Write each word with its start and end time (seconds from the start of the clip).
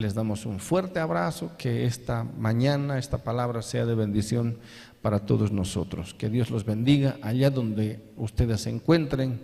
Les 0.00 0.14
damos 0.14 0.46
un 0.46 0.60
fuerte 0.60 0.98
abrazo, 0.98 1.52
que 1.58 1.84
esta 1.84 2.24
mañana 2.24 2.96
esta 2.96 3.18
palabra 3.18 3.60
sea 3.60 3.84
de 3.84 3.94
bendición 3.94 4.56
para 5.02 5.26
todos 5.26 5.52
nosotros. 5.52 6.14
Que 6.14 6.30
Dios 6.30 6.48
los 6.48 6.64
bendiga 6.64 7.18
allá 7.20 7.50
donde 7.50 8.00
ustedes 8.16 8.62
se 8.62 8.70
encuentren, 8.70 9.42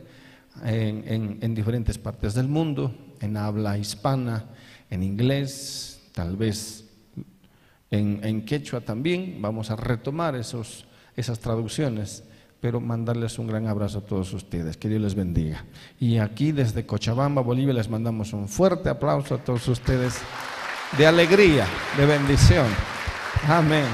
en, 0.65 1.55
diferentes 1.55 1.99
partes 1.99 2.33
del 2.33 2.49
mundo, 2.49 2.95
en 3.21 3.37
habla 3.37 3.77
hispana, 3.77 4.47
en 4.89 5.03
inglés, 5.03 6.01
tal 6.15 6.39
vez 6.39 6.87
en, 7.91 8.25
en 8.25 8.47
quechua 8.47 8.81
también. 8.81 9.43
Vamos 9.43 9.71
a 9.71 9.77
retomar 9.77 10.37
esos, 10.37 10.87
esas 11.17 11.39
traducciones 11.39 12.25
pero 12.61 12.81
mandarles 12.81 13.39
un 13.39 13.47
gran 13.47 13.67
abrazo 13.67 13.99
a 13.99 14.01
todos 14.01 14.33
ustedes. 14.33 14.77
Que 14.77 14.89
Dios 14.89 15.01
les 15.01 15.15
bendiga. 15.15 15.65
Y 16.01 16.19
aquí 16.19 16.53
desde 16.53 16.87
Cochabamba, 16.87 17.43
Bolivia, 17.43 17.75
les 17.75 17.89
mandamos 17.89 18.33
un 18.33 18.49
fuerte 18.49 18.89
aplauso 18.89 19.35
a 19.35 19.39
todos 19.39 19.67
ustedes 19.69 20.21
de 20.97 21.07
alegría, 21.07 21.67
de 21.97 22.07
bendición. 22.07 22.67
Amén. 23.49 23.87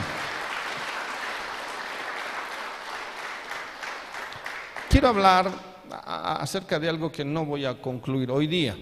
Quiero 4.89 5.09
hablar 5.09 5.51
acerca 5.91 6.79
de 6.79 6.89
algo 6.89 7.11
que 7.11 7.25
no 7.25 7.45
voy 7.45 7.65
a 7.65 7.81
concluir 7.81 8.31
hoy 8.31 8.47
día. 8.47 8.77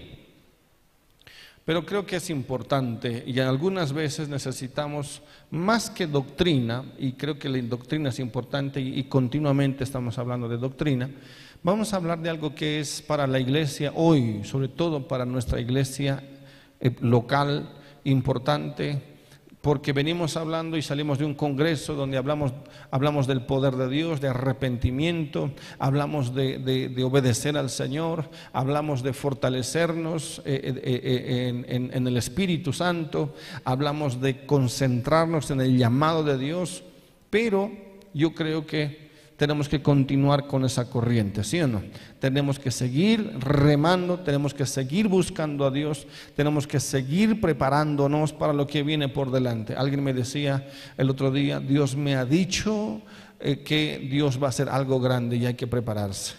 Pero 1.65 1.85
creo 1.85 2.05
que 2.05 2.15
es 2.15 2.29
importante 2.29 3.23
y 3.25 3.39
algunas 3.39 3.93
veces 3.93 4.27
necesitamos 4.29 5.21
más 5.51 5.89
que 5.89 6.07
doctrina, 6.07 6.83
y 6.97 7.13
creo 7.13 7.37
que 7.37 7.49
la 7.49 7.61
doctrina 7.61 8.09
es 8.09 8.19
importante 8.19 8.81
y, 8.81 9.03
continuamente 9.03 9.83
estamos 9.83 10.17
hablando 10.17 10.49
de 10.49 10.57
doctrina, 10.57 11.09
vamos 11.61 11.93
a 11.93 11.97
hablar 11.97 12.19
de 12.19 12.29
algo 12.29 12.55
que 12.55 12.79
es 12.79 13.01
para 13.01 13.27
la 13.27 13.39
iglesia 13.39 13.91
hoy, 13.95 14.43
sobre 14.43 14.69
todo 14.69 15.07
para 15.07 15.25
nuestra 15.25 15.59
iglesia 15.59 16.23
eh, 16.79 16.95
local, 17.01 17.69
importante, 18.05 19.10
porque 19.61 19.93
venimos 19.93 20.37
hablando 20.37 20.75
y 20.75 20.81
salimos 20.81 21.19
de 21.19 21.25
un 21.25 21.35
congreso 21.35 21.93
donde 21.93 22.17
hablamos, 22.17 22.51
hablamos 22.89 23.27
del 23.27 23.45
poder 23.45 23.75
de 23.75 23.89
Dios, 23.89 24.19
de 24.19 24.27
arrepentimiento, 24.27 25.51
hablamos 25.77 26.33
de, 26.33 26.91
obedecer 27.05 27.55
al 27.57 27.69
Señor, 27.69 28.29
hablamos 28.53 29.03
de 29.03 29.13
fortalecernos 29.13 30.41
eh, 30.45 30.61
eh, 30.63 30.81
eh, 30.83 31.63
en, 31.67 31.91
en 31.93 32.07
el 32.07 32.17
Espíritu 32.17 32.73
Santo, 32.73 33.35
hablamos 33.63 34.19
de 34.19 34.45
concentrarnos 34.45 35.51
en 35.51 35.61
el 35.61 35.77
llamado 35.77 36.23
de 36.23 36.39
Dios, 36.39 36.83
pero 37.29 37.71
yo 38.13 38.33
creo 38.33 38.65
que 38.65 39.00
tenemos 39.41 39.67
que 39.67 39.81
continuar 39.81 40.45
con 40.45 40.65
esa 40.65 40.87
corriente, 40.87 41.43
¿sí 41.43 41.59
o 41.61 41.67
no? 41.67 41.81
Tenemos 42.19 42.59
que 42.59 42.69
seguir 42.69 43.39
remando, 43.39 44.19
tenemos 44.19 44.53
que 44.53 44.67
seguir 44.67 45.07
buscando 45.07 45.65
a 45.65 45.71
Dios, 45.71 46.05
tenemos 46.35 46.67
que 46.67 46.79
seguir 46.79 47.41
preparándonos 47.41 48.33
para 48.33 48.53
lo 48.53 48.67
que 48.67 48.83
viene 48.83 49.09
por 49.09 49.31
delante. 49.31 49.73
Alguien 49.73 50.03
me 50.03 50.13
decía 50.13 50.69
el 50.95 51.09
otro 51.09 51.31
día, 51.31 51.59
Dios 51.59 51.95
me 51.95 52.15
ha 52.15 52.23
dicho 52.23 53.01
eh, 53.39 53.63
que 53.63 54.07
Dios 54.11 54.39
va 54.39 54.45
a 54.45 54.49
hacer 54.49 54.69
algo 54.69 54.99
grande 54.99 55.37
y 55.37 55.47
hay 55.47 55.55
que 55.55 55.65
prepararse. 55.65 56.35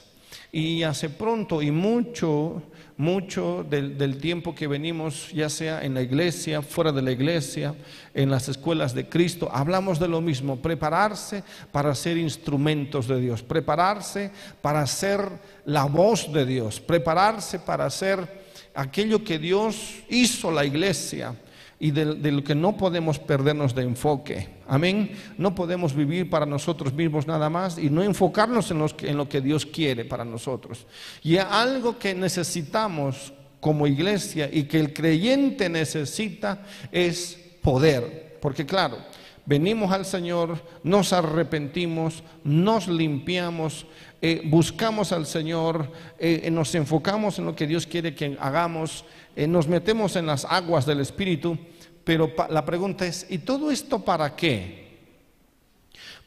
Y 0.52 0.84
hace 0.84 1.10
pronto 1.10 1.60
y 1.60 1.72
mucho 1.72 2.62
mucho 3.02 3.66
del, 3.68 4.16
tiempo 4.18 4.54
que 4.54 4.68
venimos, 4.68 5.32
ya 5.32 5.48
sea 5.48 5.84
en 5.84 5.94
la 5.94 6.02
iglesia, 6.02 6.62
fuera 6.62 6.92
de 6.92 7.02
la 7.02 7.10
iglesia, 7.10 7.74
en 8.14 8.30
las 8.30 8.48
escuelas 8.48 8.94
de 8.94 9.08
Cristo, 9.08 9.50
hablamos 9.52 9.98
de 9.98 10.06
lo 10.06 10.20
mismo, 10.20 10.62
prepararse 10.62 11.42
para 11.72 11.96
ser 11.96 12.16
instrumentos 12.16 13.08
de 13.08 13.20
Dios, 13.20 13.42
prepararse 13.42 14.30
para 14.60 14.86
ser 14.86 15.20
la 15.64 15.84
voz 15.84 16.32
de 16.32 16.46
Dios, 16.46 16.78
prepararse 16.78 17.58
para 17.58 17.90
ser 17.90 18.42
aquello 18.72 19.24
que 19.24 19.36
Dios 19.36 19.96
hizo 20.08 20.52
la 20.52 20.64
iglesia 20.64 21.34
y 21.82 21.90
de, 21.90 22.30
lo 22.30 22.44
que 22.44 22.54
no 22.54 22.76
podemos 22.76 23.18
perdernos 23.18 23.74
de 23.74 23.82
enfoque. 23.82 24.48
Amén. 24.68 25.10
No 25.36 25.52
podemos 25.52 25.96
vivir 25.96 26.30
para 26.30 26.46
nosotros 26.46 26.92
mismos 26.92 27.26
nada 27.26 27.50
más 27.50 27.76
y 27.76 27.90
no 27.90 28.04
enfocarnos 28.04 28.70
en, 28.70 28.86
en 29.00 29.16
lo 29.16 29.28
que 29.28 29.40
Dios 29.40 29.66
quiere 29.66 30.04
para 30.04 30.24
nosotros. 30.24 30.86
Y 31.24 31.38
algo 31.38 31.98
que 31.98 32.14
necesitamos 32.14 33.32
como 33.58 33.88
iglesia 33.88 34.48
y 34.50 34.62
que 34.62 34.78
el 34.78 34.92
creyente 34.92 35.68
necesita 35.68 36.62
es 36.92 37.36
poder. 37.60 38.38
Porque 38.40 38.64
claro, 38.64 38.98
venimos 39.44 39.90
al 39.90 40.04
Señor, 40.04 40.62
nos 40.84 41.12
arrepentimos, 41.12 42.22
nos 42.44 42.86
limpiamos, 42.86 43.86
eh, 44.20 44.42
buscamos 44.44 45.10
al 45.10 45.26
Señor, 45.26 45.90
eh, 46.20 46.48
nos 46.52 46.72
enfocamos 46.76 47.40
en 47.40 47.46
lo 47.46 47.56
que 47.56 47.66
Dios 47.66 47.88
quiere 47.88 48.14
que 48.14 48.36
hagamos, 48.38 49.04
eh, 49.34 49.48
nos 49.48 49.66
metemos 49.66 50.14
en 50.14 50.26
las 50.26 50.44
aguas 50.44 50.86
del 50.86 51.00
Espíritu 51.00 51.58
pero 52.04 52.32
la 52.50 52.64
pregunta 52.64 53.06
es, 53.06 53.26
¿y 53.30 53.38
todo 53.38 53.70
esto 53.70 54.00
para 54.00 54.34
qué? 54.34 54.82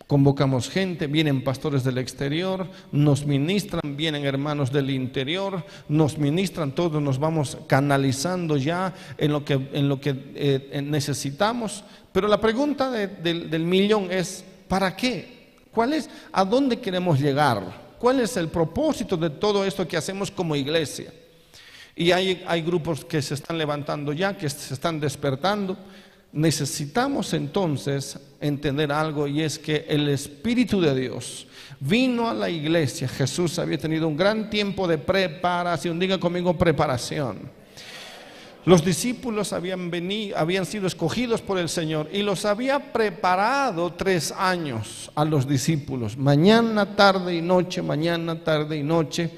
Convocamos 0.07 0.69
gente, 0.69 1.07
vienen 1.07 1.43
pastores 1.43 1.83
del 1.83 1.97
exterior, 1.97 2.67
nos 2.91 3.25
ministran, 3.25 3.97
vienen 3.97 4.23
hermanos 4.23 4.71
del 4.71 4.91
interior, 4.91 5.65
nos 5.89 6.19
ministran, 6.19 6.73
todos 6.73 7.01
nos 7.01 7.17
vamos 7.17 7.57
canalizando 7.65 8.55
ya 8.55 8.93
en 9.17 9.31
lo 9.31 9.43
que, 9.43 9.53
en 9.73 9.89
lo 9.89 9.99
que 9.99 10.15
eh, 10.35 10.81
necesitamos. 10.83 11.83
Pero 12.11 12.27
la 12.27 12.39
pregunta 12.39 12.91
del 12.91 13.65
millón 13.65 14.11
es, 14.11 14.45
¿para 14.67 14.95
qué? 14.95 15.55
¿Cuál 15.71 15.93
es? 15.93 16.07
¿A 16.31 16.45
dónde 16.45 16.79
queremos 16.79 17.19
llegar? 17.19 17.95
¿Cuál 17.97 18.19
es 18.19 18.37
el 18.37 18.49
propósito 18.49 19.17
de 19.17 19.31
todo 19.31 19.65
esto 19.65 19.87
que 19.87 19.97
hacemos 19.97 20.29
como 20.29 20.55
iglesia? 20.55 21.11
Y 21.95 22.11
hay, 22.11 22.61
grupos 22.61 23.06
que 23.06 23.22
se 23.22 23.35
están 23.35 23.57
levantando 23.57 24.11
ya, 24.11 24.38
que 24.38 24.50
se 24.50 24.73
están 24.73 25.00
despertando. 25.00 25.78
Necesitamos 26.33 27.33
entonces 27.33 28.19
entender 28.41 28.91
algo 28.91 29.25
y 29.28 29.41
es 29.41 29.57
que 29.57 29.85
el 29.88 30.09
Espíritu 30.09 30.81
de 30.81 30.94
Dios 30.94 31.47
vino 31.79 32.29
a 32.29 32.34
la 32.34 32.50
iglesia. 32.50 33.07
Jesús 33.07 33.57
había 33.59 33.78
tenido 33.78 34.09
un 34.09 34.17
gran 34.17 34.50
tiempo 34.50 34.89
de 34.89 34.97
preparación. 34.97 35.97
Diga 35.97 36.19
conmigo 36.19 36.57
preparación. 36.57 37.50
Los 38.66 38.84
discípulos 38.84 39.53
habían, 39.53 39.89
venido, 39.89 40.38
habían 40.38 40.66
sido 40.66 40.88
escogidos 40.88 41.41
por 41.41 41.59
el 41.59 41.69
Señor 41.69 42.09
y 42.11 42.23
los 42.23 42.44
había 42.44 42.91
preparado 42.91 43.94
tres 43.94 44.34
años 44.35 45.11
a 45.13 45.23
los 45.23 45.47
discípulos, 45.47 46.17
mañana, 46.17 46.95
tarde 46.95 47.35
y 47.35 47.44
noche, 47.44 47.84
mañana, 47.84 48.44
tarde 48.44 48.75
y 48.75 48.84
noche, 48.84 49.29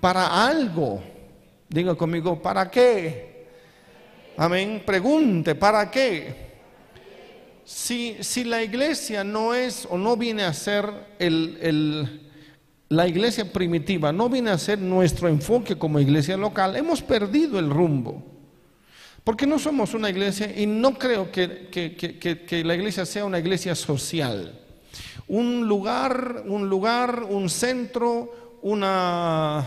para 0.00 0.46
algo 0.46 1.15
Diga 1.68 1.94
conmigo, 1.96 2.40
¿para 2.40 2.70
qué? 2.70 3.46
Amén. 4.36 4.82
Pregunte, 4.86 5.54
¿para 5.54 5.90
qué? 5.90 6.46
Si, 7.64 8.16
si 8.20 8.44
la 8.44 8.62
iglesia 8.62 9.24
no 9.24 9.52
es 9.52 9.86
o 9.90 9.98
no 9.98 10.16
viene 10.16 10.44
a 10.44 10.52
ser 10.52 10.88
el, 11.18 12.22
la 12.88 13.08
iglesia 13.08 13.52
primitiva, 13.52 14.12
no 14.12 14.28
viene 14.28 14.50
a 14.50 14.58
ser 14.58 14.78
nuestro 14.78 15.28
enfoque 15.28 15.76
como 15.76 15.98
iglesia 15.98 16.36
local, 16.36 16.76
hemos 16.76 17.02
perdido 17.02 17.58
el 17.58 17.68
rumbo. 17.68 18.22
Porque 19.24 19.46
no 19.46 19.58
somos 19.58 19.92
una 19.94 20.08
iglesia 20.08 20.56
y 20.56 20.66
no 20.66 20.94
creo 20.94 21.32
que, 21.32 21.68
que 21.68 22.64
la 22.64 22.76
iglesia 22.76 23.04
sea 23.04 23.24
una 23.24 23.40
iglesia 23.40 23.74
social. 23.74 24.60
Un 25.26 25.66
lugar, 25.66 26.44
un 26.46 26.68
lugar, 26.68 27.24
un 27.28 27.50
centro, 27.50 28.58
una 28.62 29.66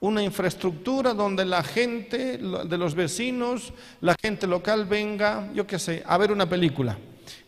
una 0.00 0.22
infraestructura 0.22 1.14
donde 1.14 1.44
la 1.44 1.62
gente 1.62 2.38
de 2.38 2.78
los 2.78 2.94
vecinos, 2.94 3.72
la 4.00 4.14
gente 4.20 4.46
local 4.46 4.84
venga, 4.84 5.50
yo 5.54 5.66
qué 5.66 5.78
sé, 5.78 6.02
a 6.06 6.18
ver 6.18 6.32
una 6.32 6.48
película. 6.48 6.96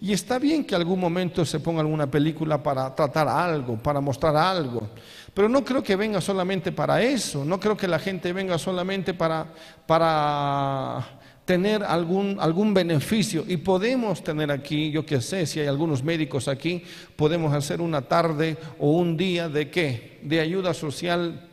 Y 0.00 0.12
está 0.12 0.38
bien 0.38 0.64
que 0.64 0.75
algún 0.75 0.98
momento 0.98 1.44
se 1.44 1.60
ponga 1.60 1.81
alguna 1.81 2.10
película 2.10 2.60
para 2.62 2.94
tratar 2.94 3.28
algo, 3.28 3.76
para 3.76 4.00
mostrar 4.00 4.37
algo. 4.37 4.88
Pero 5.34 5.48
no 5.48 5.64
creo 5.64 5.82
que 5.82 5.94
venga 5.94 6.20
solamente 6.20 6.72
para 6.72 7.03
eso, 7.03 7.44
no 7.44 7.60
creo 7.60 7.76
que 7.76 7.87
la 7.87 7.98
gente 7.98 8.32
venga 8.32 8.58
solamente 8.58 9.14
para, 9.14 9.47
para 9.87 11.06
tener 11.44 11.84
algún, 11.84 12.38
algún 12.41 12.75
beneficio. 12.75 13.44
Y 13.46 13.58
podemos 13.58 14.25
tener 14.25 14.50
aquí, 14.50 14.90
yo 14.90 15.06
qué 15.06 15.20
sé, 15.20 15.46
si 15.46 15.61
hay 15.61 15.67
algunos 15.67 16.02
médicos 16.02 16.49
aquí, 16.49 16.82
podemos 17.14 17.55
hacer 17.55 17.81
una 17.81 18.02
tarde 18.02 18.56
o 18.78 18.93
un 18.93 19.17
día 19.17 19.49
de 19.49 19.70
qué? 19.70 20.19
De 20.23 20.40
ayuda 20.40 20.75
social 20.75 21.48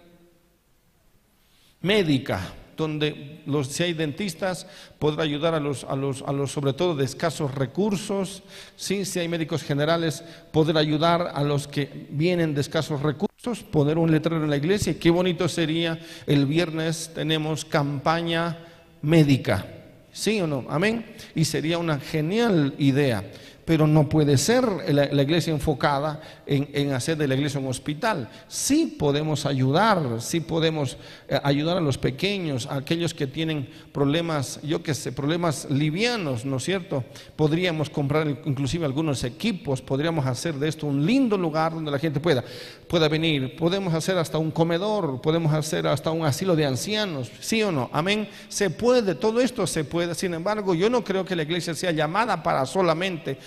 médica, 1.86 2.42
donde 2.76 3.42
los, 3.46 3.68
si 3.68 3.84
hay 3.84 3.94
dentistas, 3.94 4.68
podrá 5.00 5.24
ayudar 5.24 5.54
a 5.54 5.60
los, 5.60 5.84
a 5.86 5.96
los, 5.96 6.24
a 6.24 6.34
los 6.34 6.52
sobre 6.52 6.74
todo 6.74 6.96
de 6.96 7.06
escasos 7.06 7.54
recursos, 7.54 8.44
si 8.76 9.04
hay 9.20 9.28
médicos 9.28 9.64
generales, 9.64 10.24
poder 10.52 10.78
ayudar 10.78 11.32
a 11.34 11.44
los 11.44 11.68
que 11.68 12.08
vienen 12.10 12.56
de 12.56 12.62
escasos 12.62 13.02
recursos, 13.02 13.64
poner 13.64 13.98
un 13.98 14.12
letrero 14.12 14.44
en 14.44 14.50
la 14.50 14.58
iglesia. 14.58 15.00
Qué 15.00 15.12
bonito 15.12 15.48
sería, 15.48 16.00
el 16.26 16.48
viernes 16.48 17.12
tenemos 17.14 17.64
campaña 17.64 18.58
médica, 19.04 19.66
¿sí 20.12 20.42
o 20.42 20.48
no? 20.48 20.66
Amén. 20.68 21.06
Y 21.36 21.46
sería 21.46 21.78
una 21.78 22.00
genial 22.00 22.74
idea. 22.80 23.24
Pero 23.66 23.88
no 23.88 24.08
puede 24.08 24.38
ser 24.38 24.64
la, 24.94 25.22
iglesia 25.22 25.52
enfocada 25.52 26.22
en, 26.46 26.94
hacer 26.94 27.18
de 27.18 27.28
la 27.28 27.34
iglesia 27.34 27.60
un 27.60 27.68
hospital. 27.68 28.30
Sí 28.48 28.96
podemos 28.98 29.48
ayudar, 29.48 30.22
sí 30.22 30.40
podemos 30.40 30.98
eh, 31.28 31.40
ayudar 31.44 31.78
a 31.78 31.82
los 31.82 31.98
pequeños, 31.98 32.68
a 32.68 32.76
aquellos 32.76 33.16
que 33.16 33.26
tienen 33.26 33.68
problemas, 33.92 34.60
yo 34.62 34.84
que 34.84 34.94
sé, 34.94 35.12
problemas 35.12 35.68
livianos, 35.72 36.46
¿no 36.46 36.58
es 36.58 36.64
cierto? 36.64 37.04
Podríamos 37.36 37.90
comprar 37.90 38.28
inclusive 38.46 38.86
algunos 38.86 39.24
equipos, 39.24 39.82
podríamos 39.82 40.28
hacer 40.28 40.54
de 40.56 40.68
esto 40.68 40.86
un 40.86 41.04
lindo 41.04 41.36
lugar 41.36 41.74
donde 41.74 41.90
la 41.90 41.98
gente 41.98 42.20
pueda, 42.20 42.44
pueda 42.88 43.08
venir, 43.08 43.56
podemos 43.56 43.96
hacer 43.96 44.18
hasta 44.20 44.38
un 44.38 44.52
comedor, 44.52 45.22
podemos 45.22 45.52
hacer 45.54 45.88
hasta 45.88 46.12
un 46.12 46.24
asilo 46.24 46.56
de 46.56 46.66
ancianos, 46.66 47.32
¿sí 47.40 47.64
o 47.64 47.72
no? 47.72 47.90
Amén. 47.92 48.30
Se 48.48 48.70
puede, 48.70 49.16
todo 49.16 49.42
esto 49.42 49.66
se 49.66 49.84
puede, 49.84 50.14
sin 50.14 50.36
embargo, 50.36 50.76
yo 50.76 50.88
no 50.88 51.04
creo 51.04 51.26
que 51.26 51.36
la 51.36 51.44
iglesia 51.44 51.74
sea 51.74 51.92
llamada 51.92 52.44
para 52.44 52.64
solamente 52.68 53.40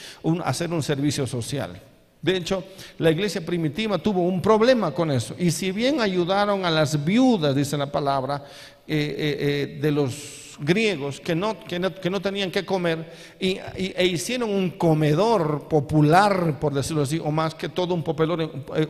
hacer 0.44 0.72
un 0.72 0.82
servicio 0.82 1.26
social. 1.26 1.81
De 2.20 2.37
hecho, 2.37 2.64
la 2.99 3.10
iglesia 3.10 3.44
primitiva 3.44 3.99
tuvo 3.99 4.22
un 4.22 4.43
problema 4.43 4.90
con 4.90 5.10
eso. 5.10 5.34
Y 5.38 5.50
si 5.50 5.70
bien 5.70 6.00
ayudaron 6.00 6.64
a 6.64 6.70
las 6.70 7.05
viudas, 7.05 7.55
dice 7.55 7.76
la 7.76 7.90
palabra, 7.90 8.44
eh, 8.87 8.96
eh, 9.19 9.37
eh, 9.40 9.78
de 9.81 9.90
los 9.93 10.56
griegos 10.60 11.20
que 11.20 11.37
no, 11.37 11.60
que 11.60 11.78
no, 11.78 12.20
tenían 12.20 12.50
que 12.50 12.66
comer 12.66 13.12
y, 13.38 13.58
e 13.76 14.06
hicieron 14.06 14.50
un 14.50 14.70
comedor 14.70 15.69
popular, 15.69 16.58
por 16.58 16.75
decirlo 16.75 17.02
así, 17.02 17.20
o 17.22 17.31
más 17.31 17.54
que 17.54 17.69
todo 17.69 17.94
un, 17.94 18.02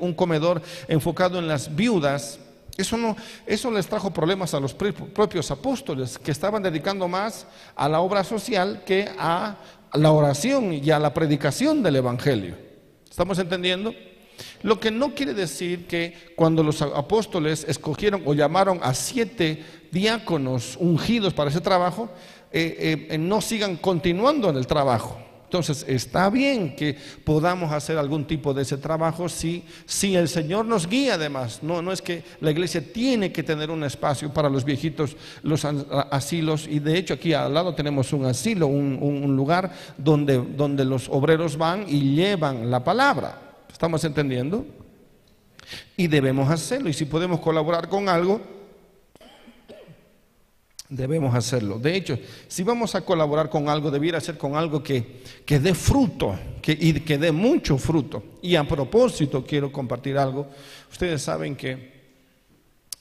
un 0.01 0.15
comedor 0.15 0.63
enfocado 0.89 1.39
en 1.39 1.47
las 1.47 1.77
viudas, 1.77 2.41
eso, 2.79 2.97
no, 2.97 3.17
eso 3.45 3.73
les 3.73 3.89
trajo 3.89 4.13
problemas 4.13 4.55
a 4.55 4.61
los 4.61 4.73
propios 4.73 5.51
apóstoles, 5.51 6.17
que 6.17 6.31
estaban 6.31 6.63
dedicando 6.63 7.09
más 7.09 7.45
a 7.75 7.89
la 7.89 8.01
obra 8.01 8.23
social 8.23 8.83
que 8.87 9.11
a 9.19 9.57
la 9.95 10.13
oración 10.13 10.73
y 10.73 10.91
a 10.91 10.99
la 10.99 11.15
predicación 11.15 11.83
del 11.83 11.97
Evangelio. 11.97 12.57
¿Estamos 13.09 13.39
entendiendo? 13.39 13.95
Lo 14.63 14.79
que 14.79 14.91
no 14.91 15.15
quiere 15.15 15.35
decir 15.35 15.87
que 15.87 16.33
cuando 16.37 16.63
los 16.63 16.83
apóstoles 16.83 17.65
escogieron 17.69 18.23
o 18.25 18.35
llamaron 18.35 18.81
a 18.83 18.95
siete 18.95 19.65
diáconos 19.91 20.77
ungidos 20.79 21.35
para 21.35 21.51
ese 21.51 21.61
trabajo, 21.61 22.09
eh, 22.53 23.09
eh, 23.11 23.19
no 23.19 23.41
sigan 23.41 23.77
continuando 23.77 24.49
en 24.49 24.57
el 24.57 24.67
trabajo. 24.67 25.19
Entonces, 25.49 25.83
está 25.89 26.29
bien 26.29 26.77
que 26.77 26.95
podamos 27.25 27.73
hacer 27.73 27.97
algún 27.97 28.27
tipo 28.27 28.53
de 28.53 28.61
ese 28.61 28.77
trabajo 28.77 29.31
si, 29.31 29.65
si 29.87 30.15
el 30.15 30.29
Señor 30.29 30.67
nos 30.67 30.87
guía 30.87 31.15
además. 31.15 31.61
No, 31.63 31.81
no 31.81 31.91
es 31.91 32.03
que 32.03 32.23
la 32.43 32.51
iglesia 32.51 32.93
tiene 32.93 33.33
que 33.33 33.43
tener 33.43 33.71
un 33.71 33.83
espacio 33.83 34.31
para 34.31 34.51
los 34.51 34.63
viejitos, 34.63 35.17
los 35.43 35.65
asilos, 35.65 36.69
y 36.69 36.81
de 36.81 36.99
hecho 36.99 37.15
aquí 37.15 37.33
al 37.33 37.55
lado 37.55 37.75
tenemos 37.75 38.13
un 38.13 38.27
asilo, 38.27 38.67
un, 38.67 39.35
lugar 39.35 39.73
donde, 39.97 40.37
donde 40.37 40.85
los 40.85 41.09
obreros 41.09 41.57
van 41.57 41.87
y 41.89 42.15
llevan 42.15 42.71
la 42.71 42.85
palabra. 42.85 43.41
¿Estamos 43.73 44.05
entendiendo? 44.05 44.67
Y 45.97 46.09
debemos 46.09 46.51
hacerlo, 46.51 46.91
y 46.91 46.93
si 46.93 47.07
podemos 47.07 47.41
colaborar 47.41 47.89
con 47.89 48.11
algo, 48.11 48.58
Debemos 50.91 51.35
hacerlo. 51.35 51.79
De 51.79 51.95
hecho, 51.95 52.19
si 52.47 52.63
vamos 52.63 52.95
a 52.95 53.03
colaborar 53.03 53.51
con 53.51 53.69
algo, 53.69 53.91
debiera 53.91 54.21
ser 54.21 54.39
con 54.39 54.57
algo 54.57 54.83
que, 54.83 55.23
que 55.45 55.61
dé 55.61 55.75
fruto 55.75 56.39
que, 56.63 56.73
y 56.73 56.95
que 57.01 57.19
dé 57.19 57.31
mucho 57.31 57.77
fruto. 57.77 58.23
Y 58.41 58.57
a 58.57 58.67
propósito, 58.67 59.45
quiero 59.45 59.71
compartir 59.71 60.17
algo. 60.17 60.49
Ustedes 60.91 61.21
saben 61.21 61.57
que 61.57 61.93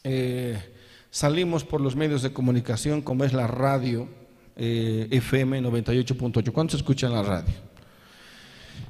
eh, 0.04 0.62
salimos 1.10 1.64
por 1.64 1.80
los 1.80 1.96
medios 1.96 2.22
de 2.22 2.34
comunicación, 2.34 3.02
como 3.02 3.24
es 3.24 3.32
la 3.32 3.48
radio 3.48 4.10
eh, 4.58 5.08
FM 5.10 5.62
98.8. 5.62 6.52
¿Cuántos 6.52 6.82
escuchan 6.82 7.14
la 7.14 7.24
radio? 7.24 7.54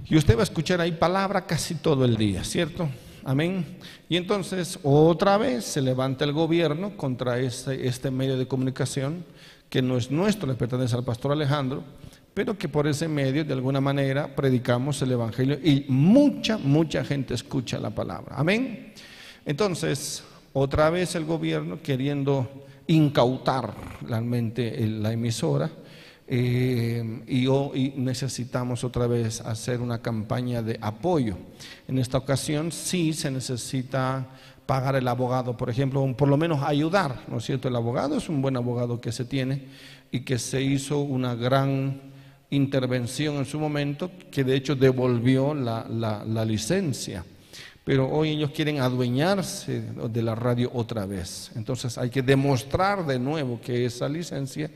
Y 0.06 0.18
usted 0.18 0.36
va 0.36 0.40
a 0.40 0.44
escuchar 0.44 0.82
ahí 0.82 0.94
palabra 0.94 1.46
casi 1.46 1.76
todo 1.76 2.04
el 2.04 2.18
día, 2.18 2.44
¿cierto? 2.44 2.90
Amén. 3.24 3.78
Y 4.10 4.18
entonces 4.18 4.80
otra 4.84 5.38
vez 5.38 5.66
se 5.66 5.82
levanta 5.82 6.26
el 6.26 6.34
gobierno 6.34 6.96
contra 6.96 7.40
este, 7.40 7.88
este, 7.88 8.12
medio 8.12 8.38
de 8.38 8.48
comunicación 8.48 9.26
que 9.70 9.82
no 9.82 9.98
es 9.98 10.10
nuestro, 10.12 10.48
le 10.48 10.56
pertenece 10.56 10.96
al 10.96 11.04
pastor 11.04 11.34
Alejandro, 11.34 11.84
pero 12.34 12.58
que 12.58 12.70
por 12.70 12.88
ese 12.88 13.08
medio 13.08 13.44
de 13.44 13.54
alguna 13.54 13.82
manera 13.82 14.34
predicamos 14.36 15.02
el 15.02 15.12
Evangelio 15.12 15.60
y 15.62 15.86
mucha, 15.90 16.58
mucha 16.58 17.04
gente 17.04 17.34
escucha 17.34 17.80
la 17.80 17.90
palabra. 17.90 18.36
Amén. 18.38 18.94
Entonces, 19.46 20.24
otra 20.54 20.90
vez 20.90 21.16
el 21.16 21.26
gobierno 21.26 21.82
queriendo 21.82 22.66
incautar 22.88 23.74
realmente 24.02 24.86
la 24.88 25.12
emisora, 25.12 25.70
eh, 26.30 27.24
y 27.26 27.48
hoy 27.48 27.94
necesitamos 27.96 28.84
otra 28.84 29.08
vez 29.08 29.40
hacer 29.42 29.80
una 29.80 30.02
campaña 30.02 30.62
de 30.62 30.78
apoyo. 30.82 31.38
En 31.88 31.98
esta 31.98 32.18
ocasión 32.18 32.72
sí 32.72 33.14
se 33.14 33.32
necesita 33.32 34.28
pagar 34.66 34.98
el 34.98 35.08
abogado, 35.08 35.56
por 35.56 35.70
ejemplo, 35.70 36.06
por 36.18 36.28
lo 36.28 36.36
menos 36.36 36.62
ayudar, 36.64 37.24
¿no 37.30 37.38
es 37.38 37.46
cierto? 37.46 37.70
El 37.70 37.78
abogado 37.78 38.18
es 38.18 38.28
un 38.28 38.42
buen 38.42 38.58
abogado 38.58 39.00
que 39.00 39.14
se 39.14 39.24
tiene 39.24 39.68
y 40.12 40.22
que 40.22 40.38
se 40.38 40.62
hizo 40.62 41.00
una 41.00 41.34
gran 41.34 42.02
intervención 42.50 43.38
en 43.38 43.46
su 43.46 43.60
momento, 43.60 44.12
que 44.30 44.44
de 44.44 44.56
hecho 44.56 44.76
devolvió 44.76 45.54
la, 45.54 45.86
la 45.90 46.46
licencia. 46.46 47.24
Pero 47.86 48.10
hoy 48.10 48.32
ellos 48.32 48.52
quieren 48.52 48.82
adueñarse 48.82 49.82
de 49.82 50.22
la 50.22 50.36
radio 50.36 50.70
otra 50.74 51.06
vez. 51.06 51.52
Entonces 51.56 51.98
hay 51.98 52.10
que 52.10 52.22
demostrar 52.22 53.06
de 53.06 53.18
nuevo 53.18 53.62
que 53.62 53.86
esa 53.86 54.10
licencia 54.10 54.70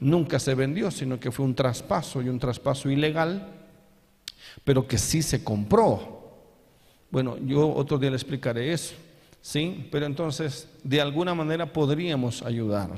nunca 0.00 0.38
se 0.38 0.54
vendió, 0.54 0.90
sino 0.90 1.18
que 1.18 1.30
fue 1.30 1.44
un 1.44 1.54
traspaso 1.54 2.22
y 2.22 2.28
un 2.28 2.38
traspaso 2.38 2.90
ilegal, 2.90 3.48
pero 4.64 4.86
que 4.86 4.98
sí 4.98 5.22
se 5.22 5.42
compró. 5.42 6.22
Bueno, 7.10 7.36
yo 7.38 7.72
otro 7.72 7.98
día 7.98 8.10
le 8.10 8.16
explicaré 8.16 8.72
eso, 8.72 8.94
¿sí? 9.40 9.88
Pero 9.90 10.06
entonces, 10.06 10.68
de 10.82 11.00
alguna 11.00 11.34
manera 11.34 11.72
podríamos 11.72 12.42
ayudar. 12.42 12.90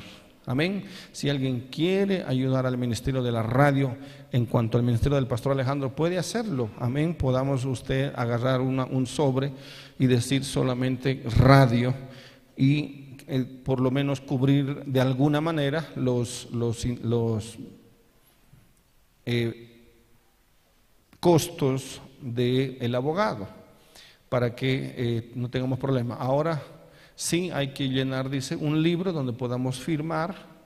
Amén. 0.49 0.85
Si 1.11 1.29
alguien 1.29 1.67
quiere 1.73 2.23
ayudar 2.25 2.67
al 2.67 2.79
ministerio 2.79 3.21
de 3.21 3.33
la 3.33 3.43
radio 3.43 3.97
en 4.31 4.47
cuanto 4.47 4.79
al 4.79 4.85
ministerio 4.85 5.17
del 5.17 5.27
pastor 5.27 5.53
Alejandro, 5.53 5.95
puede 5.95 6.19
hacerlo. 6.19 6.71
Amén. 6.79 7.15
Podamos 7.15 7.65
usted 7.65 8.13
agarrar 8.15 8.61
un 8.61 9.07
sobre 9.07 9.53
y 9.99 10.07
decir 10.07 10.45
solamente 10.45 11.25
radio 11.37 11.93
y 12.57 13.06
por 13.65 13.81
lo 13.81 13.91
menos 13.91 14.21
cubrir 14.21 14.85
de 14.85 15.01
alguna 15.01 15.41
manera 15.41 15.89
los, 15.97 16.49
los, 16.53 16.87
eh, 19.25 19.73
costos 21.19 22.01
del 22.21 22.95
abogado 22.95 23.49
para 24.29 24.55
que 24.55 24.95
eh, 24.97 25.33
no 25.35 25.51
tengamos 25.51 25.79
problema. 25.79 26.15
Ahora 26.15 26.63
sí 27.15 27.51
hay 27.51 27.73
que 27.73 27.89
llenar, 27.89 28.31
dice, 28.31 28.55
un 28.55 28.83
libro 28.83 29.13
donde 29.13 29.33
podamos 29.33 29.81
firmar 29.81 30.57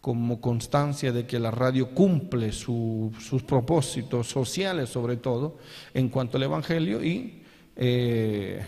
como 0.00 0.40
constancia 0.40 1.12
de 1.12 1.26
que 1.26 1.38
la 1.38 1.50
radio 1.50 1.90
cumple 1.90 2.52
sus 2.52 3.42
propósitos 3.46 4.28
sociales, 4.28 4.88
sobre 4.88 5.16
todo, 5.16 5.58
en 5.92 6.08
cuanto 6.08 6.38
al 6.38 6.44
Evangelio 6.44 7.04
y 7.04 7.42
eh, 7.76 8.64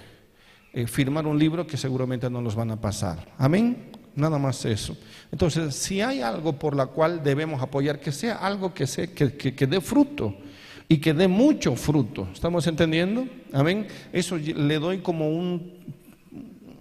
firmar 0.87 1.27
un 1.27 1.39
libro 1.39 1.67
que 1.67 1.77
seguramente 1.77 2.29
no 2.31 2.41
nos 2.41 2.55
van 2.55 2.71
a 2.71 2.81
pasar. 2.81 3.27
Amén. 3.39 3.91
Nada 4.15 4.39
más 4.39 4.65
eso. 4.65 4.97
Entonces, 5.31 5.75
si 5.75 6.01
hay 6.01 6.21
algo 6.21 6.53
por 6.55 6.77
la 6.77 6.87
cual 6.87 7.23
debemos 7.23 7.63
apoyar, 7.63 8.01
que 8.01 8.13
sea 8.13 8.37
algo 8.37 8.75
que, 8.75 8.87
sea, 8.87 9.07
que, 9.07 9.35
que, 9.37 9.67
dé 9.67 9.81
fruto 9.81 10.37
y 10.89 10.99
que 10.99 11.15
dé 11.15 11.29
mucho 11.29 11.75
fruto. 11.77 12.29
¿Estamos 12.33 12.67
entendiendo? 12.67 13.27
Amén. 13.53 13.87
Eso 14.13 14.37
le 14.37 14.79
doy 14.79 14.99
como 14.99 15.31
un, 15.31 15.79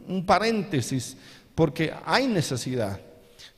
un 0.08 0.26
paréntesis, 0.26 1.16
porque 1.56 1.94
hay 2.06 2.28
necesidad 2.28 3.00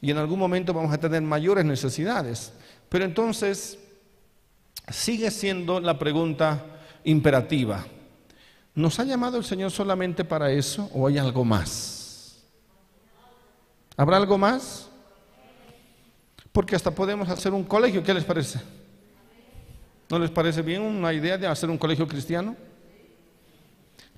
y 0.04 0.12
en 0.12 0.18
algún 0.18 0.38
momento 0.38 0.74
vamos 0.74 0.94
a 0.94 0.98
tener 0.98 1.22
mayores 1.22 1.64
necesidades. 1.64 2.52
Pero 2.90 3.06
entonces, 3.06 3.80
sigue 4.92 5.32
siendo 5.32 5.80
la 5.80 5.98
pregunta 5.98 6.66
imperativa. 7.06 7.86
¿Nos 8.76 9.00
ha 9.00 9.04
llamado 9.04 9.38
el 9.38 9.44
Señor 9.44 9.72
solamente 9.72 10.24
para 10.24 10.52
eso 10.52 10.90
o 10.94 11.08
hay 11.08 11.18
algo 11.18 11.46
más? 11.46 12.44
¿Habrá 13.96 14.18
algo 14.18 14.38
más? 14.38 14.90
Porque 16.52 16.76
hasta 16.76 16.92
podemos 16.92 17.30
hacer 17.30 17.54
un 17.54 17.64
colegio, 17.64 18.04
¿qué 18.04 18.14
les 18.14 18.24
parece? 18.24 18.60
¿No 20.10 20.20
les 20.20 20.32
parece 20.32 20.62
bien 20.62 20.82
una 20.82 21.14
idea 21.14 21.38
de 21.38 21.48
hacer 21.48 21.70
un 21.70 21.78
colegio 21.78 22.08
cristiano? 22.08 22.56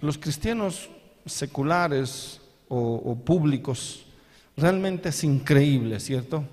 Los 0.02 0.18
cristianos 0.18 0.90
seculares 1.26 2.42
o, 2.68 3.16
públicos, 3.16 4.06
realmente 4.58 5.10
es 5.10 5.24
increíble, 5.24 6.00
¿cierto? 6.00 6.44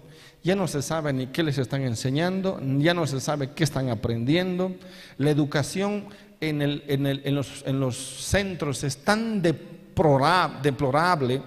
Ya 0.42 0.56
no 0.56 0.66
se 0.66 0.82
sabe 0.82 1.12
ni 1.12 1.28
qué 1.28 1.42
les 1.42 1.58
están 1.58 1.82
enseñando, 1.82 2.60
ya 2.78 2.94
no 2.94 3.06
se 3.06 3.20
sabe 3.20 3.52
qué 3.52 3.64
están 3.64 3.90
aprendiendo. 3.90 4.74
La 5.18 5.30
educación 5.30 6.06
en, 6.42 7.78
los, 7.78 7.96
centros 7.96 8.82
es 8.82 8.96
tan 8.98 9.40
deplorable, 9.40 11.40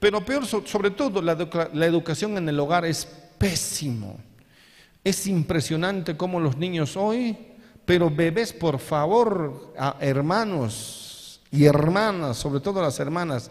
pero 0.00 0.24
peor 0.24 0.46
sobre 0.46 0.90
todo 0.90 1.20
la, 1.20 1.86
educación 1.86 2.38
en 2.38 2.48
el 2.48 2.58
hogar 2.58 2.86
es 2.86 3.04
pésimo. 3.36 4.18
Es 5.02 5.26
impresionante 5.26 6.16
cómo 6.16 6.40
los 6.40 6.56
niños 6.56 6.96
hoy 6.96 7.36
Pero 7.84 8.08
bebés, 8.08 8.54
por 8.54 8.78
favor, 8.78 9.74
hermanos 10.00 11.42
y 11.50 11.66
hermanas, 11.66 12.38
sobre 12.38 12.60
todo 12.60 12.80
las 12.80 12.98
hermanas, 12.98 13.50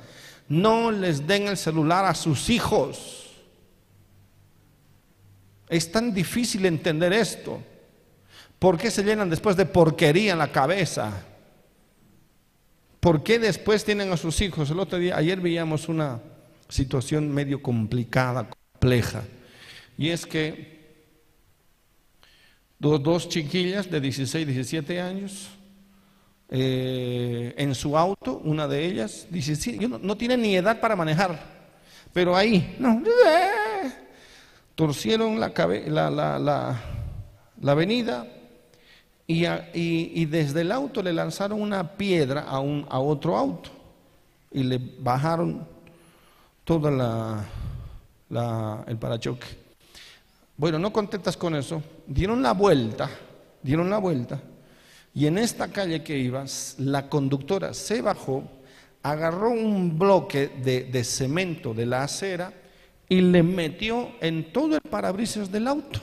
no 0.49 0.91
les 0.91 1.27
den 1.27 1.47
el 1.47 1.57
celular 1.57 2.05
a 2.05 2.15
sus 2.15 2.49
hijos. 2.49 3.29
Es 5.69 5.91
tan 5.91 6.15
difícil 6.15 6.65
entender 6.65 7.13
esto. 7.13 7.61
¿Por 8.63 8.77
qué 8.77 8.89
se 8.89 9.03
llenan 9.03 9.29
después 9.29 9.57
de 9.57 9.65
porquería 9.65 10.31
en 10.31 10.37
la 10.37 10.49
cabeza? 10.49 11.11
¿Por 13.01 13.21
qué 13.21 13.37
después 13.37 13.83
tienen 13.83 14.09
a 14.13 14.15
sus 14.15 14.39
hijos? 14.39 14.69
El 14.69 14.79
otro 14.79 14.97
día, 14.99 15.17
ayer 15.17 15.41
veíamos 15.41 15.89
una 15.89 16.21
situación 16.69 17.29
medio 17.29 17.61
complicada, 17.61 18.47
compleja. 18.47 19.23
Y 19.97 20.11
es 20.11 20.25
que 20.25 20.95
dos, 22.79 23.27
chiquillas 23.27 23.91
de 23.91 23.99
16, 23.99 24.47
17 24.47 25.01
años, 25.01 25.49
eh, 26.47 27.53
en 27.57 27.75
su 27.75 27.97
auto, 27.97 28.37
una 28.45 28.65
de 28.65 28.85
ellas, 28.85 29.27
no, 29.89 29.99
no, 29.99 30.15
tiene 30.15 30.37
ni 30.37 30.55
edad 30.55 30.79
para 30.79 30.95
manejar, 30.95 31.37
pero 32.13 32.33
ahí, 32.33 32.77
no, 32.79 33.03
torcieron 34.73 35.37
la, 35.37 35.51
la, 36.09 36.39
la, 36.39 37.71
avenida 37.73 38.25
y, 39.25 39.45
y, 39.73 40.25
desde 40.25 40.61
el 40.61 40.71
auto 40.71 41.01
le 41.01 41.13
lanzaron 41.13 41.61
una 41.61 41.95
piedra 41.95 42.41
a, 42.41 42.59
un, 42.59 42.85
a 42.89 42.99
otro 42.99 43.37
auto 43.37 43.69
y 44.51 44.63
le 44.63 44.79
bajaron 44.99 45.65
toda 46.63 46.91
la, 48.29 48.83
el 48.87 48.97
parachoque. 48.97 49.47
Bueno, 50.57 50.77
no 50.77 50.93
contentas 50.93 51.35
con 51.35 51.55
eso, 51.55 51.81
dieron 52.05 52.41
la 52.41 52.53
vuelta, 52.53 53.09
dieron 53.61 53.89
la 53.89 53.97
vuelta, 53.97 54.39
y 55.13 55.25
en 55.27 55.37
esta 55.37 55.67
calle 55.67 56.03
que 56.03 56.17
ibas, 56.17 56.75
la 56.79 57.09
conductora 57.09 57.73
se 57.73 58.01
bajó, 58.01 58.43
agarró 59.01 59.49
un 59.49 59.97
bloque 59.97 60.47
de, 60.47 61.03
cemento 61.03 61.73
de 61.73 61.85
la 61.85 62.03
acera 62.03 62.53
y 63.09 63.21
le 63.21 63.43
metió 63.43 64.11
en 64.21 64.51
todo 64.51 64.75
el 64.75 64.81
parabrisas 64.81 65.51
del 65.51 65.67
auto. 65.67 65.99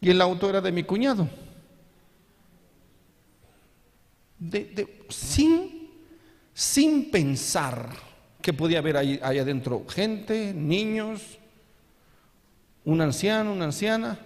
Y 0.00 0.10
el 0.10 0.20
auto 0.20 0.48
era 0.48 0.60
de 0.60 0.72
mi 0.72 0.84
cuñado. 0.84 1.28
sin, 5.10 5.90
sin 6.54 7.10
pensar 7.10 7.90
que 8.40 8.52
podía 8.52 8.78
haber 8.78 8.96
ahí, 8.96 9.20
adentro 9.22 9.84
gente, 9.88 10.54
niños, 10.54 11.38
un 12.84 13.00
anciano, 13.00 13.52
una 13.52 13.66
anciana, 13.66 14.18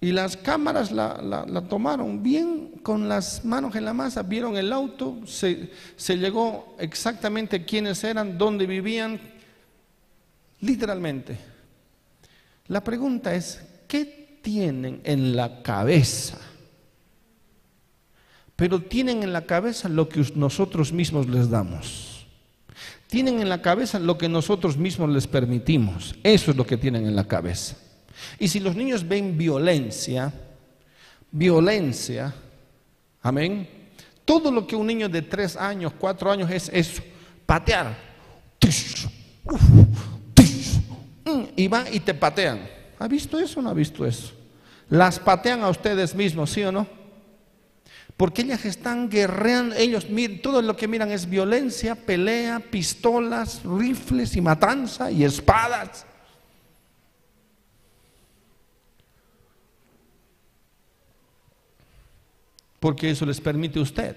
y 0.00 0.10
las 0.10 0.36
cámaras 0.36 0.90
la, 0.90 1.64
tomaron 1.68 2.24
bien 2.24 2.80
con 2.82 3.08
las 3.08 3.44
manos 3.44 3.76
en 3.76 3.84
la 3.84 3.92
masa, 3.92 4.24
vieron 4.24 4.56
el 4.56 4.72
auto, 4.72 5.20
se, 5.24 5.70
se 5.94 6.18
llegó 6.18 6.74
exactamente 6.80 7.64
quiénes 7.64 8.02
eran, 8.02 8.36
dónde 8.36 8.66
vivían, 8.66 9.20
literalmente. 10.60 11.38
La 12.66 12.82
pregunta 12.82 13.32
es, 13.32 13.62
¿qué 13.86 14.21
tienen 14.42 15.00
en 15.04 15.36
la 15.36 15.62
cabeza? 15.62 16.38
Pero 18.56 18.82
tienen 18.82 19.22
en 19.22 19.32
la 19.32 19.46
cabeza 19.46 19.88
lo 19.88 20.08
que 20.08 20.24
nosotros 20.34 20.92
mismos 20.92 21.28
les 21.28 21.48
damos 21.48 22.12
tienen 23.12 23.42
en 23.42 23.50
la 23.50 23.60
cabeza 23.60 23.98
lo 23.98 24.16
que 24.16 24.26
nosotros 24.26 24.78
mismos 24.78 25.10
les 25.10 25.26
permitimos. 25.26 26.14
Eso 26.22 26.50
es 26.50 26.56
lo 26.56 26.64
que 26.66 26.78
tienen 26.78 27.06
en 27.06 27.14
la 27.14 27.28
cabeza. 27.28 27.76
Y 28.38 28.48
si 28.48 28.58
los 28.58 28.74
niños 28.74 29.06
ven 29.06 29.36
violencia, 29.36 30.32
violencia, 31.30 32.34
amén, 33.20 33.68
todo 34.24 34.50
lo 34.50 34.66
que 34.66 34.74
un 34.74 34.86
niño 34.86 35.10
de 35.10 35.20
tres 35.20 35.56
años, 35.56 35.92
cuatro 35.98 36.32
años 36.32 36.50
es 36.50 36.70
eso, 36.72 37.02
patear. 37.44 37.94
Y 41.54 41.68
va 41.68 41.84
y 41.90 42.00
te 42.00 42.14
patean. 42.14 42.60
¿Ha 43.02 43.08
visto 43.08 43.36
eso 43.36 43.58
o 43.58 43.62
no 43.64 43.70
ha 43.70 43.74
visto 43.74 44.06
eso? 44.06 44.32
Las 44.88 45.18
patean 45.18 45.62
a 45.62 45.68
ustedes 45.68 46.14
mismos, 46.14 46.50
¿sí 46.50 46.62
o 46.62 46.70
no? 46.70 46.86
Porque 48.16 48.42
ellas 48.42 48.64
están 48.64 49.10
guerreando, 49.10 49.74
ellos 49.74 50.06
todo 50.40 50.62
lo 50.62 50.76
que 50.76 50.86
miran 50.86 51.10
es 51.10 51.28
violencia, 51.28 51.96
pelea, 51.96 52.60
pistolas, 52.60 53.64
rifles 53.64 54.36
y 54.36 54.40
matanza 54.40 55.10
y 55.10 55.24
espadas. 55.24 56.06
Porque 62.78 63.10
eso 63.10 63.26
les 63.26 63.40
permite 63.40 63.80
a 63.80 63.82
usted. 63.82 64.14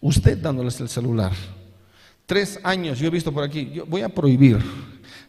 Usted 0.00 0.38
dándoles 0.38 0.78
el 0.78 0.88
celular. 0.88 1.32
Tres 2.26 2.60
años, 2.62 3.00
yo 3.00 3.08
he 3.08 3.10
visto 3.10 3.32
por 3.32 3.42
aquí, 3.42 3.72
yo 3.74 3.86
voy 3.86 4.02
a 4.02 4.08
prohibir, 4.08 4.60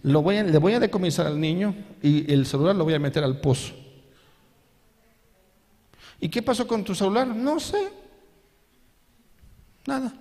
lo 0.03 0.21
voy 0.21 0.41
le 0.41 0.57
voy 0.57 0.73
a 0.73 0.79
decomisar 0.79 1.27
al 1.27 1.39
niño 1.39 1.75
y 2.01 2.31
el 2.31 2.45
celular 2.45 2.75
lo 2.75 2.83
voy 2.83 2.93
a 2.93 2.99
meter 2.99 3.23
al 3.23 3.39
pozo. 3.39 3.73
¿Y 6.19 6.29
qué 6.29 6.41
pasó 6.41 6.67
con 6.67 6.83
tu 6.83 6.93
celular? 6.93 7.27
No 7.27 7.59
sé. 7.59 7.91
Nada. 9.87 10.13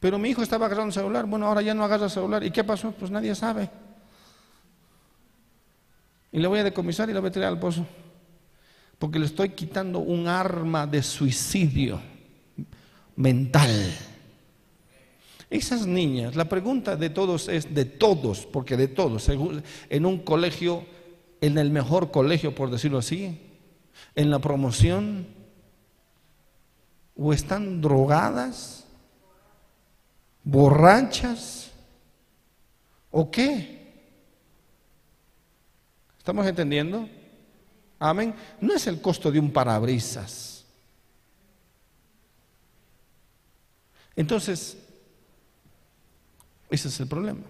Pero 0.00 0.18
mi 0.18 0.30
hijo 0.30 0.42
estaba 0.42 0.66
agarrando 0.66 0.88
el 0.88 0.94
celular. 0.94 1.26
Bueno, 1.26 1.46
ahora 1.46 1.62
ya 1.62 1.74
no 1.74 1.84
agarra 1.84 2.06
el 2.06 2.10
celular. 2.10 2.42
¿Y 2.42 2.50
qué 2.50 2.64
pasó? 2.64 2.90
Pues 2.92 3.10
nadie 3.10 3.34
sabe. 3.34 3.70
Y 6.32 6.38
le 6.40 6.48
voy 6.48 6.60
a 6.60 6.64
decomisar 6.64 7.08
y 7.10 7.12
le 7.12 7.20
voy 7.20 7.28
a 7.28 7.32
tirar 7.32 7.48
al 7.50 7.60
pozo. 7.60 7.86
Porque 8.98 9.18
le 9.18 9.26
estoy 9.26 9.50
quitando 9.50 9.98
un 9.98 10.26
arma 10.26 10.86
de 10.86 11.02
suicidio 11.02 12.00
mental. 13.16 13.70
Esas 15.52 15.86
niñas, 15.86 16.34
la 16.34 16.46
pregunta 16.46 16.96
de 16.96 17.10
todos 17.10 17.46
es 17.48 17.74
de 17.74 17.84
todos, 17.84 18.46
porque 18.46 18.74
de 18.78 18.88
todos, 18.88 19.28
en 19.28 20.06
un 20.06 20.18
colegio, 20.20 20.86
en 21.42 21.58
el 21.58 21.68
mejor 21.68 22.10
colegio, 22.10 22.54
por 22.54 22.70
decirlo 22.70 22.96
así, 22.96 23.38
en 24.14 24.30
la 24.30 24.38
promoción? 24.38 25.26
¿O 27.14 27.34
están 27.34 27.82
drogadas? 27.82 28.86
¿Borrachas? 30.42 31.70
¿O 33.10 33.30
qué? 33.30 33.92
¿Estamos 36.16 36.46
entendiendo? 36.46 37.06
Amén. 37.98 38.34
No 38.58 38.72
es 38.72 38.86
el 38.86 39.02
costo 39.02 39.30
de 39.30 39.38
un 39.38 39.52
parabrisas. 39.52 40.64
Entonces, 44.16 44.81
ese 46.72 46.88
es 46.88 47.00
el 47.00 47.06
problema. 47.06 47.42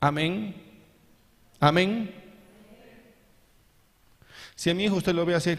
Amén. 0.00 0.54
Amén. 1.60 2.12
Si 4.56 4.70
a 4.70 4.74
mi 4.74 4.84
hijo 4.84 4.96
usted 4.96 5.14
lo 5.14 5.26
ve 5.26 5.34
hacer, 5.34 5.58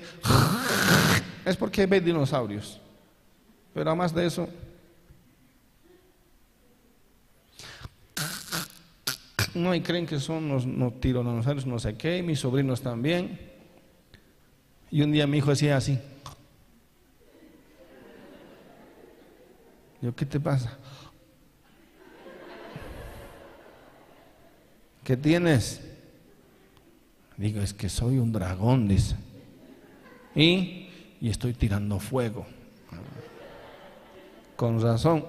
es 1.45 1.55
porque 1.55 1.86
ve 1.86 2.01
dinosaurios. 2.01 2.81
Pero 3.74 3.89
además 3.89 4.13
de 4.13 4.25
eso, 4.25 4.50
no, 9.53 9.75
y 9.75 9.81
creen 9.81 10.07
que 10.07 10.19
son 10.19 10.50
los 10.50 10.65
no, 10.65 10.91
dinosaurios, 11.00 11.67
no 11.67 11.77
sé 11.77 11.95
qué, 11.95 12.24
mis 12.24 12.39
sobrinos 12.39 12.81
también. 12.81 13.39
Y 14.89 15.03
un 15.03 15.12
día 15.12 15.27
mi 15.27 15.38
hijo 15.38 15.51
decía 15.51 15.77
así. 15.77 16.00
Yo, 20.01 20.13
¿qué 20.15 20.25
te 20.25 20.39
pasa? 20.39 20.77
¿Qué 25.03 25.17
tienes? 25.17 25.81
Digo, 27.38 27.62
es 27.62 27.74
que 27.74 27.89
soy 27.89 28.19
un 28.19 28.31
dragón, 28.31 28.88
dice. 28.88 29.15
Y, 30.36 30.89
y 31.19 31.29
estoy 31.29 31.53
tirando 31.53 32.00
fuego. 32.00 32.45
Con 34.55 34.81
razón. 34.81 35.25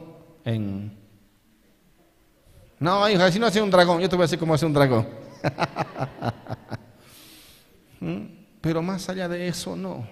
No, 2.78 3.08
hija, 3.08 3.32
si 3.32 3.38
no 3.38 3.46
hace 3.46 3.62
un 3.62 3.70
dragón, 3.70 4.00
yo 4.00 4.08
te 4.08 4.16
voy 4.16 4.24
a 4.24 4.26
decir 4.26 4.38
cómo 4.38 4.54
hace 4.54 4.66
un 4.66 4.72
dragón. 4.72 5.08
¿Mm? 8.00 8.24
Pero 8.60 8.82
más 8.82 9.08
allá 9.08 9.28
de 9.28 9.48
eso, 9.48 9.74
no. 9.74 10.06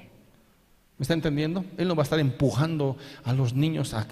¿Me 1.02 1.04
está 1.04 1.14
entendiendo? 1.14 1.64
Él 1.78 1.88
no 1.88 1.97
va 1.97 2.02
a 2.02 2.04
estar 2.04 2.21
empujando 2.21 2.97
a 3.25 3.32
los 3.32 3.54
niños 3.54 3.92
a, 3.92 4.06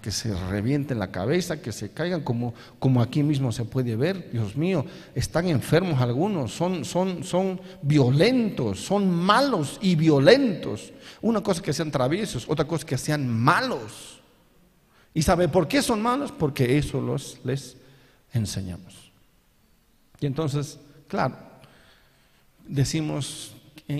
que 0.00 0.10
se 0.10 0.34
revienten 0.48 0.98
la 0.98 1.12
cabeza, 1.12 1.60
que 1.60 1.70
se 1.70 1.90
caigan 1.90 2.22
como, 2.22 2.54
como 2.78 3.02
aquí 3.02 3.22
mismo 3.22 3.52
se 3.52 3.66
puede 3.66 3.94
ver. 3.94 4.30
Dios 4.32 4.56
mío, 4.56 4.86
están 5.14 5.48
enfermos 5.48 6.00
algunos, 6.00 6.50
son, 6.54 6.86
son, 6.86 7.24
son 7.24 7.60
violentos, 7.82 8.80
son 8.80 9.10
malos 9.10 9.78
y 9.82 9.96
violentos. 9.96 10.94
Una 11.20 11.42
cosa 11.42 11.60
que 11.60 11.74
sean 11.74 11.90
traviesos, 11.90 12.46
otra 12.48 12.64
cosa 12.66 12.86
que 12.86 12.96
sean 12.96 13.28
malos. 13.28 14.22
¿Y 15.12 15.20
sabe 15.20 15.46
por 15.46 15.68
qué 15.68 15.82
son 15.82 16.00
malos? 16.00 16.32
Porque 16.32 16.78
eso 16.78 17.02
los, 17.02 17.38
les 17.44 17.76
enseñamos. 18.32 19.12
Y 20.20 20.24
entonces, 20.24 20.78
claro, 21.06 21.36
decimos. 22.66 23.56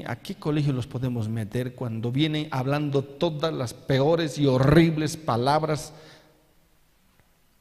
¿A 0.06 0.16
qué 0.16 0.36
colegio 0.36 0.72
los 0.72 0.86
podemos 0.86 1.28
meter 1.28 1.74
cuando 1.74 2.12
vienen 2.12 2.48
hablando 2.50 3.02
todas 3.02 3.52
las 3.52 3.74
peores 3.74 4.38
y 4.38 4.46
horribles 4.46 5.16
palabras, 5.16 5.92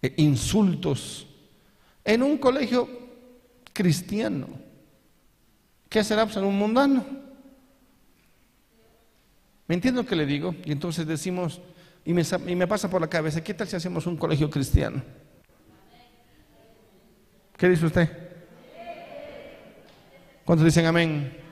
e 0.01 0.13
insultos? 0.17 1.27
En 2.05 2.23
un 2.23 2.37
colegio 2.37 2.87
cristiano. 3.73 4.47
¿Qué 5.89 6.03
será 6.03 6.25
pues, 6.25 6.37
en 6.37 6.43
un 6.43 6.57
mundano? 6.57 7.03
¿Me 9.67 9.75
entiendo 9.75 10.03
lo 10.03 10.07
que 10.07 10.15
le 10.15 10.25
digo? 10.25 10.55
Y 10.65 10.71
entonces 10.71 11.05
decimos, 11.05 11.61
y 12.05 12.13
me, 12.13 12.23
y 12.47 12.55
me 12.55 12.67
pasa 12.67 12.89
por 12.89 13.01
la 13.01 13.09
cabeza, 13.09 13.43
¿qué 13.43 13.53
tal 13.53 13.67
si 13.67 13.75
hacemos 13.75 14.05
un 14.07 14.17
colegio 14.17 14.49
cristiano? 14.49 15.01
¿Qué 17.57 17.69
dice 17.69 17.85
usted? 17.85 18.09
¿Cuántos 20.45 20.65
dicen 20.65 20.85
amén? 20.85 21.48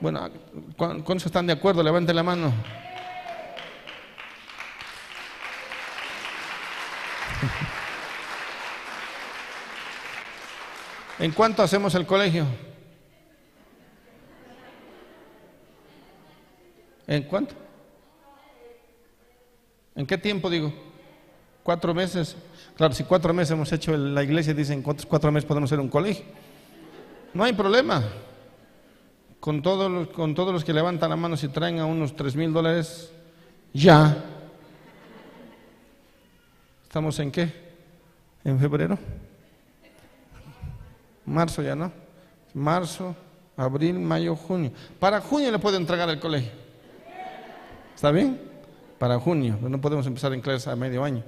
Bueno, 0.00 0.30
¿cuántos 0.76 1.26
están 1.26 1.46
de 1.46 1.52
acuerdo? 1.52 1.82
Levanten 1.82 2.14
la 2.14 2.22
mano. 2.22 2.52
¿En 11.18 11.32
cuánto 11.32 11.64
hacemos 11.64 11.96
el 11.96 12.06
colegio? 12.06 12.46
¿En 17.08 17.24
cuánto? 17.24 17.56
¿En 19.96 20.06
qué 20.06 20.16
tiempo 20.16 20.48
digo? 20.48 20.72
¿Cuatro 21.64 21.92
meses? 21.92 22.36
Claro, 22.76 22.94
si 22.94 23.02
cuatro 23.02 23.34
meses 23.34 23.50
hemos 23.50 23.72
hecho 23.72 23.96
la 23.96 24.22
iglesia, 24.22 24.54
dicen, 24.54 24.80
¿cuántos 24.80 25.06
cuatro 25.06 25.32
meses 25.32 25.48
podemos 25.48 25.68
hacer 25.68 25.80
un 25.80 25.88
colegio? 25.88 26.24
No 27.34 27.42
hay 27.42 27.52
problema. 27.52 28.04
Con 29.40 29.62
todos, 29.62 29.90
los, 29.90 30.08
con 30.08 30.34
todos 30.34 30.52
los 30.52 30.64
que 30.64 30.72
levantan 30.72 31.10
la 31.10 31.16
mano, 31.16 31.36
si 31.36 31.48
traen 31.48 31.78
a 31.78 31.86
unos 31.86 32.16
tres 32.16 32.34
mil 32.34 32.52
dólares, 32.52 33.12
ya. 33.72 34.24
¿Estamos 36.82 37.18
en 37.20 37.30
qué? 37.30 37.52
¿En 38.44 38.58
febrero? 38.58 38.98
Marzo 41.26 41.62
ya, 41.62 41.74
¿no? 41.74 41.92
Marzo, 42.54 43.14
abril, 43.56 43.98
mayo, 43.98 44.34
junio. 44.34 44.72
Para 44.98 45.20
junio 45.20 45.52
le 45.52 45.58
puedo 45.58 45.76
entregar 45.76 46.08
el 46.08 46.18
colegio. 46.18 46.50
¿Está 47.94 48.10
bien? 48.10 48.40
Para 48.98 49.18
junio. 49.20 49.58
No 49.60 49.80
podemos 49.80 50.06
empezar 50.06 50.32
en 50.32 50.40
clases 50.40 50.66
a 50.68 50.76
medio 50.76 51.04
año. 51.04 51.22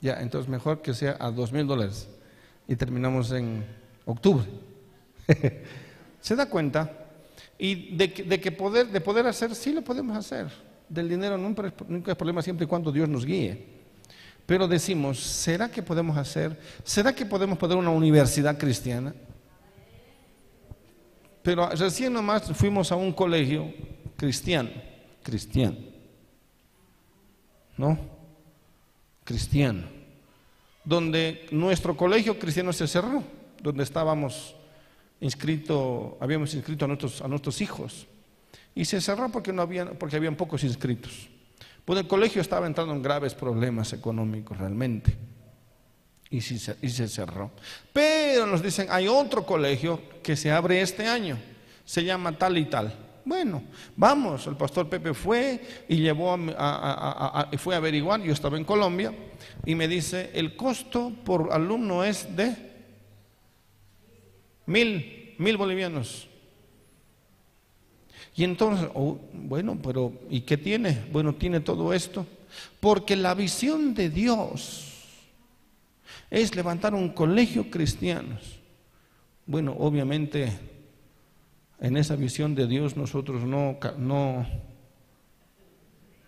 Ya, 0.00 0.20
entonces 0.20 0.48
mejor 0.48 0.82
que 0.82 0.94
sea 0.94 1.16
a 1.18 1.30
dos 1.30 1.52
mil 1.52 1.66
dólares. 1.66 2.08
Y 2.68 2.76
terminamos 2.76 3.32
en 3.32 3.64
octubre. 4.06 4.46
¿Se 6.20 6.34
da 6.34 6.48
cuenta? 6.48 6.90
Y 7.58 7.94
de 7.96 8.10
que, 8.12 8.52
poder, 8.52 8.88
de 8.88 9.00
poder 9.00 9.26
hacer, 9.26 9.54
sí 9.54 9.72
lo 9.72 9.82
podemos 9.82 10.16
hacer. 10.16 10.46
Del 10.88 11.08
dinero 11.08 11.36
nunca, 11.36 11.72
nunca 11.86 12.12
es 12.12 12.16
problema 12.16 12.40
siempre 12.40 12.64
y 12.64 12.68
cuando 12.68 12.90
Dios 12.90 13.08
nos 13.08 13.26
guíe. 13.26 13.76
Pero 14.46 14.68
decimos, 14.68 15.18
¿será 15.18 15.68
que 15.70 15.82
podemos 15.82 16.16
hacer? 16.16 16.58
¿Será 16.84 17.12
que 17.12 17.26
podemos 17.26 17.58
poner 17.58 17.76
una 17.76 17.90
universidad 17.90 18.56
cristiana? 18.56 19.12
Pero 21.42 21.68
recién 21.70 22.12
nomás 22.12 22.44
fuimos 22.52 22.90
a 22.90 22.96
un 22.96 23.12
colegio 23.12 23.72
cristiano, 24.16 24.70
cristiano, 25.22 25.76
¿no? 27.76 27.98
Cristiano, 29.24 29.82
donde 30.84 31.46
nuestro 31.50 31.96
colegio 31.96 32.38
cristiano 32.38 32.72
se 32.72 32.86
cerró, 32.86 33.22
donde 33.66 33.82
estábamos 33.82 34.54
inscritos, 35.20 36.14
habíamos 36.20 36.54
inscrito 36.54 36.84
a 36.84 36.88
nuestros, 36.88 37.20
a 37.20 37.28
nuestros 37.28 37.60
hijos, 37.60 38.06
y 38.74 38.84
se 38.84 39.00
cerró 39.00 39.30
porque, 39.30 39.52
no 39.52 39.62
había, 39.62 39.86
porque 39.98 40.16
habían 40.16 40.36
pocos 40.36 40.62
inscritos. 40.62 41.28
Pues 41.84 41.98
el 42.00 42.06
colegio 42.06 42.42
estaba 42.42 42.66
entrando 42.66 42.92
en 42.92 43.02
graves 43.02 43.34
problemas 43.34 43.92
económicos 43.92 44.58
realmente. 44.58 45.16
Y 46.28 46.40
se, 46.40 46.76
y 46.82 46.88
se 46.88 47.08
cerró. 47.08 47.52
Pero 47.92 48.46
nos 48.46 48.60
dicen, 48.60 48.88
hay 48.90 49.06
otro 49.06 49.46
colegio 49.46 50.00
que 50.22 50.36
se 50.36 50.50
abre 50.50 50.80
este 50.80 51.06
año. 51.06 51.38
Se 51.84 52.04
llama 52.04 52.36
tal 52.36 52.58
y 52.58 52.64
tal. 52.66 52.92
Bueno, 53.24 53.62
vamos, 53.96 54.46
el 54.46 54.56
pastor 54.56 54.88
Pepe 54.88 55.14
fue 55.14 55.84
y 55.88 55.96
llevó 55.96 56.36
a, 56.56 57.48
fue 57.58 57.74
a 57.74 57.78
averiguar, 57.78 58.20
yo 58.20 58.32
estaba 58.32 58.56
en 58.56 58.64
Colombia, 58.64 59.12
y 59.64 59.74
me 59.74 59.88
dice, 59.88 60.30
el 60.34 60.54
costo 60.54 61.12
por 61.24 61.52
alumno 61.52 62.04
es 62.04 62.36
de 62.36 62.75
mil, 64.66 65.34
mil 65.38 65.56
bolivianos. 65.56 66.28
Y 68.34 68.44
entonces, 68.44 68.88
oh, 68.94 69.18
bueno, 69.32 69.78
pero 69.82 70.12
¿y 70.28 70.42
qué 70.42 70.58
tiene? 70.58 71.06
Bueno, 71.10 71.34
tiene 71.34 71.60
todo 71.60 71.94
esto. 71.94 72.26
Porque 72.80 73.16
la 73.16 73.34
visión 73.34 73.94
de 73.94 74.10
Dios 74.10 74.92
es 76.30 76.54
levantar 76.54 76.94
un 76.94 77.08
colegio 77.10 77.70
cristiano. 77.70 78.38
Bueno, 79.46 79.74
obviamente 79.78 80.52
en 81.80 81.96
esa 81.96 82.16
visión 82.16 82.54
de 82.54 82.66
Dios 82.66 82.96
nosotros 82.96 83.44
no, 83.44 83.78
no, 83.96 84.46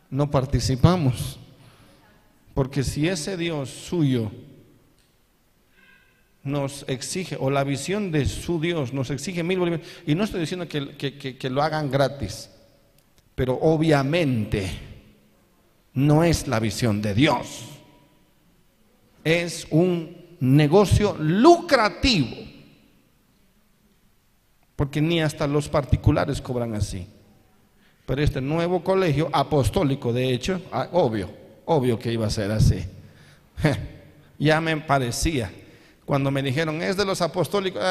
no 0.08 0.30
participamos. 0.30 1.38
Porque 2.54 2.82
si 2.82 3.06
ese 3.06 3.36
Dios 3.36 3.68
suyo 3.68 4.30
nos 6.44 6.84
exige, 6.88 7.36
o 7.38 7.50
la 7.50 7.64
visión 7.64 8.10
de 8.10 8.26
su 8.26 8.60
Dios 8.60 8.92
nos 8.92 9.10
exige 9.10 9.42
mil 9.42 9.58
bolivianos. 9.58 9.86
Y 10.06 10.14
no 10.14 10.24
estoy 10.24 10.40
diciendo 10.40 10.66
que, 10.68 11.50
lo 11.50 11.62
hagan 11.62 11.90
gratis, 11.90 12.50
pero 13.34 13.58
obviamente 13.60 14.70
no 15.94 16.24
es 16.24 16.46
la 16.48 16.60
visión 16.60 17.02
de 17.02 17.14
Dios. 17.14 17.64
Es 19.24 19.66
un 19.70 20.16
negocio 20.40 21.16
lucrativo. 21.18 22.36
Porque 24.76 25.00
ni 25.00 25.20
hasta 25.20 25.46
los 25.46 25.68
particulares 25.68 26.40
cobran 26.40 26.74
así. 26.74 27.06
Pero 28.06 28.22
este 28.22 28.40
nuevo 28.40 28.82
colegio 28.82 29.28
apostólico, 29.32 30.12
de 30.12 30.32
hecho, 30.32 30.62
ah, 30.72 30.88
obvio, 30.92 31.28
obvio 31.66 31.98
que 31.98 32.12
iba 32.12 32.26
a 32.26 32.30
ser 32.30 32.50
así. 32.52 32.84
ya 34.38 34.60
me 34.60 34.76
parecía. 34.78 35.52
Cuando 36.08 36.30
me 36.30 36.42
dijeron, 36.42 36.80
es 36.80 36.96
de 36.96 37.04
los 37.04 37.20
apostólicos, 37.20 37.82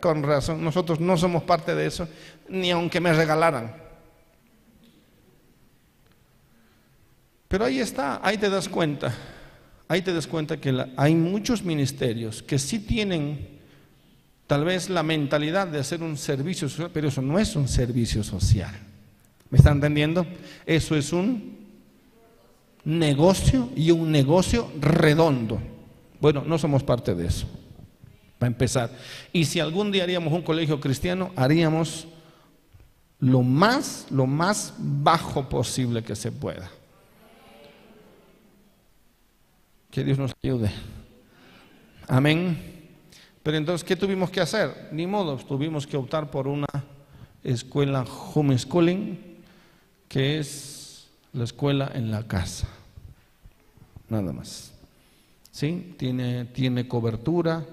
con 0.00 0.24
razón, 0.24 0.64
nosotros 0.64 0.98
no 0.98 1.16
somos 1.16 1.44
parte 1.44 1.76
de 1.76 1.86
eso, 1.86 2.08
ni 2.48 2.72
aunque 2.72 2.98
me 2.98 3.12
regalaran. 3.12 3.72
Pero 7.46 7.64
ahí 7.64 7.78
está, 7.78 8.18
ahí 8.20 8.36
te 8.36 8.50
das 8.50 8.68
cuenta, 8.68 9.14
ahí 9.86 10.02
te 10.02 10.12
das 10.12 10.26
cuenta 10.26 10.56
que 10.56 10.86
hay 10.96 11.14
muchos 11.14 11.62
ministerios 11.62 12.42
que 12.42 12.58
sí 12.58 12.80
tienen 12.80 13.60
tal 14.48 14.64
vez 14.64 14.90
la 14.90 15.04
mentalidad 15.04 15.68
de 15.68 15.78
hacer 15.78 16.02
un 16.02 16.16
servicio 16.16 16.68
social, 16.68 16.90
pero 16.92 17.06
eso 17.06 17.22
no 17.22 17.38
es 17.38 17.54
un 17.54 17.68
servicio 17.68 18.24
social. 18.24 18.74
¿Me 19.50 19.58
están 19.58 19.74
entendiendo? 19.74 20.26
Eso 20.66 20.96
es 20.96 21.12
un 21.12 21.58
negocio 22.82 23.70
y 23.76 23.92
un 23.92 24.10
negocio 24.10 24.68
redondo. 24.80 25.75
Bueno, 26.20 26.42
no 26.46 26.58
somos 26.58 26.82
parte 26.82 27.14
de 27.14 27.26
eso, 27.26 27.46
para 28.38 28.48
empezar. 28.48 28.90
Y 29.32 29.44
si 29.44 29.60
algún 29.60 29.92
día 29.92 30.04
haríamos 30.04 30.32
un 30.32 30.42
colegio 30.42 30.80
cristiano, 30.80 31.30
haríamos 31.36 32.06
lo 33.18 33.42
más, 33.42 34.06
lo 34.10 34.26
más 34.26 34.74
bajo 34.78 35.48
posible 35.48 36.02
que 36.02 36.16
se 36.16 36.32
pueda. 36.32 36.70
Que 39.90 40.04
Dios 40.04 40.18
nos 40.18 40.32
ayude. 40.42 40.70
Amén. 42.06 42.74
Pero 43.42 43.56
entonces, 43.56 43.84
¿qué 43.84 43.96
tuvimos 43.96 44.30
que 44.30 44.40
hacer? 44.40 44.88
Ni 44.92 45.06
modo, 45.06 45.36
tuvimos 45.36 45.86
que 45.86 45.96
optar 45.96 46.30
por 46.30 46.48
una 46.48 46.66
escuela 47.42 48.04
homeschooling, 48.34 49.18
que 50.08 50.38
es 50.38 51.08
la 51.32 51.44
escuela 51.44 51.90
en 51.94 52.10
la 52.10 52.26
casa. 52.26 52.66
Nada 54.08 54.32
más. 54.32 54.75
¿Sí? 55.56 55.94
Tiene, 55.96 56.44
tiene 56.44 56.86
cobertura 56.86 57.64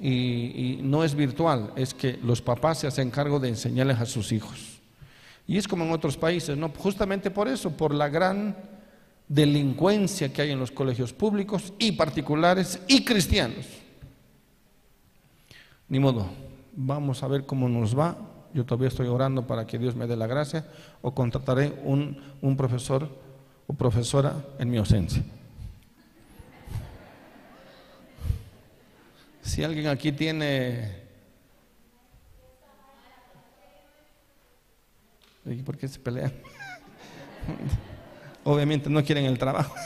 y, 0.00 0.78
no 0.82 1.02
es 1.02 1.16
virtual, 1.16 1.72
es 1.74 1.92
que 1.92 2.20
los 2.22 2.40
papás 2.40 2.78
se 2.78 2.86
hacen 2.86 3.10
cargo 3.10 3.40
de 3.40 3.48
enseñarles 3.48 3.98
a 3.98 4.06
sus 4.06 4.30
hijos. 4.30 4.78
Y 5.44 5.58
es 5.58 5.66
como 5.66 5.84
en 5.84 5.90
otros 5.90 6.16
países, 6.16 6.56
¿no? 6.56 6.68
Justamente 6.68 7.32
por 7.32 7.48
eso, 7.48 7.72
por 7.72 7.92
la 7.92 8.08
gran 8.08 8.56
delincuencia 9.26 10.32
que 10.32 10.42
hay 10.42 10.52
en 10.52 10.60
los 10.60 10.70
colegios 10.70 11.12
públicos 11.12 11.72
y 11.80 11.92
particulares 11.92 12.80
y 12.86 13.04
cristianos. 13.04 13.66
Ni 15.88 15.98
modo, 15.98 16.28
vamos 16.76 17.24
a 17.24 17.28
ver 17.28 17.44
cómo 17.44 17.68
nos 17.68 17.98
va. 17.98 18.16
Yo 18.54 18.64
todavía 18.64 18.88
estoy 18.88 19.08
orando 19.08 19.48
para 19.48 19.66
que 19.66 19.78
Dios 19.78 19.96
me 19.96 20.06
dé 20.06 20.16
la 20.16 20.28
gracia 20.28 20.64
o 21.02 21.12
contrataré 21.12 21.72
un, 21.82 22.22
un 22.40 22.56
profesor 22.56 23.08
o 23.66 23.72
profesora 23.72 24.36
en 24.60 24.70
mi 24.70 24.76
ausencia. 24.76 25.24
Si 29.42 29.64
alguien 29.64 29.86
aquí 29.86 30.12
tiene... 30.12 31.00
Por 35.64 35.76
qué 35.76 35.88
se 35.88 35.98
pelean? 35.98 36.32
Obviamente 38.44 38.88
no 38.88 39.02
quieren 39.02 39.24
el 39.24 39.38
trabajo. 39.38 39.74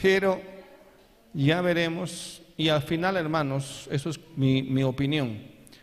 Pero 0.00 0.40
ya 1.32 1.60
veremos. 1.62 2.42
Y 2.56 2.68
al 2.68 2.82
final, 2.82 3.16
hermanos, 3.16 3.88
eso 3.90 4.10
es 4.10 4.20
mi 4.36 4.82
opinión. 4.82 5.42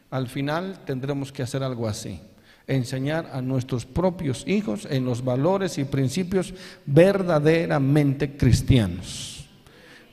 Al 0.10 0.28
final 0.28 0.86
tendremos 0.86 1.32
que 1.32 1.44
hacer 1.44 1.64
algo 1.64 1.88
así 1.88 2.22
enseñar 2.68 3.30
a 3.34 3.42
nuestros 3.42 3.86
propios 3.86 4.48
hijos 4.48 4.88
en 4.90 5.06
los 5.06 5.24
valores 5.24 5.78
y 5.78 5.86
principios 5.86 6.54
verdaderamente 6.86 8.38
cristianos. 8.38 9.43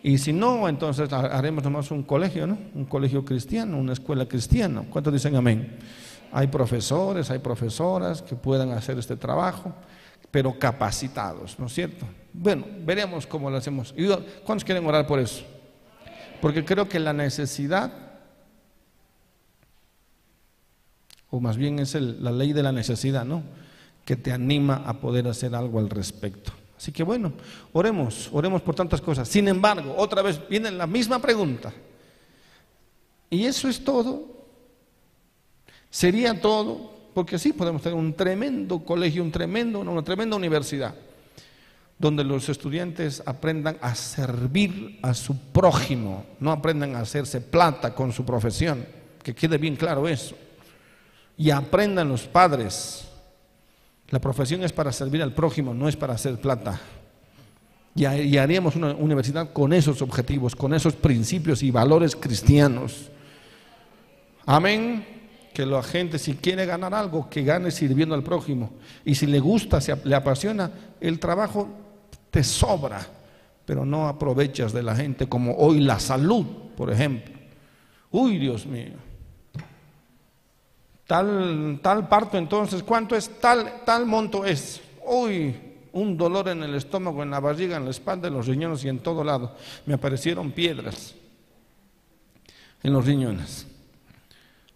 Y 0.03 0.19
si 0.19 0.33
no, 0.33 0.69
entonces 0.69 1.13
haremos 1.13 1.63
nomás 1.63 1.91
un 1.91 2.03
colegio, 2.03 2.47
¿no? 2.47 2.57
Un 2.75 2.87
colegio 2.87 3.25
cristiano, 3.25 3.79
una 3.79 3.93
escuela 3.93 4.27
cristiana. 4.27 4.85
¿Cuántos 4.89 5.13
dicen 5.13 5.37
amén? 5.37 5.77
Hay 6.33 6.47
profesores, 6.47 7.31
hay 7.31 7.39
profesoras 7.39 8.23
que 8.23 8.35
puedan 8.35 8.71
hacer 8.71 8.99
este 8.99 9.17
trabajo, 9.17 9.75
pero 10.31 10.59
capacitados, 10.59 11.59
¿no 11.59 11.67
es 11.67 11.75
cierto? 11.75 12.07
Bueno, 12.33 12.65
veremos 12.85 13.27
cómo 13.27 13.51
lo 13.51 13.57
hacemos. 13.57 13.95
¿Cuántos 14.45 14.65
quieren 14.65 14.87
orar 14.87 15.07
por 15.07 15.19
eso? 15.19 15.45
Porque 16.41 16.65
creo 16.65 16.89
que 16.89 16.99
la 16.99 17.13
necesidad 17.13 17.93
o 21.31 21.41
más 21.41 21.57
bien 21.57 21.79
es 21.79 21.95
la 21.95 22.33
ley 22.33 22.53
de 22.53 22.63
la 22.63 22.73
necesidad, 22.73 23.25
¿no? 23.25 23.43
Que 24.05 24.17
te 24.17 24.33
anima 24.33 24.83
a 24.87 25.01
poder 25.01 25.29
hacer 25.29 25.55
algo 25.55 25.79
al 25.79 25.89
respecto. 25.89 26.53
Así 26.81 26.93
que 26.93 27.03
bueno, 27.03 27.35
oremos, 27.75 28.31
oremos 28.33 28.63
por 28.63 28.75
tantas 28.75 29.03
cosas. 29.03 29.29
Sin 29.29 29.47
embargo, 29.49 29.95
otra 29.99 30.23
vez 30.23 30.41
viene 30.49 30.71
la 30.71 30.87
misma 30.87 31.21
pregunta. 31.21 31.71
¿Y 33.29 33.45
eso 33.45 33.69
es 33.69 33.85
todo? 33.85 34.25
¿Sería 35.91 36.41
todo? 36.41 36.91
Porque 37.13 37.39
sí, 37.39 37.53
podemos 37.53 37.83
tener 37.83 37.99
un 37.99 38.15
tremendo 38.15 38.83
colegio, 38.83 39.23
un 39.23 39.31
tremendo, 39.31 39.81
una 39.81 40.03
tremenda 40.03 40.37
universidad, 40.37 40.95
donde 41.99 42.25
los 42.25 42.49
estudiantes 42.49 43.23
aprendan 43.27 43.77
a 43.83 43.95
servir 43.95 45.01
a 45.03 45.13
su 45.13 45.37
prójimo, 45.37 46.25
no 46.41 46.51
aprendan 46.51 46.97
a 46.97 47.01
hacerse 47.01 47.43
plata 47.43 47.95
con 47.95 48.11
su 48.11 48.25
profesión, 48.25 48.87
que 49.23 49.35
quede 49.35 49.59
bien 49.59 49.77
claro 49.77 50.09
eso 50.09 50.35
y 51.37 51.51
aprendan 51.51 52.09
los 52.09 52.23
padres. 52.23 53.10
La 54.11 54.21
profesión 54.21 54.63
es 54.65 54.73
para 54.73 54.93
servir 54.93 55.23
al 55.23 55.33
prójimo, 55.33 55.73
no 55.73 55.89
es 55.89 55.97
para 55.97 56.15
hacer 56.15 56.41
plata. 56.41 56.81
Y, 57.95 58.37
haríamos 58.37 58.77
una 58.77 58.95
universidad 58.95 59.53
con 59.53 59.73
esos 59.73 60.01
objetivos, 60.03 60.55
con 60.55 60.75
esos 60.75 60.95
principios 60.95 61.63
y 61.63 61.71
valores 61.71 62.15
cristianos. 62.15 63.11
Amén. 64.47 65.05
Que 65.53 65.67
la 65.67 65.83
gente, 65.83 66.19
si 66.19 66.35
quiere 66.35 66.67
ganar 66.67 66.95
algo, 66.95 67.29
que 67.29 67.43
gane 67.43 67.71
sirviendo 67.71 68.15
al 68.15 68.23
prójimo. 68.23 68.71
Y 69.05 69.15
si 69.15 69.27
le 69.27 69.41
gusta, 69.41 69.81
se, 69.81 69.97
le 70.05 70.15
apasiona, 70.15 70.71
el 71.01 71.19
trabajo 71.19 71.69
te 72.31 72.45
sobra, 72.45 73.05
pero 73.65 73.85
no 73.85 74.09
aprovechas 74.09 74.73
de 74.73 74.83
la 74.83 74.95
gente 74.95 75.29
como 75.29 75.55
hoy 75.57 75.81
la 75.81 75.99
salud, 75.99 76.47
por 76.77 76.93
ejemplo. 76.93 77.35
Uy, 78.11 78.39
Dios 78.39 78.67
mío. 78.67 79.10
Tal, 81.11 81.81
tal 81.83 82.07
parto 82.07 82.39
entonces, 82.39 82.85
¿cuánto 82.85 83.17
es? 83.17 83.41
Tal, 83.41 83.83
tal 83.85 84.07
monto 84.07 84.45
es. 84.45 84.81
Uy, 85.05 85.57
un 85.91 86.17
dolor 86.17 86.47
en 86.47 86.63
el 86.63 86.77
estómago, 86.77 87.25
en 87.25 87.33
la 87.33 87.41
barriga, 87.41 87.77
en 87.77 87.85
la 87.85 87.91
espalda, 87.91 88.29
en 88.29 88.35
los 88.35 88.47
riñones 88.47 88.85
y 88.85 88.89
en 88.91 89.01
todo 89.01 89.25
lado. 89.25 89.57
Me 89.87 89.95
aparecieron 89.95 90.53
piedras 90.53 91.17
en 92.85 92.93
los 92.93 93.05
riñones. 93.05 93.67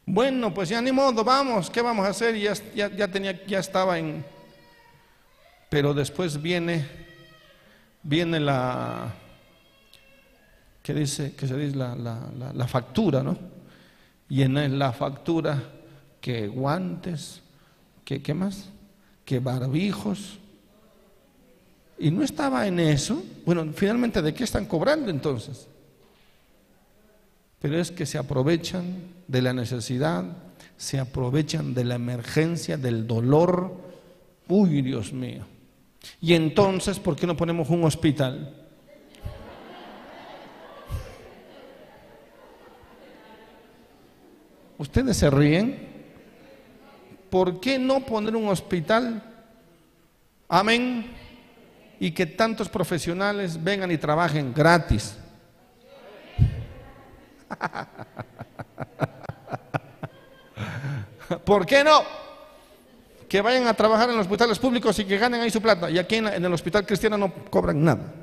Bueno, 0.04 0.52
pues 0.52 0.70
ya 0.70 0.82
ni 0.82 0.90
modo, 0.90 1.22
vamos, 1.22 1.70
¿qué 1.70 1.80
vamos 1.80 2.04
a 2.04 2.08
hacer? 2.08 2.36
Ya, 2.36 2.52
ya, 2.88 3.06
tenía, 3.06 3.46
ya 3.46 3.60
estaba 3.60 3.96
en... 3.96 4.24
Pero 5.68 5.94
después 5.94 6.42
viene, 6.42 6.84
viene 8.02 8.40
la, 8.40 9.14
¿qué 10.82 10.94
dice? 10.94 11.36
Que 11.36 11.46
se 11.46 11.56
dice 11.56 11.76
la, 11.76 11.94
la, 11.94 12.52
la 12.52 12.66
factura, 12.66 13.22
¿no? 13.22 13.38
Y 14.28 14.42
en 14.42 14.80
la 14.80 14.92
factura 14.92 15.73
que 16.24 16.48
guantes, 16.48 17.42
que 18.02 18.22
qué 18.22 18.32
más, 18.32 18.70
que 19.26 19.40
barbijos. 19.40 20.38
Y 21.98 22.10
no 22.10 22.22
estaba 22.22 22.66
en 22.66 22.80
eso. 22.80 23.22
Bueno, 23.44 23.70
finalmente, 23.74 24.22
¿de 24.22 24.32
qué 24.32 24.44
están 24.44 24.64
cobrando 24.64 25.10
entonces? 25.10 25.68
Pero 27.60 27.78
es 27.78 27.90
que 27.90 28.06
se 28.06 28.16
aprovechan 28.16 29.02
de 29.28 29.42
la 29.42 29.52
necesidad, 29.52 30.24
se 30.78 30.98
aprovechan 30.98 31.74
de 31.74 31.84
la 31.84 31.96
emergencia, 31.96 32.78
del 32.78 33.06
dolor. 33.06 33.76
Uy, 34.48 34.80
Dios 34.80 35.12
mío. 35.12 35.44
Y 36.22 36.32
entonces, 36.32 36.98
¿por 36.98 37.16
qué 37.16 37.26
no 37.26 37.37
ponemos 37.37 37.68
un 37.68 37.84
hospital? 37.84 38.64
¿Ustedes 44.78 45.18
se 45.18 45.28
ríen? 45.28 45.93
¿Por 47.34 47.58
qué 47.58 47.80
no 47.80 47.98
poner 47.98 48.36
un 48.36 48.48
hospital? 48.48 49.20
Amén. 50.48 51.12
Y 51.98 52.12
que 52.12 52.26
tantos 52.26 52.68
profesionales 52.68 53.60
vengan 53.60 53.90
y 53.90 53.98
trabajen 53.98 54.54
gratis. 54.54 55.18
¿Por 61.44 61.66
qué 61.66 61.82
no? 61.82 62.04
Que 63.28 63.40
vayan 63.40 63.66
a 63.66 63.74
trabajar 63.74 64.10
en 64.10 64.16
los 64.16 64.26
hospitales 64.26 64.60
públicos 64.60 64.96
y 65.00 65.04
que 65.04 65.18
ganen 65.18 65.40
ahí 65.40 65.50
su 65.50 65.60
plata. 65.60 65.90
Y 65.90 65.98
aquí 65.98 66.14
en, 66.14 66.28
el 66.28 66.52
hospital 66.52 66.86
cristiano 66.86 67.18
no 67.18 67.34
cobran 67.50 67.82
nada. 67.82 68.14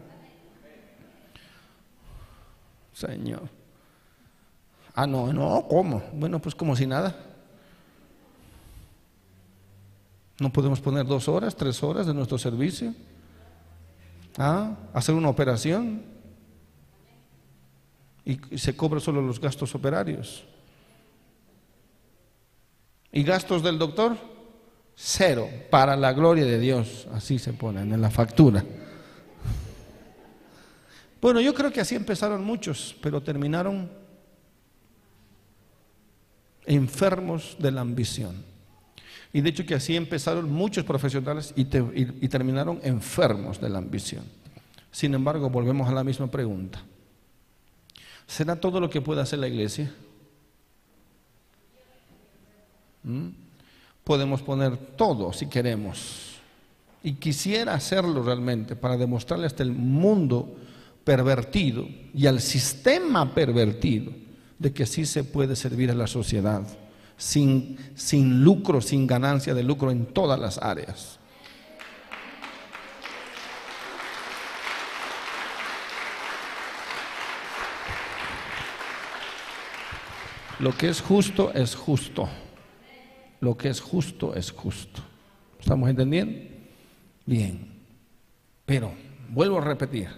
Señor. 2.94 3.42
Ah, 4.96 5.06
no, 5.06 5.34
no, 5.34 5.68
¿cómo? 5.68 6.02
Bueno, 6.14 6.40
pues 6.40 6.56
como 6.56 6.78
si 6.78 6.88
nada. 6.88 7.31
No 10.42 10.52
podemos 10.52 10.82
poner 10.82 11.06
dos 11.06 11.28
horas, 11.28 11.56
tres 11.56 11.84
horas 11.84 12.08
de 12.08 12.16
nuestro 12.16 12.36
servicio. 12.36 12.96
¿Ah? 14.40 14.76
Hacer 14.92 15.14
una 15.14 15.30
operación. 15.30 16.02
Y 18.26 18.58
se 18.58 18.76
cobra 18.76 19.00
solo 19.00 19.22
los 19.22 19.40
gastos 19.40 19.76
operarios. 19.76 20.44
¿Y 23.12 23.22
gastos 23.22 23.62
del 23.62 23.78
doctor? 23.78 24.18
Cero, 24.96 25.48
para 25.70 25.96
la 25.96 26.12
gloria 26.12 26.46
de 26.46 26.58
Dios. 26.58 27.08
Así 27.14 27.38
se 27.38 27.54
ponen 27.54 27.94
en 27.94 28.02
la 28.02 28.10
factura. 28.10 28.66
Bueno, 31.22 31.40
yo 31.40 31.54
creo 31.54 31.72
que 31.72 31.82
así 31.82 31.94
empezaron 31.94 32.44
muchos, 32.44 32.96
pero 33.00 33.22
terminaron 33.22 33.92
enfermos 36.66 37.56
de 37.60 37.70
la 37.70 37.82
ambición. 37.82 38.51
Y 39.34 39.42
de 39.42 39.50
hecho 39.50 39.66
que 39.66 39.76
así 39.76 39.96
empezaron 39.96 40.52
muchos 40.52 40.84
profesionales 40.84 41.54
y, 41.56 41.66
terminaron 41.66 42.80
enfermos 42.84 43.62
de 43.62 43.70
la 43.70 43.78
ambición. 43.78 44.24
Sin 44.92 45.14
embargo, 45.14 45.50
volvemos 45.50 45.88
a 45.88 45.94
la 45.94 46.04
misma 46.04 46.28
pregunta. 46.28 46.82
¿Será 48.28 48.58
todo 48.58 48.80
lo 48.80 48.90
que 48.90 49.02
puede 49.02 49.22
hacer 49.22 49.40
la 49.40 49.48
iglesia? 49.48 49.92
¿Mm? 53.04 53.30
Podemos 54.04 54.42
poner 54.42 54.76
todo 54.78 55.32
si 55.32 55.48
queremos. 55.48 56.36
Y 57.04 57.14
quisiera 57.14 57.74
hacerlo 57.74 58.22
realmente 58.24 58.76
para 58.76 58.98
demostrarle 58.98 59.48
hasta 59.48 59.64
el 59.64 59.72
mundo 59.72 60.58
pervertido 61.06 61.88
y 62.14 62.28
al 62.28 62.42
sistema 62.42 63.34
pervertido 63.34 64.12
de 64.60 64.74
que 64.74 64.86
sí 64.86 65.06
se 65.06 65.24
puede 65.24 65.56
servir 65.56 65.90
a 65.90 65.96
la 65.96 66.06
sociedad 66.06 66.68
sin, 67.22 67.78
sin 67.94 68.44
lucro, 68.44 68.82
sin 68.82 69.06
ganancia 69.06 69.54
de 69.54 69.62
lucro 69.62 69.92
en 69.92 70.08
todas 70.08 70.40
las 70.40 70.58
áreas. 70.58 71.20
Lo 80.58 80.76
que 80.76 80.90
es 80.90 81.00
justo 81.00 81.54
es 81.54 81.76
justo. 81.76 82.28
Lo 83.40 83.56
que 83.56 83.70
es 83.70 83.82
justo 83.82 84.34
es 84.34 84.52
justo. 84.52 85.04
¿Estamos 85.60 85.92
entendiendo? 85.92 86.40
Bien. 87.28 87.84
Pero, 88.66 88.94
vuelvo 89.30 89.60
a 89.60 89.62
repetir, 89.62 90.10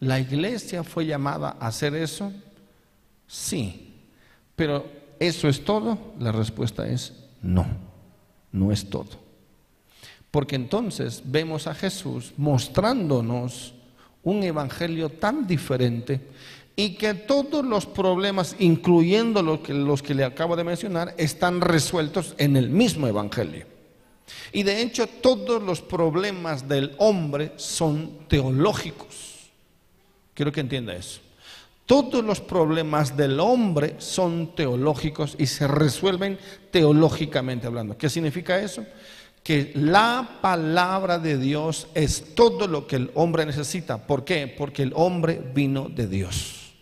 ¿la 0.00 0.18
iglesia 0.18 0.82
fue 0.82 1.04
llamada 1.04 1.58
a 1.60 1.66
hacer 1.66 1.94
eso? 1.94 2.32
Sí. 3.26 3.96
Pero 4.56 4.97
¿Eso 5.18 5.48
es 5.48 5.64
todo? 5.64 5.98
La 6.18 6.32
respuesta 6.32 6.86
es 6.86 7.12
no, 7.42 7.66
no 8.52 8.72
es 8.72 8.88
todo. 8.88 9.28
Porque 10.30 10.56
entonces 10.56 11.22
vemos 11.24 11.66
a 11.66 11.74
Jesús 11.74 12.32
mostrándonos 12.36 13.74
un 14.22 14.42
evangelio 14.42 15.08
tan 15.08 15.46
diferente 15.46 16.20
y 16.76 16.90
que 16.94 17.14
todos 17.14 17.64
los 17.64 17.86
problemas, 17.86 18.54
incluyendo 18.60 19.42
los 19.42 19.60
que, 19.60 19.74
los 19.74 20.00
que 20.00 20.14
le 20.14 20.22
acabo 20.22 20.54
de 20.54 20.62
mencionar, 20.62 21.12
están 21.18 21.60
resueltos 21.60 22.36
en 22.38 22.56
el 22.56 22.70
mismo 22.70 23.08
Evangelio. 23.08 23.66
Y 24.52 24.62
de 24.62 24.82
hecho 24.82 25.06
todos 25.06 25.60
los 25.60 25.80
problemas 25.80 26.68
del 26.68 26.94
hombre 26.98 27.52
son 27.56 28.28
teológicos. 28.28 29.50
Quiero 30.34 30.52
que 30.52 30.60
entienda 30.60 30.94
eso. 30.94 31.20
Todos 31.88 32.22
los 32.22 32.42
problemas 32.42 33.16
del 33.16 33.40
hombre 33.40 33.94
son 33.96 34.54
teológicos 34.54 35.34
y 35.38 35.46
se 35.46 35.66
resuelven 35.66 36.38
teológicamente 36.70 37.66
hablando. 37.66 37.96
¿Qué 37.96 38.10
significa 38.10 38.60
eso? 38.60 38.84
Que 39.42 39.72
la 39.74 40.38
palabra 40.42 41.18
de 41.18 41.38
Dios 41.38 41.86
es 41.94 42.34
todo 42.34 42.66
lo 42.66 42.86
que 42.86 42.96
el 42.96 43.10
hombre 43.14 43.46
necesita. 43.46 44.06
¿Por 44.06 44.22
qué? 44.22 44.46
Porque 44.48 44.82
el 44.82 44.92
hombre 44.96 45.40
vino 45.54 45.88
de 45.88 46.06
Dios. 46.06 46.74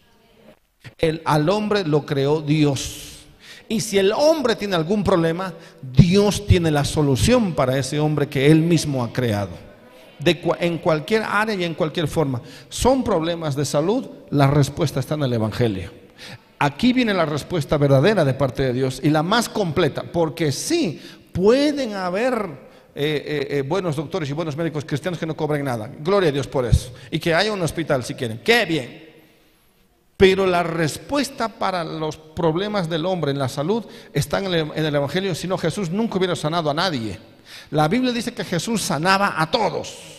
El, 0.98 1.22
al 1.24 1.50
hombre 1.50 1.84
lo 1.86 2.04
creó 2.04 2.40
Dios. 2.40 3.26
Y 3.68 3.82
si 3.82 3.98
el 3.98 4.10
hombre 4.10 4.56
tiene 4.56 4.74
algún 4.74 5.04
problema, 5.04 5.54
Dios 5.82 6.48
tiene 6.48 6.72
la 6.72 6.84
solución 6.84 7.54
para 7.54 7.78
ese 7.78 8.00
hombre 8.00 8.28
que 8.28 8.50
él 8.50 8.60
mismo 8.60 9.04
ha 9.04 9.12
creado. 9.12 9.65
En 10.24 10.79
cualquier 10.79 11.22
área 11.22 11.55
y 11.55 11.64
en 11.64 11.74
cualquier 11.74 12.09
forma. 12.09 12.40
Son 12.68 13.05
problemas 13.05 13.57
de 13.57 13.64
salud, 13.64 14.07
la 14.31 14.46
respuesta 14.46 15.00
está 15.00 15.14
en 15.14 15.22
el 15.22 15.33
Evangelio. 15.33 15.90
Aquí 16.59 16.92
viene 16.92 17.12
la 17.12 17.26
respuesta 17.26 17.76
verdadera 17.76 18.24
de 18.24 18.35
parte 18.35 18.62
de 18.62 18.72
Dios 18.72 19.00
y 19.02 19.11
la 19.11 19.22
más 19.22 19.48
completa, 19.48 20.05
porque 20.11 20.52
sí, 20.52 21.00
pueden 21.33 21.94
haber 21.94 22.66
eh, 22.94 23.48
eh, 23.50 23.59
eh, 23.59 23.62
buenos 23.62 23.94
doctores 23.94 24.31
y 24.31 24.33
buenos 24.33 24.57
médicos 24.57 24.87
cristianos 24.87 25.20
que 25.20 25.26
no 25.26 25.37
cobren 25.37 25.64
nada. 25.64 25.90
Gloria 26.00 26.31
a 26.31 26.33
Dios 26.33 26.46
por 26.46 26.64
eso. 26.64 26.92
Y 27.11 27.18
que 27.18 27.35
haya 27.35 27.52
un 27.52 27.61
hospital 27.61 28.02
si 28.02 28.14
quieren. 28.14 28.40
Qué 28.42 28.64
bien. 28.64 29.07
Pero 30.16 30.46
la 30.46 30.62
respuesta 30.62 31.48
para 31.48 31.85
los 31.85 32.16
problemas 32.16 32.88
del 32.88 33.05
hombre 33.05 33.33
en 33.33 33.38
la 33.38 33.50
salud 33.50 33.85
está 34.14 34.38
en 34.38 34.46
el, 34.74 34.94
Evangelio, 34.94 35.35
si 35.35 35.46
no 35.46 35.59
Jesús 35.59 35.90
nunca 35.90 36.16
hubiera 36.16 36.35
sanado 36.35 36.70
a 36.70 36.74
nadie. 36.74 37.18
La 37.70 37.88
Biblia 37.88 38.12
dice 38.12 38.35
que 38.35 38.44
Jesús 38.44 38.82
sanaba 38.82 39.35
a 39.37 39.50
todos 39.50 40.16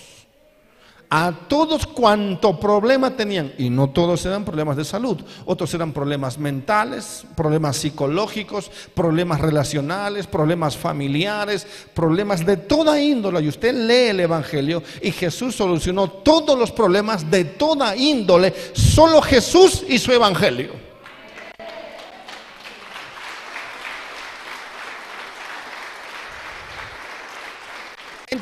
a 1.10 1.32
todos 1.48 1.88
cuanto 1.88 2.60
problema 2.60 3.16
tenían, 3.16 3.54
y 3.58 3.70
no 3.70 3.90
todos 3.90 4.26
eran 4.26 4.44
problemas 4.44 4.76
de 4.76 4.84
salud, 4.84 5.18
otros 5.46 5.74
eran 5.74 5.94
problemas 5.94 6.38
mentales, 6.38 7.24
problemas 7.36 7.78
psicológicos, 7.78 8.70
problemas 8.94 9.40
relacionales, 9.40 10.28
problemas 10.28 10.76
familiares, 10.76 11.66
problemas 11.94 12.46
de 12.46 12.58
toda 12.58 13.00
índole. 13.02 13.42
Y 13.42 13.48
usted 13.48 13.74
lee 13.74 14.10
el 14.10 14.20
Evangelio 14.20 14.84
y 15.02 15.12
Jesús 15.12 15.56
solucionó 15.56 16.10
todos 16.10 16.60
los 16.60 16.72
problemas 16.72 17.30
de 17.32 17.46
toda 17.46 17.96
índole, 17.96 18.54
solo 18.74 19.22
Jesús 19.22 19.84
y 19.88 20.00
su 20.00 20.12
Evangelio. 20.12 20.87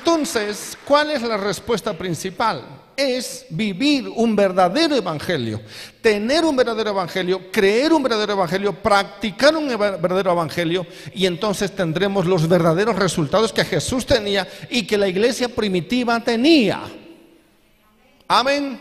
Entonces, 0.06 0.78
¿cuál 0.86 1.10
es 1.10 1.24
la 1.24 1.36
respuesta 1.36 1.92
principal? 1.98 2.64
Es 2.96 3.44
vivir 3.50 4.08
un 4.08 4.36
verdadero 4.36 4.96
evangelio, 4.96 5.60
tener 6.00 6.46
un 6.46 6.56
verdadero 6.56 6.92
evangelio, 6.92 7.52
creer 7.52 7.92
un 7.92 8.04
verdadero 8.04 8.34
evangelio, 8.34 8.72
practicar 8.72 9.58
un 9.58 9.68
verdadero 9.68 10.32
evangelio 10.32 10.86
y 11.12 11.26
entonces 11.26 11.76
tendremos 11.76 12.28
los 12.28 12.48
verdaderos 12.48 12.96
resultados 12.96 13.52
que 13.52 13.66
Jesús 13.66 14.06
tenía 14.06 14.48
y 14.70 14.86
que 14.86 14.96
la 14.96 15.08
iglesia 15.08 15.50
primitiva 15.50 16.24
tenía. 16.24 16.84
Amén. 18.28 18.80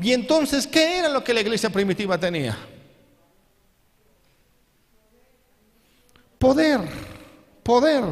Y 0.00 0.12
entonces, 0.12 0.68
¿qué 0.68 0.98
era 0.98 1.08
lo 1.08 1.24
que 1.24 1.34
la 1.34 1.40
iglesia 1.40 1.68
primitiva 1.68 2.16
tenía? 2.16 2.56
Poder 6.38 7.09
poder. 7.70 8.02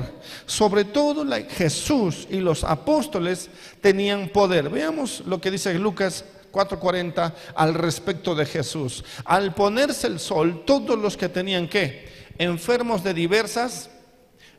Sobre 0.47 0.85
todo 0.85 1.27
Jesús 1.49 2.29
y 2.31 2.37
los 2.37 2.63
apóstoles 2.63 3.51
tenían 3.81 4.29
poder. 4.29 4.71
Veamos 4.71 5.25
lo 5.27 5.41
que 5.41 5.51
dice 5.51 5.75
Lucas 5.75 6.25
4:40 6.53 7.35
al 7.57 7.75
respecto 7.75 8.37
de 8.37 8.47
Jesús. 8.47 9.03
Al 9.25 9.55
ponerse 9.55 10.07
el 10.07 10.21
sol, 10.21 10.63
todos 10.65 10.97
los 10.97 11.17
que 11.17 11.29
tenían 11.29 11.67
que 11.67 12.07
enfermos 12.39 13.03
de 13.03 13.13
diversas 13.13 13.91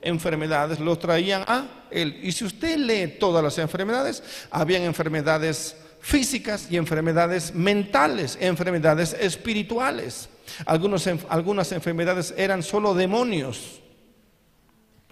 enfermedades 0.02 0.82
los 0.82 1.00
traían 1.00 1.46
a 1.48 1.86
él. 1.92 2.20
Y 2.22 2.34
si 2.34 2.44
usted 2.44 2.76
lee 2.76 3.16
todas 3.18 3.42
las 3.42 3.58
enfermedades, 3.58 4.22
habían 4.52 4.82
enfermedades 4.82 5.78
físicas 6.02 6.68
y 6.70 6.76
enfermedades 6.76 7.56
mentales, 7.56 8.38
enfermedades 8.42 9.16
espirituales. 9.18 10.28
algunas 10.66 11.72
enfermedades 11.72 12.34
eran 12.36 12.64
solo 12.64 12.94
demonios. 12.94 13.79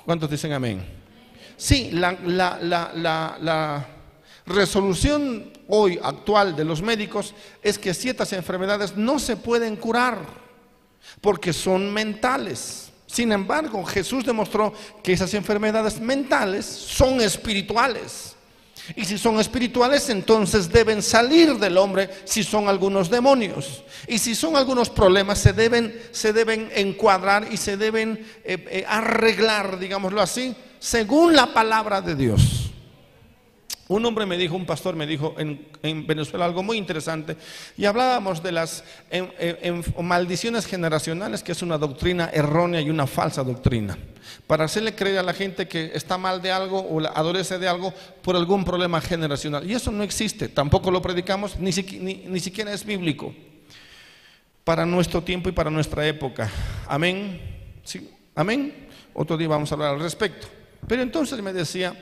¿Cuántos 0.05 0.29
dicen 0.29 0.53
amén? 0.53 0.85
Sí, 1.57 1.91
la, 1.91 2.17
resolución 4.45 5.51
hoy 5.67 5.99
actual 6.01 6.55
de 6.55 6.63
los 6.63 6.81
médicos 6.81 7.33
es 7.61 7.77
que 7.77 7.93
ciertas 7.93 8.31
enfermedades 8.31 8.95
no 8.95 9.19
se 9.19 9.35
pueden 9.35 9.75
curar 9.75 10.19
porque 11.19 11.51
son 11.51 11.91
mentales. 11.91 12.91
Sin 13.05 13.33
embargo, 13.33 13.83
Jesús 13.83 14.23
demostró 14.25 14.73
que 15.03 15.11
esas 15.13 15.33
enfermedades 15.33 15.99
mentales 15.99 16.65
son 16.65 17.19
espirituales. 17.19 18.36
Y 18.95 19.05
si 19.05 19.17
son 19.17 19.39
espirituales, 19.39 20.09
entonces 20.09 20.69
deben 20.69 21.01
salir 21.01 21.57
del 21.57 21.77
hombre 21.77 22.09
si 22.25 22.43
son 22.43 22.69
algunos 22.69 23.09
demonios. 23.09 23.83
Y 24.07 24.17
si 24.19 24.35
son 24.35 24.55
algunos 24.55 24.89
problemas, 24.89 25.39
se 25.39 25.53
deben, 25.53 25.99
se 26.11 26.33
deben 26.33 26.69
encuadrar 26.75 27.47
y 27.51 27.57
se 27.57 27.77
deben 27.77 28.25
eh, 28.43 28.65
eh, 28.69 28.85
arreglar, 28.87 29.79
digámoslo 29.79 30.21
así, 30.21 30.55
según 30.79 31.35
la 31.35 31.53
palabra 31.53 32.01
de 32.01 32.15
Dios. 32.15 32.66
Un 33.89 34.05
hombre 34.05 34.25
me 34.25 34.37
dijo, 34.37 34.55
un 34.55 34.65
pastor 34.65 34.95
me 34.95 35.07
dijo 35.07 35.35
en, 35.37 36.05
Venezuela 36.05 36.45
algo 36.45 36.61
muy 36.61 36.77
interesante 36.77 37.37
y 37.77 37.85
hablábamos 37.85 38.43
de 38.43 38.51
las 38.51 38.83
maldiciones 40.01 40.65
generacionales, 40.65 41.41
que 41.41 41.53
es 41.53 41.61
una 41.61 41.77
doctrina 41.77 42.29
errónea 42.33 42.81
y 42.81 42.89
una 42.89 43.07
falsa 43.07 43.43
doctrina, 43.43 43.97
para 44.45 44.65
hacerle 44.65 44.93
creer 44.93 45.19
a 45.19 45.23
la 45.23 45.33
gente 45.33 45.69
que 45.69 45.91
está 45.93 46.17
mal 46.17 46.41
de 46.41 46.51
algo 46.51 46.79
o 46.79 46.99
adorece 46.99 47.59
de 47.59 47.67
algo 47.69 47.93
por 48.21 48.35
algún 48.35 48.65
problema 48.65 48.99
generacional. 48.99 49.69
Y 49.69 49.73
eso 49.73 49.91
no 49.91 50.03
existe, 50.03 50.49
tampoco 50.49 50.91
lo 50.91 51.01
predicamos, 51.01 51.57
ni, 51.57 51.71
ni 51.71 52.39
siquiera 52.41 52.73
es 52.73 52.85
bíblico 52.85 53.33
para 54.67 54.85
nuestro 54.85 55.23
tiempo 55.23 55.47
y 55.47 55.53
para 55.53 55.69
nuestra 55.69 56.05
época. 56.05 56.51
Amén. 56.89 57.39
¿Sí? 57.85 58.09
Amén. 58.35 58.89
Otro 59.13 59.37
día 59.37 59.47
vamos 59.47 59.71
a 59.71 59.75
hablar 59.75 59.93
al 59.93 60.01
respecto. 60.01 60.45
Pero 60.85 61.01
entonces 61.01 61.41
me 61.41 61.53
decía, 61.53 61.95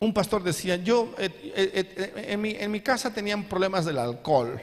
un 0.00 0.14
pastor 0.14 0.42
decía, 0.42 0.76
yo 0.76 1.14
eh, 1.18 1.30
eh, 1.54 1.94
eh, 1.96 2.56
en, 2.60 2.70
mi, 2.70 2.80
casa 2.80 3.12
tenían 3.12 3.44
problemas 3.44 3.84
del 3.84 3.98
alcohol, 3.98 4.60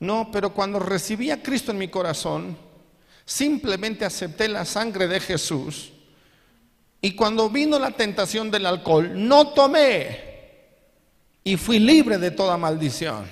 no, 0.00 0.28
pero 0.32 0.52
cuando 0.52 0.80
recibí 0.80 1.30
a 1.30 1.40
Cristo 1.40 1.70
en 1.70 1.78
mi 1.78 1.86
corazón, 1.86 2.56
simplemente 3.24 4.04
acepté 4.04 4.48
la 4.48 4.64
sangre 4.64 5.06
de 5.06 5.20
Jesús 5.20 5.92
y 7.00 7.14
cuando 7.14 7.48
vino 7.48 7.78
la 7.78 7.92
tentación 7.92 8.50
del 8.50 8.66
alcohol, 8.66 9.12
no 9.14 9.50
tomé 9.50 10.30
y 11.44 11.56
fui 11.56 11.78
libre 11.78 12.18
de 12.18 12.32
toda 12.32 12.56
maldición. 12.56 13.26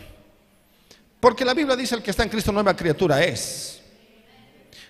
Porque 1.18 1.44
la 1.44 1.52
Biblia 1.52 1.74
dice 1.74 1.96
el 1.96 2.02
que 2.02 2.12
está 2.12 2.22
en 2.22 2.28
Cristo 2.28 2.52
nueva 2.52 2.76
criatura 2.76 3.24
es. 3.24 3.83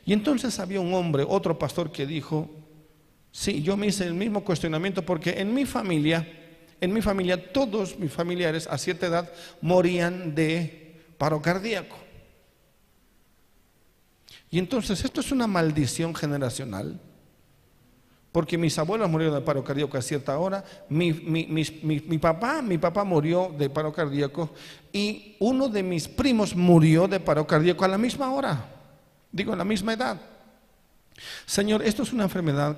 Y 0.05 0.13
entonces 0.13 0.59
había 0.59 0.81
un 0.81 0.93
hombre, 0.93 1.25
otro 1.27 1.59
pastor 1.59 1.91
que 1.91 2.07
dijo, 2.07 2.51
Sí, 3.31 3.63
yo 3.63 3.77
me 3.77 3.87
hice 3.87 4.05
el 4.05 4.15
mismo 4.15 4.45
cuestionamiento 4.45 5.05
porque 5.05 5.41
en 5.41 5.53
mi 5.55 5.67
familia, 5.67 6.27
en 6.81 6.93
mi 6.93 7.03
familia, 7.03 7.53
todos 7.53 7.99
mis 7.99 8.13
familiares 8.13 8.67
a 8.67 8.79
cierta 8.79 9.07
edad 9.07 9.33
morían 9.61 10.35
de 10.35 11.01
paro 11.19 11.43
cardíaco. 11.43 11.97
Y 14.51 14.59
entonces 14.59 15.05
esto 15.05 15.21
es 15.21 15.31
una 15.31 15.47
maldición 15.47 16.15
generacional, 16.15 16.99
porque 18.33 18.57
mis 18.57 18.79
abuelos 18.79 19.11
murieron 19.11 19.35
de 19.35 19.43
paro 19.43 19.63
cardíaco 19.63 19.99
a 19.99 20.03
cierta 20.03 20.39
hora, 20.39 20.65
mi, 20.89 21.13
mi, 21.13 22.19
papá, 22.19 22.63
mi 22.63 22.79
papá 22.79 23.05
murió 23.05 23.55
de 23.59 23.69
paro 23.69 23.93
cardíaco 23.93 24.51
y 24.93 25.37
uno 25.41 25.69
de 25.69 25.83
mis 25.83 26.09
primos 26.09 26.55
murió 26.57 27.09
de 27.09 27.21
paro 27.21 27.47
cardíaco 27.47 27.85
a 27.85 27.89
la 27.89 27.99
misma 27.99 28.33
hora, 28.33 28.65
digo 29.31 29.53
a 29.53 29.57
la 29.57 29.65
misma 29.65 29.93
edad. 29.93 30.19
Señor, 31.45 31.83
esto 31.83 32.03
es 32.03 32.13
una 32.13 32.25
enfermedad 32.25 32.77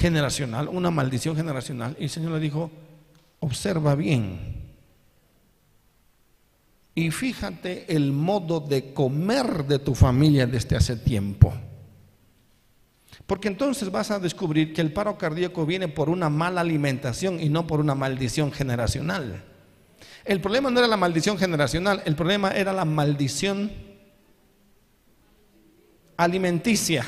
generacional, 0.00 0.68
una 0.68 0.90
maldición 0.90 1.36
generacional. 1.36 1.94
Y 2.00 2.04
el 2.04 2.10
Señor 2.10 2.32
le 2.32 2.40
dijo, 2.40 2.70
observa 3.40 3.94
bien. 3.94 4.70
Y 6.94 7.10
fíjate 7.10 7.84
el 7.94 8.12
modo 8.12 8.60
de 8.60 8.92
comer 8.92 9.64
de 9.66 9.78
tu 9.78 9.94
familia 9.94 10.46
desde 10.46 10.76
hace 10.76 10.96
tiempo. 10.96 11.52
Porque 13.26 13.48
entonces 13.48 13.90
vas 13.90 14.10
a 14.10 14.18
descubrir 14.18 14.72
que 14.72 14.80
el 14.80 14.92
paro 14.92 15.16
cardíaco 15.16 15.64
viene 15.66 15.86
por 15.86 16.08
una 16.08 16.30
mala 16.30 16.62
alimentación 16.62 17.38
y 17.38 17.48
no 17.48 17.66
por 17.66 17.78
una 17.78 17.94
maldición 17.94 18.50
generacional. 18.50 19.44
El 20.24 20.40
problema 20.40 20.70
no 20.70 20.80
era 20.80 20.88
la 20.88 20.96
maldición 20.96 21.38
generacional, 21.38 22.02
el 22.06 22.16
problema 22.16 22.50
era 22.50 22.72
la 22.72 22.84
maldición 22.84 23.70
alimenticia, 26.16 27.04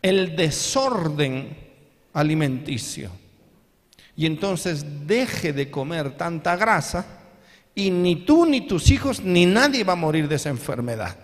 el 0.00 0.36
desorden 0.36 1.67
alimenticio. 2.18 3.10
Y 4.16 4.26
entonces 4.26 5.06
deje 5.06 5.52
de 5.52 5.70
comer 5.70 6.16
tanta 6.16 6.56
grasa 6.56 7.06
y 7.74 7.90
ni 7.90 8.16
tú, 8.16 8.44
ni 8.44 8.62
tus 8.62 8.90
hijos, 8.90 9.22
ni 9.22 9.46
nadie 9.46 9.84
va 9.84 9.92
a 9.92 9.96
morir 9.96 10.26
de 10.26 10.34
esa 10.34 10.48
enfermedad. 10.48 11.16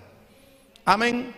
Amén. 0.84 1.34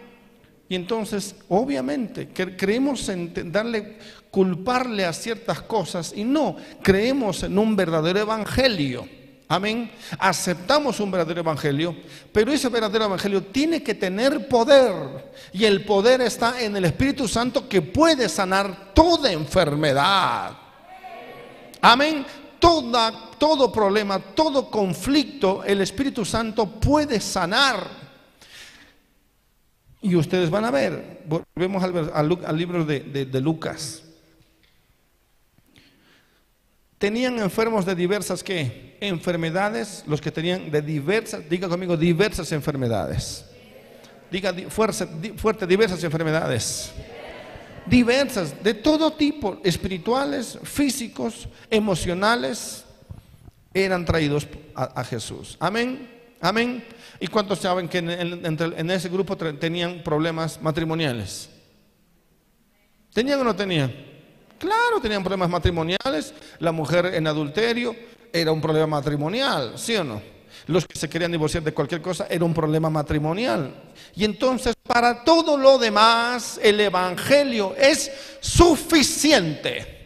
Y 0.68 0.74
entonces, 0.74 1.36
obviamente, 1.48 2.28
creemos 2.28 3.08
en 3.08 3.32
darle, 3.50 3.96
culparle 4.30 5.06
a 5.06 5.12
ciertas 5.12 5.62
cosas 5.62 6.12
y 6.14 6.24
no, 6.24 6.56
creemos 6.82 7.42
en 7.44 7.58
un 7.58 7.76
verdadero 7.76 8.20
evangelio. 8.20 9.08
Amén. 9.48 9.90
Aceptamos 10.18 10.98
un 10.98 11.10
verdadero 11.10 11.40
evangelio, 11.40 11.94
pero 12.32 12.52
ese 12.52 12.68
verdadero 12.68 13.04
evangelio 13.04 13.42
tiene 13.44 13.82
que 13.82 13.94
tener 13.94 14.48
poder. 14.48 15.32
Y 15.52 15.64
el 15.64 15.84
poder 15.84 16.20
está 16.20 16.60
en 16.60 16.76
el 16.76 16.84
Espíritu 16.84 17.28
Santo 17.28 17.68
que 17.68 17.82
puede 17.82 18.28
sanar 18.28 18.92
toda 18.92 19.30
enfermedad. 19.30 20.56
Amén 21.80 22.26
todo 23.38 23.70
problema, 23.72 24.18
todo 24.18 24.70
conflicto, 24.70 25.62
el 25.64 25.80
Espíritu 25.80 26.24
Santo 26.24 26.66
puede 26.66 27.20
sanar. 27.20 28.06
Y 30.02 30.14
ustedes 30.14 30.50
van 30.50 30.64
a 30.64 30.70
ver, 30.70 31.22
volvemos 31.26 31.82
al, 31.82 32.56
libro 32.58 32.84
de, 32.84 33.00
de 33.00 33.40
Lucas. 33.40 34.02
Tenían 36.98 37.38
enfermos 37.38 37.84
de 37.84 37.94
diversas 37.94 38.42
¿qué? 38.42 38.85
Enfermedades, 39.00 40.04
los 40.06 40.20
que 40.20 40.30
tenían 40.30 40.70
de 40.70 40.82
diversas, 40.82 41.48
diga 41.48 41.68
conmigo, 41.68 41.96
diversas 41.96 42.50
enfermedades. 42.52 43.44
Diga 44.30 44.52
fuerte, 44.68 45.34
fuerte 45.36 45.66
diversas 45.66 46.02
enfermedades 46.02 46.92
diversas, 47.86 48.62
de 48.62 48.74
todo 48.74 49.12
tipo, 49.12 49.58
espirituales, 49.64 50.58
físicos, 50.64 51.48
emocionales, 51.70 52.84
eran 53.72 54.04
traídos 54.04 54.46
a, 54.74 55.04
Jesús. 55.04 55.56
Amén, 55.60 56.08
amén. 56.40 56.84
¿Y 57.20 57.26
cuántos 57.28 57.60
saben 57.60 57.88
que 57.88 57.98
en, 57.98 58.90
ese 58.90 59.08
grupo 59.08 59.36
tenían 59.36 60.02
problemas 60.02 60.60
matrimoniales? 60.60 61.50
¿Tenían 63.12 63.40
o 63.40 63.44
no 63.44 63.54
tenían? 63.54 63.94
Claro, 64.58 65.00
tenían 65.00 65.22
problemas 65.22 65.50
matrimoniales. 65.50 66.34
La 66.58 66.72
mujer 66.72 67.06
en 67.14 67.26
adulterio 67.26 67.94
era 68.32 68.52
un 68.52 68.60
problema 68.60 68.86
matrimonial, 68.86 69.74
¿sí 69.76 69.96
o 69.96 70.04
no? 70.04 70.20
Los 70.66 70.86
que 70.86 70.98
se 70.98 71.08
querían 71.08 71.30
divorciar 71.30 71.62
de 71.62 71.72
cualquier 71.72 72.02
cosa 72.02 72.26
era 72.28 72.44
un 72.44 72.52
problema 72.52 72.90
matrimonial. 72.90 73.72
Y 74.14 74.24
entonces 74.24 74.74
para 74.82 75.22
todo 75.22 75.56
lo 75.56 75.78
demás 75.78 76.58
el 76.62 76.80
Evangelio 76.80 77.74
es 77.76 78.10
suficiente. 78.40 79.96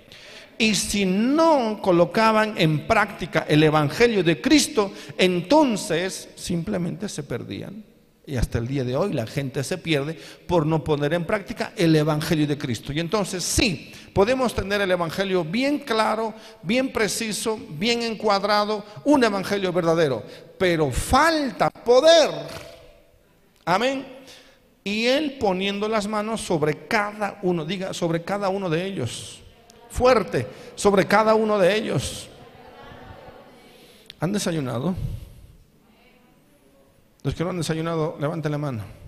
Y 0.59 0.75
si 0.75 1.07
no 1.07 1.81
colocaban 1.81 2.55
en 2.59 2.87
práctica 2.87 3.47
el 3.49 3.63
Evangelio 3.63 4.23
de 4.23 4.43
Cristo, 4.43 4.93
entonces 5.17 6.29
simplemente 6.35 7.09
se 7.09 7.23
perdían. 7.23 7.83
Y 8.27 8.37
hasta 8.37 8.59
el 8.59 8.69
día 8.69 8.85
de 8.85 8.95
hoy 8.95 9.15
la 9.15 9.27
gente 9.27 9.65
se 9.65 9.79
pierde 9.79 10.19
por 10.47 10.67
no 10.67 10.85
poner 10.85 11.15
en 11.15 11.25
práctica 11.25 11.73
el 11.77 11.97
Evangelio 11.97 12.47
de 12.47 12.59
Cristo. 12.59 12.93
Y 12.93 13.01
entonces 13.01 13.43
sí, 13.43 13.93
podemos 14.12 14.55
tener 14.55 14.81
el 14.81 14.90
Evangelio 14.90 15.44
bien 15.44 15.79
claro, 15.79 16.35
bien 16.62 16.92
preciso, 16.92 17.59
bien 17.70 18.03
encuadrado, 18.03 18.85
un 19.05 19.25
Evangelio 19.25 19.73
verdadero, 19.73 20.23
pero 20.59 20.90
falta 20.90 21.70
poder. 21.70 22.31
Amén. 23.64 24.07
Y 24.83 25.07
él 25.07 25.37
poniendo 25.38 25.88
las 25.88 26.07
manos 26.07 26.40
sobre 26.40 26.87
cada 26.87 27.38
uno, 27.42 27.64
diga, 27.64 27.92
sobre 27.92 28.23
cada 28.23 28.49
uno 28.49 28.70
de 28.70 28.85
ellos. 28.85 29.40
Fuerte, 29.90 30.46
sobre 30.75 31.07
cada 31.07 31.35
uno 31.35 31.59
de 31.59 31.75
ellos. 31.75 32.29
¿Han 34.20 34.33
desayunado? 34.33 34.94
Los 37.23 37.35
que 37.35 37.44
no 37.44 37.51
han 37.51 37.59
desayunado, 37.59 38.16
levanten 38.18 38.53
la 38.53 38.59
mano. 38.59 39.00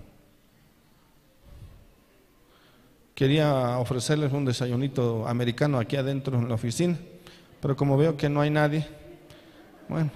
Quería 3.15 3.77
ofrecerles 3.77 4.33
un 4.33 4.45
desayunito 4.45 5.27
americano 5.27 5.77
aquí 5.77 5.95
adentro 5.95 6.37
en 6.37 6.49
la 6.49 6.55
oficina, 6.55 6.97
pero 7.61 7.75
como 7.75 7.95
veo 7.95 8.17
que 8.17 8.27
no 8.27 8.41
hay 8.41 8.49
nadie, 8.49 8.87
bueno. 9.87 10.09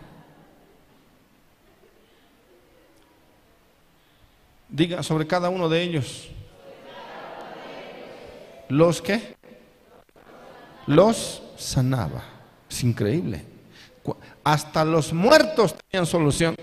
Diga 4.70 5.04
sobre 5.04 5.28
cada 5.28 5.50
uno 5.50 5.70
de 5.70 5.82
ellos. 5.82 6.30
¿Los 8.70 9.02
que 9.02 9.36
Los 10.88 11.44
sanaba. 11.58 12.24
Es 12.70 12.84
increíble. 12.84 13.46
Hasta 14.44 14.84
los 14.84 15.14
muertos 15.14 15.76
tenían 15.90 16.06
solución. 16.06 16.56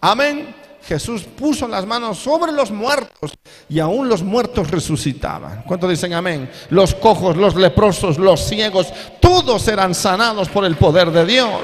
Amén. 0.00 0.54
Jesús 0.88 1.24
puso 1.24 1.68
las 1.68 1.84
manos 1.84 2.16
sobre 2.18 2.50
los 2.50 2.70
muertos 2.70 3.32
y 3.68 3.78
aún 3.78 4.08
los 4.08 4.22
muertos 4.22 4.70
resucitaban. 4.70 5.62
¿Cuántos 5.66 5.90
dicen 5.90 6.14
amén? 6.14 6.50
Los 6.70 6.94
cojos, 6.94 7.36
los 7.36 7.56
leprosos, 7.56 8.16
los 8.16 8.40
ciegos, 8.40 8.86
todos 9.20 9.68
eran 9.68 9.94
sanados 9.94 10.48
por 10.48 10.64
el 10.64 10.76
poder 10.76 11.10
de 11.10 11.26
Dios. 11.26 11.60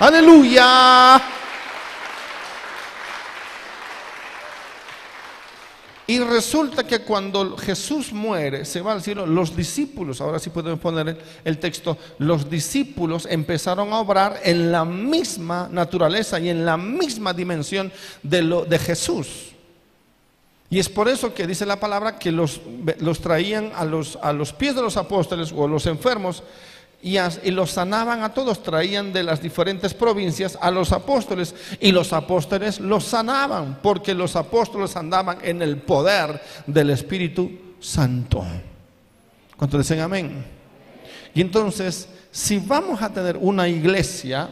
Aleluya. 0.00 1.37
Y 6.10 6.20
resulta 6.20 6.86
que 6.86 7.00
cuando 7.00 7.54
Jesús 7.58 8.14
muere, 8.14 8.64
se 8.64 8.80
va 8.80 8.94
al 8.94 9.02
cielo, 9.02 9.26
los 9.26 9.54
discípulos, 9.54 10.22
ahora 10.22 10.38
sí 10.38 10.48
podemos 10.48 10.80
poner 10.80 11.18
el 11.44 11.58
texto, 11.58 11.98
los 12.16 12.48
discípulos 12.48 13.28
empezaron 13.30 13.92
a 13.92 13.98
obrar 13.98 14.40
en 14.42 14.72
la 14.72 14.86
misma 14.86 15.68
naturaleza 15.70 16.40
y 16.40 16.48
en 16.48 16.64
la 16.64 16.78
misma 16.78 17.34
dimensión 17.34 17.92
de, 18.22 18.40
lo, 18.40 18.64
de 18.64 18.78
Jesús. 18.78 19.50
Y 20.70 20.78
es 20.78 20.88
por 20.88 21.10
eso 21.10 21.34
que 21.34 21.46
dice 21.46 21.66
la 21.66 21.78
palabra 21.78 22.18
que 22.18 22.32
los, 22.32 22.62
los 23.00 23.20
traían 23.20 23.70
a 23.76 23.84
los, 23.84 24.18
a 24.22 24.32
los 24.32 24.54
pies 24.54 24.74
de 24.74 24.80
los 24.80 24.96
apóstoles 24.96 25.52
o 25.54 25.68
los 25.68 25.84
enfermos 25.84 26.42
y, 27.00 27.50
los 27.50 27.70
sanaban 27.70 28.22
a 28.22 28.34
todos, 28.34 28.62
traían 28.62 29.12
de 29.12 29.22
las 29.22 29.40
diferentes 29.40 29.94
provincias 29.94 30.58
a 30.60 30.70
los 30.70 30.92
apóstoles 30.92 31.54
y 31.80 31.92
los 31.92 32.12
apóstoles 32.12 32.80
los 32.80 33.04
sanaban 33.04 33.78
porque 33.82 34.14
los 34.14 34.34
apóstoles 34.34 34.96
andaban 34.96 35.38
en 35.42 35.62
el 35.62 35.78
poder 35.78 36.40
del 36.66 36.90
Espíritu 36.90 37.50
Santo. 37.78 38.44
¿Cuánto 39.56 39.78
dicen 39.78 40.00
amén? 40.00 40.44
Y 41.34 41.40
entonces, 41.40 42.08
si 42.32 42.58
vamos 42.58 43.00
a 43.00 43.12
tener 43.12 43.36
una 43.36 43.68
iglesia 43.68 44.48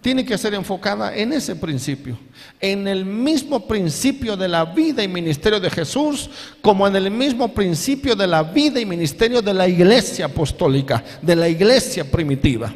tiene 0.00 0.24
que 0.24 0.38
ser 0.38 0.54
enfocada 0.54 1.14
en 1.14 1.32
ese 1.32 1.56
principio, 1.56 2.18
en 2.60 2.88
el 2.88 3.04
mismo 3.04 3.66
principio 3.66 4.36
de 4.36 4.48
la 4.48 4.64
vida 4.64 5.02
y 5.02 5.08
ministerio 5.08 5.60
de 5.60 5.70
Jesús, 5.70 6.30
como 6.62 6.86
en 6.86 6.96
el 6.96 7.10
mismo 7.10 7.52
principio 7.52 8.16
de 8.16 8.26
la 8.26 8.42
vida 8.42 8.80
y 8.80 8.86
ministerio 8.86 9.42
de 9.42 9.52
la 9.52 9.68
iglesia 9.68 10.26
apostólica, 10.26 11.04
de 11.20 11.36
la 11.36 11.48
iglesia 11.48 12.10
primitiva. 12.10 12.74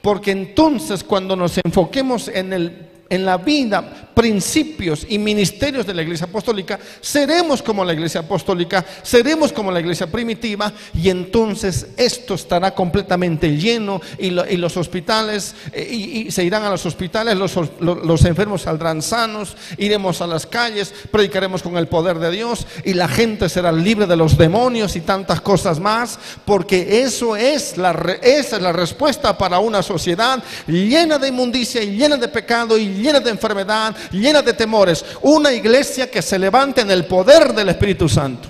Porque 0.00 0.30
entonces 0.30 1.02
cuando 1.02 1.34
nos 1.34 1.58
enfoquemos 1.64 2.28
en 2.28 2.52
el 2.52 2.93
en 3.08 3.24
la 3.24 3.36
vida, 3.36 4.10
principios 4.14 5.06
y 5.08 5.18
ministerios 5.18 5.86
de 5.86 5.94
la 5.94 6.02
iglesia 6.02 6.26
apostólica, 6.26 6.78
seremos 7.00 7.62
como 7.62 7.84
la 7.84 7.92
iglesia 7.92 8.20
apostólica, 8.20 8.84
seremos 9.02 9.52
como 9.52 9.70
la 9.70 9.80
iglesia 9.80 10.06
primitiva 10.06 10.72
y 10.94 11.10
entonces 11.10 11.88
esto 11.96 12.34
estará 12.34 12.74
completamente 12.74 13.56
lleno 13.56 14.00
y, 14.18 14.30
los 14.30 14.76
hospitales, 14.76 15.54
eh, 15.72 15.82
y, 15.90 16.30
se 16.30 16.44
irán 16.44 16.64
a 16.64 16.70
los 16.70 16.86
hospitales, 16.86 17.36
los, 17.36 17.58
los 17.80 18.24
enfermos 18.24 18.62
saldrán 18.62 19.02
sanos, 19.02 19.56
iremos 19.76 20.20
a 20.20 20.26
las 20.26 20.46
calles, 20.46 20.92
predicaremos 21.10 21.62
con 21.62 21.76
el 21.76 21.88
poder 21.88 22.18
de 22.18 22.30
Dios 22.30 22.66
y 22.84 22.94
la 22.94 23.08
gente 23.08 23.48
será 23.48 23.72
libre 23.72 24.06
de 24.06 24.16
los 24.16 24.38
demonios 24.38 24.96
y 24.96 25.00
tantas 25.00 25.40
cosas 25.40 25.80
más, 25.80 26.18
porque 26.44 27.02
eso 27.02 27.36
es 27.36 27.76
la, 27.76 27.90
esa 28.22 28.56
es 28.56 28.62
la 28.62 28.72
respuesta 28.72 29.36
para 29.36 29.58
una 29.58 29.82
sociedad 29.82 30.42
llena 30.66 31.18
de 31.18 31.28
inmundicia 31.28 31.82
y 31.82 31.96
llena 31.96 32.16
de 32.16 32.28
pecado 32.28 32.78
y 32.78 32.94
llena 33.04 33.20
de 33.20 33.30
enfermedad, 33.30 33.94
llena 34.10 34.42
de 34.42 34.52
temores. 34.52 35.04
Una 35.22 35.52
iglesia 35.52 36.10
que 36.10 36.22
se 36.22 36.38
levante 36.38 36.80
en 36.80 36.90
el 36.90 37.04
poder 37.04 37.52
del 37.52 37.68
Espíritu 37.68 38.08
Santo. 38.08 38.48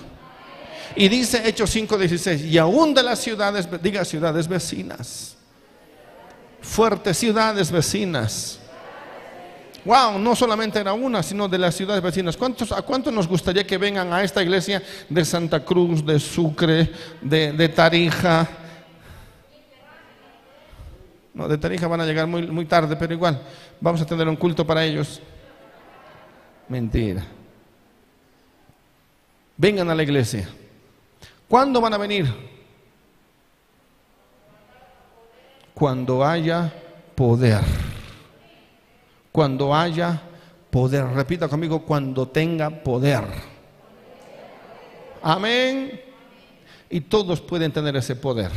Y 0.97 1.09
dice 1.09 1.43
Hechos 1.45 1.75
5:16, 1.75 2.45
y 2.45 2.57
aún 2.57 2.95
de 2.95 3.03
las 3.03 3.19
ciudades, 3.19 3.69
diga 3.83 4.05
ciudades 4.05 4.47
vecinas, 4.47 5.37
fuertes 6.61 7.19
ciudades 7.19 7.71
vecinas. 7.71 8.61
Wow, 9.85 10.19
no 10.19 10.35
solamente 10.35 10.79
era 10.79 10.95
una, 10.95 11.23
sino 11.23 11.47
de 11.47 11.59
las 11.59 11.75
ciudades 11.75 12.03
vecinas. 12.03 12.39
¿Cuántos, 12.39 12.73
¿A 12.73 12.81
cuánto 12.81 13.11
nos 13.11 13.29
gustaría 13.29 13.67
que 13.67 13.77
vengan 13.77 14.11
a 14.15 14.23
esta 14.23 14.43
iglesia 14.43 14.83
de 15.11 15.25
Santa 15.27 15.63
Cruz, 15.63 16.07
de 16.07 16.19
Sucre, 16.19 16.91
de, 17.21 17.53
de 17.53 17.69
Tarija? 17.69 18.64
No, 21.35 21.49
de 21.49 21.59
Tarija 21.59 21.89
van 21.89 22.01
a 22.01 22.07
llegar 22.07 22.29
muy, 22.29 22.47
muy 22.47 22.65
tarde, 22.65 22.95
pero 22.95 23.13
igual, 23.13 23.43
vamos 23.81 24.01
a 24.01 24.07
tener 24.07 24.29
un 24.29 24.37
culto 24.37 24.65
para 24.65 24.85
ellos. 24.85 25.21
Mentira. 26.69 27.25
Vengan 29.57 29.91
a 29.91 29.95
la 29.95 30.03
iglesia. 30.05 30.49
¿Cuándo 31.49 31.81
van 31.81 31.95
a 31.95 31.99
venir? 31.99 32.27
Cuando 35.75 36.25
haya 36.25 36.73
poder. 37.17 37.63
Cuando 39.33 39.75
haya 39.75 40.23
poder. 40.71 41.05
Repita 41.07 41.49
conmigo, 41.49 41.85
cuando 41.85 42.29
tenga 42.29 42.71
poder. 42.71 43.25
Amén. 45.21 46.01
Y 46.91 47.01
todos 47.01 47.41
pueden 47.41 47.73
tener 47.73 47.97
ese 47.97 48.15
poder. 48.15 48.53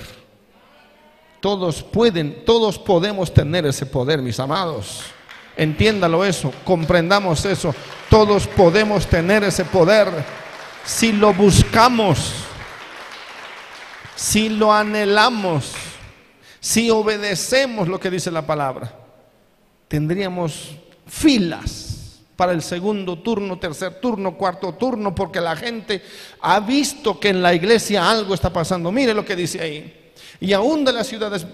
Todos 1.47 1.81
pueden, 1.81 2.43
todos 2.43 2.77
podemos 2.77 3.33
tener 3.33 3.65
ese 3.65 3.85
poder, 3.85 4.21
mis 4.21 4.37
amados. 4.37 5.03
Entiéndalo 5.55 6.25
eso, 6.25 6.51
comprendamos 6.65 7.45
eso. 7.45 7.73
Todos 8.09 8.45
podemos 8.47 9.07
tener 9.07 9.45
ese 9.45 9.63
poder 9.63 10.09
si 10.83 11.13
lo 11.13 11.33
buscamos, 11.33 12.33
si 14.13 14.49
lo 14.49 14.73
anhelamos, 14.73 15.71
si 16.59 16.89
obedecemos 16.89 17.87
lo 17.87 17.97
que 17.97 18.11
dice 18.11 18.29
la 18.29 18.45
palabra. 18.45 18.93
Tendríamos 19.87 20.75
filas 21.07 22.19
para 22.35 22.51
el 22.51 22.61
segundo 22.61 23.19
turno, 23.19 23.57
tercer 23.57 24.01
turno, 24.01 24.35
cuarto 24.35 24.73
turno, 24.73 25.15
porque 25.15 25.39
la 25.39 25.55
gente 25.55 26.03
ha 26.41 26.59
visto 26.59 27.17
que 27.17 27.29
en 27.29 27.41
la 27.41 27.53
iglesia 27.53 28.09
algo 28.09 28.33
está 28.33 28.51
pasando. 28.51 28.91
Mire 28.91 29.13
lo 29.13 29.23
que 29.23 29.37
dice 29.37 29.61
ahí. 29.61 30.03
Y 30.39 30.53
aún 30.53 30.85
de 30.85 30.93
las 30.93 31.07
ciudades 31.07 31.45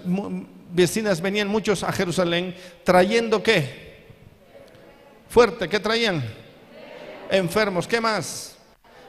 vecinas 0.72 1.20
venían 1.20 1.48
muchos 1.48 1.82
a 1.82 1.92
Jerusalén 1.92 2.54
trayendo 2.82 3.42
qué? 3.42 4.04
Fuerte, 5.28 5.68
¿qué 5.68 5.80
traían? 5.80 6.22
Enfermos, 7.30 7.88
¿qué 7.88 8.00
más? 8.00 8.56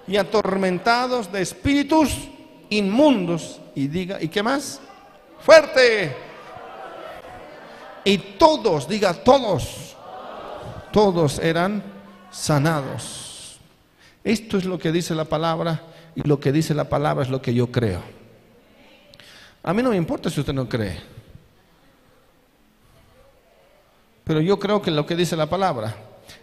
Y 0.08 0.18
atormentados 0.18 1.32
de 1.32 1.42
espíritus 1.42 2.30
inmundos. 2.70 3.60
Y 3.76 3.88
diga, 3.88 4.22
¿y 4.22 4.30
qué 4.30 4.42
más? 4.42 4.80
Fuerte. 5.40 6.16
Y 8.04 8.18
todos, 8.18 8.88
diga 8.88 9.14
todos, 9.14 9.96
todos 10.92 11.40
eran 11.40 11.84
sanados. 12.32 13.60
Esto 14.24 14.58
es 14.58 14.66
lo 14.66 14.80
que 14.80 14.92
dice 14.92 15.14
la 15.16 15.26
palabra 15.26 15.84
y 16.16 16.28
lo 16.28 16.40
que 16.40 16.52
dice 16.52 16.74
la 16.74 16.88
palabra 16.88 17.24
es 17.24 17.30
lo 17.30 17.42
que 17.42 17.54
yo 17.54 17.72
creo. 17.72 18.15
A 19.68 19.74
mí 19.74 19.82
no 19.82 19.90
me 19.90 19.98
importa 19.98 20.30
si 20.30 20.40
usted 20.40 20.54
no 20.54 20.70
cree. 20.70 20.96
Pero 24.24 24.40
yo 24.40 24.60
creo 24.60 24.80
que 24.80 24.92
lo 24.92 25.08
que 25.08 25.16
dice 25.16 25.36
la 25.36 25.50
palabra. 25.50 25.98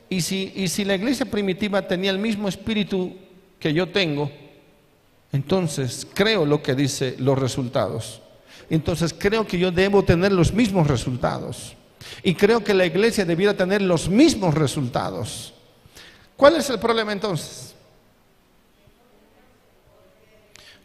Y 0.08 0.20
si, 0.22 0.52
y 0.56 0.66
si 0.66 0.84
la 0.84 0.96
iglesia 0.96 1.24
primitiva 1.24 1.86
tenía 1.86 2.10
el 2.10 2.18
mismo 2.18 2.48
espíritu 2.48 3.16
que 3.60 3.72
yo 3.72 3.88
tengo, 3.90 4.28
entonces 5.30 6.04
creo 6.12 6.44
lo 6.44 6.64
que 6.64 6.74
dice 6.74 7.14
los 7.20 7.38
resultados. 7.38 8.20
Entonces 8.68 9.14
creo 9.16 9.46
que 9.46 9.56
yo 9.56 9.70
debo 9.70 10.02
tener 10.02 10.32
los 10.32 10.52
mismos 10.52 10.88
resultados. 10.88 11.76
Y 12.24 12.34
creo 12.34 12.64
que 12.64 12.74
la 12.74 12.86
iglesia 12.86 13.24
debiera 13.24 13.56
tener 13.56 13.82
los 13.82 14.08
mismos 14.08 14.54
resultados. 14.54 15.54
¿Cuál 16.36 16.56
es 16.56 16.68
el 16.70 16.80
problema 16.80 17.12
entonces? 17.12 17.76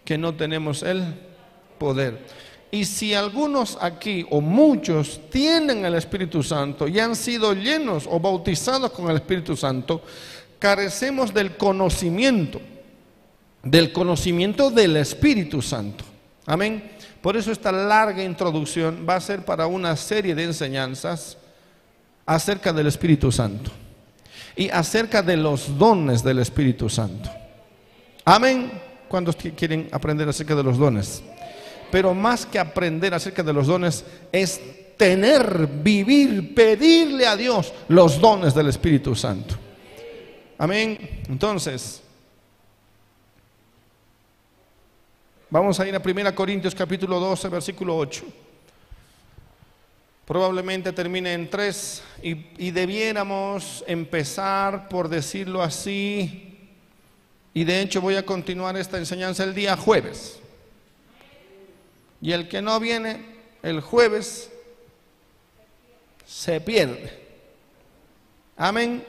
Que 0.05 0.19
no 0.19 0.35
tenemos 0.35 0.83
el 0.83 1.26
poder. 1.77 2.25
Y 2.69 2.83
si 2.83 3.13
algunos 3.13 3.77
aquí 3.79 4.25
o 4.29 4.41
muchos 4.41 5.21
tienen 5.29 5.85
el 5.85 5.95
Espíritu 5.95 6.43
Santo 6.43 6.87
y 6.87 6.99
han 6.99 7.15
sido 7.15 7.53
llenos 7.53 8.05
o 8.09 8.19
bautizados 8.19 8.91
con 8.91 9.09
el 9.09 9.17
Espíritu 9.17 9.55
Santo, 9.55 10.01
carecemos 10.59 11.33
del 11.33 11.55
conocimiento, 11.55 12.59
del 13.63 13.93
conocimiento 13.93 14.69
del 14.69 14.97
Espíritu 14.97 15.61
Santo. 15.61 16.03
Amén. 16.45 16.91
Por 17.21 17.37
eso 17.37 17.51
esta 17.51 17.71
larga 17.71 18.23
introducción 18.23 19.05
va 19.07 19.15
a 19.15 19.21
ser 19.21 19.43
para 19.43 19.67
una 19.67 19.95
serie 19.95 20.35
de 20.35 20.43
enseñanzas 20.43 21.37
acerca 22.25 22.73
del 22.73 22.87
Espíritu 22.87 23.31
Santo 23.31 23.71
y 24.55 24.69
acerca 24.69 25.21
de 25.21 25.37
los 25.37 25.77
dones 25.77 26.23
del 26.23 26.39
Espíritu 26.39 26.89
Santo. 26.89 27.29
Amén. 28.25 28.71
¿Cuántos 29.07 29.37
quieren 29.37 29.87
aprender 29.91 30.27
acerca 30.27 30.53
de 30.53 30.63
los 30.63 30.77
dones? 30.77 31.23
Pero 31.91 32.13
más 32.13 32.45
que 32.45 32.59
aprender 32.59 33.13
acerca 33.13 33.43
de 33.43 33.53
los 33.53 33.67
dones 33.67 34.03
es 34.31 34.59
tener, 34.97 35.67
vivir, 35.67 36.53
pedirle 36.53 37.25
a 37.25 37.35
Dios 37.35 37.73
los 37.87 38.19
dones 38.19 38.53
del 38.53 38.67
Espíritu 38.67 39.15
Santo. 39.15 39.55
Amén. 40.57 41.21
Entonces, 41.29 42.01
vamos 45.49 45.79
a 45.79 45.87
ir 45.87 45.95
a 45.95 46.01
1 46.03 46.35
Corintios 46.35 46.73
capítulo 46.73 47.19
12, 47.19 47.47
versículo 47.49 47.95
8. 47.95 48.25
Probablemente 50.25 50.91
termine 50.91 51.31
en 51.33 51.49
3 51.49 52.03
y, 52.23 52.47
y 52.57 52.71
debiéramos 52.71 53.83
empezar 53.87 54.89
por 54.89 55.07
decirlo 55.07 55.61
así. 55.61 56.69
Y 57.53 57.63
de 57.63 57.81
hecho 57.81 58.01
voy 58.01 58.15
a 58.15 58.25
continuar 58.25 58.75
esta 58.75 58.97
enseñanza 58.97 59.43
el 59.43 59.55
día 59.55 59.77
jueves. 59.77 60.39
Y 62.21 62.31
el 62.31 62.47
que 62.47 62.61
no 62.61 62.79
viene 62.79 63.37
el 63.61 63.81
jueves 63.81 64.51
se 66.25 66.59
pierde. 66.61 67.27
Amén. 68.57 69.03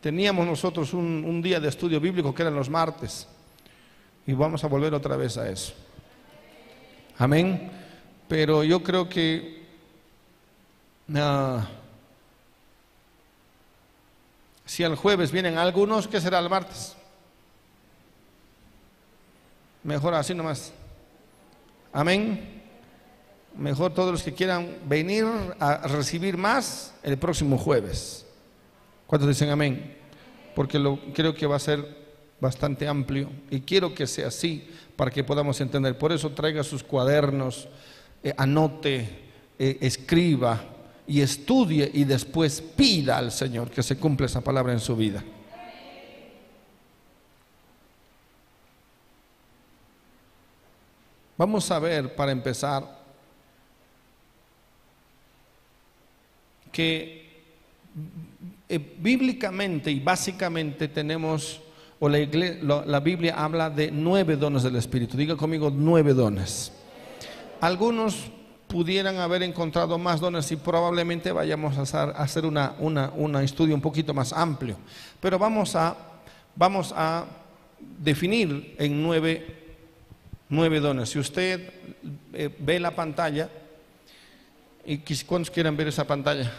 Teníamos 0.00 0.46
nosotros 0.46 0.92
un, 0.94 1.40
día 1.42 1.60
de 1.60 1.68
estudio 1.68 2.00
bíblico 2.00 2.34
que 2.34 2.42
eran 2.42 2.54
los 2.54 2.68
martes. 2.68 3.26
Y 4.26 4.32
vamos 4.32 4.64
a 4.64 4.68
volver 4.68 4.94
otra 4.94 5.16
vez 5.16 5.36
a 5.36 5.48
eso. 5.48 5.72
Amén. 7.18 7.70
Pero 8.28 8.64
yo 8.64 8.82
creo 8.82 9.08
que 9.08 9.62
ah, 11.14 11.68
si 14.64 14.82
el 14.82 14.96
jueves 14.96 15.30
vienen 15.30 15.58
algunos, 15.58 16.08
¿qué 16.08 16.20
será 16.20 16.38
el 16.38 16.48
martes? 16.48 16.96
Mejor 19.84 20.14
así 20.14 20.34
nomás. 20.34 20.72
Amén. 21.92 22.62
Mejor 23.56 23.92
todos 23.92 24.12
los 24.12 24.22
que 24.22 24.32
quieran 24.32 24.78
venir 24.88 25.26
a 25.58 25.86
recibir 25.86 26.38
más 26.38 26.94
el 27.02 27.18
próximo 27.18 27.58
jueves. 27.58 28.24
¿Cuántos 29.06 29.28
dicen 29.28 29.50
amén? 29.50 29.94
Porque 30.54 30.78
lo, 30.78 30.98
creo 31.12 31.34
que 31.34 31.46
va 31.46 31.56
a 31.56 31.60
ser 31.60 32.02
bastante 32.40 32.88
amplio 32.88 33.30
y 33.50 33.60
quiero 33.60 33.94
que 33.94 34.06
sea 34.06 34.28
así 34.28 34.66
para 34.96 35.10
que 35.10 35.22
podamos 35.22 35.60
entender. 35.60 35.98
Por 35.98 36.12
eso 36.12 36.30
traiga 36.30 36.64
sus 36.64 36.82
cuadernos, 36.82 37.68
eh, 38.22 38.32
anote, 38.38 39.08
eh, 39.58 39.76
escriba 39.82 40.64
y 41.06 41.20
estudie 41.20 41.90
y 41.92 42.04
después 42.04 42.62
pida 42.62 43.18
al 43.18 43.32
Señor 43.32 43.70
que 43.70 43.82
se 43.82 43.98
cumpla 43.98 44.26
esa 44.26 44.40
palabra 44.40 44.72
en 44.72 44.80
su 44.80 44.96
vida. 44.96 45.22
Vamos 51.42 51.68
a 51.72 51.80
ver, 51.80 52.14
para 52.14 52.30
empezar, 52.30 52.84
que 56.70 57.42
eh, 58.68 58.96
bíblicamente 59.00 59.90
y 59.90 59.98
básicamente 59.98 60.86
tenemos, 60.86 61.60
o 61.98 62.08
la, 62.08 63.00
Biblia 63.00 63.34
habla 63.36 63.70
de 63.70 63.90
nueve 63.90 64.36
dones 64.36 64.62
del 64.62 64.76
Espíritu. 64.76 65.16
Diga 65.16 65.34
conmigo, 65.34 65.68
nueve 65.74 66.14
dones. 66.14 66.70
Algunos 67.60 68.30
pudieran 68.68 69.16
haber 69.16 69.42
encontrado 69.42 69.98
más 69.98 70.20
dones 70.20 70.52
y 70.52 70.54
probablemente 70.54 71.32
vayamos 71.32 71.76
a 71.76 72.04
hacer, 72.04 72.44
un 72.46 73.36
estudio 73.42 73.74
un 73.74 73.80
poquito 73.80 74.14
más 74.14 74.32
amplio. 74.32 74.76
Pero 75.18 75.40
vamos 75.40 75.74
a, 75.74 75.96
vamos 76.54 76.94
a 76.96 77.24
definir 77.98 78.76
en 78.78 79.02
nueve 79.02 79.61
nueve 80.52 80.80
dones. 80.80 81.08
Si 81.08 81.18
usted 81.18 81.72
eh, 82.34 82.54
ve 82.58 82.78
la 82.78 82.94
pantalla, 82.94 83.48
¿y 84.84 84.98
cuántos 85.24 85.50
quieren 85.50 85.74
ver 85.78 85.88
esa 85.88 86.06
pantalla? 86.06 86.52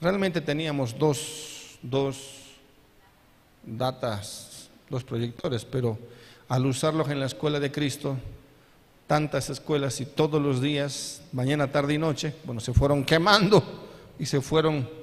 Realmente 0.00 0.40
teníamos 0.40 0.98
dos, 0.98 1.78
dos 1.80 2.56
datas, 3.62 4.68
dos 4.90 5.04
proyectores, 5.04 5.64
pero 5.64 5.96
al 6.48 6.66
usarlos 6.66 7.08
en 7.08 7.20
la 7.20 7.26
escuela 7.26 7.60
de 7.60 7.70
Cristo, 7.70 8.16
tantas 9.06 9.48
escuelas 9.48 10.00
y 10.00 10.06
todos 10.06 10.42
los 10.42 10.60
días, 10.60 11.22
mañana, 11.30 11.70
tarde 11.70 11.94
y 11.94 11.98
noche, 11.98 12.34
bueno, 12.42 12.60
se 12.60 12.72
fueron 12.72 13.04
quemando 13.04 13.62
y 14.18 14.26
se 14.26 14.40
fueron 14.40 14.97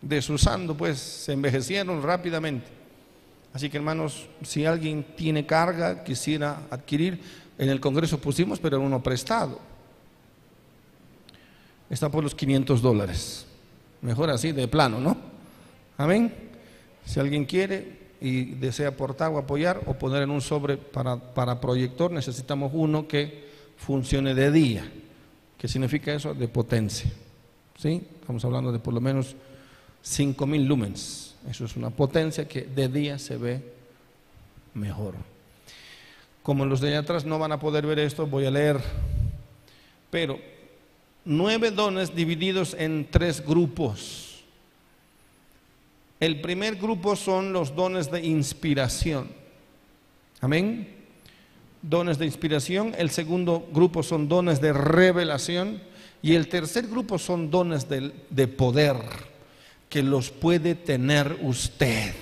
desusando, 0.00 0.76
pues 0.76 0.98
se 0.98 1.32
envejecieron 1.32 2.02
rápidamente. 2.02 2.66
Así 3.52 3.70
que 3.70 3.78
hermanos, 3.78 4.28
si 4.42 4.64
alguien 4.64 5.04
tiene 5.16 5.46
carga, 5.46 6.04
quisiera 6.04 6.62
adquirir, 6.70 7.20
en 7.58 7.68
el 7.68 7.80
Congreso 7.80 8.18
pusimos, 8.18 8.60
pero 8.60 8.80
uno 8.80 9.02
prestado. 9.02 9.58
Está 11.90 12.08
por 12.08 12.22
los 12.22 12.34
500 12.34 12.82
dólares. 12.82 13.46
Mejor 14.02 14.30
así, 14.30 14.52
de 14.52 14.68
plano, 14.68 15.00
¿no? 15.00 15.16
Amén. 15.96 16.32
Si 17.04 17.18
alguien 17.18 17.46
quiere 17.46 17.98
y 18.20 18.44
desea 18.44 18.88
aportar 18.88 19.30
o 19.32 19.38
apoyar 19.38 19.80
o 19.86 19.94
poner 19.94 20.22
en 20.22 20.30
un 20.30 20.40
sobre 20.40 20.76
para, 20.76 21.16
para 21.16 21.60
proyector, 21.60 22.10
necesitamos 22.10 22.70
uno 22.74 23.08
que 23.08 23.48
funcione 23.76 24.34
de 24.34 24.52
día. 24.52 24.92
¿Qué 25.56 25.66
significa 25.66 26.12
eso? 26.12 26.34
De 26.34 26.46
potencia. 26.46 27.10
¿Sí? 27.76 28.02
Estamos 28.20 28.44
hablando 28.44 28.70
de 28.70 28.78
por 28.78 28.94
lo 28.94 29.00
menos 29.00 29.34
5000 30.02 30.64
lumens. 30.64 31.34
Eso 31.48 31.64
es 31.64 31.76
una 31.76 31.90
potencia 31.90 32.46
que 32.48 32.62
de 32.62 32.88
día 32.88 33.18
se 33.18 33.36
ve 33.36 33.62
mejor. 34.74 35.14
Como 36.42 36.64
los 36.64 36.80
de 36.80 36.88
allá 36.88 37.00
atrás 37.00 37.24
no 37.24 37.38
van 37.38 37.52
a 37.52 37.60
poder 37.60 37.86
ver 37.86 37.98
esto, 37.98 38.26
voy 38.26 38.46
a 38.46 38.50
leer. 38.50 38.80
Pero 40.10 40.38
nueve 41.24 41.70
dones 41.70 42.14
divididos 42.14 42.74
en 42.78 43.06
tres 43.10 43.44
grupos. 43.44 44.44
El 46.20 46.40
primer 46.40 46.76
grupo 46.76 47.14
son 47.14 47.52
los 47.52 47.74
dones 47.76 48.10
de 48.10 48.26
inspiración. 48.26 49.28
Amén. 50.40 50.88
Dones 51.82 52.18
de 52.18 52.26
inspiración. 52.26 52.94
El 52.98 53.10
segundo 53.10 53.68
grupo 53.72 54.02
son 54.02 54.28
dones 54.28 54.60
de 54.60 54.72
revelación. 54.72 55.80
Y 56.22 56.34
el 56.34 56.48
tercer 56.48 56.88
grupo 56.88 57.18
son 57.18 57.50
dones 57.50 57.88
de, 57.88 58.12
de 58.30 58.48
poder 58.48 58.96
que 59.88 60.02
los 60.02 60.30
puede 60.30 60.74
tener 60.74 61.38
usted. 61.42 62.14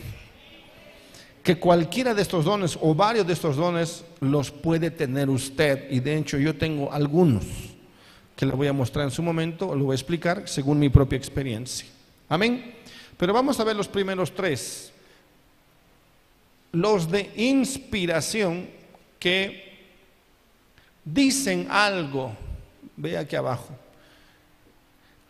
Que 1.42 1.58
cualquiera 1.58 2.14
de 2.14 2.22
estos 2.22 2.44
dones 2.44 2.78
o 2.80 2.94
varios 2.94 3.26
de 3.26 3.32
estos 3.32 3.56
dones 3.56 4.04
los 4.20 4.50
puede 4.50 4.90
tener 4.90 5.28
usted. 5.28 5.90
Y 5.90 6.00
de 6.00 6.18
hecho 6.18 6.38
yo 6.38 6.56
tengo 6.56 6.92
algunos 6.92 7.44
que 8.34 8.46
le 8.46 8.52
voy 8.52 8.66
a 8.66 8.72
mostrar 8.72 9.06
en 9.06 9.10
su 9.10 9.22
momento, 9.22 9.74
lo 9.74 9.84
voy 9.84 9.94
a 9.94 9.96
explicar 9.96 10.46
según 10.46 10.78
mi 10.78 10.90
propia 10.90 11.16
experiencia. 11.16 11.86
Amén. 12.28 12.74
Pero 13.16 13.32
vamos 13.32 13.58
a 13.58 13.64
ver 13.64 13.74
los 13.74 13.88
primeros 13.88 14.34
tres. 14.34 14.92
Los 16.72 17.10
de 17.10 17.32
inspiración 17.36 18.68
que 19.18 19.88
dicen 21.04 21.68
algo. 21.70 22.36
Ve 22.96 23.16
aquí 23.16 23.36
abajo. 23.36 23.70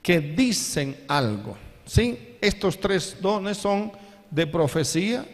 Que 0.02 0.20
dicen 0.20 0.96
algo. 1.06 1.56
¿Sí? 1.86 2.36
Estos 2.40 2.78
tres 2.80 3.16
dones 3.20 3.56
son 3.56 3.92
de 4.30 4.46
profecía, 4.46 5.24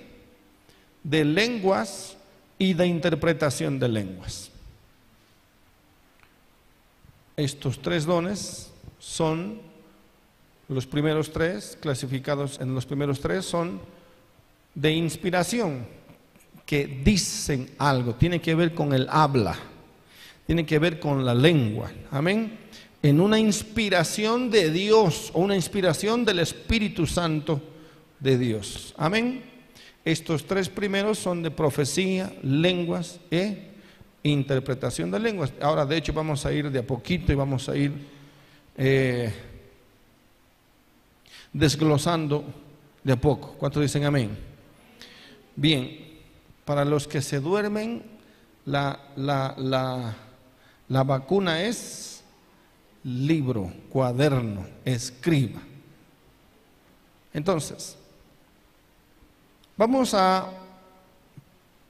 de 1.03 1.25
lenguas 1.25 2.17
y 2.59 2.75
de 2.75 2.87
interpretación 2.87 3.79
de 3.79 3.89
lenguas. 3.89 4.51
Estos 7.37 7.81
tres 7.81 8.05
dones 8.05 8.71
son 8.99 9.61
los 10.69 10.87
primeros 10.87 11.33
tres, 11.33 11.77
clasificados 11.81 12.61
en 12.61 12.75
los 12.75 12.85
primeros 12.85 13.19
tres, 13.19 13.47
son 13.47 13.81
de 14.75 14.93
inspiración, 14.93 15.87
que 16.67 16.87
dicen 16.87 17.71
algo, 17.79 18.15
tiene 18.15 18.41
que 18.41 18.55
ver 18.55 18.75
con 18.75 18.93
el 18.93 19.09
habla, 19.11 19.57
tiene 20.47 20.65
que 20.67 20.79
ver 20.79 21.01
con 21.01 21.25
la 21.25 21.35
lengua. 21.35 21.91
Amén 22.11 22.62
en 23.03 23.21
una 23.21 23.39
inspiración 23.39 24.51
de 24.51 24.71
Dios 24.71 25.31
o 25.35 25.41
una 25.41 25.57
inspiración 25.57 26.25
del 26.25 26.39
Espíritu 26.39 27.07
Santo 27.07 27.61
de 28.21 28.39
Dios. 28.39 28.95
Amén. 28.97 29.43
Estos 30.05 30.47
tres 30.47 30.69
primeros 30.69 31.19
son 31.19 31.43
de 31.43 31.51
profecía, 31.51 32.33
lenguas 32.43 33.19
e 33.31 33.71
interpretación 34.23 35.11
de 35.11 35.19
lenguas. 35.19 35.53
Ahora, 35.61 35.85
de 35.85 35.97
hecho, 35.97 36.13
vamos 36.13 36.47
a 36.47 36.53
ir 36.53 36.71
de 36.71 36.79
a 36.79 36.87
poquito 36.87 37.33
y 37.33 37.35
vamos 37.35 37.69
a 37.69 37.77
ir 37.77 37.93
eh, 38.77 39.33
desglosando 41.53 42.45
de 43.03 43.13
a 43.13 43.21
poco. 43.21 43.55
¿Cuántos 43.59 43.83
dicen 43.83 44.05
amén? 44.05 44.37
Bien, 45.57 46.21
para 46.65 46.85
los 46.85 47.09
que 47.09 47.21
se 47.21 47.41
duermen, 47.41 48.03
la, 48.65 48.99
la, 49.17 49.55
la, 49.59 50.17
la 50.89 51.05
vacuna 51.05 51.63
es 51.63 52.12
libro, 53.05 53.73
cuaderno, 53.89 54.67
escriba. 54.85 55.61
Entonces, 57.33 57.97
vamos 59.77 60.15
a 60.15 60.51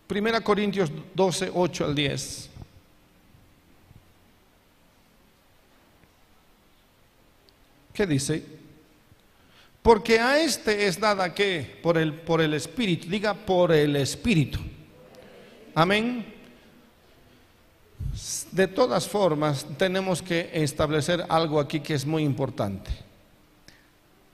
1 0.09 0.45
Corintios 0.45 0.91
12, 1.15 1.51
8 1.53 1.85
al 1.85 1.95
10. 1.95 2.51
¿Qué 7.93 8.07
dice? 8.07 8.45
Porque 9.83 10.19
a 10.19 10.39
este 10.39 10.87
es 10.87 10.99
dada 10.99 11.35
que 11.35 11.79
por 11.83 11.99
el, 11.99 12.15
por 12.15 12.41
el 12.41 12.55
Espíritu, 12.55 13.09
diga 13.09 13.35
por 13.35 13.73
el 13.73 13.97
Espíritu. 13.97 14.61
Amén. 15.75 16.32
De 18.51 18.69
todas 18.69 19.09
formas, 19.09 19.67
tenemos 19.79 20.21
que 20.21 20.51
establecer 20.53 21.25
algo 21.29 21.59
aquí 21.59 21.81
que 21.81 21.95
es 21.95 22.05
muy 22.05 22.23
importante. 22.23 22.91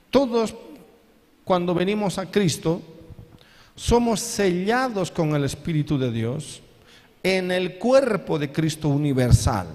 Todos, 0.09 0.53
cuando 1.45 1.73
venimos 1.73 2.17
a 2.17 2.29
Cristo, 2.29 2.81
somos 3.75 4.19
sellados 4.19 5.11
con 5.11 5.33
el 5.35 5.45
Espíritu 5.45 5.97
de 5.97 6.11
Dios 6.11 6.61
en 7.23 7.51
el 7.51 7.77
cuerpo 7.77 8.37
de 8.37 8.51
Cristo 8.51 8.89
universal. 8.89 9.67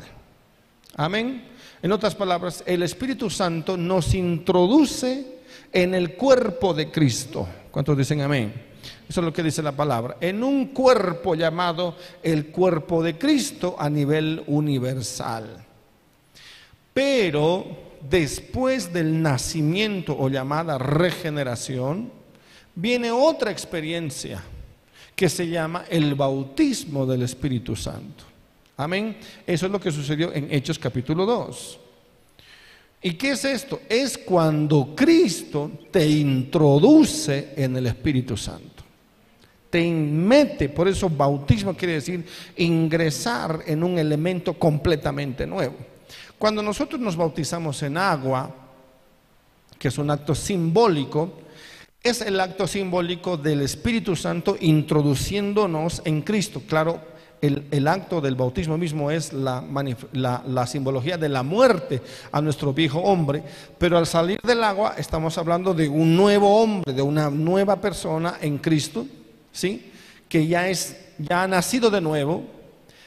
Amén. 0.97 1.49
En 1.81 1.93
otras 1.93 2.15
palabras, 2.15 2.63
el 2.67 2.83
Espíritu 2.83 3.31
Santo 3.31 3.77
nos 3.77 4.15
introduce 4.15 5.39
en 5.73 5.95
el 5.95 6.15
cuerpo 6.15 6.75
de 6.75 6.91
Cristo. 6.91 7.49
¿Cuántos 7.71 7.97
dicen 7.97 8.21
amén? 8.21 8.74
Eso 9.09 9.21
es 9.21 9.25
lo 9.25 9.33
que 9.33 9.43
dice 9.43 9.63
la 9.63 9.73
palabra. 9.73 10.17
En 10.21 10.43
un 10.43 10.69
cuerpo 10.69 11.35
llamado 11.35 11.97
el 12.23 12.47
cuerpo 12.47 13.03
de 13.03 13.19
Cristo 13.19 13.77
a 13.79 13.89
nivel 13.91 14.43
universal. 14.47 15.65
Pero 16.93 17.65
después 18.09 18.93
del 18.93 19.21
nacimiento 19.21 20.17
o 20.19 20.29
llamada 20.29 20.79
regeneración, 20.79 22.11
viene 22.75 23.11
otra 23.11 23.51
experiencia 23.51 24.43
que 25.15 25.29
se 25.29 25.49
llama 25.49 25.85
el 25.91 26.15
bautismo 26.15 27.07
del 27.07 27.23
Espíritu 27.23 27.77
Santo. 27.77 28.25
Amén. 28.77 29.17
Eso 29.47 29.67
es 29.67 29.73
lo 29.73 29.81
que 29.81 29.93
sucedió 29.93 30.33
en 30.33 30.53
Hechos 30.53 30.79
capítulo 30.79 31.25
2. 31.25 31.79
¿Y 33.03 33.13
qué 33.13 33.33
es 33.33 33.45
esto? 33.45 33.83
Es 33.89 34.17
cuando 34.19 34.95
Cristo 34.97 35.71
te 35.91 36.09
introduce 36.09 37.53
en 37.57 37.77
el 37.77 37.87
Espíritu 37.87 38.37
Santo 38.37 38.74
te 39.75 39.91
mete, 39.91 40.69
por 40.69 40.87
eso 40.87 41.11
bautismo 41.11 41.75
quiere 41.75 41.95
decir 41.95 42.25
ingresar 42.57 43.65
en 43.67 43.83
un 43.83 43.99
elemento 43.99 44.55
completamente 44.55 45.49
nuevo. 45.49 45.75
Cuando 46.39 46.63
nosotros 46.63 47.01
nos 47.01 47.17
bautizamos 47.17 47.83
en 47.83 47.97
agua, 47.97 48.55
que 49.77 49.89
es 49.89 49.99
un 49.99 50.13
acto 50.13 50.33
simbólico, 50.33 51.41
es 52.01 52.21
el 52.21 52.39
acto 52.39 52.69
simbólico 52.69 53.37
del 53.37 53.63
Espíritu 53.63 54.15
Santo 54.15 54.57
introduciéndonos 54.61 56.03
en 56.05 56.23
Cristo. 56.23 56.63
Claro, 56.69 57.01
el, 57.41 57.89
acto 57.89 58.21
del 58.21 58.37
bautismo 58.37 58.79
mismo 58.79 59.11
es 59.11 59.33
la, 59.33 59.65
la, 60.13 60.67
simbología 60.69 61.19
de 61.19 61.29
la 61.29 61.43
muerte 61.43 62.01
a 62.31 62.41
nuestro 62.41 62.73
viejo 62.73 63.01
hombre, 63.01 63.43
pero 63.77 63.99
al 63.99 64.07
salir 64.07 64.39
del 64.41 64.63
agua 64.63 64.95
estamos 64.97 65.37
hablando 65.37 65.75
de 65.75 65.89
un 65.89 66.15
nuevo 66.15 66.63
hombre, 66.63 66.93
de 66.93 67.03
una 67.03 67.29
nueva 67.29 67.81
persona 67.81 68.39
en 68.41 68.59
Cristo 68.59 69.05
¿sí? 69.55 69.91
Que 70.29 70.47
ya 70.47 70.69
es 70.69 70.97
ya 71.19 71.45
ha 71.45 71.49
nacido 71.49 71.91
de 71.91 72.01
nuevo, 72.01 72.45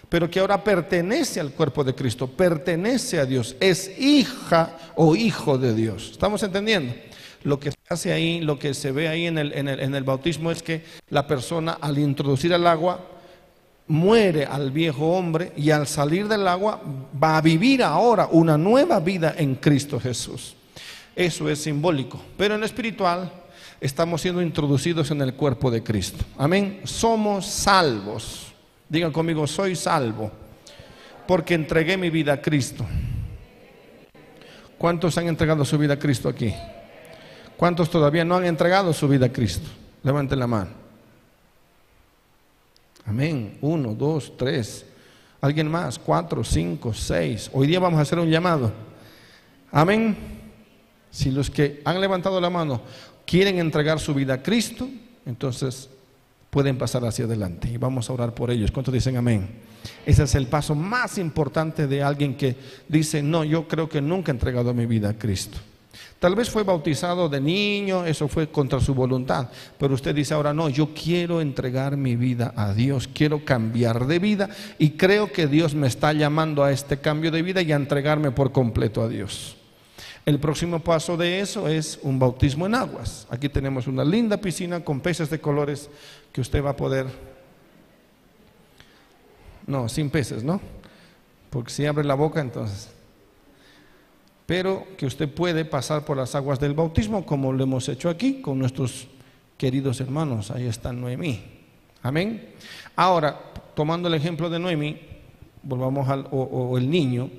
pero 0.09 0.29
que 0.29 0.39
ahora 0.39 0.63
pertenece 0.63 1.39
al 1.39 1.51
cuerpo 1.51 1.83
de 1.83 1.93
Cristo, 1.93 2.27
pertenece 2.27 3.19
a 3.19 3.25
Dios, 3.25 3.55
es 3.59 3.91
hija 3.99 4.77
o 4.95 5.15
hijo 5.15 5.57
de 5.57 5.73
Dios. 5.73 6.09
¿Estamos 6.11 6.41
entendiendo? 6.43 6.93
Lo 7.43 7.59
que 7.59 7.71
se 7.71 7.77
hace 7.89 8.13
ahí, 8.13 8.41
lo 8.41 8.57
que 8.57 8.73
se 8.73 8.91
ve 8.91 9.07
ahí 9.07 9.27
en 9.27 9.37
el, 9.37 9.53
en 9.53 9.67
el, 9.67 9.79
en 9.79 9.95
el 9.95 10.03
bautismo 10.03 10.51
es 10.51 10.63
que 10.63 10.83
la 11.09 11.27
persona 11.27 11.77
al 11.79 11.97
introducir 11.97 12.51
el 12.53 12.65
agua 12.65 13.05
muere 13.87 14.45
al 14.45 14.71
viejo 14.71 15.11
hombre 15.11 15.53
y 15.55 15.71
al 15.71 15.87
salir 15.87 16.27
del 16.27 16.47
agua 16.47 16.81
va 17.21 17.37
a 17.37 17.41
vivir 17.41 17.83
ahora 17.83 18.27
una 18.31 18.57
nueva 18.57 18.99
vida 18.99 19.35
en 19.37 19.55
Cristo 19.55 19.99
Jesús. 19.99 20.55
Eso 21.15 21.49
es 21.49 21.59
simbólico, 21.59 22.21
pero 22.37 22.55
en 22.55 22.59
lo 22.59 22.65
espiritual 22.65 23.31
estamos 23.79 24.21
siendo 24.21 24.41
introducidos 24.41 25.11
en 25.11 25.21
el 25.21 25.33
cuerpo 25.33 25.69
de 25.71 25.83
Cristo. 25.83 26.23
Amén. 26.37 26.81
Somos 26.83 27.45
salvos. 27.45 28.53
Digan 28.89 29.11
conmigo, 29.11 29.45
soy 29.47 29.75
salvo 29.75 30.31
porque 31.27 31.53
entregué 31.53 31.97
mi 31.97 32.09
vida 32.09 32.33
a 32.33 32.41
Cristo. 32.41 32.85
¿Cuántos 34.77 35.17
han 35.17 35.27
entregado 35.27 35.65
su 35.65 35.77
vida 35.77 35.95
a 35.95 35.99
Cristo 35.99 36.29
aquí? 36.29 36.53
¿Cuántos 37.57 37.89
todavía 37.89 38.23
no 38.23 38.35
han 38.35 38.45
entregado 38.45 38.93
su 38.93 39.07
vida 39.07 39.25
a 39.25 39.33
Cristo? 39.33 39.67
Levanten 40.03 40.39
la 40.39 40.47
mano. 40.47 40.69
Amén. 43.05 43.57
Uno, 43.61 43.93
dos, 43.93 44.33
tres. 44.37 44.85
¿Alguien 45.41 45.69
más? 45.69 45.99
Cuatro, 45.99 46.43
cinco, 46.43 46.93
seis. 46.93 47.49
Hoy 47.53 47.67
día 47.67 47.79
vamos 47.79 47.99
a 47.99 48.03
hacer 48.03 48.19
un 48.19 48.29
llamado. 48.29 48.71
Amén. 49.71 50.15
Si 51.09 51.31
los 51.31 51.49
que 51.49 51.81
han 51.83 51.99
levantado 51.99 52.39
la 52.39 52.49
mano 52.49 52.81
quieren 53.27 53.59
entregar 53.59 53.99
su 53.99 54.15
vida 54.15 54.35
a 54.35 54.41
Cristo, 54.41 54.89
entonces 55.25 55.89
pueden 56.49 56.77
pasar 56.77 57.05
hacia 57.05 57.25
adelante 57.25 57.69
y 57.69 57.77
vamos 57.77 58.09
a 58.09 58.13
orar 58.13 58.33
por 58.33 58.49
ellos. 58.49 58.71
¿Cuántos 58.71 58.93
dicen 58.93 59.17
amén? 59.17 59.47
Ese 60.05 60.23
es 60.23 60.33
el 60.33 60.47
paso 60.47 60.73
más 60.73 61.17
importante 61.17 61.85
de 61.85 62.01
alguien 62.01 62.35
que 62.35 62.55
dice, 62.87 63.21
no, 63.21 63.43
yo 63.43 63.67
creo 63.67 63.87
que 63.87 64.01
nunca 64.01 64.31
he 64.31 64.33
entregado 64.33 64.73
mi 64.73 64.85
vida 64.85 65.09
a 65.09 65.13
Cristo. 65.13 65.57
Tal 66.19 66.35
vez 66.35 66.49
fue 66.49 66.63
bautizado 66.63 67.29
de 67.29 67.39
niño, 67.39 68.05
eso 68.05 68.27
fue 68.27 68.49
contra 68.49 68.79
su 68.79 68.95
voluntad, 68.95 69.49
pero 69.77 69.93
usted 69.93 70.15
dice 70.15 70.33
ahora 70.33 70.53
no, 70.53 70.69
yo 70.69 70.93
quiero 70.93 71.41
entregar 71.41 71.95
mi 71.95 72.15
vida 72.15 72.53
a 72.55 72.73
Dios, 72.73 73.07
quiero 73.07 73.45
cambiar 73.45 74.07
de 74.07 74.17
vida 74.17 74.49
y 74.79 74.91
creo 74.91 75.31
que 75.31 75.45
Dios 75.45 75.75
me 75.75 75.85
está 75.85 76.13
llamando 76.13 76.63
a 76.63 76.71
este 76.71 76.97
cambio 76.97 77.29
de 77.29 77.43
vida 77.43 77.61
y 77.61 77.71
a 77.71 77.75
entregarme 77.75 78.31
por 78.31 78.51
completo 78.51 79.03
a 79.03 79.09
Dios. 79.09 79.56
El 80.27 80.39
próximo 80.39 80.79
paso 80.79 81.15
de 81.15 81.39
eso 81.39 81.69
es 81.69 81.99
un 82.03 82.19
bautismo 82.19 82.65
en 82.65 82.75
aguas. 82.75 83.25
Aquí 83.29 83.47
tenemos 83.47 83.87
una 83.87 84.03
linda 84.03 84.35
piscina 84.35 84.81
con 84.81 84.99
peces 84.99 85.29
de 85.29 85.39
colores 85.39 85.89
que 86.33 86.41
usted 86.41 86.61
va 86.61 86.71
a 86.71 86.75
poder... 86.75 87.07
No, 89.65 89.87
sin 89.87 90.09
peces, 90.09 90.43
¿no? 90.43 90.59
Porque 91.49 91.71
si 91.71 91.85
abre 91.85 92.03
la 92.03 92.15
boca 92.15 92.41
entonces... 92.41 92.89
Pero 94.45 94.85
que 94.97 95.05
usted 95.05 95.33
puede 95.33 95.63
pasar 95.63 96.03
por 96.03 96.17
las 96.17 96.35
aguas 96.35 96.59
del 96.59 96.73
bautismo 96.73 97.25
como 97.25 97.53
lo 97.53 97.63
hemos 97.63 97.87
hecho 97.87 98.09
aquí 98.09 98.41
con 98.41 98.59
nuestros 98.59 99.07
queridos 99.57 100.01
hermanos. 100.01 100.51
Ahí 100.51 100.67
está 100.67 100.91
Noemí. 100.91 101.41
Amén. 102.03 102.53
Ahora, 102.97 103.39
tomando 103.73 104.09
el 104.09 104.13
ejemplo 104.15 104.49
de 104.49 104.59
Noemí, 104.59 104.99
volvamos 105.63 106.09
al 106.09 106.27
o 106.31 106.77
el 106.77 106.89
niño 106.89 107.29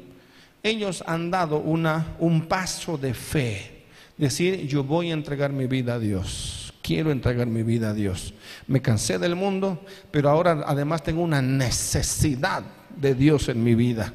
ellos 0.62 1.02
han 1.06 1.30
dado 1.30 1.58
una, 1.58 2.14
un 2.18 2.46
paso 2.46 2.98
de 2.98 3.14
fe. 3.14 3.84
Decir, 4.16 4.66
yo 4.66 4.82
voy 4.82 5.10
a 5.10 5.14
entregar 5.14 5.52
mi 5.52 5.66
vida 5.66 5.94
a 5.94 5.98
Dios. 5.98 6.72
Quiero 6.82 7.10
entregar 7.10 7.46
mi 7.46 7.62
vida 7.62 7.90
a 7.90 7.94
Dios. 7.94 8.34
Me 8.66 8.80
cansé 8.82 9.18
del 9.18 9.36
mundo, 9.36 9.84
pero 10.10 10.28
ahora 10.28 10.64
además 10.66 11.02
tengo 11.02 11.22
una 11.22 11.40
necesidad 11.40 12.64
de 12.96 13.14
Dios 13.14 13.48
en 13.48 13.62
mi 13.62 13.74
vida. 13.74 14.12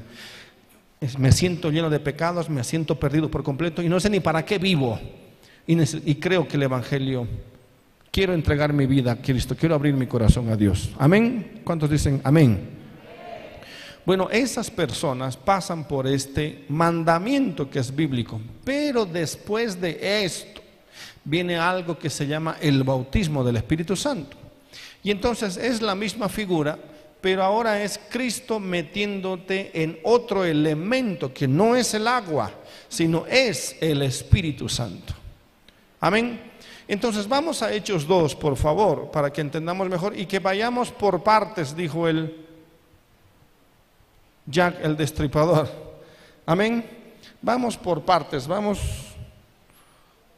Me 1.18 1.32
siento 1.32 1.70
lleno 1.70 1.90
de 1.90 2.00
pecados, 2.00 2.50
me 2.50 2.64
siento 2.64 2.98
perdido 2.98 3.30
por 3.30 3.42
completo 3.42 3.82
y 3.82 3.88
no 3.88 4.00
sé 4.00 4.10
ni 4.10 4.20
para 4.20 4.44
qué 4.44 4.58
vivo. 4.58 4.98
Y, 5.66 5.80
y 6.10 6.14
creo 6.16 6.46
que 6.46 6.56
el 6.56 6.64
Evangelio, 6.64 7.26
quiero 8.10 8.34
entregar 8.34 8.72
mi 8.72 8.86
vida 8.86 9.12
a 9.12 9.16
Cristo, 9.16 9.56
quiero 9.56 9.74
abrir 9.74 9.94
mi 9.94 10.06
corazón 10.06 10.48
a 10.50 10.56
Dios. 10.56 10.90
Amén. 10.98 11.60
¿Cuántos 11.64 11.90
dicen 11.90 12.20
amén? 12.24 12.83
Bueno, 14.04 14.28
esas 14.30 14.70
personas 14.70 15.36
pasan 15.36 15.88
por 15.88 16.06
este 16.06 16.66
mandamiento 16.68 17.70
que 17.70 17.78
es 17.78 17.94
bíblico, 17.94 18.38
pero 18.62 19.06
después 19.06 19.80
de 19.80 20.24
esto 20.24 20.60
viene 21.24 21.56
algo 21.56 21.98
que 21.98 22.10
se 22.10 22.26
llama 22.26 22.58
el 22.60 22.84
bautismo 22.84 23.42
del 23.42 23.56
Espíritu 23.56 23.96
Santo. 23.96 24.36
Y 25.02 25.10
entonces 25.10 25.56
es 25.56 25.80
la 25.80 25.94
misma 25.94 26.28
figura, 26.28 26.78
pero 27.22 27.42
ahora 27.42 27.82
es 27.82 27.98
Cristo 28.10 28.60
metiéndote 28.60 29.70
en 29.82 29.98
otro 30.02 30.44
elemento 30.44 31.32
que 31.32 31.48
no 31.48 31.74
es 31.74 31.94
el 31.94 32.06
agua, 32.06 32.52
sino 32.88 33.26
es 33.26 33.74
el 33.80 34.02
Espíritu 34.02 34.68
Santo. 34.68 35.14
Amén. 35.98 36.52
Entonces 36.86 37.26
vamos 37.26 37.62
a 37.62 37.72
Hechos 37.72 38.06
2, 38.06 38.34
por 38.34 38.56
favor, 38.56 39.10
para 39.10 39.32
que 39.32 39.40
entendamos 39.40 39.88
mejor 39.88 40.18
y 40.18 40.26
que 40.26 40.40
vayamos 40.40 40.90
por 40.90 41.22
partes, 41.22 41.74
dijo 41.74 42.06
él 42.06 42.43
Jack 44.46 44.84
el 44.84 44.96
Destripador. 44.96 45.68
Amén. 46.46 46.84
Vamos 47.40 47.76
por 47.76 48.02
partes, 48.02 48.46
vamos 48.46 48.80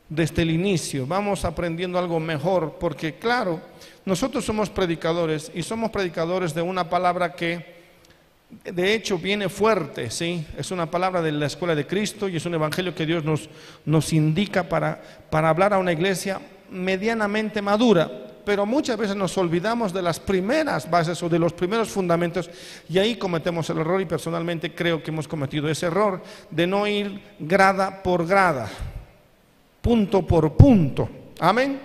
desde 0.08 0.42
el 0.42 0.50
inicio, 0.50 1.06
vamos 1.06 1.44
aprendiendo 1.44 1.98
algo 1.98 2.20
mejor, 2.20 2.76
porque 2.78 3.14
claro, 3.14 3.60
nosotros 4.04 4.44
somos 4.44 4.70
predicadores 4.70 5.50
y 5.54 5.62
somos 5.62 5.90
predicadores 5.90 6.54
de 6.54 6.62
una 6.62 6.88
palabra 6.88 7.34
que 7.34 7.76
de 8.64 8.94
hecho 8.94 9.18
viene 9.18 9.48
fuerte, 9.48 10.10
¿sí? 10.10 10.46
Es 10.56 10.70
una 10.70 10.88
palabra 10.88 11.20
de 11.22 11.32
la 11.32 11.46
escuela 11.46 11.74
de 11.74 11.86
Cristo 11.86 12.28
y 12.28 12.36
es 12.36 12.46
un 12.46 12.54
evangelio 12.54 12.94
que 12.94 13.06
Dios 13.06 13.24
nos, 13.24 13.48
nos 13.84 14.12
indica 14.12 14.68
para, 14.68 15.02
para 15.30 15.48
hablar 15.48 15.72
a 15.72 15.78
una 15.78 15.92
iglesia 15.92 16.40
medianamente 16.70 17.60
madura 17.60 18.25
pero 18.46 18.64
muchas 18.64 18.96
veces 18.96 19.16
nos 19.16 19.36
olvidamos 19.38 19.92
de 19.92 20.00
las 20.00 20.20
primeras 20.20 20.88
bases 20.88 21.20
o 21.20 21.28
de 21.28 21.36
los 21.36 21.52
primeros 21.52 21.88
fundamentos 21.88 22.48
y 22.88 22.96
ahí 22.96 23.16
cometemos 23.16 23.68
el 23.70 23.78
error 23.78 24.00
y 24.00 24.04
personalmente 24.04 24.72
creo 24.72 25.02
que 25.02 25.10
hemos 25.10 25.26
cometido 25.26 25.68
ese 25.68 25.86
error 25.86 26.22
de 26.48 26.64
no 26.64 26.86
ir 26.86 27.20
grada 27.40 28.04
por 28.04 28.24
grada, 28.24 28.70
punto 29.82 30.24
por 30.24 30.56
punto. 30.56 31.08
Amén. 31.40 31.80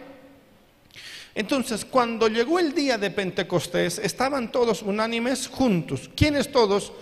Entonces, 1.34 1.84
cuando 1.84 2.28
llegó 2.28 2.59
el 2.59 2.76
día 2.76 2.99
de 2.99 3.09
Pentecostés, 3.09 3.97
estaban 3.97 4.51
todos 4.51 4.84
unánimes 4.84 5.47
juntos. 5.47 6.12
¿Quiénes 6.16 6.51
todos? 6.51 6.93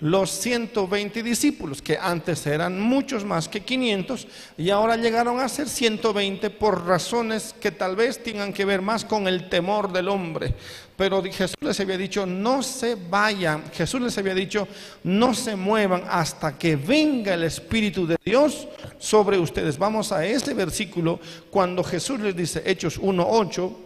Los 0.00 0.30
120 0.30 1.22
discípulos, 1.22 1.80
que 1.80 1.96
antes 1.96 2.46
eran 2.46 2.80
muchos 2.80 3.24
más 3.24 3.48
que 3.48 3.60
500 3.60 4.26
y 4.58 4.70
ahora 4.70 4.96
llegaron 4.96 5.40
a 5.40 5.48
ser 5.48 5.68
120 5.68 6.50
por 6.50 6.86
razones 6.86 7.54
que 7.58 7.70
tal 7.70 7.96
vez 7.96 8.22
tengan 8.22 8.52
que 8.52 8.64
ver 8.64 8.82
más 8.82 9.04
con 9.04 9.26
el 9.26 9.48
temor 9.48 9.90
del 9.92 10.08
hombre. 10.08 10.54
Pero 10.96 11.22
Jesús 11.22 11.56
les 11.60 11.78
había 11.80 11.96
dicho, 11.96 12.26
no 12.26 12.62
se 12.62 12.94
vayan, 12.94 13.64
Jesús 13.72 14.00
les 14.00 14.16
había 14.18 14.34
dicho, 14.34 14.66
no 15.04 15.34
se 15.34 15.56
muevan 15.56 16.04
hasta 16.08 16.58
que 16.58 16.76
venga 16.76 17.34
el 17.34 17.44
Espíritu 17.44 18.06
de 18.06 18.16
Dios 18.24 18.68
sobre 18.98 19.38
ustedes. 19.38 19.78
Vamos 19.78 20.12
a 20.12 20.24
este 20.24 20.54
versículo 20.54 21.20
cuando 21.50 21.84
Jesús 21.84 22.20
les 22.20 22.36
dice, 22.36 22.62
Hechos 22.64 23.00
1.8, 23.00 23.76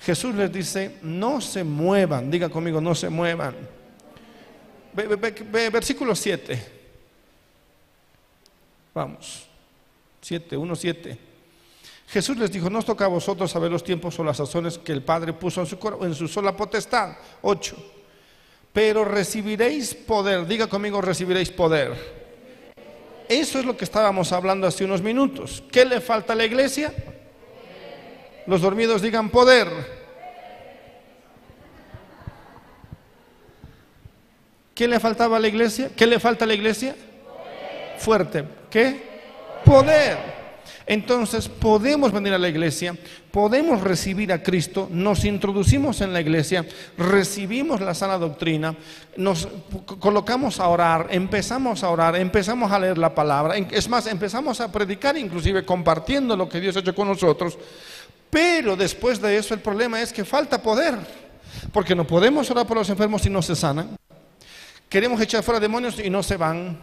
Jesús 0.00 0.34
les 0.34 0.52
dice, 0.52 0.96
no 1.02 1.40
se 1.40 1.64
muevan, 1.64 2.30
diga 2.30 2.48
conmigo, 2.48 2.80
no 2.80 2.94
se 2.94 3.08
muevan 3.08 3.77
versículo 5.70 6.14
7. 6.14 6.72
Vamos. 8.94 9.46
7, 10.20 10.56
1, 10.56 10.76
7. 10.76 11.18
Jesús 12.08 12.36
les 12.38 12.50
dijo, 12.50 12.70
no 12.70 12.78
os 12.78 12.84
toca 12.84 13.04
a 13.04 13.08
vosotros 13.08 13.50
saber 13.50 13.70
los 13.70 13.84
tiempos 13.84 14.18
o 14.18 14.24
las 14.24 14.38
sazones 14.38 14.78
que 14.78 14.92
el 14.92 15.02
Padre 15.02 15.34
puso 15.34 15.60
en 15.60 15.66
su, 15.66 15.98
en 16.00 16.14
su 16.14 16.26
sola 16.26 16.56
potestad. 16.56 17.16
8. 17.42 17.76
Pero 18.72 19.04
recibiréis 19.04 19.94
poder. 19.94 20.46
Diga 20.46 20.66
conmigo, 20.66 21.00
recibiréis 21.00 21.50
poder. 21.50 22.18
Eso 23.28 23.58
es 23.58 23.64
lo 23.66 23.76
que 23.76 23.84
estábamos 23.84 24.32
hablando 24.32 24.66
hace 24.66 24.84
unos 24.84 25.02
minutos. 25.02 25.62
¿Qué 25.70 25.84
le 25.84 26.00
falta 26.00 26.32
a 26.32 26.36
la 26.36 26.46
iglesia? 26.46 26.94
Los 28.46 28.62
dormidos 28.62 29.02
digan 29.02 29.28
poder. 29.28 29.97
¿Qué 34.78 34.86
le 34.86 35.00
faltaba 35.00 35.38
a 35.38 35.40
la 35.40 35.48
iglesia? 35.48 35.90
¿Qué 35.96 36.06
le 36.06 36.20
falta 36.20 36.44
a 36.44 36.46
la 36.46 36.54
iglesia? 36.54 36.94
Fuerte. 37.98 38.44
¿Qué? 38.70 39.02
Poder. 39.64 40.16
Entonces 40.86 41.48
podemos 41.48 42.12
venir 42.12 42.32
a 42.32 42.38
la 42.38 42.48
iglesia, 42.48 42.94
podemos 43.32 43.80
recibir 43.80 44.32
a 44.32 44.40
Cristo, 44.40 44.86
nos 44.88 45.24
introducimos 45.24 46.00
en 46.00 46.12
la 46.12 46.20
iglesia, 46.20 46.64
recibimos 46.96 47.80
la 47.80 47.92
sana 47.92 48.18
doctrina, 48.18 48.76
nos 49.16 49.48
colocamos 49.98 50.60
a 50.60 50.68
orar, 50.68 51.08
empezamos 51.10 51.82
a 51.82 51.90
orar, 51.90 52.14
empezamos 52.14 52.70
a 52.70 52.78
leer 52.78 52.98
la 52.98 53.12
palabra, 53.12 53.56
es 53.56 53.88
más, 53.88 54.06
empezamos 54.06 54.60
a 54.60 54.70
predicar 54.70 55.18
inclusive 55.18 55.64
compartiendo 55.64 56.36
lo 56.36 56.48
que 56.48 56.60
Dios 56.60 56.76
ha 56.76 56.80
hecho 56.80 56.94
con 56.94 57.08
nosotros, 57.08 57.58
pero 58.30 58.76
después 58.76 59.20
de 59.20 59.36
eso 59.36 59.54
el 59.54 59.60
problema 59.60 60.00
es 60.00 60.12
que 60.12 60.24
falta 60.24 60.62
poder, 60.62 60.94
porque 61.72 61.96
no 61.96 62.06
podemos 62.06 62.48
orar 62.52 62.66
por 62.66 62.76
los 62.76 62.88
enfermos 62.88 63.22
si 63.22 63.28
no 63.28 63.42
se 63.42 63.56
sanan. 63.56 63.98
Queremos 64.88 65.20
echar 65.20 65.42
fuera 65.42 65.60
demonios 65.60 65.98
y 65.98 66.08
no 66.08 66.22
se 66.22 66.36
van. 66.36 66.78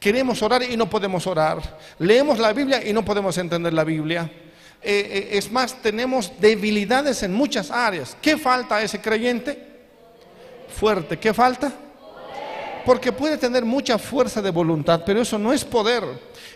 Queremos 0.00 0.42
orar 0.42 0.62
y 0.62 0.76
no 0.76 0.88
podemos 0.88 1.26
orar. 1.26 1.78
Leemos 1.98 2.38
la 2.38 2.52
Biblia 2.52 2.86
y 2.86 2.92
no 2.92 3.04
podemos 3.04 3.36
entender 3.38 3.72
la 3.72 3.84
Biblia. 3.84 4.30
Eh, 4.82 5.30
eh, 5.32 5.38
es 5.38 5.50
más, 5.50 5.80
tenemos 5.80 6.32
debilidades 6.38 7.22
en 7.22 7.32
muchas 7.32 7.70
áreas. 7.70 8.16
¿Qué 8.20 8.36
falta 8.36 8.76
a 8.76 8.82
ese 8.82 9.00
creyente? 9.00 9.58
Fuerte. 10.68 11.18
¿Qué 11.18 11.32
falta? 11.32 11.72
Porque 12.84 13.12
puede 13.12 13.38
tener 13.38 13.64
mucha 13.64 13.98
fuerza 13.98 14.42
de 14.42 14.50
voluntad, 14.50 15.02
pero 15.06 15.22
eso 15.22 15.38
no 15.38 15.52
es 15.52 15.64
poder. 15.64 16.04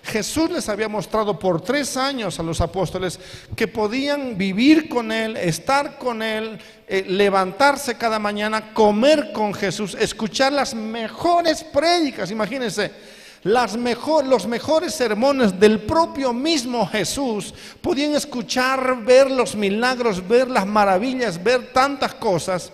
Jesús 0.02 0.50
les 0.50 0.68
había 0.68 0.88
mostrado 0.88 1.38
por 1.38 1.60
tres 1.60 1.96
años 1.96 2.38
a 2.38 2.42
los 2.42 2.60
apóstoles 2.60 3.18
que 3.56 3.68
podían 3.68 4.38
vivir 4.38 4.88
con 4.88 5.12
Él, 5.12 5.36
estar 5.36 5.98
con 5.98 6.22
Él, 6.22 6.58
eh, 6.86 7.04
levantarse 7.06 7.96
cada 7.96 8.18
mañana, 8.18 8.72
comer 8.72 9.32
con 9.32 9.52
Jesús, 9.52 9.96
escuchar 9.98 10.52
las 10.52 10.74
mejores 10.74 11.64
prédicas, 11.64 12.30
imagínense. 12.30 13.18
Las 13.44 13.76
mejor, 13.76 14.26
los 14.26 14.48
mejores 14.48 14.94
sermones 14.94 15.60
del 15.60 15.80
propio 15.82 16.32
mismo 16.32 16.88
Jesús 16.88 17.54
podían 17.80 18.16
escuchar, 18.16 19.04
ver 19.04 19.30
los 19.30 19.54
milagros, 19.54 20.26
ver 20.26 20.50
las 20.50 20.66
maravillas, 20.66 21.42
ver 21.42 21.72
tantas 21.72 22.14
cosas 22.14 22.72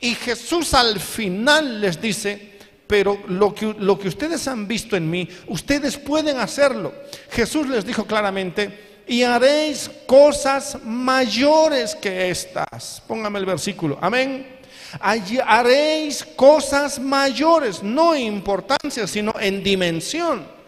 Y 0.00 0.14
Jesús 0.14 0.74
al 0.74 0.98
final 1.00 1.80
les 1.80 2.00
dice, 2.00 2.57
pero 2.88 3.22
lo 3.28 3.54
que, 3.54 3.74
lo 3.78 3.98
que 3.98 4.08
ustedes 4.08 4.48
han 4.48 4.66
visto 4.66 4.96
en 4.96 5.08
mí, 5.08 5.28
ustedes 5.46 5.98
pueden 5.98 6.38
hacerlo. 6.38 6.92
Jesús 7.30 7.68
les 7.68 7.84
dijo 7.84 8.06
claramente, 8.06 8.88
y 9.06 9.22
haréis 9.22 9.90
cosas 10.06 10.78
mayores 10.84 11.94
que 11.94 12.30
estas. 12.30 13.02
Póngame 13.06 13.38
el 13.38 13.46
versículo, 13.46 13.98
amén. 14.00 14.58
haréis 15.00 16.24
cosas 16.36 16.98
mayores, 16.98 17.82
no 17.82 18.14
en 18.14 18.22
importancia, 18.22 19.06
sino 19.06 19.34
en 19.38 19.62
dimensión. 19.62 20.58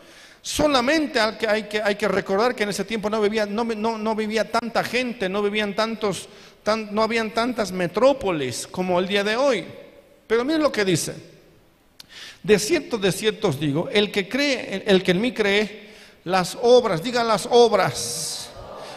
Solamente 0.43 1.21
hay 1.21 1.37
que, 1.37 1.47
hay 1.47 1.63
que, 1.65 1.83
hay 1.83 1.95
que 1.97 2.09
recordar 2.09 2.55
que 2.55 2.63
en 2.63 2.71
ese 2.71 2.85
tiempo 2.85 3.11
no 3.11 3.21
vivía, 3.21 3.45
no, 3.45 3.65
no, 3.65 4.15
vivía 4.15 4.51
tanta 4.51 4.83
gente, 4.83 5.29
no 5.29 5.43
vivían 5.43 5.75
tantos, 5.75 6.29
no 6.91 7.03
habían 7.03 7.31
tantas 7.33 7.73
metrópolis 7.73 8.67
como 8.67 8.99
el 8.99 9.07
día 9.07 9.23
de 9.23 9.37
hoy. 9.37 9.67
Pero 10.27 10.45
miren 10.45 10.63
lo 10.63 10.73
que 10.73 10.85
dice. 10.85 11.40
De 12.43 12.59
cierto, 12.59 12.97
de 12.97 13.13
cierto 13.13 13.49
os 13.49 13.61
digo, 13.61 13.89
el 13.91 14.11
que 14.11 14.29
cree, 14.29 14.85
el 14.87 15.03
que 15.03 15.11
en 15.11 15.21
mí 15.21 15.33
cree, 15.33 15.91
las 16.25 16.57
obras, 16.63 17.03
diga 17.03 17.23
las 17.23 17.47
obras, 17.51 18.51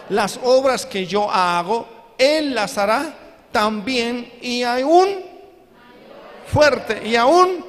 las 0.10 0.40
obras 0.44 0.86
que 0.86 1.06
yo 1.06 1.30
hago, 1.30 1.88
él 2.18 2.54
las 2.54 2.78
hará 2.78 3.14
también 3.52 4.32
y 4.42 4.64
aún 4.64 5.08
fuerte 6.48 7.06
y 7.06 7.16
aún 7.16 7.66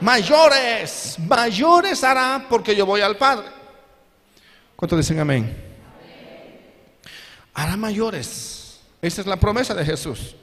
mayores, 0.00 1.16
mayores 1.26 2.04
hará 2.04 2.46
porque 2.48 2.76
yo 2.76 2.84
voy 2.84 3.00
al 3.00 3.16
Padre. 3.16 3.46
¿Cuántos 4.76 4.98
dicen 4.98 5.20
amén? 5.20 5.56
Hará 7.54 7.76
mayores. 7.76 8.80
Esa 9.00 9.20
es 9.20 9.26
la 9.26 9.36
promesa 9.36 9.74
de 9.74 9.84
Jesús. 9.84 10.34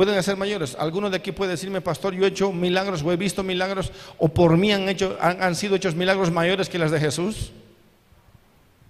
Pueden 0.00 0.16
hacer 0.16 0.38
mayores. 0.38 0.74
Alguno 0.78 1.10
de 1.10 1.18
aquí 1.18 1.30
puede 1.30 1.50
decirme, 1.50 1.82
pastor, 1.82 2.14
yo 2.14 2.24
he 2.24 2.28
hecho 2.28 2.50
milagros 2.52 3.02
o 3.02 3.12
he 3.12 3.18
visto 3.18 3.42
milagros 3.42 3.92
o 4.16 4.28
por 4.28 4.56
mí 4.56 4.72
han, 4.72 4.88
hecho, 4.88 5.18
han, 5.20 5.54
sido 5.54 5.76
hechos 5.76 5.94
milagros 5.94 6.30
mayores 6.30 6.70
que 6.70 6.78
las 6.78 6.90
de 6.90 6.98
Jesús. 6.98 7.52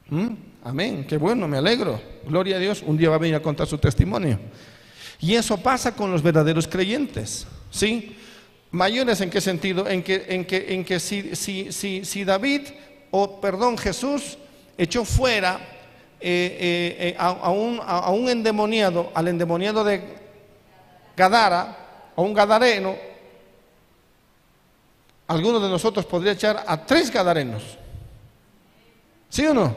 ¿Mm? 0.09 0.29
Amén, 0.63 1.05
qué 1.09 1.17
bueno, 1.17 1.49
me 1.49 1.59
alegro. 1.59 2.01
Gloria 2.29 2.55
a 2.55 2.59
Dios. 2.61 2.85
Un 2.87 2.97
día 2.97 3.11
va 3.11 3.17
a 3.17 3.19
venir 3.19 3.35
a 3.35 3.43
contar 3.43 3.67
su 3.67 3.77
testimonio. 3.77 4.39
Y 5.19 5.35
eso 5.35 5.57
pasa 5.57 5.97
con 5.97 6.13
los 6.13 6.23
verdaderos 6.23 6.69
creyentes. 6.69 7.45
¿Sí? 7.73 8.15
Mayores 8.71 9.21
en 9.21 9.31
qué 9.31 9.41
sentido? 9.41 9.89
En 9.89 10.05
que, 10.05 10.27
en 10.29 10.45
que, 10.45 10.73
en 10.75 10.85
que 10.85 11.01
si, 11.01 11.35
si, 11.35 11.73
si, 11.73 12.05
si 12.05 12.23
David, 12.23 12.69
o 13.11 13.41
perdón, 13.41 13.79
Jesús 13.79 14.39
echó 14.79 15.05
fuera 15.05 15.57
eh, 16.21 16.57
eh, 17.01 17.09
eh, 17.09 17.17
a, 17.19 17.51
un, 17.51 17.81
a, 17.85 18.11
un, 18.11 18.29
endemoniado, 18.29 19.11
al 19.13 19.27
endemoniado 19.27 19.83
de 19.83 20.21
Gadara, 21.21 21.77
o 22.17 22.23
un 22.23 22.33
gadareno, 22.33 22.97
alguno 25.27 25.61
de 25.61 25.69
nosotros 25.69 26.07
podría 26.07 26.33
echar 26.33 26.65
a 26.67 26.79
tres 26.87 27.11
gadarenos. 27.11 27.63
¿Sí 29.29 29.47
o 29.47 29.53
no? 29.53 29.77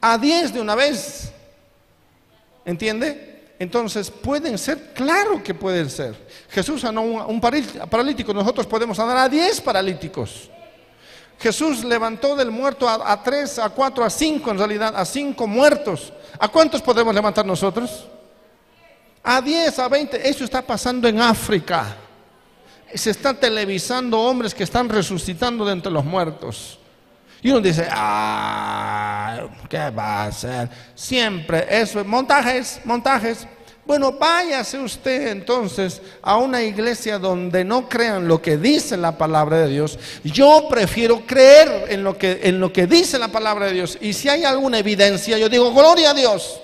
A 0.00 0.18
diez 0.18 0.52
de 0.52 0.60
una 0.60 0.74
vez. 0.74 1.32
¿Entiende? 2.64 3.52
Entonces, 3.60 4.10
pueden 4.10 4.58
ser, 4.58 4.92
claro 4.92 5.44
que 5.44 5.54
pueden 5.54 5.88
ser. 5.88 6.16
Jesús 6.50 6.80
sanó 6.80 7.20
a 7.20 7.26
un 7.26 7.40
paralítico, 7.40 8.34
nosotros 8.34 8.66
podemos 8.66 8.96
sanar 8.96 9.16
a 9.16 9.28
diez 9.28 9.60
paralíticos. 9.60 10.50
Jesús 11.38 11.84
levantó 11.84 12.34
del 12.34 12.50
muerto 12.50 12.88
a, 12.88 13.22
tres, 13.22 13.60
a 13.60 13.70
cuatro, 13.70 14.04
a 14.04 14.10
cinco 14.10 14.50
en 14.50 14.58
realidad, 14.58 14.92
a 14.96 15.04
cinco 15.04 15.46
muertos. 15.46 16.12
¿A 16.36 16.48
cuántos 16.48 16.82
podemos 16.82 17.14
levantar 17.14 17.46
nosotros? 17.46 18.08
A 19.24 19.40
diez, 19.40 19.78
a 19.78 19.88
veinte. 19.88 20.28
Eso 20.28 20.44
está 20.44 20.62
pasando 20.62 21.08
en 21.08 21.20
África. 21.20 21.96
Se 22.94 23.10
está 23.10 23.34
televisando 23.34 24.20
hombres 24.20 24.54
que 24.54 24.62
están 24.62 24.88
resucitando 24.88 25.64
de 25.64 25.72
entre 25.72 25.90
los 25.90 26.04
muertos. 26.04 26.78
Y 27.42 27.50
uno 27.50 27.60
dice, 27.60 27.86
ah, 27.90 29.48
¿qué 29.68 29.90
va 29.90 30.22
a 30.22 30.26
hacer? 30.26 30.68
Siempre 30.94 31.66
eso, 31.68 32.02
montajes, 32.04 32.80
montajes. 32.84 33.46
Bueno, 33.84 34.12
váyase 34.12 34.78
usted 34.78 35.28
entonces 35.28 36.00
a 36.22 36.38
una 36.38 36.62
iglesia 36.62 37.18
donde 37.18 37.62
no 37.64 37.86
crean 37.86 38.26
lo 38.26 38.40
que 38.40 38.56
dice 38.56 38.96
la 38.96 39.18
palabra 39.18 39.58
de 39.58 39.68
Dios. 39.68 39.98
Yo 40.22 40.68
prefiero 40.70 41.26
creer 41.26 41.86
en 41.88 42.02
lo 42.02 42.16
que, 42.16 42.40
en 42.44 42.60
lo 42.60 42.72
que 42.72 42.86
dice 42.86 43.18
la 43.18 43.28
palabra 43.28 43.66
de 43.66 43.74
Dios. 43.74 43.98
Y 44.00 44.14
si 44.14 44.30
hay 44.30 44.44
alguna 44.44 44.78
evidencia, 44.78 45.36
yo 45.36 45.50
digo, 45.50 45.70
gloria 45.74 46.12
a 46.12 46.14
Dios. 46.14 46.60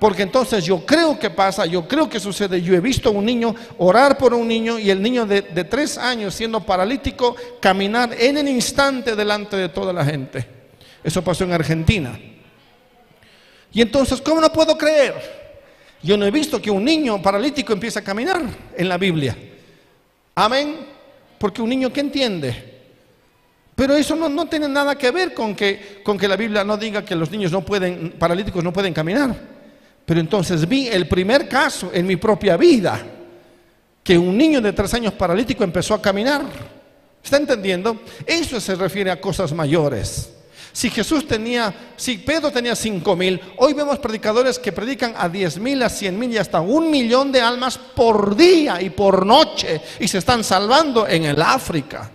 Porque 0.00 0.22
entonces 0.22 0.64
yo 0.64 0.86
creo 0.86 1.18
que 1.18 1.28
pasa, 1.28 1.66
yo 1.66 1.86
creo 1.86 2.08
que 2.08 2.18
sucede. 2.18 2.62
Yo 2.62 2.74
he 2.74 2.80
visto 2.80 3.10
a 3.10 3.12
un 3.12 3.22
niño 3.22 3.54
orar 3.76 4.16
por 4.16 4.32
un 4.32 4.48
niño 4.48 4.78
y 4.78 4.88
el 4.88 5.02
niño 5.02 5.26
de, 5.26 5.42
tres 5.64 5.98
años 5.98 6.34
siendo 6.34 6.64
paralítico 6.64 7.36
caminar 7.60 8.16
en 8.18 8.38
el 8.38 8.48
instante 8.48 9.14
delante 9.14 9.58
de 9.58 9.68
toda 9.68 9.92
la 9.92 10.02
gente. 10.02 10.46
Eso 11.04 11.22
pasó 11.22 11.44
en 11.44 11.52
Argentina. 11.52 12.18
Y 13.72 13.82
entonces, 13.82 14.22
¿cómo 14.22 14.40
no 14.40 14.50
puedo 14.50 14.76
creer? 14.78 15.14
Yo 16.02 16.16
no 16.16 16.24
he 16.24 16.30
visto 16.30 16.62
que 16.62 16.70
un 16.70 16.82
niño 16.82 17.20
paralítico 17.20 17.74
empiece 17.74 17.98
a 17.98 18.02
caminar 18.02 18.40
en 18.74 18.88
la 18.88 18.96
Biblia. 18.96 19.36
Amén. 20.34 20.76
Porque 21.38 21.60
un 21.60 21.68
niño 21.68 21.92
que 21.92 22.00
entiende. 22.00 22.80
Pero 23.74 23.94
eso 23.94 24.16
no, 24.16 24.30
no, 24.30 24.46
tiene 24.46 24.66
nada 24.66 24.96
que 24.96 25.10
ver 25.10 25.34
con 25.34 25.54
que, 25.54 26.00
con 26.02 26.16
que 26.16 26.26
la 26.26 26.36
Biblia 26.36 26.64
no 26.64 26.78
diga 26.78 27.04
que 27.04 27.14
los 27.14 27.30
niños 27.30 27.52
no 27.52 27.62
pueden, 27.62 28.12
paralíticos 28.18 28.64
no 28.64 28.72
pueden 28.72 28.94
caminar. 28.94 29.49
Pero 30.10 30.18
entonces 30.22 30.66
vi 30.66 30.88
el 30.88 31.06
primer 31.06 31.48
caso 31.48 31.92
en 31.94 32.04
mi 32.04 32.16
propia 32.16 32.56
vida, 32.56 33.00
que 34.02 34.18
un 34.18 34.36
niño 34.36 34.60
de 34.60 34.72
tres 34.72 34.92
años 34.94 35.12
paralítico 35.12 35.62
empezó 35.62 35.94
a 35.94 36.02
caminar. 36.02 36.42
¿Está 37.22 37.36
entendiendo? 37.36 38.00
Eso 38.26 38.60
se 38.60 38.74
refiere 38.74 39.12
a 39.12 39.20
cosas 39.20 39.52
mayores. 39.52 40.32
Si 40.72 40.90
Jesús 40.90 41.28
tenía, 41.28 41.72
si 41.96 42.18
Pedro 42.18 42.50
tenía 42.50 42.74
cinco 42.74 43.14
mil, 43.14 43.40
hoy 43.58 43.72
vemos 43.72 44.00
predicadores 44.00 44.58
que 44.58 44.72
predican 44.72 45.14
a 45.16 45.28
diez 45.28 45.58
mil, 45.58 45.80
a 45.80 45.88
cien 45.88 46.18
mil 46.18 46.32
y 46.32 46.38
hasta 46.38 46.60
un 46.60 46.90
millón 46.90 47.30
de 47.30 47.40
almas 47.40 47.78
por 47.78 48.34
día 48.34 48.82
y 48.82 48.90
por 48.90 49.24
noche 49.24 49.80
y 50.00 50.08
se 50.08 50.18
están 50.18 50.42
salvando 50.42 51.06
en 51.06 51.26
el 51.26 51.40
África. 51.40 52.10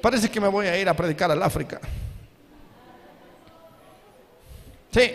Parece 0.00 0.28
que 0.28 0.40
me 0.40 0.48
voy 0.48 0.66
a 0.66 0.76
ir 0.76 0.88
a 0.88 0.96
predicar 0.96 1.30
al 1.30 1.44
África. 1.44 1.80
Sí, 4.90 5.12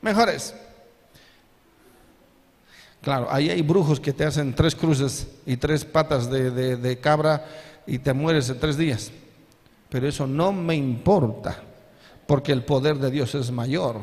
mejores. 0.00 0.54
Claro, 3.02 3.28
ahí 3.30 3.48
hay 3.48 3.62
brujos 3.62 4.00
que 4.00 4.12
te 4.12 4.24
hacen 4.24 4.54
tres 4.54 4.74
cruces 4.74 5.28
y 5.46 5.56
tres 5.56 5.84
patas 5.84 6.28
de, 6.30 6.98
cabra 7.00 7.46
y 7.86 7.98
te 7.98 8.12
mueres 8.12 8.50
en 8.50 8.58
tres 8.58 8.76
días. 8.76 9.10
Pero 9.88 10.08
eso 10.08 10.26
no 10.26 10.52
me 10.52 10.74
importa, 10.74 11.62
porque 12.26 12.52
el 12.52 12.64
poder 12.64 12.96
de 12.96 13.10
Dios 13.10 13.34
es 13.34 13.50
mayor. 13.50 14.02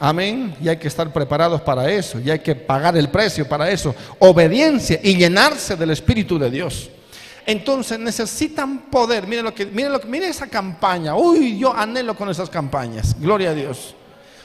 Amén. 0.00 0.56
Y 0.60 0.68
hay 0.68 0.78
que 0.78 0.88
estar 0.88 1.12
preparados 1.12 1.60
para 1.60 1.88
eso. 1.88 2.18
Y 2.18 2.28
hay 2.28 2.40
que 2.40 2.56
pagar 2.56 2.96
el 2.96 3.08
precio 3.08 3.48
para 3.48 3.70
eso. 3.70 3.94
Obediencia 4.18 4.98
y 5.00 5.14
llenarse 5.14 5.76
del 5.76 5.90
Espíritu 5.90 6.40
de 6.40 6.50
Dios. 6.50 6.90
Entonces 7.46 8.00
necesitan 8.00 8.90
poder. 8.90 9.28
Miren 9.28 9.44
lo 9.44 9.54
que, 9.54 9.66
miren 9.66 9.92
lo 9.92 10.00
que, 10.00 10.08
miren 10.08 10.30
esa 10.30 10.48
campaña. 10.48 11.14
Uy, 11.14 11.56
yo 11.56 11.72
anhelo 11.72 12.16
con 12.16 12.28
esas 12.30 12.50
campañas. 12.50 13.14
Gloria 13.20 13.50
a 13.50 13.54
Dios. 13.54 13.94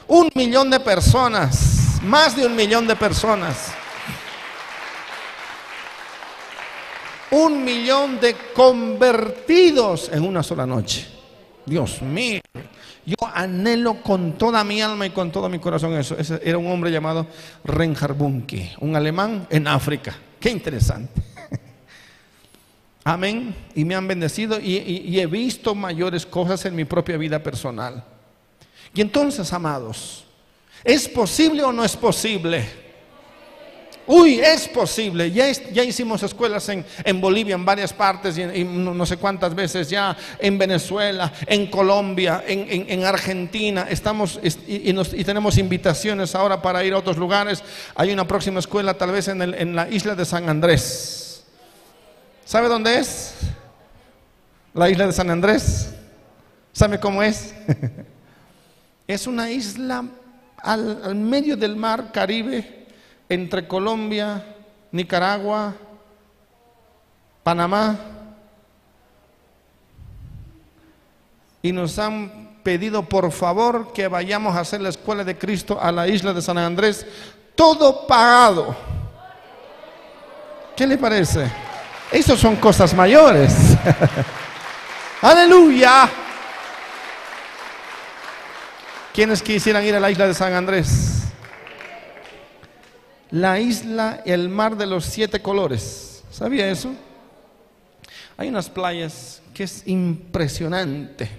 Un 0.08 0.30
millón 0.36 0.70
de 0.70 0.80
personas 0.80 1.87
más 2.02 2.36
de 2.36 2.46
un 2.46 2.56
millón 2.56 2.88
de 2.88 2.96
personas. 2.96 3.74
Un 7.32 7.64
millón 7.64 8.20
de 8.20 8.36
convertidos 8.54 10.10
en 10.14 10.24
una 10.24 10.44
sola 10.44 10.66
noche. 10.66 11.08
Dios 11.66 12.02
mío. 12.02 12.42
Yo 13.06 13.16
anhelo 13.34 14.02
con 14.02 14.38
toda 14.38 14.64
mi 14.64 14.82
alma 14.82 15.06
y 15.06 15.12
con 15.12 15.32
todo 15.32 15.50
mi 15.50 15.60
corazón 15.60 15.94
eso. 15.94 16.18
Ese 16.18 16.42
era 16.44 16.58
un 16.58 16.68
hombre 16.68 16.92
llamado 16.92 17.28
Reinhard 17.64 18.16
Bunke, 18.16 18.76
un 18.80 18.96
alemán 18.96 19.48
en 19.50 19.68
África. 19.68 20.16
Qué 20.40 20.50
interesante. 20.50 21.22
Amén. 23.06 23.56
Y 23.76 23.86
me 23.86 23.96
han 23.96 24.08
bendecido 24.08 24.60
y, 24.60 24.78
y 24.78 25.20
he 25.20 25.26
visto 25.26 25.74
mayores 25.74 26.26
cosas 26.26 26.66
en 26.66 26.76
mi 26.76 26.86
propia 26.86 27.18
vida 27.18 27.42
personal. 27.42 28.04
Y 28.94 29.02
entonces, 29.02 29.52
amados, 29.54 30.27
¿Es 30.84 31.08
posible 31.08 31.64
o 31.64 31.72
no 31.72 31.84
es 31.84 31.96
posible? 31.96 32.88
Uy, 34.08 34.40
es 34.40 34.70
posible. 34.70 35.30
Ya, 35.32 35.52
ya 35.52 35.84
hicimos 35.84 36.24
escuelas 36.24 36.70
en, 36.70 37.22
Bolivia, 37.22 37.56
en 37.56 37.66
varias 37.66 37.92
partes, 37.92 38.38
y, 38.38 38.64
no, 38.64 39.06
sé 39.06 39.18
cuántas 39.18 39.54
veces 39.54 39.90
ya, 39.90 40.16
en 40.40 40.58
Venezuela, 40.58 41.32
en 41.46 41.68
Colombia, 41.68 42.42
en, 42.48 43.04
Argentina. 43.04 43.86
Estamos 43.90 44.40
y, 44.42 45.24
tenemos 45.26 45.58
invitaciones 45.58 46.34
ahora 46.36 46.62
para 46.62 46.86
ir 46.86 46.94
a 46.94 47.00
otros 47.00 47.18
lugares. 47.18 47.62
Hay 47.96 48.14
una 48.14 48.26
próxima 48.26 48.60
escuela 48.60 48.94
tal 48.94 49.12
vez 49.12 49.28
en, 49.28 49.42
en 49.42 49.76
la 49.76 49.90
isla 49.90 50.16
de 50.16 50.24
San 50.24 50.48
Andrés. 50.48 51.44
¿Sabe 52.46 52.70
dónde 52.70 53.00
es? 53.00 53.34
La 54.74 54.90
isla 54.90 55.06
de 55.06 55.12
San 55.12 55.30
Andrés. 55.30 55.90
¿Sabe 56.72 56.98
cómo 56.98 57.22
es? 57.22 57.54
es 59.08 59.28
una 59.28 59.52
isla 59.52 60.06
al, 60.58 61.16
medio 61.16 61.56
del 61.56 61.76
mar 61.76 62.12
Caribe, 62.12 62.88
entre 63.30 63.68
Colombia 63.68 64.44
Nicaragua, 64.92 65.74
Panamá, 67.44 67.98
y 71.62 71.72
nos 71.72 71.98
han 72.00 72.60
pedido 72.64 73.04
por 73.04 73.32
favor 73.32 73.94
que 73.94 74.08
vayamos 74.08 74.56
a 74.56 74.62
hacer 74.62 74.82
la 74.82 74.90
escuela 74.90 75.24
de 75.24 75.38
Cristo 75.38 75.80
a 75.82 75.92
la 75.92 76.08
isla 76.08 76.34
de 76.34 76.42
San 76.42 76.58
Andrés, 76.58 77.06
todo 77.56 78.08
pagado. 78.08 78.76
¿Qué 80.76 80.86
le 80.86 80.98
parece? 80.98 81.52
Esas 82.12 82.40
son 82.40 82.56
cosas 82.58 82.94
mayores. 82.94 83.54
Aleluya. 85.22 86.10
¿Quiénes 89.18 89.42
quisieran 89.42 89.84
ir 89.84 89.96
a 89.96 90.00
la 90.00 90.12
isla 90.12 90.28
de 90.28 90.36
San 90.36 90.54
Andrés? 90.54 91.24
La 93.32 93.60
isla, 93.60 94.22
el 94.24 94.48
mar 94.48 94.78
de 94.78 94.86
los 94.86 95.06
siete 95.06 95.42
colores. 95.42 96.24
¿Sabía 96.30 96.70
eso? 96.70 96.94
Hay 98.38 98.50
unas 98.50 98.70
playas 98.70 99.42
que 99.56 99.64
es 99.64 99.88
impresionante. 99.88 101.32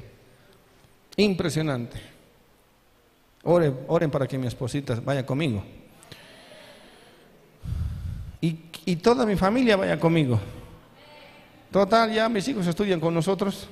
Impresionante. 1.18 2.00
Oren, 3.44 3.78
oren 3.86 4.10
para 4.10 4.26
que 4.26 4.36
mi 4.38 4.48
esposita 4.48 5.00
vaya 5.04 5.24
conmigo. 5.24 5.62
Y, 8.40 8.58
y 8.86 8.96
toda 8.96 9.24
mi 9.24 9.36
familia 9.36 9.76
vaya 9.76 10.00
conmigo. 10.00 10.40
Total, 11.70 12.12
ya 12.12 12.28
mis 12.28 12.48
hijos 12.48 12.66
estudian 12.66 12.98
con 12.98 13.14
nosotros. 13.14 13.68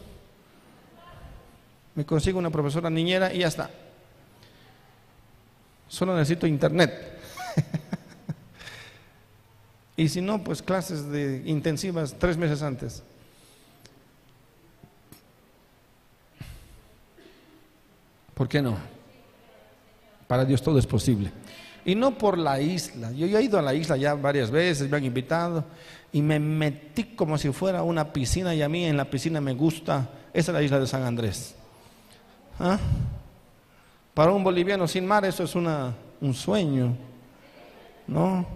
Me 1.97 2.07
consigo 2.07 2.39
una 2.39 2.51
profesora 2.51 2.89
niñera 2.89 3.35
y 3.35 3.39
ya 3.39 3.49
está. 3.49 3.69
Solo 5.89 6.17
necesito 6.17 6.47
internet. 6.47 7.19
y 9.97 10.09
si 10.09 10.21
no, 10.21 10.43
pues 10.43 10.63
clases 10.63 11.09
de 11.11 11.43
intensivas 11.47 12.15
tres 12.19 12.37
meses 12.37 12.63
antes. 12.63 13.03
¿Por 18.35 18.49
qué 18.49 18.61
no? 18.61 18.77
Para 20.27 20.45
Dios 20.45 20.63
todo 20.63 20.79
es 20.79 20.87
posible. 20.87 21.31
Y 21.85 21.95
no 21.95 22.19
por 22.19 22.37
la 22.37 22.61
isla. 22.61 23.13
Yo 23.13 23.27
he 23.27 23.43
ido 23.43 23.59
a 23.59 23.63
la 23.63 23.73
isla 23.73 23.97
ya 23.97 24.15
varias 24.15 24.51
veces, 24.51 24.91
me 24.91 24.97
han 24.97 25.05
invitado 25.05 25.65
y 26.13 26.21
me 26.21 26.39
metí 26.39 27.05
como 27.15 27.39
si 27.39 27.51
fuera 27.53 27.83
una 27.83 28.13
piscina 28.13 28.55
y 28.55 28.61
a 28.61 28.69
mí 28.69 28.85
en 28.85 28.97
la 28.97 29.07
piscina 29.07 29.41
me 29.41 29.55
gusta. 29.55 30.11
Esa 30.35 30.51
es 30.51 30.55
la 30.55 30.63
isla 30.63 30.81
de 30.81 30.87
San 30.87 31.05
Andrés. 31.05 31.55
¿Ah? 32.59 32.79
Para 34.17 34.33
un 34.33 34.43
boliviano 34.43 34.89
sin 34.89 35.07
mar 35.07 35.27
eso 35.27 35.45
es 35.45 35.55
una, 35.55 35.95
un 36.23 36.33
sueño, 36.33 36.97
¿no? 38.07 38.47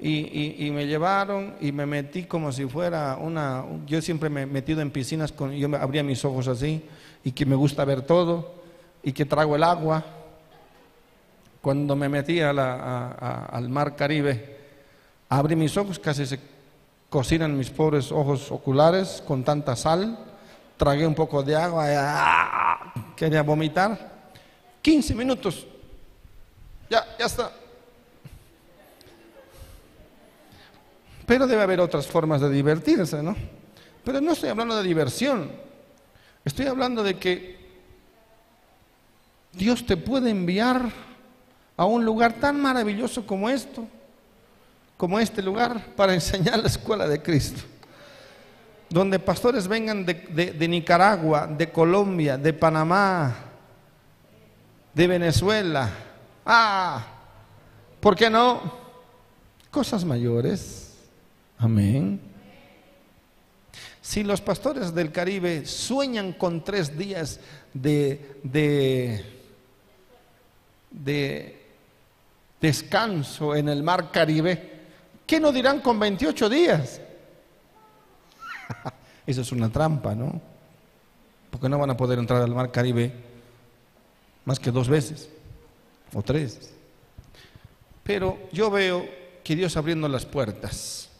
Y, 0.00 0.68
me 0.72 0.88
llevaron 0.88 1.54
y 1.60 1.70
me 1.70 1.86
metí 1.86 2.24
como 2.24 2.50
si 2.50 2.66
fuera 2.66 3.16
una... 3.16 3.64
Yo 3.86 4.02
siempre 4.02 4.28
me 4.28 4.42
he 4.42 4.46
metido 4.46 4.80
en 4.80 4.90
piscinas, 4.90 5.30
con, 5.30 5.52
yo 5.52 5.68
abría 5.76 6.02
mis 6.02 6.24
ojos 6.24 6.48
así 6.48 6.82
y 7.22 7.30
que 7.30 7.46
me 7.46 7.54
gusta 7.54 7.84
ver 7.84 8.02
todo 8.02 8.56
y 9.04 9.12
que 9.12 9.24
trago 9.24 9.54
el 9.54 9.62
agua. 9.62 10.04
Cuando 11.62 11.94
me 11.94 12.08
metí 12.08 12.40
al 12.40 13.68
mar 13.68 13.94
Caribe, 13.94 14.56
abrí 15.28 15.54
mis 15.54 15.76
ojos, 15.76 16.00
casi 16.00 16.26
se 16.26 16.40
cocinan 17.08 17.56
mis 17.56 17.70
pobres 17.70 18.10
ojos 18.10 18.50
oculares 18.50 19.22
con 19.24 19.44
tanta 19.44 19.76
sal, 19.76 20.18
tragué 20.76 21.06
un 21.06 21.14
poco 21.14 21.44
de 21.44 21.54
agua, 21.54 21.84
¡ah! 21.88 23.14
quería 23.14 23.44
vomitar. 23.44 24.15
15 24.86 25.16
minutos. 25.16 25.66
Ya, 26.88 27.04
ya 27.18 27.26
está. 27.26 27.50
Pero 31.26 31.48
debe 31.48 31.60
haber 31.60 31.80
otras 31.80 32.06
formas 32.06 32.40
de 32.40 32.48
divertirse, 32.50 33.20
¿no? 33.20 33.34
Pero 34.04 34.20
no 34.20 34.30
estoy 34.30 34.48
hablando 34.48 34.76
de 34.76 34.84
diversión. 34.84 35.50
Estoy 36.44 36.66
hablando 36.66 37.02
de 37.02 37.18
que 37.18 37.56
Dios 39.54 39.84
te 39.84 39.96
puede 39.96 40.30
enviar 40.30 40.88
a 41.76 41.84
un 41.84 42.04
lugar 42.04 42.34
tan 42.34 42.60
maravilloso 42.60 43.26
como 43.26 43.50
esto, 43.50 43.88
como 44.96 45.18
este 45.18 45.42
lugar, 45.42 45.84
para 45.96 46.14
enseñar 46.14 46.60
la 46.60 46.68
escuela 46.68 47.08
de 47.08 47.20
Cristo. 47.20 47.60
Donde 48.88 49.18
pastores 49.18 49.66
vengan 49.66 50.06
de, 50.06 50.14
de 50.14 50.68
Nicaragua, 50.68 51.48
de 51.48 51.72
Colombia, 51.72 52.38
de 52.38 52.52
Panamá, 52.52 53.45
de 54.96 55.06
Venezuela. 55.06 55.90
Ah, 56.46 57.04
¿por 58.00 58.16
qué 58.16 58.30
no? 58.30 58.62
Cosas 59.70 60.06
mayores. 60.06 60.96
Amén. 61.58 62.18
Si 64.00 64.24
los 64.24 64.40
pastores 64.40 64.94
del 64.94 65.12
Caribe 65.12 65.66
sueñan 65.66 66.32
con 66.32 66.64
tres 66.64 66.96
días 66.96 67.40
de, 67.74 68.40
de, 68.42 69.22
de 70.90 71.62
descanso 72.58 73.54
en 73.54 73.68
el 73.68 73.82
mar 73.82 74.10
Caribe, 74.10 74.80
¿qué 75.26 75.38
no 75.38 75.52
dirán 75.52 75.80
con 75.80 76.00
28 76.00 76.48
días? 76.48 77.02
Eso 79.26 79.42
es 79.42 79.52
una 79.52 79.68
trampa, 79.68 80.14
¿no? 80.14 80.40
Porque 81.50 81.68
no 81.68 81.78
van 81.78 81.90
a 81.90 81.96
poder 81.98 82.18
entrar 82.18 82.40
al 82.40 82.54
mar 82.54 82.72
Caribe 82.72 83.25
más 84.46 84.58
que 84.58 84.70
dos 84.70 84.88
veces 84.88 85.28
o 86.14 86.22
tres. 86.22 86.72
Pero 88.02 88.38
yo 88.52 88.70
veo 88.70 89.06
que 89.44 89.54
Dios 89.54 89.76
abriendo 89.76 90.08
las 90.08 90.24
puertas. 90.24 91.10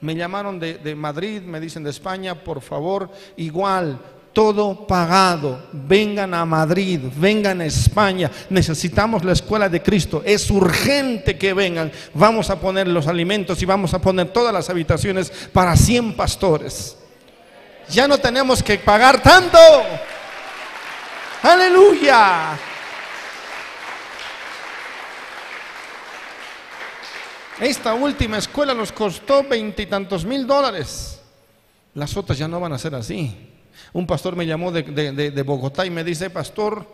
Me 0.00 0.14
llamaron 0.14 0.58
de, 0.58 0.94
Madrid, 0.96 1.42
me 1.42 1.60
dicen 1.60 1.84
de 1.84 1.90
España, 1.90 2.34
por 2.34 2.60
favor, 2.62 3.10
igual, 3.36 3.98
todo 4.32 4.86
pagado. 4.86 5.68
Vengan 5.72 6.32
a 6.34 6.44
Madrid, 6.44 7.00
vengan 7.16 7.60
a 7.60 7.66
España. 7.66 8.30
Necesitamos 8.48 9.24
la 9.24 9.32
escuela 9.32 9.68
de 9.68 9.82
Cristo. 9.82 10.22
Es 10.24 10.50
urgente 10.50 11.36
que 11.36 11.52
vengan. 11.52 11.92
Vamos 12.14 12.48
a 12.48 12.58
poner 12.58 12.88
los 12.88 13.06
alimentos 13.06 13.60
y 13.60 13.66
vamos 13.66 13.92
a 13.92 14.00
poner 14.00 14.32
todas 14.32 14.54
las 14.54 14.70
habitaciones 14.70 15.30
para 15.52 15.76
100 15.76 16.14
pastores. 16.14 16.96
Ya 17.90 18.06
no 18.06 18.18
tenemos 18.18 18.62
que 18.62 18.78
pagar 18.78 19.20
tanto. 19.20 19.58
Aleluya. 21.42 22.58
Esta 27.60 27.94
última 27.94 28.38
escuela 28.38 28.74
nos 28.74 28.92
costó 28.92 29.42
veintitantos 29.44 30.24
mil 30.24 30.46
dólares. 30.46 31.20
Las 31.94 32.16
otras 32.16 32.38
ya 32.38 32.48
no 32.48 32.60
van 32.60 32.72
a 32.72 32.78
ser 32.78 32.94
así. 32.94 33.36
Un 33.92 34.06
pastor 34.06 34.36
me 34.36 34.46
llamó 34.46 34.70
de, 34.70 34.82
de, 34.82 35.42
Bogotá 35.42 35.86
y 35.86 35.90
me 35.90 36.04
dice, 36.04 36.30
pastor, 36.30 36.86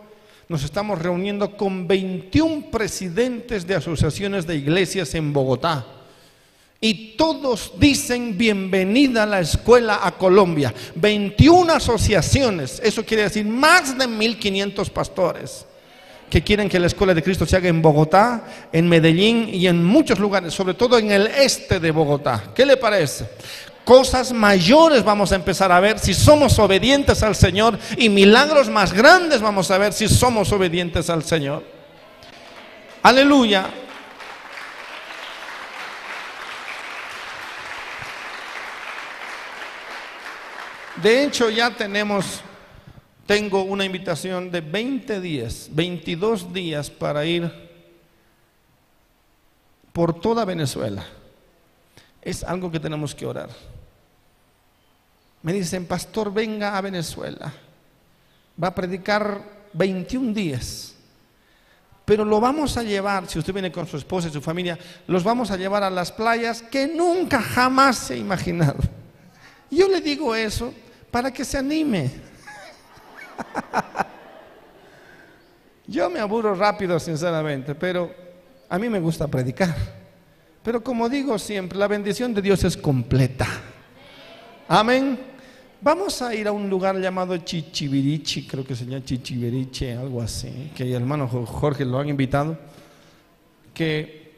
nos 0.47 0.63
estamos 0.63 0.99
reuniendo 0.99 1.57
con 1.57 1.87
21 1.87 2.71
presidentes 2.71 3.67
de 3.67 3.75
asociaciones 3.75 4.47
de 4.47 4.55
iglesias 4.55 5.13
en 5.15 5.33
Bogotá 5.33 5.85
y 6.87 7.15
todos 7.17 7.71
dicen 7.79 8.37
bienvenida 8.37 9.23
a 9.23 9.25
la 9.25 9.39
escuela 9.39 10.01
a 10.03 10.11
Colombia. 10.11 10.71
21 10.93 11.73
asociaciones, 11.73 12.79
eso 12.83 13.03
quiere 13.03 13.23
decir 13.23 13.43
más 13.43 13.97
de 13.97 14.07
1500 14.07 14.91
pastores 14.91 15.65
que 16.29 16.43
quieren 16.43 16.69
que 16.69 16.79
la 16.79 16.85
escuela 16.85 17.15
de 17.15 17.23
Cristo 17.23 17.47
se 17.47 17.57
haga 17.57 17.69
en 17.69 17.81
Bogotá, 17.81 18.43
en 18.71 18.87
Medellín 18.87 19.49
y 19.51 19.65
en 19.65 19.83
muchos 19.83 20.19
lugares, 20.19 20.53
sobre 20.53 20.75
todo 20.75 20.99
en 20.99 21.11
el 21.11 21.25
este 21.25 21.79
de 21.79 21.89
Bogotá. 21.89 22.51
¿Qué 22.53 22.67
le 22.67 22.77
parece? 22.77 23.29
Cosas 23.83 24.31
mayores 24.31 25.03
vamos 25.03 25.31
a 25.31 25.37
empezar 25.37 25.71
a 25.71 25.79
ver 25.79 25.97
si 25.97 26.13
somos 26.13 26.59
obedientes 26.59 27.23
al 27.23 27.33
Señor 27.35 27.79
y 27.97 28.09
milagros 28.09 28.69
más 28.69 28.93
grandes 28.93 29.41
vamos 29.41 29.71
a 29.71 29.79
ver 29.79 29.91
si 29.91 30.07
somos 30.07 30.51
obedientes 30.51 31.09
al 31.09 31.23
Señor. 31.23 31.63
Aleluya. 33.01 33.84
De 41.05 41.23
hecho, 41.23 41.51
ya 41.51 41.69
tenemos, 41.69 42.41
tengo 43.27 43.61
una 43.61 43.85
invitación 43.85 44.49
de 44.49 44.61
20 44.61 45.21
días, 45.21 45.69
22 45.71 46.51
días 46.51 46.89
para 46.89 47.23
ir 47.23 47.53
por 49.93 50.19
toda 50.19 50.45
Venezuela. 50.45 51.05
Es 52.23 52.43
algo 52.43 52.71
que 52.71 52.79
tenemos 52.79 53.13
que 53.13 53.27
orar. 53.27 53.49
Me 55.43 55.53
dicen, 55.53 55.85
pastor, 55.85 56.33
venga 56.33 56.75
a 56.75 56.81
Venezuela. 56.81 57.53
Va 58.63 58.69
a 58.69 58.73
predicar 58.73 59.43
21 59.73 60.33
días. 60.33 60.95
Pero 62.03 62.25
lo 62.25 62.39
vamos 62.39 62.77
a 62.77 62.81
llevar, 62.81 63.29
si 63.29 63.37
usted 63.37 63.53
viene 63.53 63.71
con 63.71 63.85
su 63.85 63.97
esposa 63.97 64.29
y 64.29 64.31
su 64.31 64.41
familia, 64.41 64.79
los 65.05 65.23
vamos 65.23 65.51
a 65.51 65.55
llevar 65.55 65.83
a 65.83 65.91
las 65.91 66.11
playas 66.11 66.63
que 66.63 66.87
nunca 66.87 67.43
jamás 67.43 67.95
se 67.95 68.15
ha 68.15 68.17
imaginado. 68.17 68.79
Yo 69.69 69.87
le 69.87 70.01
digo 70.01 70.33
eso 70.33 70.73
para 71.15 71.31
que 71.31 71.45
se 71.45 71.57
anime. 71.57 72.11
Yo 75.87 76.09
me 76.09 76.19
aburro 76.19 76.53
rápido, 76.53 76.99
sinceramente, 76.99 77.73
pero 77.73 78.13
a 78.67 78.77
mí 78.77 78.89
me 78.89 78.99
gusta 78.99 79.25
predicar. 79.25 79.73
Pero 80.61 80.83
como 80.83 81.07
digo 81.07 81.39
siempre, 81.39 81.79
la 81.79 81.87
bendición 81.87 82.33
de 82.33 82.41
Dios 82.41 82.65
es 82.65 82.75
completa. 82.75 83.47
Amén. 84.67 85.17
Vamos 85.79 86.21
a 86.21 86.35
ir 86.35 86.49
a 86.49 86.51
un 86.51 86.69
lugar 86.69 86.97
llamado 86.97 87.37
Chichibirichi, 87.37 88.45
creo 88.45 88.65
que 88.65 88.75
se 88.75 88.85
llama 88.85 89.05
Chichibiriche, 89.05 89.93
algo 89.95 90.21
así, 90.21 90.69
que 90.75 90.83
el 90.83 90.95
hermano 90.95 91.29
Jorge 91.29 91.85
lo 91.85 91.97
han 91.97 92.09
invitado. 92.09 92.57
Que. 93.73 94.33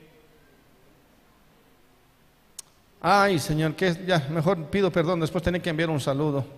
Ay, 3.02 3.40
Señor, 3.40 3.76
que 3.76 3.96
ya, 4.06 4.28
mejor 4.30 4.64
pido 4.66 4.92
perdón, 4.92 5.20
después 5.22 5.44
tener 5.44 5.60
que 5.60 5.72
enviar 5.72 5.90
un 5.90 6.00
saludo 6.00 6.57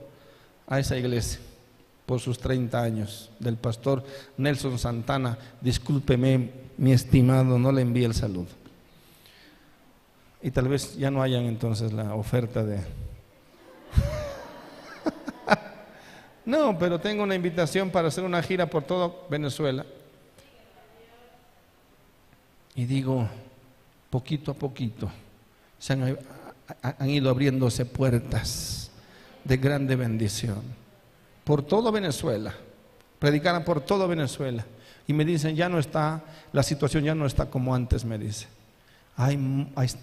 a 0.69 0.79
esa 0.79 0.95
iglesia 0.95 1.41
por 2.05 2.19
sus 2.19 2.39
30 2.39 2.81
años 2.81 3.29
del 3.39 3.57
pastor 3.57 4.03
Nelson 4.37 4.79
Santana. 4.79 5.37
Discúlpeme, 5.59 6.51
mi 6.77 6.91
estimado, 6.91 7.59
no 7.59 7.71
le 7.71 7.81
envíe 7.81 8.05
el 8.05 8.13
saludo. 8.13 8.47
Y 10.41 10.51
tal 10.51 10.69
vez 10.69 10.97
ya 10.97 11.11
no 11.11 11.21
hayan 11.21 11.43
entonces 11.43 11.91
la 11.91 12.15
oferta 12.15 12.63
de... 12.63 12.77
no, 16.45 16.77
pero 16.79 16.99
tengo 16.99 17.23
una 17.23 17.35
invitación 17.35 17.89
para 17.89 18.07
hacer 18.07 18.23
una 18.23 18.41
gira 18.41 18.67
por 18.67 18.83
todo 18.83 19.25
Venezuela. 19.29 19.85
Y 22.75 22.85
digo, 22.85 23.27
poquito 24.09 24.51
a 24.51 24.53
poquito, 24.53 25.11
se 25.77 25.93
han, 25.93 26.17
han 26.81 27.09
ido 27.09 27.29
abriéndose 27.29 27.85
puertas 27.85 28.78
de 29.43 29.57
grande 29.57 29.95
bendición. 29.95 30.61
Por 31.43 31.63
todo 31.63 31.91
Venezuela, 31.91 32.53
predicaran 33.17 33.63
por 33.63 33.81
todo 33.81 34.07
Venezuela. 34.07 34.65
Y 35.07 35.13
me 35.13 35.25
dicen, 35.25 35.55
ya 35.55 35.69
no 35.69 35.79
está, 35.79 36.23
la 36.53 36.61
situación 36.61 37.03
ya 37.03 37.15
no 37.15 37.25
está 37.25 37.49
como 37.49 37.73
antes, 37.73 38.05
me 38.05 38.17
dice. 38.17 38.47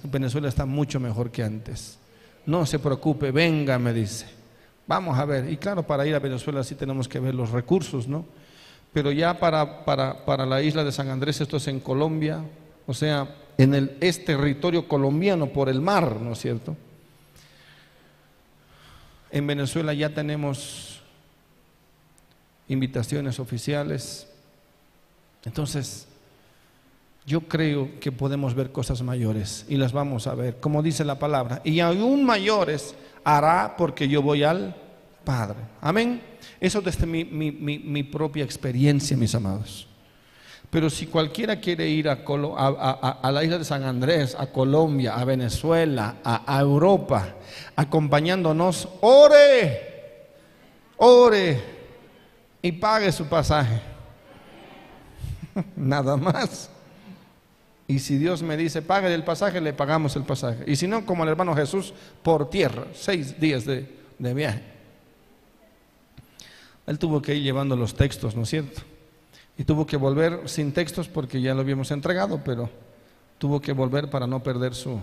Venezuela 0.04 0.48
está 0.48 0.66
mucho 0.66 0.98
mejor 1.00 1.30
que 1.30 1.42
antes. 1.42 1.98
No 2.44 2.66
se 2.66 2.78
preocupe, 2.78 3.30
venga, 3.30 3.78
me 3.78 3.92
dice. 3.92 4.26
Vamos 4.86 5.18
a 5.18 5.24
ver. 5.24 5.50
Y 5.50 5.56
claro, 5.56 5.84
para 5.84 6.06
ir 6.06 6.14
a 6.14 6.18
Venezuela 6.18 6.62
sí 6.62 6.74
tenemos 6.74 7.08
que 7.08 7.18
ver 7.18 7.34
los 7.34 7.50
recursos, 7.50 8.06
¿no? 8.06 8.24
Pero 8.92 9.10
ya 9.10 9.38
para, 9.38 9.84
para, 9.84 10.24
para 10.24 10.46
la 10.46 10.62
isla 10.62 10.84
de 10.84 10.92
San 10.92 11.08
Andrés, 11.08 11.40
esto 11.40 11.56
es 11.56 11.68
en 11.68 11.80
Colombia, 11.80 12.42
o 12.86 12.94
sea, 12.94 13.28
en 13.58 13.74
el, 13.74 13.96
es 14.00 14.24
territorio 14.24 14.88
colombiano 14.88 15.48
por 15.48 15.68
el 15.68 15.80
mar, 15.80 16.20
¿no 16.20 16.32
es 16.32 16.38
cierto? 16.38 16.76
En 19.36 19.46
Venezuela 19.46 19.92
ya 19.92 20.08
tenemos 20.08 21.02
invitaciones 22.68 23.38
oficiales. 23.38 24.26
Entonces, 25.44 26.08
yo 27.26 27.42
creo 27.42 28.00
que 28.00 28.10
podemos 28.10 28.54
ver 28.54 28.72
cosas 28.72 29.02
mayores 29.02 29.66
y 29.68 29.76
las 29.76 29.92
vamos 29.92 30.26
a 30.26 30.34
ver, 30.34 30.56
como 30.58 30.82
dice 30.82 31.04
la 31.04 31.18
palabra. 31.18 31.60
Y 31.64 31.80
aún 31.80 32.24
mayores 32.24 32.94
hará 33.24 33.74
porque 33.76 34.08
yo 34.08 34.22
voy 34.22 34.42
al 34.42 34.74
Padre. 35.22 35.58
Amén. 35.82 36.22
Eso 36.58 36.80
desde 36.80 37.04
mi, 37.04 37.22
mi, 37.22 38.02
propia 38.04 38.42
experiencia, 38.42 39.18
mis 39.18 39.34
amados. 39.34 39.86
Pero 40.70 40.90
si 40.90 41.06
cualquiera 41.06 41.60
quiere 41.60 41.88
ir 41.88 42.08
a, 42.08 42.18
la 43.30 43.44
isla 43.44 43.58
de 43.58 43.64
San 43.64 43.84
Andrés, 43.84 44.36
a 44.38 44.46
Colombia, 44.48 45.14
a 45.14 45.24
Venezuela, 45.24 46.16
a, 46.24 46.60
Europa, 46.60 47.36
acompañándonos, 47.76 48.88
ore, 49.00 50.26
ore 50.96 51.62
y 52.60 52.72
pague 52.72 53.12
su 53.12 53.26
pasaje. 53.26 53.80
Nada 55.76 56.16
más. 56.16 56.70
Y 57.88 58.00
si 58.00 58.18
Dios 58.18 58.42
me 58.42 58.56
dice, 58.56 58.82
pague 58.82 59.14
el 59.14 59.22
pasaje, 59.22 59.60
le 59.60 59.72
pagamos 59.72 60.16
el 60.16 60.24
pasaje. 60.24 60.64
Y 60.66 60.74
si 60.74 60.88
no, 60.88 61.06
como 61.06 61.22
el 61.22 61.30
hermano 61.30 61.54
Jesús, 61.54 61.94
por 62.24 62.50
tierra, 62.50 62.86
seis 62.92 63.38
días 63.38 63.64
de, 63.64 63.88
de 64.18 64.34
viaje. 64.34 64.62
Él 66.86 66.98
tuvo 66.98 67.22
que 67.22 67.36
ir 67.36 67.44
llevando 67.44 67.76
los 67.76 67.94
textos, 67.94 68.34
¿no 68.34 68.42
es 68.42 68.48
cierto? 68.48 68.82
Y 69.58 69.64
tuvo 69.64 69.86
que 69.86 69.96
volver 69.96 70.48
sin 70.48 70.72
textos 70.72 71.08
porque 71.08 71.40
ya 71.40 71.54
lo 71.54 71.60
habíamos 71.60 71.90
entregado, 71.90 72.42
pero 72.44 72.68
tuvo 73.38 73.60
que 73.60 73.72
volver 73.72 74.10
para 74.10 74.26
no 74.26 74.42
perder 74.42 74.74
su, 74.74 75.00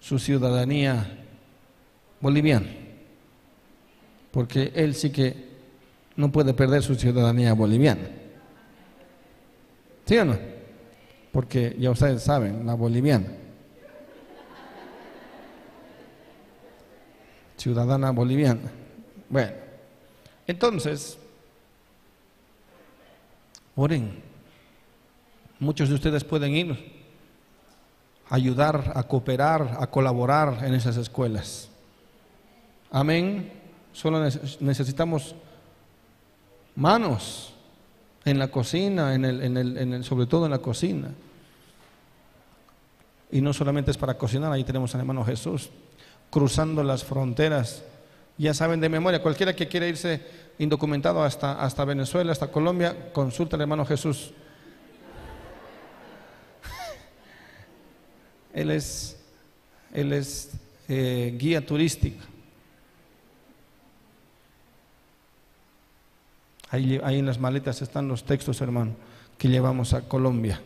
su 0.00 0.18
ciudadanía 0.18 1.24
boliviana. 2.20 2.68
Porque 4.30 4.72
él 4.74 4.94
sí 4.94 5.10
que 5.10 5.48
no 6.16 6.32
puede 6.32 6.54
perder 6.54 6.82
su 6.82 6.94
ciudadanía 6.94 7.52
boliviana. 7.54 8.08
¿Sí 10.04 10.16
o 10.18 10.24
no? 10.24 10.58
porque 11.32 11.76
ya 11.78 11.90
ustedes 11.90 12.22
saben, 12.22 12.66
la 12.66 12.74
boliviana. 12.74 13.28
Ciudadana 17.56 18.10
boliviana. 18.10 18.70
Bueno, 19.28 19.52
entonces, 20.46 21.18
oren. 23.78 24.20
Muchos 25.60 25.88
de 25.88 25.94
ustedes 25.94 26.24
pueden 26.24 26.54
ir 26.54 26.98
a 28.28 28.34
ayudar, 28.34 28.92
a 28.94 29.04
cooperar, 29.04 29.76
a 29.78 29.86
colaborar 29.86 30.64
en 30.64 30.74
esas 30.74 30.96
escuelas. 30.96 31.70
Amén. 32.90 33.52
Solo 33.92 34.20
necesitamos 34.60 35.36
manos 36.74 37.54
en 38.24 38.40
la 38.40 38.48
cocina, 38.48 39.14
en 39.14 39.24
el, 39.24 39.42
en 39.42 39.56
el, 39.56 39.78
en 39.78 39.94
el, 39.94 40.04
sobre 40.04 40.26
todo 40.26 40.46
en 40.46 40.50
la 40.50 40.58
cocina. 40.58 41.14
Y 43.30 43.40
no 43.40 43.52
solamente 43.52 43.92
es 43.92 43.96
para 43.96 44.18
cocinar, 44.18 44.50
ahí 44.52 44.64
tenemos 44.64 44.92
al 44.94 45.02
hermano 45.02 45.24
Jesús 45.24 45.70
cruzando 46.30 46.82
las 46.82 47.04
fronteras. 47.04 47.84
Ya 48.38 48.54
saben 48.54 48.80
de 48.80 48.88
memoria, 48.88 49.20
cualquiera 49.20 49.54
que 49.54 49.68
quiera 49.68 49.86
irse 49.86 50.20
indocumentado 50.58 51.22
hasta, 51.22 51.60
hasta 51.60 51.84
Venezuela, 51.84 52.32
hasta 52.32 52.50
Colombia, 52.50 53.12
consulta 53.12 53.56
al 53.56 53.62
hermano 53.62 53.84
Jesús. 53.84 54.32
él 58.54 58.70
es, 58.70 59.18
él 59.92 60.12
es 60.12 60.52
eh, 60.88 61.34
guía 61.36 61.66
turístico. 61.66 62.24
Ahí, 66.70 67.00
en 67.02 67.26
las 67.26 67.38
maletas 67.38 67.80
están 67.80 68.08
los 68.08 68.24
textos, 68.24 68.60
hermano, 68.60 68.94
que 69.38 69.48
llevamos 69.48 69.94
a 69.94 70.02
Colombia. 70.02 70.60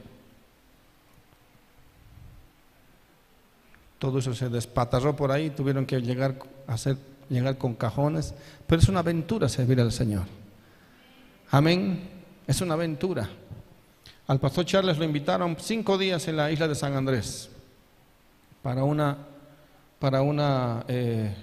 Todo 3.98 4.18
eso 4.18 4.34
se 4.34 4.48
despatarró 4.48 5.14
por 5.14 5.30
ahí, 5.30 5.50
tuvieron 5.50 5.86
que 5.86 6.00
llegar 6.00 6.36
a 6.66 6.74
hacer, 6.74 6.96
llegar 7.33 7.59
con 7.59 7.74
cajones, 7.74 8.35
pero 8.66 8.80
es 8.80 8.89
una 8.89 9.01
aventura 9.01 9.49
servir 9.49 9.80
al 9.80 9.93
Señor. 9.93 10.24
Amén, 11.51 12.09
es 12.47 12.61
una 12.61 12.74
aventura. 12.74 13.28
Al 14.26 14.41
pastor 14.41 14.64
Charles 14.64 14.99
lo 14.99 15.05
invitaron 15.05 15.57
cinco 15.59 15.99
días 15.99 16.26
en 16.28 16.37
la 16.37 16.51
isla 16.51 16.68
de 16.68 16.74
San 16.74 16.95
Andrés 16.95 17.51
para 18.62 18.85
una, 18.85 19.18
para 19.99 20.22
una, 20.22 20.85
eh, 20.89 21.35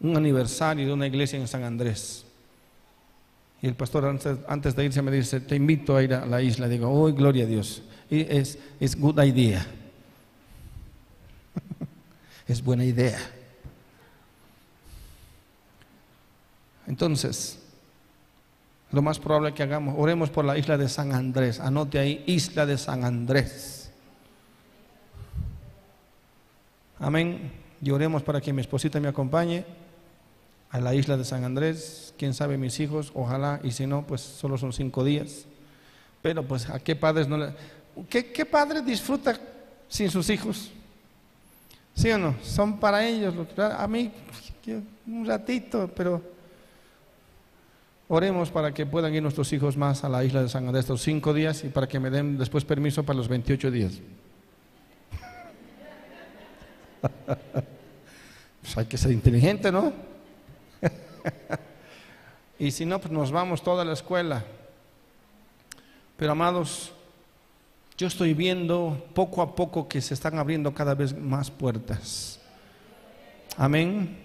un 0.00 0.16
aniversario 0.16 0.86
de 0.86 0.92
una 0.92 1.06
iglesia 1.06 1.38
en 1.38 1.46
San 1.46 1.62
Andrés. 1.62 2.24
Y 3.62 3.68
el 3.68 3.74
pastor 3.74 4.04
antes, 4.48 4.76
de 4.76 4.84
irse 4.84 5.00
me 5.02 5.12
dice, 5.12 5.40
te 5.40 5.54
invito 5.54 5.96
a 5.96 6.02
ir 6.02 6.14
a 6.14 6.26
la 6.26 6.42
isla. 6.42 6.68
Digo, 6.68 6.90
oh, 6.90 7.12
gloria 7.12 7.44
a 7.44 7.46
Dios. 7.46 7.82
Es, 8.10 8.58
es 8.80 8.98
good 8.98 9.22
idea. 9.22 9.64
es 12.48 12.62
buena 12.62 12.84
idea. 12.84 13.18
Entonces, 16.86 17.58
lo 18.90 19.00
más 19.02 19.18
probable 19.18 19.54
que 19.54 19.62
hagamos, 19.62 19.94
oremos 19.98 20.30
por 20.30 20.44
la 20.44 20.58
isla 20.58 20.76
de 20.76 20.88
San 20.88 21.12
Andrés. 21.12 21.60
Anote 21.60 21.98
ahí, 21.98 22.22
isla 22.26 22.66
de 22.66 22.76
San 22.76 23.04
Andrés. 23.04 23.90
Amén. 26.98 27.52
Y 27.80 27.90
oremos 27.90 28.22
para 28.22 28.40
que 28.40 28.52
mi 28.52 28.60
esposita 28.60 29.00
me 29.00 29.08
acompañe 29.08 29.64
a 30.70 30.80
la 30.80 30.94
isla 30.94 31.16
de 31.16 31.24
San 31.24 31.44
Andrés, 31.44 32.14
quién 32.16 32.32
sabe 32.32 32.56
mis 32.56 32.80
hijos, 32.80 33.12
ojalá, 33.14 33.60
y 33.62 33.72
si 33.72 33.86
no, 33.86 34.06
pues 34.06 34.22
solo 34.22 34.56
son 34.56 34.72
cinco 34.72 35.04
días. 35.04 35.44
Pero 36.22 36.42
pues 36.44 36.68
a 36.70 36.78
qué 36.78 36.96
padres 36.96 37.28
no 37.28 37.36
le... 37.36 37.52
¿Qué, 38.08 38.46
padre 38.46 38.80
disfruta 38.80 39.38
sin 39.88 40.10
sus 40.10 40.30
hijos? 40.30 40.70
¿Sí 41.94 42.10
o 42.10 42.16
no? 42.16 42.36
Son 42.42 42.78
para 42.78 43.06
ellos. 43.06 43.34
A 43.58 43.86
mí, 43.86 44.10
un 45.06 45.26
ratito, 45.26 45.90
pero 45.94 46.22
oremos 48.14 48.50
para 48.50 48.74
que 48.74 48.84
puedan 48.84 49.14
ir 49.14 49.22
nuestros 49.22 49.50
hijos 49.54 49.78
más 49.78 50.04
a 50.04 50.08
la 50.10 50.22
isla 50.22 50.42
de 50.42 50.48
San 50.50 50.66
Andrés 50.66 50.84
estos 50.84 51.00
cinco 51.00 51.32
días 51.32 51.64
y 51.64 51.70
para 51.70 51.88
que 51.88 51.98
me 51.98 52.10
den 52.10 52.36
después 52.36 52.62
permiso 52.62 53.02
para 53.04 53.16
los 53.16 53.26
28 53.26 53.70
días. 53.70 53.94
pues 58.60 58.76
hay 58.76 58.84
que 58.84 58.98
ser 58.98 59.12
inteligente, 59.12 59.72
¿no? 59.72 59.94
y 62.58 62.70
si 62.70 62.84
no, 62.84 63.00
pues 63.00 63.10
nos 63.10 63.32
vamos 63.32 63.62
toda 63.62 63.82
la 63.82 63.94
escuela. 63.94 64.44
Pero 66.18 66.32
amados, 66.32 66.92
yo 67.96 68.08
estoy 68.08 68.34
viendo 68.34 69.06
poco 69.14 69.40
a 69.40 69.54
poco 69.54 69.88
que 69.88 70.02
se 70.02 70.12
están 70.12 70.38
abriendo 70.38 70.74
cada 70.74 70.94
vez 70.94 71.16
más 71.16 71.50
puertas. 71.50 72.38
Amén. 73.56 74.21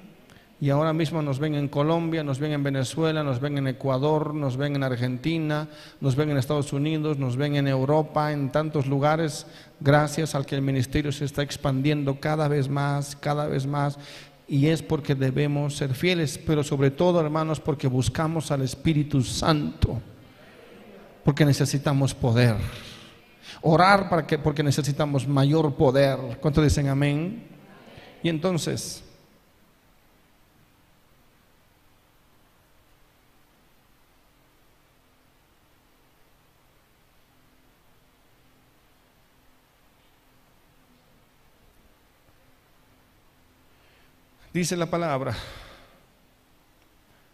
Y 0.59 0.71
ahora 0.71 0.91
mismo 0.91 1.21
nos 1.21 1.37
ven 1.37 1.53
en 1.53 1.67
Colombia, 1.67 2.23
nos 2.23 2.39
ven 2.39 2.51
en 2.51 2.63
Venezuela, 2.63 3.23
nos 3.23 3.39
ven 3.39 3.59
en 3.59 3.67
Ecuador, 3.67 4.33
nos 4.33 4.57
ven 4.57 4.75
en 4.75 4.83
Argentina, 4.83 5.67
nos 6.01 6.15
ven 6.15 6.31
en 6.31 6.37
Estados 6.37 6.73
Unidos, 6.73 7.19
nos 7.19 7.37
ven 7.37 7.55
en 7.55 7.67
Europa, 7.67 8.31
en 8.31 8.51
tantos 8.51 8.87
lugares, 8.87 9.45
gracias 9.79 10.33
al 10.33 10.47
que 10.47 10.55
el 10.55 10.63
ministerio 10.63 11.11
se 11.11 11.25
está 11.25 11.43
expandiendo 11.43 12.19
cada 12.19 12.47
vez 12.47 12.69
más, 12.69 13.15
cada 13.15 13.45
vez 13.45 13.67
más. 13.67 13.99
Y 14.47 14.67
es 14.67 14.81
porque 14.81 15.13
debemos 15.13 15.75
ser 15.75 15.93
fieles, 15.93 16.39
pero 16.39 16.63
sobre 16.63 16.89
todo, 16.89 17.21
hermanos, 17.21 17.59
porque 17.59 17.87
buscamos 17.87 18.49
al 18.49 18.63
Espíritu 18.63 19.21
Santo, 19.21 20.01
porque 21.23 21.45
necesitamos 21.45 22.15
poder. 22.15 22.55
Orar 23.61 24.09
para 24.09 24.25
que, 24.25 24.39
porque 24.39 24.63
necesitamos 24.63 25.27
mayor 25.27 25.75
poder. 25.75 26.39
¿Cuánto 26.41 26.63
dicen 26.63 26.87
amén? 26.87 27.43
Y 28.23 28.29
entonces, 28.29 29.03
dice 44.57 44.75
la 44.75 44.87
palabra 44.87 45.35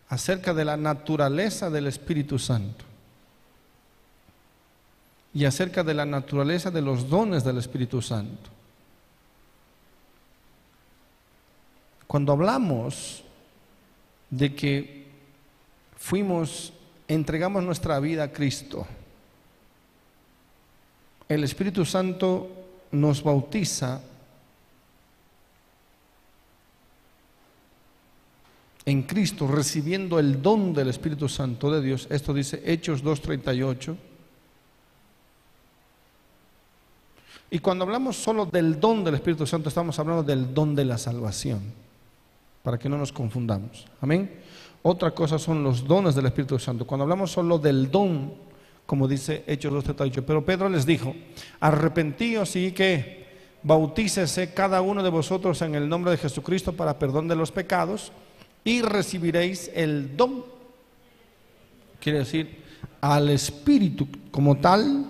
acerca 0.10 0.54
de 0.54 0.66
la 0.66 0.76
naturaleza 0.76 1.70
del 1.70 1.88
Espíritu 1.88 2.38
Santo 2.38 2.84
y 5.34 5.46
acerca 5.46 5.84
de 5.84 5.94
la 5.94 6.06
naturaleza 6.06 6.70
de 6.70 6.82
los 6.82 7.10
dones 7.10 7.46
del 7.46 7.58
Espíritu 7.58 8.02
Santo. 8.02 8.50
Cuando 12.06 12.34
hablamos 12.34 13.24
de 14.30 14.54
que 14.54 15.08
fuimos, 15.96 16.74
entregamos 17.08 17.64
nuestra 17.64 18.00
vida 18.02 18.24
a 18.24 18.32
Cristo, 18.34 18.86
el 21.30 21.46
Espíritu 21.46 21.86
Santo 21.86 22.52
nos 22.92 23.24
bautiza 23.24 24.02
en 28.86 29.04
Cristo, 29.04 29.48
recibiendo 29.48 30.20
el 30.20 30.42
don 30.42 30.74
del 30.74 30.90
Espíritu 30.90 31.30
Santo 31.30 31.72
de 31.72 31.82
Dios. 31.82 32.08
Esto 32.10 32.34
dice 32.34 32.62
Hechos 32.66 33.04
2.38 33.04 33.96
Y 37.54 37.60
cuando 37.60 37.84
hablamos 37.84 38.16
solo 38.16 38.48
del 38.48 38.80
don 38.80 39.04
del 39.04 39.14
Espíritu 39.14 39.46
Santo, 39.46 39.70
estamos 39.70 40.00
hablando 40.00 40.24
del 40.24 40.56
don 40.56 40.74
de 40.74 40.86
la 40.86 40.98
salvación, 40.98 41.62
para 42.64 42.80
que 42.80 42.90
no 42.90 42.98
nos 42.98 43.12
confundamos. 43.12 43.86
Amén. 44.02 44.40
Otra 44.82 45.12
cosa 45.12 45.38
son 45.38 45.64
los 45.64 45.88
dones 45.88 46.16
del 46.16 46.26
Espíritu 46.26 46.58
Santo. 46.58 46.88
Cuando 46.88 47.04
hablamos 47.04 47.32
solo 47.32 47.60
del 47.60 47.92
don, 47.92 48.34
como 48.88 49.08
dice 49.08 49.44
Hechos 49.46 49.72
2.38, 49.72 50.24
pero 50.26 50.44
Pedro 50.44 50.68
les 50.68 50.84
dijo, 50.84 51.16
arrepentíos 51.60 52.56
y 52.56 52.72
que 52.72 53.28
bautícese 53.62 54.52
cada 54.56 54.82
uno 54.82 55.04
de 55.04 55.12
vosotros 55.12 55.62
en 55.62 55.76
el 55.76 55.88
nombre 55.88 56.10
de 56.10 56.18
Jesucristo 56.18 56.74
para 56.74 56.98
perdón 56.98 57.28
de 57.28 57.36
los 57.36 57.52
pecados 57.52 58.12
y 58.64 58.82
recibiréis 58.82 59.70
el 59.74 60.16
don. 60.16 60.46
Quiere 62.00 62.20
decir, 62.20 62.64
al 63.02 63.30
Espíritu 63.30 64.08
como 64.32 64.58
tal 64.58 65.06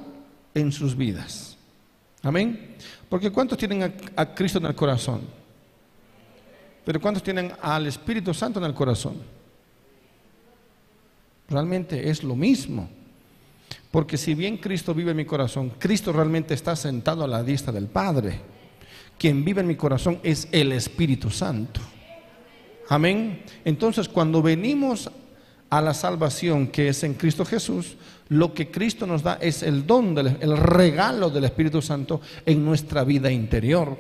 en 0.54 0.72
sus 0.72 0.96
vidas. 0.96 1.58
Amén. 2.22 2.76
Porque 3.10 3.32
¿cuántos 3.32 3.58
tienen 3.58 3.94
a, 4.16 4.34
Cristo 4.34 4.58
en 4.58 4.66
el 4.66 4.76
corazón? 4.76 5.22
Pero 6.86 7.00
¿cuántos 7.00 7.24
tienen 7.24 7.52
al 7.62 7.88
Espíritu 7.88 8.34
Santo 8.34 8.60
en 8.60 8.66
el 8.66 8.74
corazón? 8.74 9.18
Realmente 11.48 12.10
es 12.10 12.24
lo 12.24 12.36
mismo. 12.36 12.90
Porque 13.92 14.18
si 14.18 14.34
bien 14.34 14.58
Cristo 14.58 14.94
vive 14.94 15.12
en 15.12 15.18
mi 15.18 15.26
corazón, 15.26 15.74
Cristo 15.78 16.12
realmente 16.12 16.56
está 16.56 16.76
sentado 16.76 17.24
a 17.24 17.28
la 17.28 17.44
diestra 17.44 17.72
del 17.72 17.86
Padre. 17.86 18.40
Quien 19.20 19.46
vive 19.46 19.62
en 19.62 19.68
mi 19.68 19.76
corazón 19.76 20.20
es 20.24 20.48
el 20.52 20.72
Espíritu 20.72 21.30
Santo. 21.30 21.80
Amén. 22.90 23.44
Entonces, 23.64 24.10
cuando 24.10 24.42
venimos 24.42 25.10
a 25.70 25.82
la 25.82 25.94
salvación 25.94 26.68
que 26.68 26.90
es 26.90 27.04
en 27.04 27.16
Cristo 27.16 27.46
Jesús, 27.46 27.96
lo 28.30 28.54
que 28.54 28.70
Cristo 28.70 29.08
nos 29.08 29.24
da 29.24 29.38
es 29.42 29.64
el 29.64 29.86
don, 29.86 30.18
el 30.18 30.58
regalo 30.58 31.30
del 31.30 31.46
Espíritu 31.46 31.82
Santo 31.82 32.22
en 32.46 32.64
nuestra 32.64 33.04
vida 33.04 33.32
interior. 33.32 33.98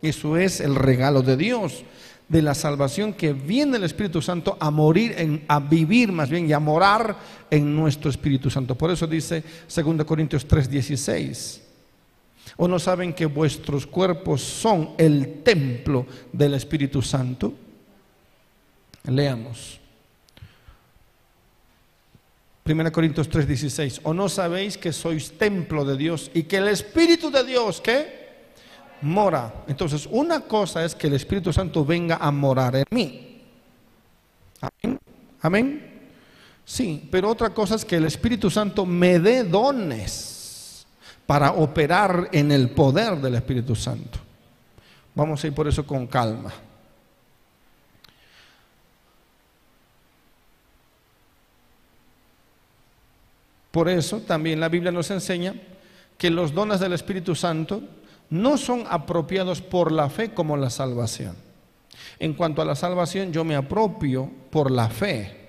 Eso 0.00 0.36
es 0.36 0.60
el 0.60 0.74
regalo 0.74 1.22
de 1.22 1.36
Dios, 1.36 1.82
de 2.28 2.42
la 2.42 2.54
salvación 2.54 3.14
que 3.14 3.32
viene 3.32 3.78
el 3.78 3.84
Espíritu 3.84 4.20
Santo 4.20 4.56
a 4.60 4.70
morir, 4.70 5.14
en, 5.16 5.44
a 5.48 5.60
vivir 5.60 6.12
más 6.12 6.30
bien 6.30 6.48
y 6.48 6.52
a 6.52 6.60
morar 6.60 7.16
en 7.50 7.74
nuestro 7.74 8.10
Espíritu 8.10 8.50
Santo. 8.50 8.74
Por 8.74 8.90
eso 8.90 9.06
dice 9.06 9.42
2 9.74 10.04
Corintios 10.04 10.46
3:16. 10.46 11.62
¿O 12.56 12.66
no 12.66 12.78
saben 12.78 13.12
que 13.12 13.26
vuestros 13.26 13.86
cuerpos 13.86 14.42
son 14.42 14.90
el 14.98 15.42
templo 15.42 16.06
del 16.32 16.54
Espíritu 16.54 17.02
Santo? 17.02 17.52
Leamos. 19.08 19.80
1 22.64 22.92
Corintios 22.92 23.30
3:16, 23.30 24.00
o 24.04 24.12
no 24.12 24.28
sabéis 24.28 24.76
que 24.76 24.92
sois 24.92 25.38
templo 25.38 25.84
de 25.84 25.96
Dios 25.96 26.30
y 26.34 26.42
que 26.42 26.58
el 26.58 26.68
Espíritu 26.68 27.30
de 27.30 27.44
Dios, 27.44 27.80
¿qué? 27.80 28.28
Mora. 29.00 29.64
Entonces, 29.66 30.06
una 30.10 30.40
cosa 30.40 30.84
es 30.84 30.94
que 30.94 31.06
el 31.06 31.14
Espíritu 31.14 31.52
Santo 31.52 31.84
venga 31.84 32.16
a 32.16 32.30
morar 32.30 32.76
en 32.76 32.84
mí. 32.90 33.42
Amén. 34.60 34.98
Amén. 35.40 36.00
Sí, 36.64 37.08
pero 37.10 37.30
otra 37.30 37.50
cosa 37.54 37.76
es 37.76 37.84
que 37.84 37.96
el 37.96 38.04
Espíritu 38.04 38.50
Santo 38.50 38.84
me 38.84 39.18
dé 39.18 39.44
dones 39.44 40.86
para 41.24 41.52
operar 41.52 42.28
en 42.32 42.52
el 42.52 42.70
poder 42.70 43.16
del 43.18 43.36
Espíritu 43.36 43.74
Santo. 43.74 44.18
Vamos 45.14 45.42
a 45.42 45.46
ir 45.46 45.54
por 45.54 45.66
eso 45.66 45.86
con 45.86 46.06
calma. 46.06 46.52
Por 53.70 53.88
eso 53.88 54.20
también 54.20 54.60
la 54.60 54.68
Biblia 54.68 54.92
nos 54.92 55.10
enseña 55.10 55.54
que 56.16 56.30
los 56.30 56.52
dones 56.52 56.80
del 56.80 56.92
Espíritu 56.92 57.34
Santo 57.34 57.82
no 58.30 58.58
son 58.58 58.84
apropiados 58.88 59.60
por 59.60 59.92
la 59.92 60.10
fe 60.10 60.32
como 60.34 60.56
la 60.56 60.70
salvación. 60.70 61.36
En 62.18 62.34
cuanto 62.34 62.62
a 62.62 62.64
la 62.64 62.74
salvación, 62.74 63.32
yo 63.32 63.44
me 63.44 63.56
apropio 63.56 64.30
por 64.50 64.70
la 64.70 64.88
fe. 64.88 65.48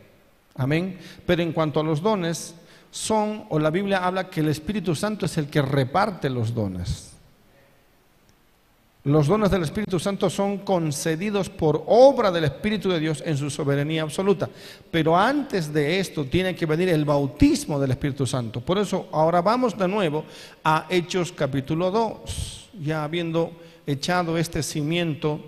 Amén. 0.56 0.98
Pero 1.26 1.42
en 1.42 1.54
cuanto 1.54 1.80
a 1.80 1.84
los 1.84 2.02
dones, 2.02 2.56
son, 2.92 3.46
o 3.50 3.60
la 3.60 3.70
Biblia 3.70 4.06
habla 4.06 4.30
que 4.30 4.42
el 4.42 4.50
Espíritu 4.50 4.96
Santo 4.96 5.26
es 5.26 5.38
el 5.38 5.50
que 5.50 5.62
reparte 5.62 6.30
los 6.30 6.54
dones. 6.54 7.09
Los 9.06 9.28
dones 9.28 9.50
del 9.50 9.64
Espíritu 9.64 9.98
Santo 9.98 10.30
son 10.30 10.58
concedidos 10.58 11.50
por 11.50 11.84
obra 11.88 12.32
del 12.32 12.44
Espíritu 12.44 12.90
de 12.90 13.00
Dios 13.00 13.24
en 13.26 13.38
su 13.38 13.50
soberanía 13.50 14.02
absoluta. 14.02 14.50
Pero 14.92 15.16
antes 15.16 15.72
de 15.72 16.02
esto 16.02 16.26
tiene 16.26 16.54
que 16.54 16.66
venir 16.66 16.90
el 16.90 17.06
bautismo 17.06 17.80
del 17.80 17.92
Espíritu 17.92 18.28
Santo. 18.28 18.60
Por 18.60 18.78
eso 18.78 19.08
ahora 19.14 19.42
vamos 19.42 19.78
de 19.78 19.88
nuevo 19.88 20.26
a 20.66 20.86
Hechos 20.90 21.32
capítulo 21.32 21.90
2, 21.92 22.70
ya 22.82 23.06
habiendo 23.06 23.54
echado 23.88 24.38
este 24.38 24.62
cimiento. 24.62 25.40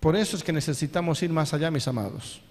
Por 0.00 0.16
eso 0.16 0.36
es 0.36 0.44
que 0.44 0.52
necesitamos 0.52 1.22
ir 1.22 1.30
más 1.30 1.54
allá, 1.54 1.70
mis 1.70 1.88
amados. 1.88 2.43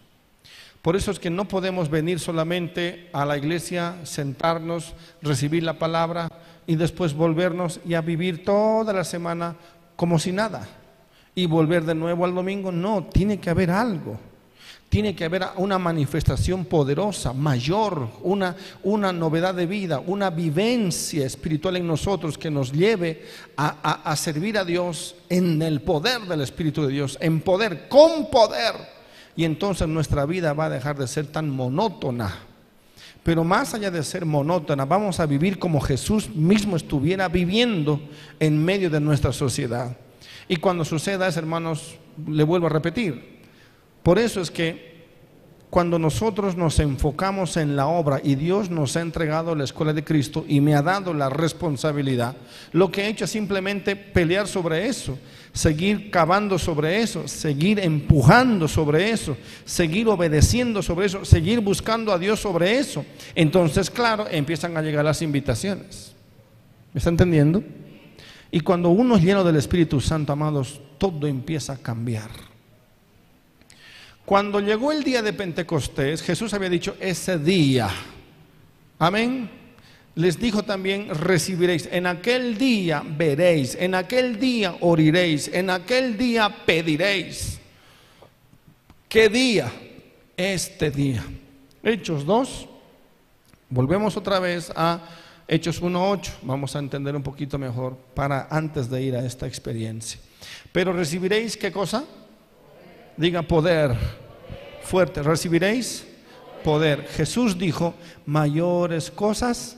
Por 0.83 0.97
eso 0.97 1.11
es 1.11 1.19
que 1.19 1.29
no 1.29 1.47
podemos 1.47 1.89
venir 1.89 2.19
solamente 2.19 3.09
a 3.13 3.23
la 3.23 3.37
iglesia, 3.37 3.95
sentarnos, 4.03 4.93
recibir 5.21 5.63
la 5.63 5.79
palabra 5.79 6.27
y 6.67 6.75
después 6.75 7.13
volvernos 7.13 7.79
y 7.85 7.93
a 7.93 8.01
vivir 8.01 8.43
toda 8.43 8.91
la 8.91 9.05
semana 9.05 9.55
como 9.95 10.19
si 10.19 10.33
nada. 10.33 10.67
Y 11.35 11.45
volver 11.45 11.85
de 11.85 11.95
nuevo 11.95 12.25
al 12.25 12.35
domingo. 12.35 12.69
No, 12.69 13.05
tiene 13.05 13.39
que 13.39 13.49
haber 13.49 13.71
algo. 13.71 14.19
Tiene 14.89 15.15
que 15.15 15.23
haber 15.23 15.45
una 15.55 15.79
manifestación 15.79 16.65
poderosa, 16.65 17.31
mayor, 17.31 18.09
una, 18.21 18.53
una 18.83 19.13
novedad 19.13 19.55
de 19.55 19.65
vida, 19.65 20.01
una 20.05 20.31
vivencia 20.31 21.25
espiritual 21.25 21.77
en 21.77 21.87
nosotros 21.87 22.37
que 22.37 22.51
nos 22.51 22.73
lleve 22.73 23.23
a, 23.55 24.01
a 24.03 24.15
servir 24.17 24.57
a 24.57 24.65
Dios 24.65 25.15
en 25.29 25.61
el 25.61 25.79
poder 25.81 26.23
del 26.23 26.41
Espíritu 26.41 26.81
de 26.81 26.91
Dios, 26.91 27.17
en 27.21 27.39
poder, 27.39 27.87
con 27.87 28.29
poder. 28.29 28.92
Y 29.35 29.45
entonces 29.45 29.87
nuestra 29.87 30.25
vida 30.25 30.53
va 30.53 30.65
a 30.65 30.69
dejar 30.69 30.97
de 30.97 31.07
ser 31.07 31.27
tan 31.27 31.49
monótona 31.49 32.33
pero 33.23 33.45
más 33.45 33.73
allá 33.73 33.89
de 33.89 34.03
ser 34.03 34.25
monótona, 34.25 34.83
vamos 34.83 35.19
a 35.21 35.25
vivir 35.25 35.57
como 35.57 35.79
Jesús 35.79 36.29
mismo 36.29 36.75
estuviera 36.75 37.29
viviendo 37.29 38.01
en 38.39 38.63
medio 38.63 38.89
de 38.89 38.99
nuestra 38.99 39.31
sociedad. 39.31 39.95
Y 40.49 40.57
cuando 40.57 40.83
suceda 40.83 41.29
eso, 41.29 41.39
hermanos, 41.39 41.95
le 42.27 42.43
vuelvo 42.43 42.67
a 42.67 42.69
repetir. 42.69 43.39
Por 44.03 44.19
eso 44.19 44.41
es 44.41 44.51
que 44.51 44.91
cuando 45.69 45.97
nosotros 45.97 46.57
nos 46.57 46.77
enfocamos 46.79 47.55
en 47.55 47.77
la 47.77 47.87
obra 47.87 48.19
y 48.21 48.35
Dios 48.35 48.69
nos 48.69 48.97
ha 48.97 49.01
entregado 49.01 49.55
la 49.55 49.63
escuela 49.63 49.93
de 49.93 50.03
Cristo 50.03 50.45
y 50.47 50.59
me 50.59 50.75
ha 50.75 50.81
dado 50.81 51.13
la 51.13 51.29
responsabilidad, 51.29 52.35
lo 52.73 52.91
que 52.91 53.03
he 53.03 53.07
hecho 53.07 53.23
es 53.23 53.31
simplemente 53.31 53.95
pelear 53.95 54.47
sobre 54.47 54.85
eso, 54.87 55.17
seguir 55.53 56.09
cavando 56.09 56.57
sobre 56.57 57.01
eso, 57.01 57.27
seguir 57.27 57.79
empujando 57.79 58.67
sobre 58.67 59.11
eso, 59.11 59.37
seguir 59.63 60.07
obedeciendo 60.07 60.81
sobre 60.81 61.05
eso, 61.05 61.23
seguir 61.23 61.59
buscando 61.59 62.11
a 62.11 62.17
Dios 62.17 62.39
sobre 62.39 62.79
eso. 62.79 63.05
Entonces, 63.35 63.89
claro, 63.89 64.25
empiezan 64.29 64.75
a 64.75 64.81
llegar 64.81 65.05
las 65.05 65.21
invitaciones. 65.21 66.13
¿Me 66.91 66.97
está 66.97 67.11
entendiendo? 67.11 67.63
Y 68.51 68.59
cuando 68.61 68.89
uno 68.89 69.15
es 69.15 69.23
lleno 69.23 69.43
del 69.43 69.55
Espíritu 69.55 70.01
Santo, 70.01 70.33
amados, 70.33 70.81
todo 70.97 71.27
empieza 71.27 71.73
a 71.73 71.77
cambiar. 71.77 72.29
Cuando 74.25 74.59
llegó 74.59 74.91
el 74.91 75.03
día 75.03 75.21
de 75.21 75.33
Pentecostés, 75.33 76.21
Jesús 76.21 76.53
había 76.53 76.69
dicho 76.69 76.95
ese 76.99 77.37
día. 77.37 77.89
Amén. 78.97 79.62
Les 80.15 80.39
dijo 80.39 80.63
también, 80.63 81.09
recibiréis. 81.09 81.89
En 81.91 82.05
aquel 82.05 82.57
día 82.57 83.03
veréis, 83.05 83.75
en 83.75 83.95
aquel 83.95 84.39
día 84.39 84.75
oriréis, 84.81 85.47
en 85.47 85.71
aquel 85.71 86.17
día 86.17 86.55
pediréis. 86.65 87.59
¿Qué 89.09 89.27
día? 89.27 89.71
Este 90.37 90.91
día. 90.91 91.23
Hechos 91.81 92.25
2. 92.25 92.67
Volvemos 93.69 94.15
otra 94.15 94.39
vez 94.39 94.71
a 94.75 94.99
Hechos 95.47 95.81
1.8. 95.81 96.31
Vamos 96.43 96.75
a 96.75 96.79
entender 96.79 97.15
un 97.15 97.23
poquito 97.23 97.57
mejor 97.57 97.97
para 98.13 98.47
antes 98.51 98.89
de 98.89 99.01
ir 99.01 99.15
a 99.15 99.25
esta 99.25 99.47
experiencia. 99.47 100.19
Pero 100.71 100.93
recibiréis 100.93 101.57
qué 101.57 101.71
cosa? 101.71 102.03
Diga 103.17 103.41
poder. 103.41 103.95
Fuerte. 104.83 105.23
¿Recibiréis? 105.23 106.05
Poder. 106.63 107.07
Jesús 107.07 107.57
dijo, 107.57 107.95
mayores 108.25 109.09
cosas 109.09 109.77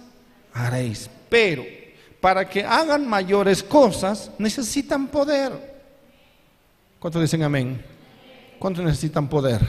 haréis. 0.55 1.09
Pero 1.29 1.63
para 2.19 2.49
que 2.49 2.63
hagan 2.63 3.07
mayores 3.07 3.61
cosas 3.61 4.31
necesitan 4.39 5.07
poder. 5.07 5.75
¿Cuántos 6.97 7.21
dicen 7.21 7.43
amén? 7.43 7.85
¿Cuántos 8.57 8.83
necesitan 8.83 9.29
poder? 9.29 9.61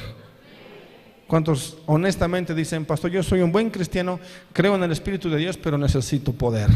¿Cuántos 1.26 1.76
honestamente 1.86 2.54
dicen, 2.54 2.86
pastor, 2.86 3.10
yo 3.10 3.22
soy 3.22 3.42
un 3.42 3.50
buen 3.50 3.68
cristiano, 3.68 4.20
creo 4.52 4.76
en 4.76 4.84
el 4.84 4.92
Espíritu 4.92 5.28
de 5.28 5.38
Dios, 5.38 5.58
pero 5.58 5.76
necesito 5.76 6.32
poder? 6.32 6.70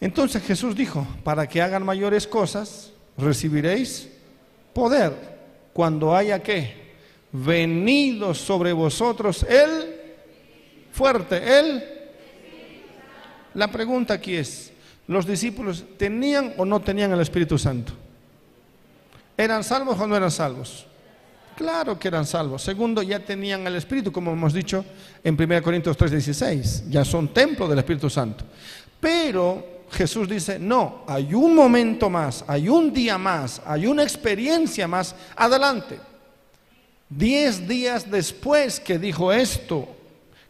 Entonces 0.00 0.42
Jesús 0.42 0.74
dijo, 0.74 1.06
para 1.22 1.48
que 1.48 1.62
hagan 1.62 1.84
mayores 1.84 2.26
cosas, 2.26 2.90
recibiréis 3.16 4.10
poder 4.74 5.14
cuando 5.72 6.14
haya 6.14 6.42
que 6.42 6.84
venido 7.32 8.34
sobre 8.34 8.72
vosotros 8.72 9.44
el 9.44 9.93
fuerte, 10.94 11.58
el... 11.58 11.84
La 13.54 13.68
pregunta 13.68 14.14
aquí 14.14 14.34
es, 14.34 14.72
¿los 15.06 15.26
discípulos 15.26 15.84
tenían 15.96 16.54
o 16.56 16.64
no 16.64 16.80
tenían 16.80 17.12
el 17.12 17.20
Espíritu 17.20 17.58
Santo? 17.58 17.92
¿Eran 19.36 19.62
salvos 19.62 19.98
o 20.00 20.06
no 20.06 20.16
eran 20.16 20.30
salvos? 20.30 20.86
Claro 21.56 21.98
que 21.98 22.08
eran 22.08 22.26
salvos. 22.26 22.62
Segundo, 22.62 23.02
ya 23.02 23.20
tenían 23.20 23.64
el 23.66 23.76
Espíritu, 23.76 24.10
como 24.10 24.32
hemos 24.32 24.52
dicho 24.52 24.84
en 25.22 25.40
1 25.40 25.62
Corintios 25.62 25.96
3:16. 25.96 26.84
Ya 26.90 27.04
son 27.04 27.28
templo 27.32 27.68
del 27.68 27.78
Espíritu 27.78 28.10
Santo. 28.10 28.44
Pero 28.98 29.84
Jesús 29.90 30.28
dice, 30.28 30.58
no, 30.58 31.04
hay 31.06 31.32
un 31.32 31.54
momento 31.54 32.10
más, 32.10 32.44
hay 32.48 32.68
un 32.68 32.92
día 32.92 33.18
más, 33.18 33.62
hay 33.64 33.86
una 33.86 34.02
experiencia 34.02 34.88
más 34.88 35.14
adelante. 35.36 36.00
Diez 37.08 37.68
días 37.68 38.10
después 38.10 38.80
que 38.80 38.98
dijo 38.98 39.32
esto, 39.32 39.88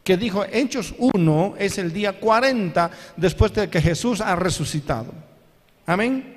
que 0.05 0.19
dijo 0.19 0.45
Hechos 0.45 0.95
1, 0.99 1.55
es 1.59 1.79
el 1.79 1.93
día 1.93 2.21
40 2.21 2.91
después 3.17 3.53
de 3.55 3.69
que 3.71 3.81
Jesús 3.81 4.21
ha 4.21 4.37
resucitado. 4.37 5.13
Amén. 5.87 6.35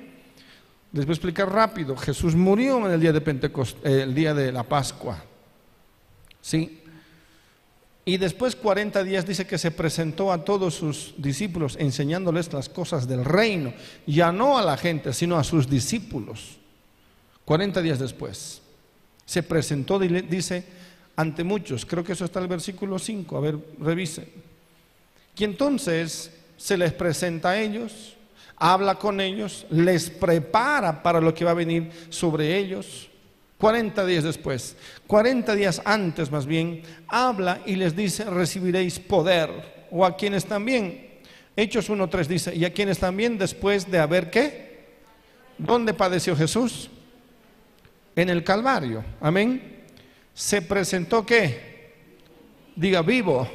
Les 0.92 1.04
voy 1.04 1.12
a 1.12 1.14
explicar 1.14 1.52
rápido. 1.52 1.94
Jesús 1.94 2.34
murió 2.34 2.86
en 2.86 2.92
el 2.92 3.00
día 3.00 3.12
de 3.12 3.20
Pentecostés, 3.20 3.84
eh, 3.84 4.02
el 4.02 4.14
día 4.14 4.32
de 4.32 4.50
la 4.50 4.62
Pascua. 4.62 5.22
¿Sí? 6.40 6.82
Y 8.06 8.16
después 8.16 8.56
40 8.56 9.04
días 9.04 9.26
dice 9.26 9.46
que 9.46 9.58
se 9.58 9.70
presentó 9.70 10.32
a 10.32 10.42
todos 10.42 10.74
sus 10.74 11.12
discípulos 11.18 11.76
enseñándoles 11.78 12.50
las 12.54 12.70
cosas 12.70 13.06
del 13.06 13.22
reino, 13.22 13.74
ya 14.06 14.32
no 14.32 14.56
a 14.56 14.62
la 14.62 14.78
gente, 14.78 15.12
sino 15.12 15.36
a 15.36 15.44
sus 15.44 15.68
discípulos. 15.68 16.56
40 17.44 17.82
días 17.82 17.98
después 17.98 18.62
se 19.26 19.42
presentó, 19.42 19.98
dice, 19.98 20.64
ante 21.18 21.42
muchos. 21.42 21.84
Creo 21.84 22.04
que 22.04 22.12
eso 22.12 22.24
está 22.24 22.38
en 22.38 22.44
el 22.44 22.48
versículo 22.48 22.96
5. 22.96 23.36
A 23.36 23.40
ver, 23.40 23.58
revise. 23.80 24.28
Y 25.36 25.42
entonces 25.42 26.32
se 26.56 26.76
les 26.78 26.92
presenta 26.92 27.50
a 27.50 27.58
ellos, 27.58 28.16
habla 28.56 28.94
con 28.94 29.20
ellos, 29.20 29.66
les 29.70 30.10
prepara 30.10 31.02
para 31.02 31.20
lo 31.20 31.34
que 31.34 31.44
va 31.44 31.50
a 31.50 31.54
venir 31.54 31.90
sobre 32.08 32.56
ellos 32.56 33.08
40 33.58 34.06
días 34.06 34.22
después, 34.22 34.76
40 35.08 35.54
días 35.56 35.82
antes 35.84 36.30
más 36.30 36.46
bien, 36.46 36.82
habla 37.08 37.60
y 37.66 37.74
les 37.74 37.94
dice, 37.96 38.24
recibiréis 38.24 39.00
poder. 39.00 39.88
O 39.90 40.04
a 40.04 40.16
quienes 40.16 40.44
también, 40.44 41.18
Hechos 41.56 41.90
1.3 41.90 42.26
dice, 42.26 42.54
y 42.54 42.64
a 42.64 42.72
quienes 42.72 43.00
también 43.00 43.36
después 43.36 43.90
de 43.90 43.98
haber 43.98 44.30
qué, 44.30 44.86
¿dónde 45.58 45.92
padeció 45.92 46.36
Jesús? 46.36 46.88
En 48.14 48.28
el 48.28 48.44
Calvario, 48.44 49.04
amén. 49.20 49.77
Se 50.38 50.62
presentó 50.62 51.26
qué? 51.26 51.94
Diga, 52.76 53.02
vivo, 53.02 53.48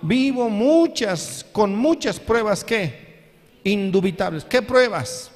vivo 0.00 0.48
muchas, 0.48 1.44
con 1.52 1.76
muchas 1.76 2.18
pruebas 2.18 2.64
qué? 2.64 3.18
Indubitables. 3.64 4.42
¿Qué 4.42 4.62
pruebas? 4.62 5.30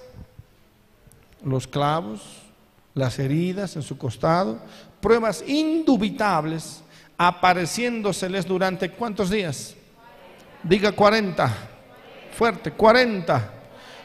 Los 1.44 1.66
clavos, 1.66 2.23
las 2.94 3.19
heridas 3.19 3.77
en 3.77 3.82
su 3.82 3.98
costado, 3.98 4.59
pruebas 5.02 5.44
indubitables 5.47 6.82
apareciéndoseles 7.19 8.47
durante 8.47 8.90
cuántos 8.90 9.28
días? 9.28 9.74
Diga 10.62 10.93
40, 10.93 11.57
fuerte, 12.32 12.70
40, 12.70 13.52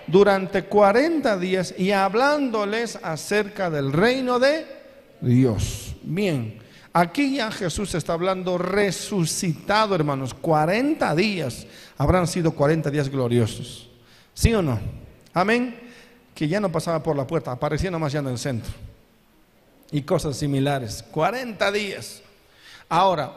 durante 0.07 0.65
40 0.65 1.37
días 1.37 1.73
y 1.77 1.91
hablándoles 1.91 2.99
acerca 3.01 3.69
del 3.69 3.93
reino 3.93 4.39
de 4.39 4.67
Dios. 5.21 5.95
Bien, 6.03 6.64
aquí 6.95 7.35
ya 7.35 7.51
Jesús 7.51 7.93
está 7.93 8.13
hablando 8.13 8.57
resucitado, 8.57 9.93
hermanos, 9.93 10.33
40 10.33 11.13
días, 11.15 11.67
habrán 11.97 12.25
sido 12.25 12.51
40 12.51 12.89
días 12.89 13.09
gloriosos. 13.09 13.89
¿Sí 14.33 14.53
o 14.53 14.61
no? 14.61 14.79
Amén 15.33 15.85
que 16.35 16.49
ya 16.49 16.59
no 16.59 16.71
pasaba 16.71 17.01
por 17.01 17.15
la 17.15 17.25
puerta, 17.25 17.51
aparecía 17.53 17.89
nomás 17.89 18.11
ya 18.11 18.19
en 18.19 18.27
el 18.27 18.37
centro. 18.37 18.71
Y 19.89 20.01
cosas 20.01 20.35
similares. 20.35 21.03
40 21.11 21.71
días. 21.71 22.21
Ahora, 22.89 23.31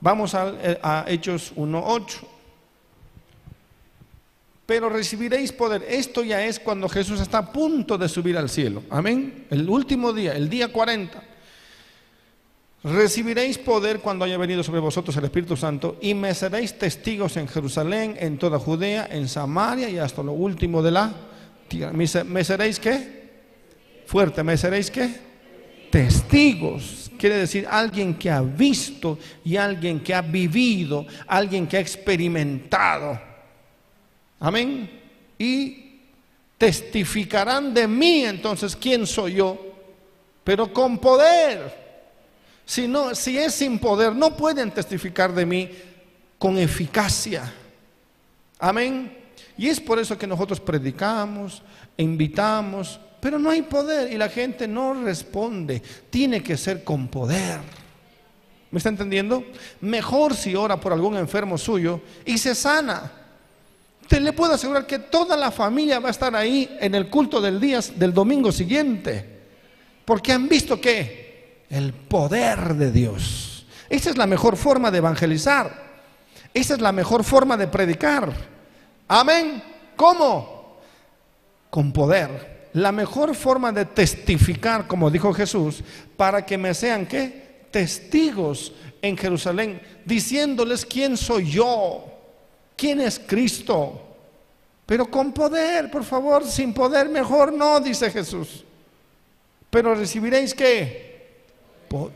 vamos 0.00 0.34
a, 0.34 0.50
eh, 0.62 0.78
a 0.80 1.04
Hechos 1.08 1.52
1.8. 1.56 2.20
Pero 4.64 4.88
recibiréis 4.88 5.52
poder. 5.52 5.84
Esto 5.88 6.22
ya 6.22 6.44
es 6.44 6.60
cuando 6.60 6.88
Jesús 6.88 7.20
está 7.20 7.38
a 7.38 7.52
punto 7.52 7.98
de 7.98 8.08
subir 8.08 8.38
al 8.38 8.48
cielo. 8.48 8.84
Amén. 8.88 9.46
El 9.50 9.68
último 9.68 10.12
día, 10.12 10.34
el 10.34 10.48
día 10.48 10.72
40. 10.72 11.33
Recibiréis 12.84 13.56
poder 13.56 14.00
cuando 14.00 14.26
haya 14.26 14.36
venido 14.36 14.62
sobre 14.62 14.80
vosotros 14.80 15.16
el 15.16 15.24
Espíritu 15.24 15.56
Santo 15.56 15.96
y 16.02 16.12
me 16.12 16.34
seréis 16.34 16.78
testigos 16.78 17.36
en 17.38 17.48
Jerusalén, 17.48 18.14
en 18.20 18.36
toda 18.36 18.58
Judea, 18.58 19.08
en 19.10 19.26
Samaria 19.26 19.88
y 19.88 19.98
hasta 19.98 20.22
lo 20.22 20.32
último 20.32 20.82
de 20.82 20.90
la 20.90 21.14
¿Me 21.94 22.44
seréis 22.44 22.78
qué? 22.78 23.24
Fuerte, 24.06 24.42
¿me 24.42 24.56
seréis 24.56 24.90
qué? 24.90 25.10
Testigos. 25.90 27.10
Quiere 27.18 27.36
decir 27.36 27.66
alguien 27.70 28.14
que 28.14 28.30
ha 28.30 28.42
visto 28.42 29.18
y 29.44 29.56
alguien 29.56 30.00
que 30.00 30.14
ha 30.14 30.20
vivido, 30.20 31.06
alguien 31.26 31.66
que 31.66 31.78
ha 31.78 31.80
experimentado. 31.80 33.18
Amén. 34.40 34.90
Y 35.38 36.00
testificarán 36.58 37.72
de 37.72 37.88
mí 37.88 38.24
entonces 38.24 38.76
quién 38.76 39.06
soy 39.06 39.34
yo, 39.34 39.58
pero 40.42 40.72
con 40.72 40.98
poder. 40.98 41.83
Si 42.66 42.88
no, 42.88 43.14
si 43.14 43.38
es 43.38 43.54
sin 43.54 43.78
poder, 43.78 44.14
no 44.14 44.36
pueden 44.36 44.70
testificar 44.70 45.32
de 45.34 45.46
mí 45.46 45.70
con 46.38 46.58
eficacia. 46.58 47.52
Amén. 48.58 49.18
Y 49.56 49.68
es 49.68 49.80
por 49.80 49.98
eso 49.98 50.18
que 50.18 50.26
nosotros 50.26 50.60
predicamos, 50.60 51.62
invitamos, 51.96 52.98
pero 53.20 53.38
no 53.38 53.50
hay 53.50 53.62
poder 53.62 54.12
y 54.12 54.18
la 54.18 54.28
gente 54.28 54.66
no 54.66 54.94
responde. 55.04 55.82
Tiene 56.10 56.42
que 56.42 56.56
ser 56.56 56.84
con 56.84 57.08
poder. 57.08 57.60
¿Me 58.70 58.78
está 58.78 58.88
entendiendo? 58.88 59.44
Mejor 59.80 60.34
si 60.34 60.56
ora 60.56 60.80
por 60.80 60.92
algún 60.92 61.16
enfermo 61.16 61.56
suyo 61.56 62.00
y 62.24 62.38
se 62.38 62.54
sana. 62.54 63.12
Te 64.08 64.20
le 64.20 64.32
puedo 64.32 64.54
asegurar 64.54 64.86
que 64.86 64.98
toda 64.98 65.36
la 65.36 65.50
familia 65.50 66.00
va 66.00 66.08
a 66.08 66.10
estar 66.10 66.34
ahí 66.34 66.76
en 66.80 66.94
el 66.94 67.08
culto 67.08 67.40
del 67.40 67.60
día 67.60 67.80
del 67.94 68.12
domingo 68.12 68.50
siguiente. 68.52 69.24
Porque 70.04 70.32
han 70.32 70.48
visto 70.48 70.80
que 70.80 71.23
el 71.74 71.92
poder 71.92 72.74
de 72.74 72.92
Dios. 72.92 73.66
Esa 73.90 74.10
es 74.10 74.16
la 74.16 74.28
mejor 74.28 74.56
forma 74.56 74.92
de 74.92 74.98
evangelizar. 74.98 75.82
Esa 76.54 76.74
es 76.74 76.80
la 76.80 76.92
mejor 76.92 77.24
forma 77.24 77.56
de 77.56 77.66
predicar. 77.66 78.32
Amén. 79.08 79.60
¿Cómo? 79.96 80.78
Con 81.70 81.92
poder. 81.92 82.68
La 82.74 82.92
mejor 82.92 83.34
forma 83.34 83.72
de 83.72 83.86
testificar, 83.86 84.86
como 84.86 85.10
dijo 85.10 85.34
Jesús, 85.34 85.82
para 86.16 86.46
que 86.46 86.56
me 86.56 86.74
sean 86.74 87.06
qué? 87.06 87.66
Testigos 87.72 88.72
en 89.02 89.16
Jerusalén, 89.16 89.82
diciéndoles 90.04 90.86
quién 90.86 91.16
soy 91.16 91.50
yo, 91.50 92.04
quién 92.76 93.00
es 93.00 93.18
Cristo. 93.18 94.00
Pero 94.86 95.10
con 95.10 95.32
poder, 95.32 95.90
por 95.90 96.04
favor, 96.04 96.44
sin 96.46 96.72
poder 96.72 97.08
mejor 97.08 97.52
no, 97.52 97.80
dice 97.80 98.12
Jesús. 98.12 98.64
Pero 99.70 99.92
recibiréis 99.96 100.54
qué? 100.54 101.13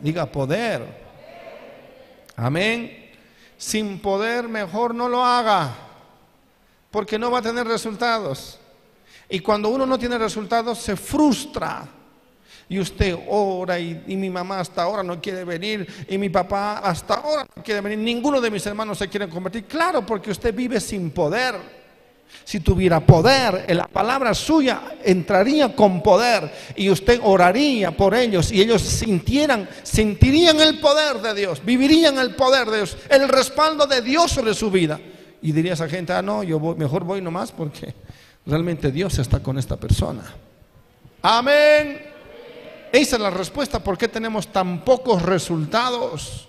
Diga 0.00 0.26
poder. 0.26 0.82
Amén. 2.36 3.10
Sin 3.56 3.98
poder 3.98 4.48
mejor 4.48 4.94
no 4.94 5.08
lo 5.08 5.24
haga, 5.24 5.74
porque 6.90 7.18
no 7.18 7.30
va 7.30 7.40
a 7.40 7.42
tener 7.42 7.66
resultados. 7.66 8.58
Y 9.28 9.40
cuando 9.40 9.68
uno 9.68 9.84
no 9.84 9.98
tiene 9.98 10.16
resultados, 10.16 10.78
se 10.78 10.96
frustra. 10.96 11.86
Y 12.70 12.78
usted 12.78 13.18
ora 13.28 13.78
y, 13.78 14.02
mi 14.06 14.28
mamá 14.28 14.60
hasta 14.60 14.82
ahora 14.82 15.02
no 15.02 15.20
quiere 15.20 15.42
venir 15.42 16.06
y 16.06 16.18
mi 16.18 16.28
papá 16.28 16.78
hasta 16.78 17.14
ahora 17.14 17.46
no 17.56 17.62
quiere 17.62 17.80
venir. 17.80 17.98
Ninguno 17.98 18.40
de 18.40 18.50
mis 18.50 18.64
hermanos 18.66 18.98
se 18.98 19.08
quiere 19.08 19.28
convertir. 19.28 19.64
Claro, 19.64 20.04
porque 20.04 20.30
usted 20.30 20.54
vive 20.54 20.78
sin 20.78 21.10
poder. 21.10 21.77
Si 22.44 22.60
tuviera 22.60 23.00
poder, 23.00 23.66
la 23.76 23.86
palabra 23.88 24.32
suya 24.32 24.96
entraría 25.04 25.74
con 25.74 26.02
poder 26.02 26.50
y 26.76 26.88
usted 26.88 27.20
oraría 27.22 27.90
por 27.94 28.14
ellos 28.14 28.50
y 28.50 28.62
ellos 28.62 28.80
sintieran, 28.80 29.68
sentirían 29.82 30.58
el 30.60 30.80
poder 30.80 31.20
de 31.20 31.34
Dios, 31.34 31.62
vivirían 31.62 32.18
el 32.18 32.34
poder 32.34 32.68
de 32.68 32.78
Dios, 32.78 32.96
el 33.10 33.28
respaldo 33.28 33.86
de 33.86 34.00
Dios 34.00 34.30
sobre 34.30 34.54
su 34.54 34.70
vida. 34.70 34.98
Y 35.42 35.52
diría 35.52 35.74
esa 35.74 35.88
gente, 35.88 36.12
ah, 36.12 36.22
no, 36.22 36.42
yo 36.42 36.58
mejor 36.58 37.04
voy 37.04 37.20
nomás 37.20 37.52
porque 37.52 37.94
realmente 38.46 38.90
Dios 38.90 39.18
está 39.18 39.40
con 39.40 39.58
esta 39.58 39.76
persona. 39.76 40.22
Amén. 41.20 42.00
Esa 42.90 43.16
es 43.16 43.22
la 43.22 43.30
respuesta 43.30 43.78
por 43.78 43.98
qué 43.98 44.08
tenemos 44.08 44.48
tan 44.48 44.84
pocos 44.84 45.20
resultados. 45.22 46.48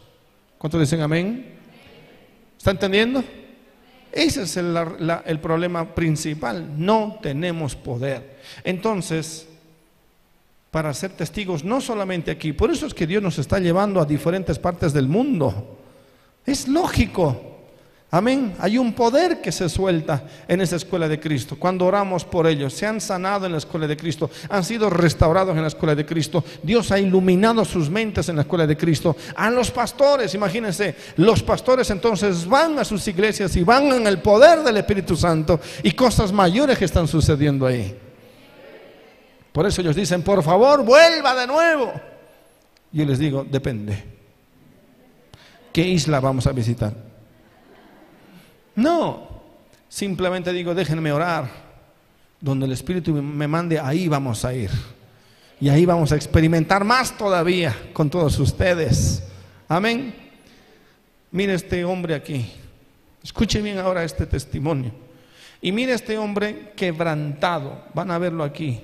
¿Cuántos 0.58 0.80
dicen 0.80 1.02
amén? 1.02 1.60
¿Está 2.58 2.72
entendiendo? 2.72 3.24
Ese 4.12 4.44
es 4.44 4.58
el, 4.58 5.40
problema 5.42 5.94
principal. 5.94 6.68
No 6.78 7.20
tenemos 7.22 7.76
poder. 7.76 8.38
Entonces, 8.64 9.48
para 10.72 10.94
ser 10.94 11.12
testigos, 11.12 11.64
no 11.64 11.82
solamente 11.82 12.32
aquí, 12.32 12.54
por 12.54 12.72
eso 12.72 12.86
es 12.86 12.94
que 12.94 13.08
Dios 13.08 13.22
nos 13.22 13.38
está 13.38 13.60
llevando 13.60 14.02
a 14.02 14.06
diferentes 14.06 14.58
partes 14.60 14.94
del 14.94 15.08
mundo. 15.08 15.78
Es 16.46 16.68
lógico. 16.68 17.49
Amén. 18.12 18.56
Hay 18.58 18.80
un 18.80 18.94
poder 18.94 19.40
que 19.40 19.52
se 19.52 19.70
suelta 19.70 20.24
en 20.48 20.62
esa 20.62 20.78
escuela 20.78 21.08
de 21.08 21.20
Cristo. 21.20 21.56
Cuando 21.60 21.86
oramos 21.86 22.26
por 22.26 22.48
ellos, 22.48 22.74
se 22.74 22.88
han 22.88 23.00
sanado 23.00 23.46
en 23.46 23.52
la 23.52 23.60
escuela 23.60 23.86
de 23.86 23.96
Cristo, 23.96 24.32
han 24.50 24.64
sido 24.64 24.90
restaurados 24.90 25.56
en 25.56 25.62
la 25.62 25.68
escuela 25.68 25.94
de 25.94 26.08
Cristo. 26.08 26.44
Dios 26.64 26.92
ha 26.92 26.98
iluminado 26.98 27.64
sus 27.64 27.88
mentes 27.88 28.28
en 28.28 28.38
la 28.38 28.42
escuela 28.42 28.66
de 28.66 28.76
Cristo. 28.76 29.16
A 29.36 29.52
los 29.52 29.70
pastores, 29.70 30.34
imagínense, 30.34 30.96
los 31.18 31.44
pastores 31.44 31.88
entonces 31.92 32.48
van 32.48 32.80
a 32.80 32.84
sus 32.84 33.08
iglesias 33.08 33.56
y 33.56 33.64
van 33.64 33.92
en 33.92 34.08
el 34.08 34.20
poder 34.20 34.64
del 34.64 34.78
Espíritu 34.78 35.16
Santo 35.16 35.60
y 35.84 35.92
cosas 35.92 36.32
mayores 36.32 36.80
que 36.80 36.86
están 36.86 37.08
sucediendo 37.08 37.68
ahí. 37.68 37.96
Por 39.52 39.68
eso 39.68 39.82
ellos 39.82 39.96
dicen, 39.96 40.24
por 40.24 40.42
favor, 40.42 40.84
vuelva 40.84 41.36
de 41.36 41.46
nuevo. 41.46 41.94
Yo 42.92 43.06
les 43.06 43.20
digo, 43.20 43.46
depende. 43.48 44.04
¿Qué 45.72 45.88
isla 45.88 46.20
vamos 46.20 46.48
a 46.48 46.52
visitar? 46.52 47.09
No, 48.80 49.28
simplemente 49.90 50.54
digo, 50.54 50.74
déjenme 50.74 51.12
orar. 51.12 51.70
Donde 52.40 52.66
el 52.66 52.72
Espíritu 52.72 53.14
me 53.14 53.48
mande, 53.48 53.78
ahí 53.78 54.08
vamos 54.08 54.46
a 54.46 54.54
ir. 54.54 54.72
Y 55.60 55.68
ahí 55.68 55.86
vamos 55.86 56.14
a 56.14 56.16
experimentar 56.16 56.86
más 56.86 57.18
todavía 57.18 57.76
con 57.92 58.10
todos 58.10 58.40
ustedes. 58.40 59.22
Amén. 59.68 60.16
Mire 61.32 61.54
este 61.56 61.84
hombre 61.84 62.16
aquí. 62.16 62.50
Escuche 63.22 63.62
bien 63.62 63.78
ahora 63.78 64.06
este 64.06 64.26
testimonio. 64.26 64.92
Y 65.62 65.74
mire 65.74 65.94
este 65.94 66.18
hombre 66.18 66.72
quebrantado. 66.78 67.84
Van 67.94 68.10
a 68.12 68.18
verlo 68.18 68.46
aquí. 68.46 68.82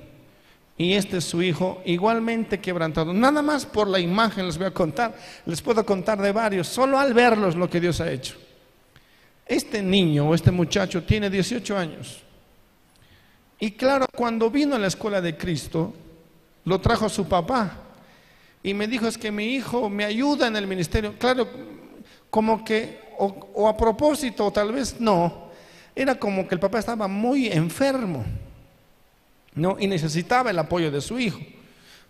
Y 0.76 0.92
este 0.92 1.16
es 1.16 1.24
su 1.24 1.42
hijo, 1.42 1.80
igualmente 1.86 2.60
quebrantado. 2.60 3.14
Nada 3.14 3.40
más 3.40 3.64
por 3.64 3.88
la 3.88 3.98
imagen 3.98 4.44
les 4.44 4.58
voy 4.58 4.66
a 4.66 4.72
contar. 4.72 5.16
Les 5.46 5.62
puedo 5.62 5.86
contar 5.86 6.20
de 6.20 6.32
varios. 6.32 6.66
Solo 6.66 6.98
al 6.98 7.14
verlos 7.14 7.56
lo 7.56 7.70
que 7.70 7.80
Dios 7.80 8.02
ha 8.02 8.12
hecho. 8.12 8.36
Este 9.46 9.80
niño 9.80 10.28
o 10.28 10.34
este 10.34 10.50
muchacho 10.50 11.04
tiene 11.04 11.30
18 11.30 11.78
años. 11.78 12.22
Y 13.58 13.70
claro, 13.70 14.06
cuando 14.14 14.50
vino 14.50 14.74
a 14.74 14.78
la 14.78 14.88
escuela 14.88 15.20
de 15.20 15.36
Cristo, 15.36 15.94
lo 16.64 16.80
trajo 16.80 17.08
su 17.08 17.26
papá. 17.28 17.78
Y 18.62 18.74
me 18.74 18.88
dijo, 18.88 19.06
es 19.06 19.16
que 19.16 19.30
mi 19.30 19.54
hijo 19.54 19.88
me 19.88 20.04
ayuda 20.04 20.48
en 20.48 20.56
el 20.56 20.66
ministerio. 20.66 21.14
Claro, 21.18 21.48
como 22.28 22.64
que, 22.64 23.00
o, 23.18 23.68
a 23.68 23.76
propósito, 23.76 24.46
o 24.46 24.50
tal 24.50 24.72
vez 24.72 25.00
no, 25.00 25.50
era 25.94 26.16
como 26.16 26.46
que 26.46 26.54
el 26.56 26.60
papá 26.60 26.80
estaba 26.80 27.06
muy 27.06 27.46
enfermo. 27.46 28.24
¿no? 29.54 29.76
Y 29.78 29.86
necesitaba 29.86 30.50
el 30.50 30.58
apoyo 30.58 30.90
de 30.90 31.00
su 31.00 31.18
hijo. 31.18 31.38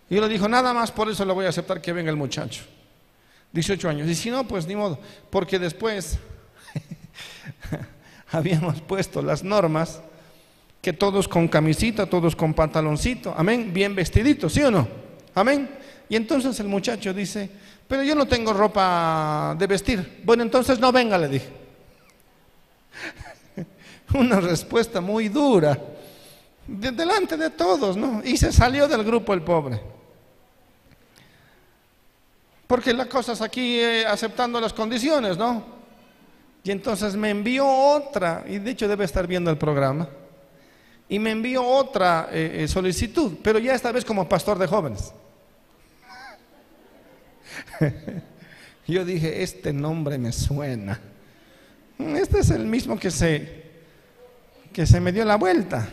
Y 0.09 0.15
yo 0.15 0.21
le 0.21 0.27
dijo, 0.27 0.49
nada 0.49 0.73
más 0.73 0.91
por 0.91 1.09
eso 1.09 1.23
le 1.23 1.33
voy 1.33 1.45
a 1.45 1.49
aceptar 1.49 1.81
que 1.81 1.93
venga 1.93 2.09
el 2.09 2.17
muchacho. 2.17 2.63
18 3.53 3.89
años. 3.89 4.09
Y 4.09 4.15
si 4.15 4.29
no, 4.29 4.45
pues 4.45 4.67
ni 4.67 4.75
modo. 4.75 4.99
Porque 5.29 5.59
después 5.59 6.19
habíamos 8.31 8.81
puesto 8.81 9.21
las 9.21 9.43
normas 9.43 10.01
que 10.81 10.93
todos 10.93 11.27
con 11.27 11.47
camisita, 11.47 12.05
todos 12.05 12.35
con 12.35 12.53
pantaloncito, 12.53 13.33
amén, 13.37 13.73
bien 13.73 13.95
vestiditos, 13.95 14.53
¿sí 14.53 14.61
o 14.61 14.71
no? 14.71 14.87
Amén. 15.35 15.69
Y 16.09 16.15
entonces 16.15 16.59
el 16.59 16.67
muchacho 16.67 17.13
dice, 17.13 17.49
pero 17.87 18.03
yo 18.03 18.15
no 18.15 18.27
tengo 18.27 18.53
ropa 18.53 19.55
de 19.57 19.67
vestir. 19.67 20.21
Bueno, 20.23 20.43
entonces 20.43 20.79
no 20.79 20.91
venga, 20.91 21.17
le 21.17 21.27
dije. 21.27 21.49
Una 24.13 24.39
respuesta 24.39 25.01
muy 25.01 25.27
dura, 25.27 25.77
delante 26.65 27.37
de 27.37 27.49
todos, 27.49 27.97
¿no? 27.97 28.21
Y 28.23 28.37
se 28.37 28.51
salió 28.51 28.87
del 28.87 29.03
grupo 29.03 29.33
el 29.33 29.41
pobre. 29.41 29.81
Porque 32.65 32.93
las 32.93 33.07
cosas 33.07 33.41
aquí 33.41 33.79
eh, 33.79 34.05
aceptando 34.05 34.59
las 34.59 34.73
condiciones, 34.73 35.37
¿no? 35.37 35.76
Y 36.67 36.71
entonces 36.71 37.15
me 37.15 37.29
envió 37.29 37.65
otra, 37.65 38.43
y 38.45 38.59
de 38.59 38.71
hecho 38.71 38.89
debe 38.89 39.05
estar 39.05 39.25
viendo 39.25 39.49
el 39.49 39.57
programa, 39.57 40.09
y 41.07 41.17
me 41.17 41.31
envió 41.31 41.65
otra 41.65 42.27
eh, 42.29 42.63
eh, 42.63 42.67
solicitud, 42.67 43.37
pero 43.41 43.57
ya 43.57 43.73
esta 43.73 43.89
vez 43.93 44.03
como 44.03 44.27
pastor 44.27 44.59
de 44.59 44.67
jóvenes. 44.67 45.13
Yo 48.85 49.05
dije, 49.05 49.43
este 49.43 49.71
nombre 49.71 50.17
me 50.17 50.33
suena. 50.33 50.99
Este 51.99 52.39
es 52.39 52.49
el 52.49 52.65
mismo 52.65 52.99
que 52.99 53.11
se, 53.11 53.63
que 54.73 54.85
se 54.85 54.99
me 54.99 55.13
dio 55.13 55.23
la 55.23 55.37
vuelta. 55.37 55.87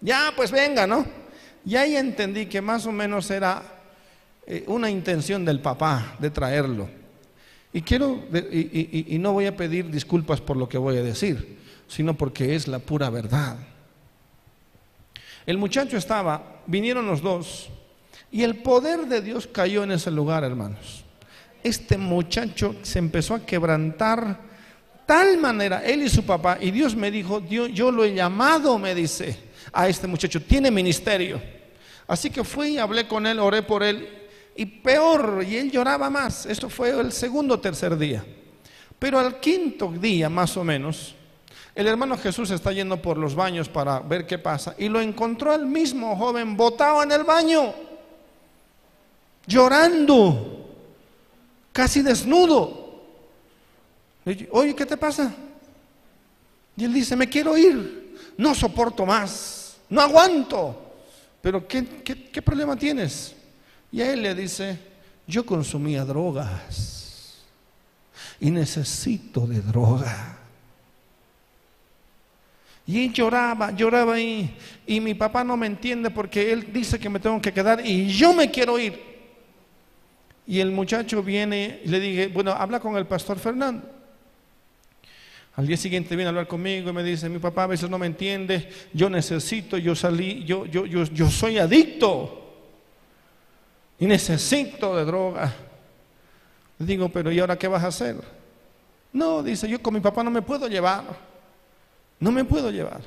Ya, 0.00 0.32
pues 0.36 0.52
venga, 0.52 0.86
¿no? 0.86 1.04
Y 1.64 1.74
ahí 1.74 1.96
entendí 1.96 2.46
que 2.46 2.60
más 2.60 2.86
o 2.86 2.92
menos 2.92 3.28
era 3.28 3.60
eh, 4.46 4.62
una 4.68 4.88
intención 4.88 5.44
del 5.44 5.58
papá 5.58 6.14
de 6.20 6.30
traerlo. 6.30 7.01
Y 7.72 7.82
quiero, 7.82 8.22
y, 8.52 9.16
no 9.18 9.32
voy 9.32 9.46
a 9.46 9.56
pedir 9.56 9.90
disculpas 9.90 10.40
por 10.40 10.56
lo 10.56 10.68
que 10.68 10.76
voy 10.76 10.98
a 10.98 11.02
decir, 11.02 11.58
sino 11.88 12.14
porque 12.14 12.54
es 12.54 12.68
la 12.68 12.78
pura 12.78 13.08
verdad. 13.08 13.56
El 15.46 15.56
muchacho 15.56 15.96
estaba, 15.96 16.60
vinieron 16.66 17.06
los 17.06 17.22
dos, 17.22 17.70
y 18.30 18.42
el 18.42 18.56
poder 18.56 19.06
de 19.06 19.22
Dios 19.22 19.46
cayó 19.46 19.84
en 19.84 19.92
ese 19.92 20.10
lugar, 20.10 20.44
hermanos. 20.44 21.04
Este 21.62 21.96
muchacho 21.96 22.76
se 22.82 22.98
empezó 22.98 23.34
a 23.34 23.46
quebrantar 23.46 24.38
tal 25.06 25.38
manera, 25.38 25.82
él 25.84 26.02
y 26.02 26.08
su 26.08 26.24
papá, 26.24 26.58
y 26.60 26.70
Dios 26.70 26.94
me 26.94 27.10
dijo, 27.10 27.40
Dios, 27.40 27.70
yo 27.72 27.90
lo 27.90 28.04
he 28.04 28.14
llamado, 28.14 28.78
me 28.78 28.94
dice, 28.94 29.36
a 29.72 29.88
este 29.88 30.06
muchacho, 30.06 30.42
tiene 30.42 30.70
ministerio. 30.70 31.40
Así 32.06 32.30
que 32.30 32.44
fui, 32.44 32.78
hablé 32.78 33.08
con 33.08 33.26
él, 33.26 33.38
oré 33.38 33.62
por 33.62 33.82
él, 33.82 34.21
y 34.56 34.66
peor, 34.66 35.44
y 35.46 35.56
él 35.56 35.70
lloraba 35.70 36.10
más. 36.10 36.46
Esto 36.46 36.68
fue 36.68 36.90
el 36.90 37.12
segundo 37.12 37.54
o 37.54 37.60
tercer 37.60 37.96
día. 37.96 38.24
Pero 38.98 39.18
al 39.18 39.40
quinto 39.40 39.92
día, 39.98 40.28
más 40.28 40.56
o 40.56 40.64
menos, 40.64 41.14
el 41.74 41.86
hermano 41.86 42.18
Jesús 42.18 42.50
está 42.50 42.70
yendo 42.72 43.00
por 43.00 43.16
los 43.16 43.34
baños 43.34 43.68
para 43.68 44.00
ver 44.00 44.26
qué 44.26 44.38
pasa 44.38 44.74
y 44.78 44.88
lo 44.88 45.00
encontró 45.00 45.52
al 45.52 45.66
mismo 45.66 46.14
joven 46.16 46.56
botado 46.56 47.02
en 47.02 47.12
el 47.12 47.24
baño, 47.24 47.74
llorando, 49.46 50.68
casi 51.72 52.02
desnudo. 52.02 53.00
Oye, 54.50 54.74
¿qué 54.76 54.86
te 54.86 54.96
pasa? 54.96 55.34
Y 56.76 56.84
él 56.84 56.92
dice, 56.92 57.16
me 57.16 57.28
quiero 57.28 57.56
ir, 57.56 58.16
no 58.36 58.54
soporto 58.54 59.06
más, 59.06 59.78
no 59.88 60.00
aguanto. 60.00 60.78
Pero 61.40 61.66
¿qué, 61.66 62.02
qué, 62.04 62.30
qué 62.30 62.42
problema 62.42 62.76
tienes? 62.76 63.34
Y 63.92 64.00
a 64.00 64.10
él 64.10 64.22
le 64.22 64.34
dice, 64.34 64.78
yo 65.26 65.44
consumía 65.44 66.04
drogas 66.04 67.42
y 68.40 68.50
necesito 68.50 69.46
de 69.46 69.60
droga. 69.60 70.38
Y 72.86 73.12
lloraba, 73.12 73.70
lloraba 73.70 74.18
y, 74.18 74.56
y 74.86 74.98
mi 74.98 75.14
papá 75.14 75.44
no 75.44 75.56
me 75.56 75.66
entiende 75.66 76.10
porque 76.10 76.52
él 76.52 76.72
dice 76.72 76.98
que 76.98 77.08
me 77.08 77.20
tengo 77.20 77.40
que 77.40 77.52
quedar 77.52 77.86
y 77.86 78.08
yo 78.08 78.32
me 78.32 78.50
quiero 78.50 78.78
ir. 78.78 79.12
Y 80.46 80.58
el 80.58 80.72
muchacho 80.72 81.22
viene 81.22 81.80
y 81.84 81.88
le 81.88 82.00
dije, 82.00 82.26
bueno, 82.28 82.50
habla 82.50 82.80
con 82.80 82.96
el 82.96 83.06
pastor 83.06 83.38
Fernando. 83.38 83.88
Al 85.54 85.66
día 85.66 85.76
siguiente 85.76 86.16
viene 86.16 86.28
a 86.28 86.30
hablar 86.30 86.48
conmigo 86.48 86.88
y 86.90 86.92
me 86.94 87.04
dice, 87.04 87.28
mi 87.28 87.38
papá 87.38 87.64
a 87.64 87.68
veces 87.68 87.88
no 87.88 87.98
me 87.98 88.06
entiende, 88.06 88.70
yo 88.94 89.10
necesito, 89.10 89.76
yo 89.76 89.94
salí, 89.94 90.44
yo, 90.44 90.64
yo, 90.64 90.86
yo, 90.86 91.04
yo 91.04 91.30
soy 91.30 91.58
adicto 91.58 92.41
y 94.02 94.06
necesito 94.06 94.96
de 94.96 95.04
droga. 95.04 95.54
Digo, 96.76 97.08
pero 97.08 97.30
¿y 97.30 97.38
ahora 97.38 97.56
qué 97.56 97.68
vas 97.68 97.84
a 97.84 97.86
hacer? 97.86 98.16
No, 99.12 99.44
dice, 99.44 99.68
yo 99.68 99.80
con 99.80 99.94
mi 99.94 100.00
papá 100.00 100.24
no 100.24 100.30
me 100.32 100.42
puedo 100.42 100.66
llevar. 100.66 101.04
No 102.18 102.32
me 102.32 102.44
puedo 102.44 102.68
llevar. 102.72 103.00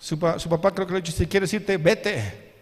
Su, 0.00 0.18
papá 0.18 0.74
creo 0.74 0.84
que 0.84 0.94
le 0.94 1.00
dicho, 1.00 1.12
si 1.12 1.28
quieres 1.28 1.54
irte, 1.54 1.76
vete. 1.76 2.52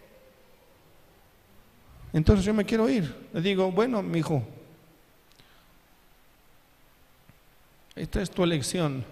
Entonces 2.12 2.44
yo 2.44 2.52
me 2.52 2.66
quiero 2.66 2.86
ir. 2.86 3.30
Le 3.32 3.40
digo, 3.40 3.72
bueno, 3.72 4.02
mi 4.02 4.18
hijo, 4.18 4.46
Esta 7.96 8.20
es 8.20 8.30
tu 8.30 8.44
elección. 8.44 9.06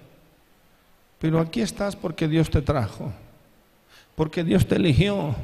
Pero 1.20 1.40
aquí 1.40 1.62
estás 1.62 1.96
porque 1.96 2.28
Dios 2.28 2.50
te 2.50 2.60
trajo, 2.60 3.10
porque 4.14 4.44
Dios 4.44 4.68
te 4.68 4.74
eligió. 4.74 5.34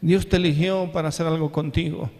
Dios 0.00 0.28
te 0.28 0.36
eligió 0.36 0.90
para 0.92 1.08
hacer 1.08 1.26
algo 1.26 1.50
contigo. 1.52 2.10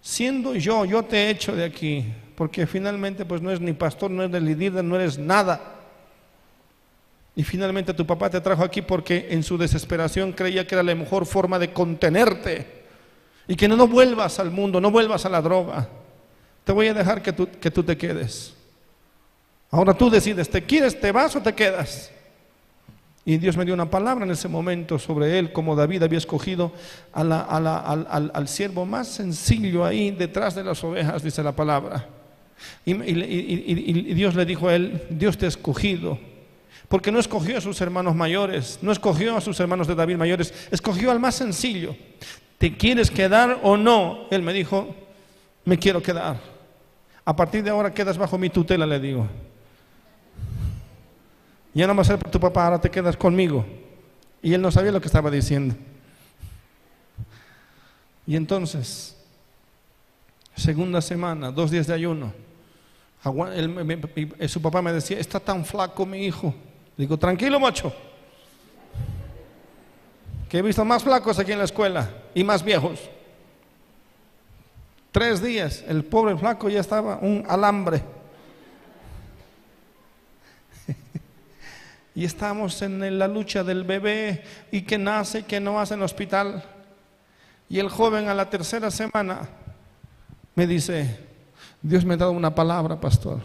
Siendo 0.00 0.54
yo, 0.54 0.84
yo 0.84 1.02
te 1.02 1.16
he 1.16 1.30
hecho 1.30 1.54
de 1.54 1.64
aquí, 1.64 2.04
porque 2.36 2.66
finalmente 2.66 3.24
pues 3.24 3.40
no 3.40 3.50
es 3.50 3.60
ni 3.60 3.72
pastor, 3.72 4.10
no 4.10 4.22
eres 4.22 4.42
líder, 4.42 4.84
no 4.84 4.96
eres 4.96 5.18
nada. 5.18 5.60
Y 7.36 7.42
finalmente 7.42 7.92
tu 7.94 8.06
papá 8.06 8.30
te 8.30 8.40
trajo 8.40 8.62
aquí 8.62 8.82
porque 8.82 9.28
en 9.30 9.42
su 9.42 9.58
desesperación 9.58 10.32
creía 10.32 10.66
que 10.66 10.74
era 10.74 10.82
la 10.82 10.94
mejor 10.94 11.26
forma 11.26 11.58
de 11.58 11.72
contenerte 11.72 12.84
y 13.48 13.56
que 13.56 13.66
no, 13.66 13.76
no 13.76 13.88
vuelvas 13.88 14.38
al 14.38 14.50
mundo, 14.50 14.80
no 14.80 14.90
vuelvas 14.90 15.26
a 15.26 15.28
la 15.28 15.42
droga 15.42 15.88
te 16.64 16.72
voy 16.72 16.88
a 16.88 16.94
dejar 16.94 17.22
que 17.22 17.32
tú, 17.32 17.48
que 17.60 17.70
tú 17.70 17.82
te 17.82 17.96
quedes. 17.96 18.54
Ahora 19.70 19.92
tú 19.94 20.08
decides, 20.08 20.48
¿te 20.48 20.64
quieres, 20.64 20.98
te 20.98 21.12
vas 21.12 21.36
o 21.36 21.42
te 21.42 21.54
quedas? 21.54 22.10
Y 23.26 23.38
Dios 23.38 23.56
me 23.56 23.64
dio 23.64 23.72
una 23.72 23.88
palabra 23.88 24.24
en 24.26 24.30
ese 24.30 24.48
momento 24.48 24.98
sobre 24.98 25.38
él, 25.38 25.52
como 25.52 25.74
David 25.74 26.02
había 26.02 26.18
escogido 26.18 26.72
al, 27.12 28.48
siervo 28.48 28.84
más 28.84 29.08
sencillo 29.08 29.84
ahí 29.84 30.10
detrás 30.10 30.54
de 30.54 30.62
las 30.62 30.84
ovejas, 30.84 31.22
dice 31.22 31.42
la 31.42 31.52
palabra. 31.52 32.06
Y, 32.84 32.92
y, 32.92 34.14
Dios 34.14 34.34
le 34.34 34.44
dijo 34.44 34.68
a 34.68 34.74
él, 34.74 35.02
Dios 35.08 35.38
te 35.38 35.46
ha 35.46 35.48
escogido, 35.48 36.18
porque 36.88 37.10
no 37.10 37.18
escogió 37.18 37.56
a 37.56 37.60
sus 37.62 37.80
hermanos 37.80 38.14
mayores, 38.14 38.78
no 38.82 38.92
escogió 38.92 39.36
a 39.36 39.40
sus 39.40 39.58
hermanos 39.58 39.86
de 39.86 39.94
David 39.94 40.16
mayores, 40.16 40.52
escogió 40.70 41.10
al 41.10 41.18
más 41.18 41.34
sencillo. 41.34 41.96
¿Te 42.58 42.76
quieres 42.76 43.10
quedar 43.10 43.60
o 43.62 43.78
no? 43.78 44.26
Él 44.30 44.42
me 44.42 44.52
dijo, 44.52 44.94
me 45.64 45.78
quiero 45.78 46.02
quedar. 46.02 46.38
A 47.24 47.34
partir 47.34 47.64
de 47.64 47.70
ahora 47.70 47.92
quedas 47.92 48.18
bajo 48.18 48.36
mi 48.36 48.50
tutela, 48.50 48.86
le 48.86 49.00
digo. 49.00 49.26
Ya 51.74 51.86
no 51.86 51.94
va 51.94 52.02
a 52.02 52.04
ser 52.04 52.18
tu 52.30 52.38
papá, 52.38 52.64
ahora 52.64 52.80
te 52.80 52.90
quedas 52.90 53.16
conmigo. 53.16 53.66
Y 54.40 54.54
él 54.54 54.62
no 54.62 54.70
sabía 54.70 54.92
lo 54.92 55.00
que 55.00 55.08
estaba 55.08 55.30
diciendo. 55.30 55.74
Y 58.26 58.36
entonces, 58.36 59.16
segunda 60.54 61.02
semana, 61.02 61.50
dos 61.50 61.70
días 61.70 61.86
de 61.86 61.94
ayuno. 61.94 62.32
su 64.48 64.62
papá 64.62 64.82
me 64.82 64.92
decía, 64.92 65.18
está 65.18 65.40
tan 65.40 65.64
flaco 65.64 66.06
mi 66.06 66.24
hijo. 66.24 66.54
Digo, 66.96 67.18
tranquilo, 67.18 67.58
macho. 67.58 67.92
Que 70.48 70.58
he 70.58 70.62
visto 70.62 70.84
más 70.84 71.02
flacos 71.02 71.38
aquí 71.38 71.52
en 71.52 71.58
la 71.58 71.64
escuela 71.64 72.08
y 72.34 72.44
más 72.44 72.62
viejos. 72.62 73.00
Tres 75.10 75.42
días, 75.42 75.84
el 75.86 76.04
pobre 76.04 76.36
flaco 76.36 76.68
ya 76.68 76.80
estaba 76.80 77.18
un 77.18 77.44
alambre. 77.48 78.02
y 82.14 82.24
estamos 82.24 82.80
en 82.82 83.18
la 83.18 83.28
lucha 83.28 83.64
del 83.64 83.84
bebé 83.84 84.42
y 84.70 84.82
que 84.82 84.98
nace 84.98 85.40
y 85.40 85.42
que 85.42 85.60
no 85.60 85.80
hace 85.80 85.94
en 85.94 86.00
el 86.00 86.04
hospital. 86.04 86.62
Y 87.68 87.78
el 87.78 87.88
joven 87.88 88.28
a 88.28 88.34
la 88.34 88.48
tercera 88.48 88.90
semana 88.90 89.48
me 90.54 90.66
dice, 90.66 91.18
Dios 91.82 92.04
me 92.04 92.14
ha 92.14 92.18
dado 92.18 92.32
una 92.32 92.54
palabra, 92.54 93.00
pastor. 93.00 93.40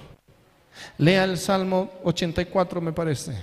Lea 0.97 1.23
el 1.23 1.37
Salmo 1.37 1.91
84, 2.03 2.79
me 2.79 2.93
parece. 2.93 3.33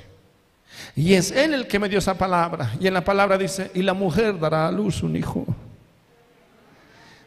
Y 0.94 1.14
es 1.14 1.30
Él 1.30 1.54
el 1.54 1.66
que 1.66 1.78
me 1.78 1.88
dio 1.88 1.98
esa 1.98 2.14
palabra. 2.14 2.72
Y 2.78 2.86
en 2.86 2.94
la 2.94 3.04
palabra 3.04 3.36
dice, 3.36 3.70
y 3.74 3.82
la 3.82 3.94
mujer 3.94 4.38
dará 4.38 4.68
a 4.68 4.72
luz 4.72 5.02
un 5.02 5.16
hijo 5.16 5.46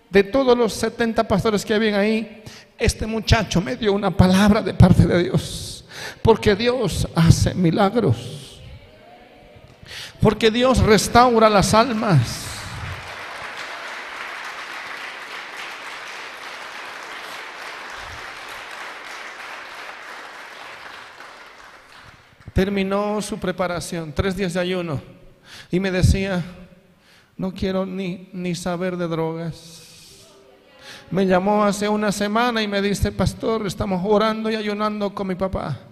de 0.10 0.24
todos 0.24 0.58
los 0.58 0.74
70 0.74 1.28
pastores 1.28 1.64
que 1.64 1.74
habían 1.74 1.96
ahí, 1.96 2.44
este 2.78 3.06
muchacho 3.06 3.62
me 3.62 3.76
dio 3.76 3.94
una 3.94 4.12
palabra 4.12 4.62
de 4.62 4.74
parte 4.74 5.06
de 5.06 5.24
Dios. 5.24 5.69
Porque 6.22 6.56
Dios 6.56 7.08
hace 7.16 7.54
milagros. 7.54 8.62
Porque 10.22 10.52
Dios 10.52 10.80
restaura 10.80 11.50
las 11.50 11.74
almas. 11.74 12.46
Terminó 22.54 23.22
su 23.22 23.40
preparación, 23.40 24.12
tres 24.12 24.36
días 24.36 24.54
de 24.54 24.60
ayuno, 24.60 25.02
y 25.72 25.80
me 25.80 25.92
decía, 25.92 26.44
no 27.38 27.54
quiero 27.54 27.86
ni, 27.86 28.30
ni 28.34 28.54
saber 28.54 28.98
de 28.98 29.08
drogas 29.08 29.80
me 31.12 31.26
llamó 31.26 31.64
hace 31.64 31.90
una 31.90 32.12
semana 32.12 32.62
y 32.62 32.68
me 32.68 32.82
dice, 32.82 33.12
pastor, 33.12 33.66
estamos 33.66 34.02
orando 34.06 34.50
y 34.50 34.56
ayunando 34.56 35.14
con 35.14 35.28
mi 35.28 35.36
papá. 35.36 35.89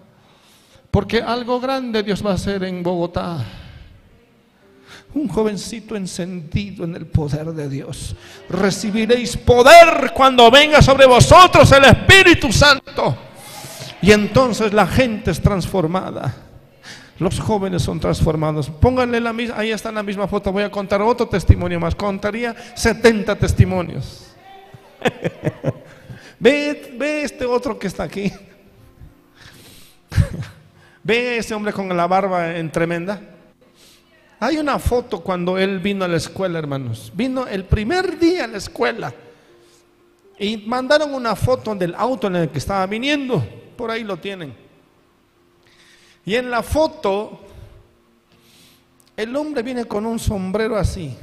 Porque 0.90 1.20
algo 1.22 1.60
grande 1.60 2.02
Dios 2.02 2.24
va 2.24 2.32
a 2.32 2.34
hacer 2.34 2.64
en 2.64 2.82
Bogotá. 2.82 3.44
Un 5.14 5.28
jovencito 5.28 5.96
encendido 5.96 6.84
en 6.84 6.94
el 6.94 7.06
poder 7.06 7.46
de 7.48 7.68
Dios. 7.68 8.14
Recibiréis 8.48 9.36
poder 9.36 10.12
cuando 10.14 10.50
venga 10.50 10.82
sobre 10.82 11.06
vosotros 11.06 11.70
el 11.72 11.84
Espíritu 11.84 12.52
Santo. 12.52 13.16
Y 14.00 14.12
entonces 14.12 14.72
la 14.72 14.86
gente 14.86 15.30
es 15.30 15.40
transformada. 15.40 16.34
Los 17.18 17.40
jóvenes 17.40 17.82
son 17.82 17.98
transformados. 17.98 18.70
Pónganle 18.70 19.20
la 19.20 19.32
misma, 19.32 19.58
ahí 19.58 19.72
está 19.72 19.90
la 19.90 20.02
misma 20.02 20.28
foto. 20.28 20.52
Voy 20.52 20.62
a 20.62 20.70
contar 20.70 21.02
otro 21.02 21.26
testimonio 21.26 21.80
más. 21.80 21.94
Contaría 21.94 22.54
70 22.74 23.36
testimonios. 23.36 24.28
ve, 26.38 26.94
ve 26.96 27.22
este 27.22 27.44
otro 27.44 27.78
que 27.78 27.88
está 27.88 28.04
aquí. 28.04 28.32
ve 31.02 31.38
ese 31.38 31.54
hombre 31.54 31.72
con 31.72 31.94
la 31.96 32.06
barba 32.06 32.56
en 32.56 32.70
tremenda. 32.70 33.20
Hay 34.40 34.58
una 34.58 34.78
foto 34.78 35.20
cuando 35.20 35.58
él 35.58 35.78
vino 35.80 36.04
a 36.04 36.08
la 36.08 36.16
escuela, 36.16 36.58
hermanos. 36.58 37.12
Vino 37.14 37.46
el 37.46 37.64
primer 37.64 38.18
día 38.18 38.44
a 38.44 38.48
la 38.48 38.58
escuela. 38.58 39.12
Y 40.38 40.58
mandaron 40.58 41.12
una 41.12 41.34
foto 41.34 41.74
del 41.74 41.94
auto 41.94 42.28
en 42.28 42.36
el 42.36 42.48
que 42.48 42.58
estaba 42.58 42.86
viniendo. 42.86 43.44
Por 43.76 43.90
ahí 43.90 44.04
lo 44.04 44.16
tienen. 44.16 44.54
Y 46.24 46.36
en 46.36 46.50
la 46.50 46.62
foto, 46.62 47.40
el 49.16 49.34
hombre 49.34 49.62
viene 49.62 49.86
con 49.86 50.06
un 50.06 50.18
sombrero 50.18 50.76
así. 50.76 51.16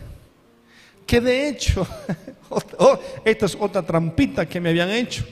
Que 1.06 1.22
de 1.22 1.48
hecho, 1.48 1.88
Oh, 2.50 3.00
esta 3.24 3.46
es 3.46 3.58
otra 3.60 3.82
trampita 3.82 4.46
que 4.46 4.60
me 4.60 4.70
habían 4.70 4.90
hecho. 4.90 5.26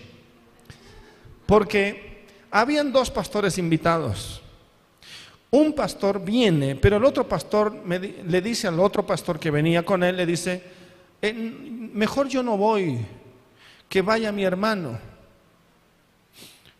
Porque 1.45 2.12
habían 2.53 2.93
dos 2.93 3.09
pastores 3.09 3.57
invitados. 3.57 4.39
Un 5.49 5.73
pastor 5.73 6.23
viene, 6.23 6.75
pero 6.75 6.97
el 6.97 7.03
otro 7.03 7.27
pastor 7.27 7.73
le 7.85 8.41
dice 8.41 8.67
al 8.67 8.79
otro 8.79 9.05
pastor 9.05 9.39
que 9.39 9.49
venía 9.49 9.83
con 9.83 10.03
él, 10.03 10.15
le 10.15 10.25
dice, 10.27 10.61
mejor 11.93 12.27
yo 12.27 12.43
no 12.43 12.55
voy, 12.55 12.99
que 13.89 14.03
vaya 14.03 14.31
mi 14.31 14.43
hermano. 14.43 14.99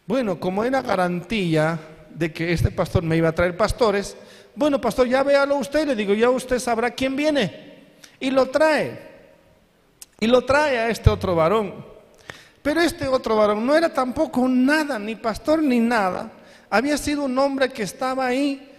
Bueno, 0.06 0.40
como 0.40 0.64
era 0.64 0.84
garantía 0.84 1.80
de 2.14 2.32
que 2.32 2.54
este 2.54 2.70
pastor 2.70 3.02
me 3.02 3.18
iba 3.18 3.30
a 3.30 3.36
traer 3.36 3.58
pastores, 3.58 4.16
bueno, 4.56 4.80
pastor, 4.80 5.08
ya 5.08 5.24
véalo 5.24 5.56
usted, 5.56 5.88
le 5.88 5.96
digo, 5.96 6.14
ya 6.14 6.30
usted 6.30 6.60
sabrá 6.60 6.92
quién 6.92 7.16
viene. 7.16 7.74
Y 8.20 8.30
lo 8.30 8.46
trae. 8.46 9.12
Y 10.20 10.28
lo 10.28 10.46
trae 10.46 10.78
a 10.78 10.90
este 10.90 11.10
otro 11.10 11.34
varón. 11.34 11.83
Pero 12.64 12.82
este 12.82 13.08
otro 13.08 13.36
varón 13.36 13.66
no 13.66 13.76
era 13.76 13.94
tampoco 13.94 14.48
nada, 14.48 14.98
ni 14.98 15.16
pastor 15.16 15.62
ni 15.62 15.80
nada. 15.80 16.32
Había 16.70 16.98
sido 16.98 17.26
un 17.26 17.38
hombre 17.38 17.70
que 17.70 17.84
estaba 17.84 18.26
ahí 18.26 18.70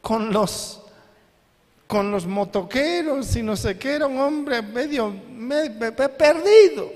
con 0.00 0.32
los 0.32 0.78
con 1.86 2.12
los 2.12 2.24
motoqueros 2.24 3.34
y 3.34 3.42
no 3.42 3.56
sé 3.56 3.76
qué, 3.76 3.94
era 3.94 4.06
un 4.06 4.18
hombre 4.18 4.62
medio, 4.62 5.12
perdido. 6.16 6.88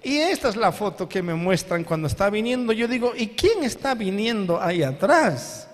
Y 0.00 0.18
esta 0.18 0.48
es 0.48 0.54
la 0.54 0.70
foto 0.70 1.08
que 1.08 1.20
me 1.20 1.34
muestran 1.34 1.82
cuando 1.82 2.06
está 2.06 2.30
viniendo. 2.30 2.72
Yo 2.72 2.86
digo, 2.86 3.14
¿y 3.16 3.28
quién 3.28 3.64
está 3.64 3.96
viniendo 3.96 4.62
ahí 4.62 4.84
atrás? 4.84 5.68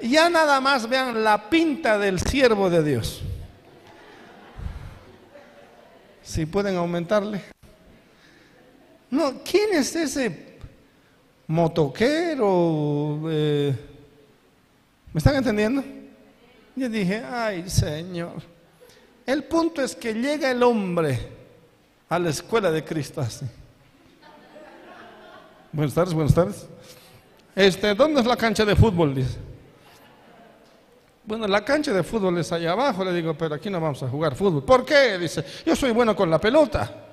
Ya 0.00 0.28
nada 0.28 0.60
más 0.60 0.88
vean 0.88 1.22
la 1.22 1.48
pinta 1.48 1.98
del 1.98 2.18
siervo 2.18 2.68
de 2.68 2.82
Dios. 2.82 3.22
Si 6.26 6.44
pueden 6.44 6.76
aumentarle. 6.76 7.40
No, 9.08 9.44
¿quién 9.44 9.74
es 9.74 9.94
ese 9.94 10.58
motoquero? 11.46 13.20
Eh, 13.30 13.72
¿Me 15.12 15.18
están 15.18 15.36
entendiendo? 15.36 15.84
Yo 16.74 16.88
dije, 16.88 17.22
ay 17.24 17.70
Señor. 17.70 18.42
El 19.24 19.44
punto 19.44 19.80
es 19.80 19.94
que 19.94 20.14
llega 20.14 20.50
el 20.50 20.64
hombre 20.64 21.28
a 22.08 22.18
la 22.18 22.30
escuela 22.30 22.72
de 22.72 22.84
Cristo 22.84 23.20
así. 23.20 23.46
Buenas 25.70 25.94
tardes, 25.94 26.12
buenas 26.12 26.34
tardes. 26.34 26.66
Este, 27.54 27.94
¿dónde 27.94 28.20
es 28.20 28.26
la 28.26 28.36
cancha 28.36 28.64
de 28.64 28.74
fútbol? 28.74 29.14
Dice. 29.14 29.38
Bueno, 31.26 31.46
la 31.48 31.64
cancha 31.64 31.92
de 31.92 32.02
fútbol 32.04 32.38
es 32.38 32.52
allá 32.52 32.72
abajo, 32.72 33.04
le 33.04 33.12
digo, 33.12 33.34
pero 33.34 33.56
aquí 33.56 33.68
no 33.68 33.80
vamos 33.80 34.02
a 34.02 34.08
jugar 34.08 34.36
fútbol. 34.36 34.64
¿Por 34.64 34.84
qué? 34.84 35.18
Dice, 35.18 35.44
yo 35.64 35.74
soy 35.74 35.90
bueno 35.90 36.14
con 36.14 36.30
la 36.30 36.40
pelota. 36.40 37.04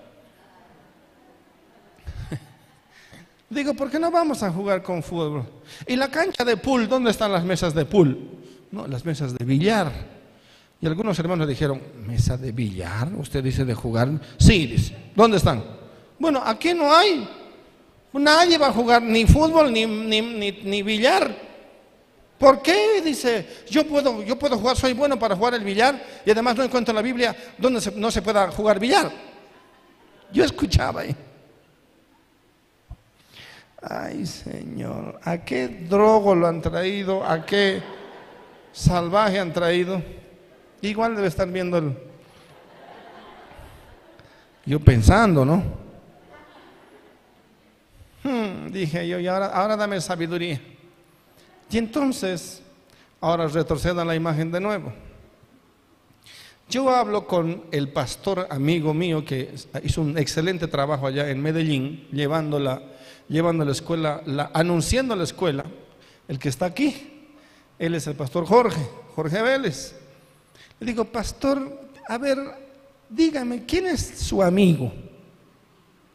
digo, 3.49 3.73
¿por 3.73 3.90
qué 3.90 3.98
no 3.98 4.11
vamos 4.11 4.44
a 4.44 4.52
jugar 4.52 4.84
con 4.84 5.02
fútbol? 5.02 5.45
¿Y 5.88 5.95
la 5.95 6.11
cancha 6.11 6.45
de 6.45 6.57
pool? 6.57 6.88
¿Dónde 6.88 7.10
están 7.10 7.31
las 7.31 7.44
mesas 7.44 7.73
de 7.73 7.85
pool? 7.85 8.30
No, 8.72 8.88
las 8.88 9.03
mesas 9.03 9.35
de 9.35 9.44
billar. 9.44 9.91
Y 10.80 10.85
algunos 10.85 11.18
hermanos 11.18 11.48
dijeron, 11.48 11.81
¿mesa 12.06 12.38
de 12.38 12.52
billar? 12.52 13.07
¿Usted 13.15 13.44
dice 13.44 13.65
de 13.65 13.73
jugar? 13.73 14.10
Sí, 14.38 14.68
dice. 14.68 14.95
¿Dónde 15.15 15.38
están? 15.38 15.64
Bueno, 16.19 16.41
aquí 16.45 16.73
no 16.73 16.94
hay. 16.94 17.27
Nadie 18.14 18.57
va 18.57 18.68
a 18.68 18.73
jugar 18.73 19.02
ni 19.02 19.26
fútbol 19.26 19.72
ni, 19.72 19.85
ni, 19.85 20.22
ni, 20.52 20.84
billar. 20.84 21.52
¿Por 22.44 22.61
qué? 22.61 23.02
Dice, 23.02 23.64
yo 23.70 23.88
puedo, 23.88 24.22
yo 24.22 24.38
puedo 24.38 24.57
jugar, 24.57 24.76
soy 24.76 24.91
bueno 24.91 25.18
para 25.18 25.34
jugar 25.34 25.53
el 25.53 25.64
billar 25.64 25.98
y 26.26 26.32
además 26.32 26.57
no 26.57 26.64
encuentro 26.64 26.91
en 26.91 26.98
la 26.98 27.02
Biblia 27.02 27.34
donde 27.57 27.80
no 27.95 28.11
se 28.11 28.22
pueda 28.22 28.52
jugar 28.52 28.82
billar. 28.82 29.10
Yo 30.30 30.44
escuchaba 30.44 30.99
ahí. 30.99 31.15
Ay, 33.82 34.26
Señor, 34.26 35.22
¿a 35.24 35.38
qué 35.38 35.70
drogo 35.70 36.36
lo 36.36 36.45
han 36.45 36.61
traído? 36.61 37.24
¿A 37.24 37.45
qué 37.45 37.82
salvaje 38.74 39.40
han 39.40 39.53
traído? 39.53 40.02
Igual 40.82 41.15
debe 41.15 41.30
estar 41.30 41.48
viendo 41.48 41.78
el... 41.78 41.98
Yo 44.65 44.82
pensando, 44.82 45.45
¿no? 45.45 45.64
Hmm, 48.22 48.70
dije 48.70 49.07
yo, 49.07 49.18
y 49.18 49.28
ahora, 49.28 49.45
ahora 49.45 49.78
dame 49.78 50.02
sabiduría. 50.02 50.72
Y 51.73 51.79
entonces, 51.79 52.61
ahora 53.19 53.47
retrocedan 53.47 54.05
la 54.05 54.13
imagen 54.13 54.51
de 54.51 54.59
nuevo. 54.59 54.93
Yo 56.69 56.87
hablo 56.91 57.25
con 57.25 57.63
el 57.71 57.89
pastor 57.89 58.45
amigo 58.51 58.93
mío 58.93 59.25
que 59.25 59.55
hizo 59.83 60.03
un 60.03 60.15
excelente 60.19 60.67
trabajo 60.67 61.07
allá 61.07 61.31
en 61.31 61.41
Medellín, 61.41 62.07
llevándola, 62.11 62.79
llevando 63.27 63.65
la 63.65 63.71
escuela, 63.71 64.21
la, 64.27 64.51
anunciando 64.53 65.15
la 65.15 65.23
escuela, 65.23 65.65
el 66.27 66.37
que 66.37 66.49
está 66.49 66.67
aquí. 66.67 67.31
Él 67.79 67.95
es 67.95 68.05
el 68.05 68.13
pastor 68.13 68.45
Jorge, 68.45 68.87
Jorge 69.15 69.41
Vélez. 69.41 69.95
Le 70.79 70.85
digo, 70.85 71.05
pastor, 71.05 71.89
a 72.07 72.19
ver, 72.19 72.37
dígame, 73.09 73.65
¿quién 73.65 73.87
es 73.87 74.19
su 74.19 74.43
amigo? 74.43 74.93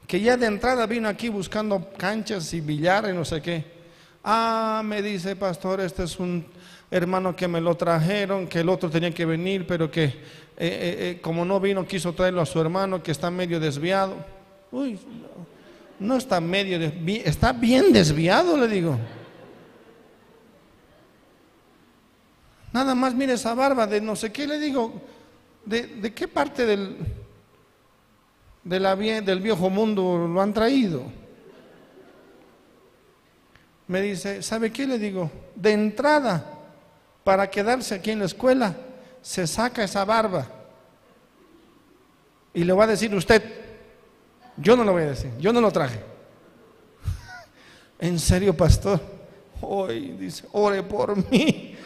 Que 0.06 0.20
ya 0.20 0.36
de 0.36 0.47
entrada 0.47 0.86
vino 0.86 1.09
aquí 1.09 1.28
buscando 1.28 1.90
canchas 1.98 2.55
y 2.55 2.60
billar 2.60 3.10
y 3.10 3.12
no 3.12 3.24
sé 3.24 3.43
qué. 3.43 3.78
Ah, 4.23 4.82
me 4.85 5.01
dice, 5.03 5.36
pastor, 5.36 5.81
este 5.81 6.05
es 6.05 6.19
un 6.19 6.45
hermano 6.90 7.36
que 7.36 7.49
me 7.49 7.61
lo 7.61 7.77
trajeron, 7.77 8.47
que 8.47 8.61
el 8.61 8.69
otro 8.69 8.90
tenía 8.90 9.12
que 9.12 9.24
venir, 9.24 9.66
pero 9.66 9.90
que 9.90 10.05
eh, 10.05 10.12
eh, 10.57 10.97
eh, 10.99 11.19
como 11.23 11.45
no 11.45 11.61
vino, 11.61 11.86
quiso 11.86 12.12
traerlo 12.12 12.40
a 12.40 12.47
su 12.47 12.61
hermano, 12.61 13.03
que 13.03 13.12
está 13.12 13.31
medio 13.31 13.61
desviado. 13.61 14.16
Uy, 14.73 14.99
no, 15.99 16.16
está 16.16 16.40
medio, 16.40 16.78
está 17.24 17.53
bien 17.53 17.93
desviado, 17.93 18.57
le 18.57 18.69
digo. 18.69 18.99
Nada 22.73 22.95
más 22.95 23.15
mire 23.15 23.35
esa 23.35 23.55
barba 23.55 23.86
de 23.86 24.01
no 24.01 24.15
sé 24.15 24.31
qué, 24.31 24.47
le 24.47 24.59
digo, 24.59 25.01
¿de, 25.65 26.12
qué 26.15 26.28
parte 26.28 26.66
del, 26.66 26.97
de 28.62 28.81
la, 28.81 28.95
del 28.95 29.40
viejo 29.40 29.70
mundo 29.70 30.28
lo 30.32 30.40
han 30.40 30.53
traído? 30.53 31.05
Me 33.89 34.01
dice, 34.01 34.43
¿sabe 34.43 34.70
qué? 34.70 34.86
Le 34.86 34.98
digo, 34.98 35.31
de 35.55 35.73
entrada, 35.73 36.44
para 37.24 37.51
quedarse 37.51 37.94
aquí 37.94 38.10
en 38.10 38.20
la 38.20 38.27
escuela, 38.27 38.74
se 39.20 39.47
saca 39.47 39.82
esa 39.82 40.05
barba. 40.05 40.47
Y 42.55 42.65
le 42.65 42.73
va 42.73 42.85
a 42.85 42.89
decir 42.89 43.15
usted, 43.15 43.43
yo 44.56 44.77
no 44.77 44.85
lo 44.85 44.93
voy 44.93 45.02
a 45.02 45.06
decir, 45.06 45.32
yo 45.39 45.52
no 45.52 45.60
lo 45.60 45.70
traje. 45.73 46.01
¿En 47.98 48.19
serio, 48.19 48.56
pastor? 48.56 49.01
Hoy 49.60 50.12
dice, 50.12 50.47
ore 50.52 50.82
por 50.82 51.16
mí 51.31 51.77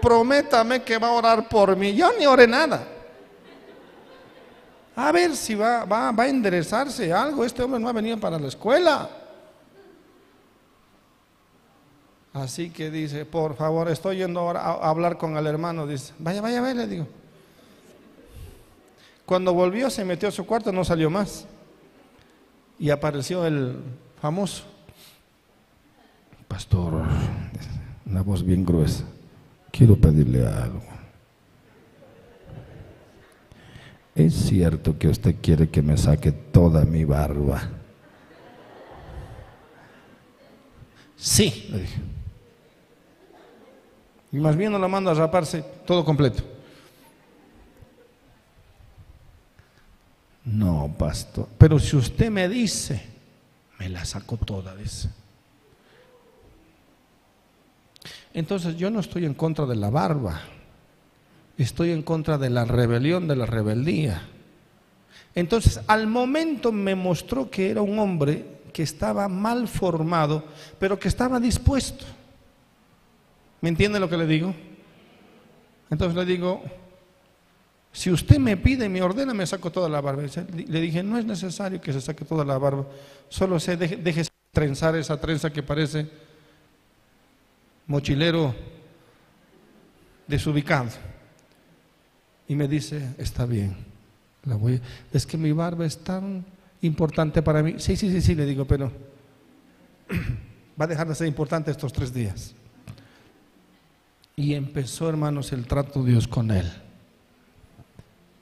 prométame 0.00 0.82
que 0.82 0.98
va 0.98 1.08
a 1.08 1.12
orar 1.12 1.48
por 1.48 1.76
mí. 1.76 1.94
Yo 1.94 2.10
ni 2.18 2.26
oré 2.26 2.46
nada. 2.46 2.82
A 4.96 5.12
ver 5.12 5.36
si 5.36 5.54
va, 5.54 5.84
va, 5.84 6.12
va 6.12 6.24
a 6.24 6.28
enderezarse 6.28 7.12
algo. 7.12 7.44
Este 7.44 7.62
hombre 7.62 7.80
no 7.80 7.88
ha 7.88 7.92
venido 7.92 8.18
para 8.18 8.38
la 8.38 8.48
escuela. 8.48 9.08
Así 12.32 12.70
que 12.70 12.90
dice, 12.90 13.24
por 13.24 13.56
favor, 13.56 13.88
estoy 13.88 14.18
yendo 14.18 14.40
ahora 14.40 14.60
a 14.60 14.88
hablar 14.88 15.18
con 15.18 15.36
el 15.36 15.46
hermano. 15.46 15.86
Dice, 15.86 16.12
vaya, 16.18 16.40
vaya, 16.40 16.60
vaya, 16.60 16.74
le 16.74 16.86
digo. 16.86 17.06
Cuando 19.26 19.52
volvió, 19.52 19.90
se 19.90 20.04
metió 20.04 20.28
a 20.28 20.32
su 20.32 20.46
cuarto, 20.46 20.72
no 20.72 20.84
salió 20.84 21.10
más. 21.10 21.46
Y 22.78 22.90
apareció 22.90 23.44
el 23.44 23.76
famoso 24.20 24.64
pastor, 26.48 27.04
una 28.04 28.22
voz 28.22 28.44
bien 28.44 28.64
gruesa 28.64 29.04
quiero 29.70 29.96
pedirle 29.96 30.46
algo. 30.46 30.82
Es 34.14 34.34
cierto 34.34 34.98
que 34.98 35.08
usted 35.08 35.36
quiere 35.40 35.70
que 35.70 35.80
me 35.80 35.96
saque 35.96 36.32
toda 36.32 36.84
mi 36.84 37.04
barba. 37.04 37.62
Sí, 41.16 41.68
le 41.70 41.80
dije. 41.80 42.00
Y 44.32 44.38
más 44.38 44.56
bien 44.56 44.72
no 44.72 44.78
la 44.78 44.88
mando 44.88 45.10
a 45.10 45.14
raparse 45.14 45.64
todo 45.84 46.04
completo. 46.04 46.42
No, 50.44 50.94
pastor. 50.96 51.48
Pero 51.58 51.78
si 51.78 51.96
usted 51.96 52.30
me 52.30 52.48
dice, 52.48 53.02
me 53.78 53.88
la 53.88 54.04
saco 54.04 54.36
toda, 54.36 54.74
dice. 54.74 55.10
Entonces 58.32 58.76
yo 58.76 58.90
no 58.90 59.00
estoy 59.00 59.24
en 59.24 59.34
contra 59.34 59.66
de 59.66 59.76
la 59.76 59.90
barba, 59.90 60.40
estoy 61.58 61.90
en 61.90 62.02
contra 62.02 62.38
de 62.38 62.50
la 62.50 62.64
rebelión, 62.64 63.26
de 63.26 63.36
la 63.36 63.46
rebeldía. 63.46 64.22
Entonces 65.34 65.80
al 65.86 66.06
momento 66.06 66.72
me 66.72 66.94
mostró 66.94 67.50
que 67.50 67.70
era 67.70 67.82
un 67.82 67.98
hombre 67.98 68.60
que 68.72 68.84
estaba 68.84 69.28
mal 69.28 69.66
formado, 69.66 70.44
pero 70.78 70.98
que 70.98 71.08
estaba 71.08 71.40
dispuesto. 71.40 72.04
¿Me 73.60 73.68
entiende 73.68 74.00
lo 74.00 74.08
que 74.08 74.16
le 74.16 74.26
digo? 74.26 74.54
Entonces 75.90 76.16
le 76.16 76.24
digo, 76.24 76.62
si 77.92 78.10
usted 78.10 78.38
me 78.38 78.56
pide, 78.56 78.88
me 78.88 79.02
ordena, 79.02 79.34
me 79.34 79.46
saco 79.46 79.70
toda 79.70 79.88
la 79.88 80.00
barba. 80.00 80.22
Le 80.22 80.80
dije, 80.80 81.02
no 81.02 81.18
es 81.18 81.24
necesario 81.24 81.80
que 81.80 81.92
se 81.92 82.00
saque 82.00 82.24
toda 82.24 82.44
la 82.44 82.56
barba, 82.56 82.86
solo 83.28 83.58
se 83.58 83.76
deje, 83.76 84.24
trenzar 84.52 84.96
esa 84.96 85.20
trenza 85.20 85.50
que 85.50 85.62
parece 85.62 86.08
mochilero 87.86 88.54
desubicado. 90.26 90.90
Y 92.46 92.54
me 92.54 92.66
dice, 92.68 93.14
está 93.18 93.46
bien, 93.46 93.76
la 94.44 94.56
voy, 94.56 94.80
es 95.12 95.26
que 95.26 95.36
mi 95.36 95.52
barba 95.52 95.86
es 95.86 95.98
tan 95.98 96.44
importante 96.82 97.42
para 97.42 97.62
mí. 97.62 97.74
Sí, 97.78 97.96
sí, 97.96 98.10
sí, 98.10 98.20
sí, 98.20 98.34
le 98.34 98.46
digo, 98.46 98.64
pero 98.64 98.92
va 100.80 100.84
a 100.84 100.88
dejar 100.88 101.08
de 101.08 101.14
ser 101.14 101.26
importante 101.26 101.70
estos 101.70 101.92
tres 101.92 102.12
días. 102.12 102.54
Y 104.40 104.54
empezó, 104.54 105.06
hermanos, 105.06 105.52
el 105.52 105.66
trato 105.66 106.02
de 106.02 106.12
Dios 106.12 106.26
con 106.26 106.50
él. 106.50 106.66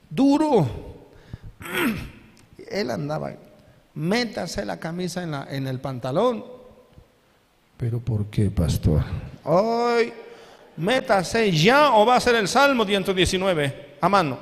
Duro. 0.09 0.65
Él 2.71 2.89
andaba, 2.89 3.33
métase 3.95 4.63
la 4.63 4.79
camisa 4.79 5.23
en, 5.23 5.31
la, 5.31 5.45
en 5.49 5.67
el 5.67 5.81
pantalón. 5.81 6.45
Pero 7.75 7.99
¿por 7.99 8.27
qué, 8.27 8.49
pastor? 8.49 9.03
Ay, 9.43 10.13
métase 10.77 11.51
ya 11.51 11.91
o 11.93 12.05
va 12.05 12.15
a 12.15 12.21
ser 12.21 12.35
el 12.35 12.47
Salmo 12.47 12.85
119 12.85 13.97
a 13.99 14.07
mano. 14.07 14.37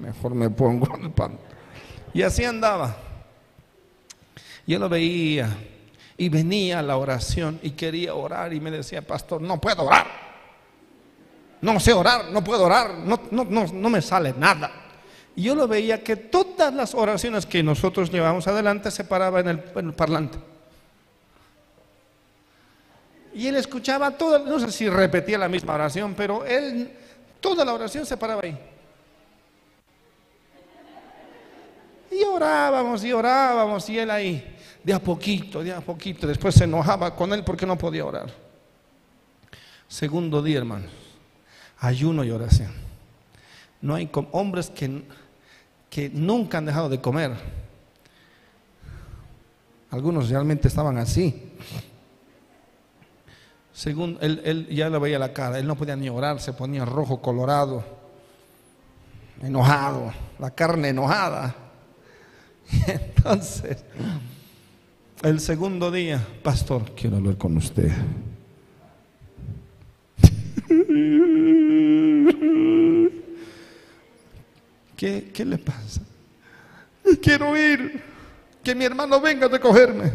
Mejor 0.00 0.34
me 0.34 0.50
pongo 0.50 0.98
el 0.98 1.10
pan. 1.10 1.38
Y 2.12 2.20
así 2.20 2.44
andaba. 2.44 2.94
Yo 4.66 4.78
lo 4.78 4.90
veía 4.90 5.48
y 6.20 6.28
venía 6.28 6.80
a 6.80 6.82
la 6.82 6.98
oración 6.98 7.58
y 7.62 7.70
quería 7.70 8.14
orar 8.14 8.52
y 8.52 8.60
me 8.60 8.70
decía, 8.70 9.00
pastor, 9.00 9.40
no 9.40 9.58
puedo 9.58 9.84
orar. 9.84 10.06
No 11.62 11.80
sé 11.80 11.94
orar, 11.94 12.26
no 12.30 12.44
puedo 12.44 12.64
orar, 12.66 12.92
no, 12.92 13.22
no, 13.30 13.44
no, 13.44 13.64
no 13.64 13.88
me 13.88 14.02
sale 14.02 14.34
nada. 14.36 14.70
Y 15.34 15.44
yo 15.44 15.54
lo 15.54 15.66
veía 15.66 16.04
que 16.04 16.16
todas 16.16 16.74
las 16.74 16.94
oraciones 16.94 17.46
que 17.46 17.62
nosotros 17.62 18.12
llevamos 18.12 18.46
adelante 18.46 18.90
se 18.90 19.04
paraba 19.04 19.40
en 19.40 19.48
el, 19.48 19.94
parlante. 19.94 20.36
Y 23.32 23.46
él 23.46 23.56
escuchaba 23.56 24.10
todo, 24.10 24.40
no 24.40 24.60
sé 24.60 24.70
si 24.72 24.90
repetía 24.90 25.38
la 25.38 25.48
misma 25.48 25.72
oración, 25.72 26.12
pero 26.14 26.44
él, 26.44 26.98
toda 27.40 27.64
la 27.64 27.72
oración 27.72 28.04
se 28.04 28.18
paraba 28.18 28.42
ahí. 28.44 28.58
Y 32.10 32.22
orábamos 32.24 33.02
y 33.04 33.10
orábamos 33.10 33.88
y 33.88 33.98
él 33.98 34.10
ahí, 34.10 34.58
de 34.82 34.92
a 34.92 34.98
poquito, 35.02 35.62
de 35.62 35.72
a 35.72 35.80
poquito. 35.80 36.26
Después 36.26 36.54
se 36.54 36.64
enojaba 36.64 37.14
con 37.14 37.32
él 37.32 37.44
porque 37.44 37.66
no 37.66 37.76
podía 37.76 38.04
orar. 38.04 38.32
Segundo 39.88 40.42
día, 40.42 40.58
hermanos, 40.58 40.90
ayuno 41.78 42.24
y 42.24 42.30
oración. 42.30 42.72
No 43.80 43.94
hay 43.94 44.10
hombres 44.32 44.70
que, 44.70 45.02
que 45.88 46.10
nunca 46.10 46.58
han 46.58 46.66
dejado 46.66 46.88
de 46.88 47.00
comer. 47.00 47.32
Algunos 49.90 50.28
realmente 50.28 50.68
estaban 50.68 50.96
así. 50.98 51.50
Según 53.72 54.18
él, 54.20 54.42
él 54.44 54.68
ya 54.68 54.88
lo 54.90 55.00
veía 55.00 55.18
la 55.18 55.32
cara, 55.32 55.58
él 55.58 55.66
no 55.66 55.74
podía 55.74 55.96
ni 55.96 56.08
orar, 56.08 56.40
se 56.40 56.52
ponía 56.52 56.84
rojo, 56.84 57.22
colorado, 57.22 57.82
enojado, 59.42 60.12
la 60.38 60.50
carne 60.50 60.90
enojada. 60.90 61.54
entonces, 62.86 63.84
el 65.22 65.40
segundo 65.40 65.90
día, 65.90 66.26
pastor, 66.42 66.92
quiero 66.94 67.16
hablar 67.18 67.36
con 67.36 67.56
usted. 67.56 67.90
¿Qué, 74.96 75.30
¿Qué, 75.32 75.44
le 75.44 75.58
pasa? 75.58 76.00
Quiero 77.22 77.56
ir, 77.56 78.02
que 78.62 78.74
mi 78.74 78.84
hermano 78.84 79.20
venga 79.20 79.46
a 79.46 79.48
recogerme. 79.48 80.12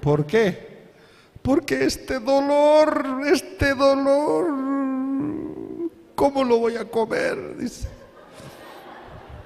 ¿Por 0.00 0.26
qué? 0.26 0.68
Porque 1.42 1.84
este 1.84 2.20
dolor, 2.20 3.22
este 3.26 3.74
dolor, 3.74 4.46
¿cómo 6.14 6.44
lo 6.44 6.58
voy 6.58 6.76
a 6.76 6.84
comer? 6.84 7.56
Dice. 7.58 7.97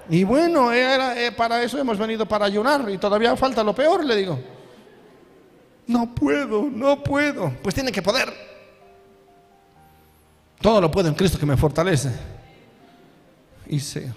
Y 0.08 0.24
bueno, 0.24 0.72
era, 0.72 1.20
eh, 1.20 1.32
para 1.32 1.62
eso 1.62 1.78
hemos 1.78 1.96
venido 1.98 2.26
para 2.26 2.46
ayunar 2.46 2.88
y 2.90 2.98
todavía 2.98 3.36
falta 3.36 3.62
lo 3.62 3.74
peor, 3.74 4.04
le 4.04 4.16
digo. 4.16 4.38
No 5.86 6.14
puedo, 6.14 6.68
no 6.70 7.02
puedo. 7.02 7.52
Pues 7.62 7.74
tiene 7.74 7.92
que 7.92 8.02
poder. 8.02 8.32
Todo 10.60 10.80
lo 10.80 10.90
puedo 10.90 11.08
en 11.08 11.14
Cristo 11.14 11.38
que 11.38 11.46
me 11.46 11.56
fortalece. 11.56 12.10
Y 13.66 13.80
se, 13.80 14.12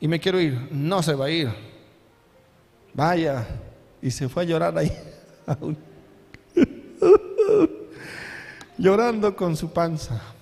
y 0.00 0.08
me 0.08 0.20
quiero 0.20 0.40
ir. 0.40 0.68
No 0.70 1.02
se 1.02 1.14
va 1.14 1.26
a 1.26 1.30
ir. 1.30 1.50
Vaya. 2.92 3.46
Y 4.00 4.10
se 4.10 4.28
fue 4.28 4.42
a 4.42 4.46
llorar 4.46 4.76
ahí. 4.76 4.92
Llorando 8.78 9.34
con 9.36 9.56
su 9.56 9.72
panza. 9.72 10.33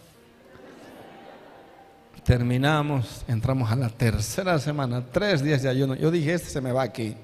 Terminamos, 2.24 3.24
entramos 3.26 3.70
a 3.70 3.76
la 3.76 3.88
tercera 3.88 4.58
semana, 4.60 5.04
tres 5.10 5.42
días 5.42 5.62
de 5.62 5.68
ayuno. 5.68 5.96
Yo 5.96 6.10
dije, 6.10 6.34
este 6.34 6.50
se 6.50 6.60
me 6.60 6.70
va 6.70 6.82
aquí. 6.82 7.16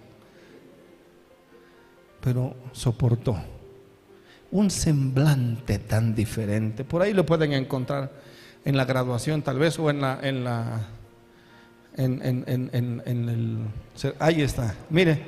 Pero 2.20 2.56
soportó 2.72 3.36
un 4.50 4.70
semblante 4.70 5.78
tan 5.78 6.14
diferente. 6.14 6.82
Por 6.84 7.02
ahí 7.02 7.12
lo 7.12 7.24
pueden 7.24 7.52
encontrar 7.52 8.10
en 8.64 8.76
la 8.76 8.84
graduación 8.84 9.42
tal 9.42 9.58
vez 9.58 9.78
o 9.78 9.88
en 9.90 10.00
la... 10.00 10.18
En 10.22 10.44
la 10.44 10.80
en, 11.96 12.22
en, 12.24 12.44
en, 12.46 13.02
en 13.04 13.28
el, 13.28 13.58
ahí 14.20 14.42
está, 14.42 14.72
mire. 14.88 15.20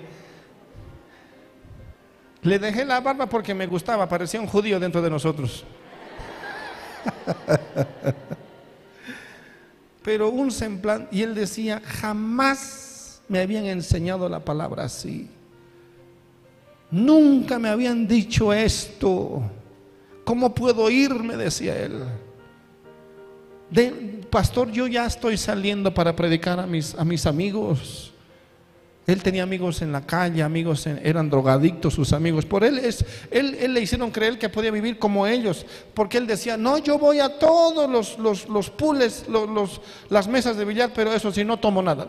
Le 2.42 2.60
dejé 2.60 2.84
la 2.84 3.00
barba 3.00 3.26
porque 3.26 3.54
me 3.54 3.66
gustaba, 3.66 4.08
parecía 4.08 4.40
un 4.40 4.46
judío 4.46 4.78
dentro 4.78 5.02
de 5.02 5.10
nosotros. 5.10 5.64
pero 10.10 10.28
un 10.28 10.50
semblante, 10.50 11.14
y 11.16 11.22
él 11.22 11.36
decía, 11.36 11.80
jamás 11.84 13.22
me 13.28 13.38
habían 13.38 13.66
enseñado 13.66 14.28
la 14.28 14.44
palabra 14.44 14.82
así. 14.82 15.28
Nunca 16.90 17.60
me 17.60 17.68
habían 17.68 18.08
dicho 18.08 18.52
esto. 18.52 19.40
¿Cómo 20.24 20.52
puedo 20.52 20.90
irme? 20.90 21.36
decía 21.36 21.76
él. 21.78 22.02
Pastor, 24.30 24.72
yo 24.72 24.88
ya 24.88 25.06
estoy 25.06 25.36
saliendo 25.36 25.94
para 25.94 26.16
predicar 26.16 26.58
a 26.58 26.66
mis, 26.66 26.92
a 26.96 27.04
mis 27.04 27.24
amigos. 27.24 28.12
Él 29.10 29.22
tenía 29.22 29.42
amigos 29.42 29.82
en 29.82 29.92
la 29.92 30.06
calle, 30.06 30.42
amigos 30.42 30.86
eran 30.86 31.28
drogadictos 31.28 31.94
sus 31.94 32.12
amigos. 32.12 32.46
Por 32.46 32.64
él, 32.64 32.78
es, 32.78 33.04
él, 33.30 33.56
él, 33.60 33.74
le 33.74 33.80
hicieron 33.80 34.10
creer 34.10 34.38
que 34.38 34.48
podía 34.48 34.70
vivir 34.70 34.98
como 34.98 35.26
ellos, 35.26 35.66
porque 35.94 36.18
él 36.18 36.26
decía, 36.26 36.56
no, 36.56 36.78
yo 36.78 36.98
voy 36.98 37.20
a 37.20 37.38
todos 37.38 37.90
los, 37.90 38.18
los, 38.18 38.48
los 38.48 38.70
pules, 38.70 39.24
los, 39.28 39.80
las 40.08 40.28
mesas 40.28 40.56
de 40.56 40.64
billar, 40.64 40.92
pero 40.94 41.12
eso 41.12 41.32
sí, 41.32 41.44
no 41.44 41.58
tomo 41.58 41.82
nada. 41.82 42.06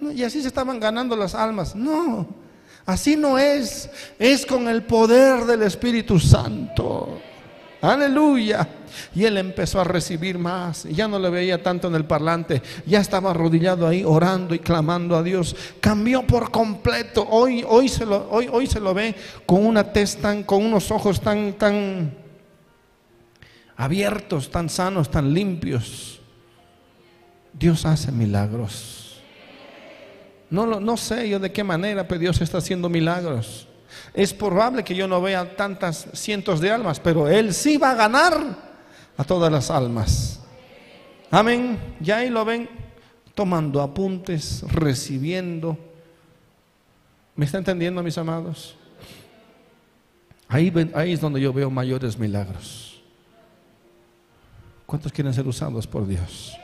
Y 0.00 0.22
así 0.24 0.42
se 0.42 0.48
estaban 0.48 0.80
ganando 0.80 1.14
las 1.16 1.34
almas. 1.34 1.76
No, 1.76 2.26
así 2.84 3.16
no 3.16 3.38
es, 3.38 3.88
es 4.18 4.44
con 4.44 4.68
el 4.68 4.82
poder 4.82 5.44
del 5.44 5.62
Espíritu 5.62 6.18
Santo. 6.18 7.20
Aleluya. 7.82 8.66
Y 9.12 9.24
él 9.24 9.36
empezó 9.38 9.80
a 9.80 9.84
recibir 9.84 10.38
más. 10.38 10.84
Ya 10.84 11.08
no 11.08 11.18
le 11.18 11.28
veía 11.28 11.60
tanto 11.60 11.88
en 11.88 11.96
el 11.96 12.04
parlante. 12.04 12.62
Ya 12.86 13.00
estaba 13.00 13.32
arrodillado 13.32 13.88
ahí 13.88 14.04
orando 14.04 14.54
y 14.54 14.60
clamando 14.60 15.16
a 15.16 15.22
Dios. 15.22 15.56
Cambió 15.80 16.24
por 16.24 16.52
completo. 16.52 17.26
Hoy, 17.28 17.64
hoy, 17.68 17.88
se, 17.88 18.06
lo, 18.06 18.30
hoy, 18.30 18.48
hoy 18.50 18.68
se 18.68 18.78
lo 18.78 18.94
ve 18.94 19.16
con 19.44 19.66
una 19.66 19.92
tez 19.92 20.16
tan, 20.16 20.44
con 20.44 20.64
unos 20.64 20.92
ojos 20.92 21.20
tan, 21.20 21.54
tan 21.54 22.14
abiertos, 23.76 24.48
tan 24.48 24.68
sanos, 24.68 25.10
tan 25.10 25.34
limpios. 25.34 26.20
Dios 27.52 27.84
hace 27.84 28.12
milagros. 28.12 29.20
No, 30.50 30.66
no 30.66 30.96
sé 30.96 31.28
yo 31.28 31.40
de 31.40 31.50
qué 31.50 31.64
manera, 31.64 32.06
pero 32.06 32.20
Dios 32.20 32.40
está 32.40 32.58
haciendo 32.58 32.88
milagros. 32.88 33.66
Es 34.14 34.34
probable 34.34 34.84
que 34.84 34.94
yo 34.94 35.08
no 35.08 35.22
vea 35.22 35.56
tantas 35.56 36.06
cientos 36.12 36.60
de 36.60 36.70
almas, 36.70 37.00
pero 37.00 37.28
Él 37.28 37.54
sí 37.54 37.78
va 37.78 37.92
a 37.92 37.94
ganar 37.94 38.56
a 39.16 39.24
todas 39.24 39.50
las 39.50 39.70
almas. 39.70 40.40
Amén. 41.30 41.78
Ya 42.00 42.18
ahí 42.18 42.28
lo 42.28 42.44
ven 42.44 42.68
tomando 43.34 43.80
apuntes, 43.80 44.62
recibiendo. 44.70 45.78
¿Me 47.34 47.46
está 47.46 47.58
entendiendo, 47.58 48.02
mis 48.02 48.18
amados? 48.18 48.76
Ahí, 50.48 50.70
ahí 50.94 51.12
es 51.12 51.20
donde 51.20 51.40
yo 51.40 51.52
veo 51.52 51.70
mayores 51.70 52.18
milagros. 52.18 53.02
¿Cuántos 54.84 55.10
quieren 55.10 55.32
ser 55.32 55.46
usados 55.46 55.86
por 55.86 56.06
Dios? 56.06 56.54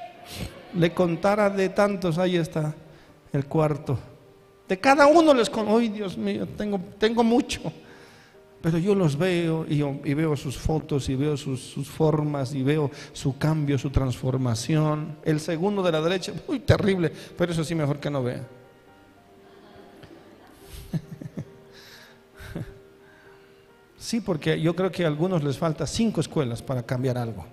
Le 0.74 0.92
contara 0.92 1.48
de 1.48 1.70
tantos, 1.70 2.18
ahí 2.18 2.36
está 2.36 2.74
el 3.32 3.46
cuarto. 3.46 3.98
De 4.68 4.78
cada 4.78 5.06
uno 5.06 5.32
les 5.32 5.48
con, 5.48 5.66
hoy 5.68 5.88
Dios 5.88 6.18
mío, 6.18 6.46
tengo, 6.46 6.78
tengo 6.98 7.24
mucho. 7.24 7.72
Pero 8.60 8.76
yo 8.76 8.94
los 8.94 9.16
veo 9.16 9.64
y, 9.66 10.14
veo 10.14 10.36
sus 10.36 10.58
fotos 10.58 11.08
y 11.08 11.14
veo 11.14 11.36
sus, 11.36 11.72
formas 11.88 12.54
y 12.54 12.62
veo 12.62 12.90
su 13.12 13.38
cambio, 13.38 13.78
su 13.78 13.88
transformación. 13.88 15.16
El 15.24 15.40
segundo 15.40 15.82
de 15.82 15.92
la 15.92 16.02
derecha, 16.02 16.32
uy, 16.48 16.60
terrible, 16.60 17.10
pero 17.36 17.52
eso 17.52 17.64
sí 17.64 17.74
mejor 17.74 17.98
que 17.98 18.10
no 18.10 18.22
vea. 18.22 18.46
Sí, 23.96 24.20
porque 24.22 24.58
yo 24.58 24.74
creo 24.74 24.90
que 24.90 25.04
a 25.04 25.08
algunos 25.08 25.44
les 25.44 25.58
falta 25.58 25.86
cinco 25.86 26.22
escuelas 26.22 26.62
para 26.62 26.82
cambiar 26.82 27.18
algo. 27.18 27.44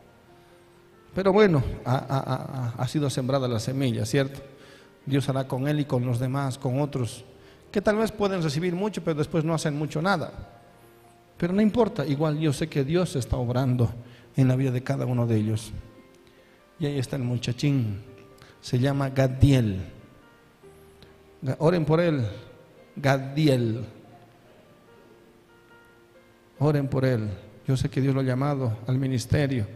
Pero 1.14 1.34
bueno, 1.34 1.62
ha 1.84 2.86
sido 2.88 3.10
sembrada 3.10 3.46
la 3.48 3.60
semilla, 3.60 4.06
¿cierto? 4.06 4.55
Dios 5.06 5.30
hará 5.30 5.48
con 5.48 5.68
él 5.68 5.80
y 5.80 5.86
con 5.86 6.06
los 6.06 6.20
demás, 6.20 6.58
con 6.58 6.80
otros, 6.82 7.24
que 7.72 7.82
tal 7.82 7.98
vez 7.98 8.12
pueden 8.12 8.42
recibir 8.42 8.74
mucho, 8.74 9.04
pero 9.04 9.18
después 9.18 9.44
no 9.44 9.54
hacen 9.54 9.78
mucho 9.78 10.02
nada. 10.02 10.32
Pero 11.38 11.54
no 11.54 11.62
importa, 11.62 12.06
igual 12.06 12.40
yo 12.40 12.54
sé 12.54 12.68
que 12.68 12.84
Dios 12.84 13.16
está 13.16 13.38
obrando 13.38 13.90
en 14.36 14.48
la 14.48 14.56
vida 14.56 14.72
de 14.72 14.84
cada 14.84 15.06
uno 15.06 15.28
de 15.28 15.36
ellos. 15.38 15.72
Y 16.80 16.86
ahí 16.86 16.98
está 16.98 17.16
el 17.16 17.24
muchachín, 17.24 18.02
se 18.62 18.80
llama 18.80 19.10
Gadiel. 19.10 19.80
Oren 21.60 21.86
por 21.86 22.00
él, 22.00 22.26
Gadiel. 22.96 23.86
Oren 26.60 26.88
por 26.88 27.06
él. 27.06 27.30
Yo 27.68 27.76
sé 27.76 27.90
que 27.90 28.02
Dios 28.02 28.14
lo 28.14 28.22
ha 28.22 28.24
llamado 28.24 28.78
al 28.88 28.98
ministerio. 28.98 29.68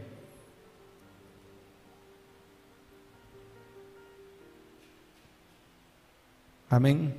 Amén. 6.70 7.14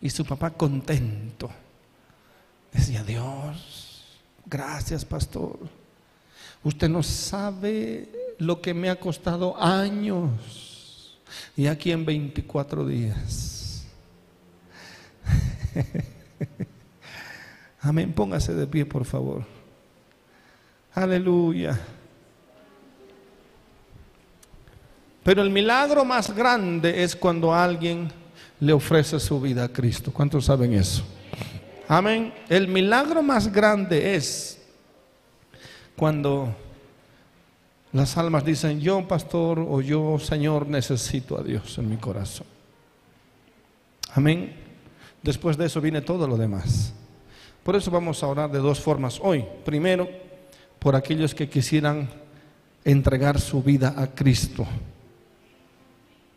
Y 0.00 0.10
su 0.10 0.24
papá 0.24 0.50
contento. 0.50 1.48
Decía, 2.72 3.02
Dios, 3.02 4.18
gracias 4.44 5.04
pastor. 5.04 5.58
Usted 6.62 6.88
no 6.88 7.02
sabe 7.02 8.10
lo 8.38 8.60
que 8.60 8.74
me 8.74 8.90
ha 8.90 8.96
costado 8.96 9.56
años. 9.62 11.16
Y 11.56 11.68
aquí 11.68 11.92
en 11.92 12.04
24 12.04 12.86
días. 12.86 13.86
Amén. 17.80 18.12
Póngase 18.12 18.52
de 18.54 18.66
pie, 18.66 18.84
por 18.84 19.04
favor. 19.04 19.44
Aleluya. 20.92 21.78
Pero 25.26 25.42
el 25.42 25.50
milagro 25.50 26.04
más 26.04 26.32
grande 26.32 27.02
es 27.02 27.16
cuando 27.16 27.52
alguien 27.52 28.08
le 28.60 28.72
ofrece 28.72 29.18
su 29.18 29.40
vida 29.40 29.64
a 29.64 29.68
Cristo. 29.68 30.12
¿Cuántos 30.12 30.44
saben 30.44 30.72
eso? 30.72 31.02
Amén. 31.88 32.32
El 32.48 32.68
milagro 32.68 33.24
más 33.24 33.52
grande 33.52 34.14
es 34.14 34.62
cuando 35.96 36.54
las 37.90 38.16
almas 38.16 38.44
dicen, 38.44 38.78
yo 38.78 39.08
pastor 39.08 39.58
o 39.58 39.80
yo 39.80 40.16
Señor 40.20 40.68
necesito 40.68 41.36
a 41.36 41.42
Dios 41.42 41.76
en 41.78 41.90
mi 41.90 41.96
corazón. 41.96 42.46
Amén. 44.14 44.54
Después 45.24 45.56
de 45.56 45.66
eso 45.66 45.80
viene 45.80 46.02
todo 46.02 46.28
lo 46.28 46.36
demás. 46.36 46.92
Por 47.64 47.74
eso 47.74 47.90
vamos 47.90 48.22
a 48.22 48.28
orar 48.28 48.52
de 48.52 48.60
dos 48.60 48.78
formas 48.78 49.18
hoy. 49.20 49.44
Primero, 49.64 50.08
por 50.78 50.94
aquellos 50.94 51.34
que 51.34 51.48
quisieran 51.48 52.08
entregar 52.84 53.40
su 53.40 53.60
vida 53.60 53.92
a 53.96 54.06
Cristo. 54.06 54.64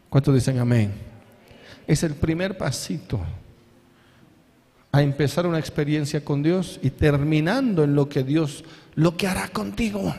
¿Cuántos 0.10 0.34
dicen 0.34 0.60
amén? 0.60 0.92
Es 1.86 2.04
el 2.04 2.16
primer 2.16 2.58
pasito 2.58 3.20
a 4.92 5.02
empezar 5.02 5.46
una 5.46 5.60
experiencia 5.60 6.24
con 6.26 6.42
Dios 6.42 6.80
y 6.82 6.90
terminando 6.90 7.84
en 7.84 7.96
lo 7.96 8.10
que 8.10 8.24
Dios, 8.24 8.64
lo 8.96 9.16
que 9.16 9.28
hará 9.28 9.48
contigo, 9.50 10.16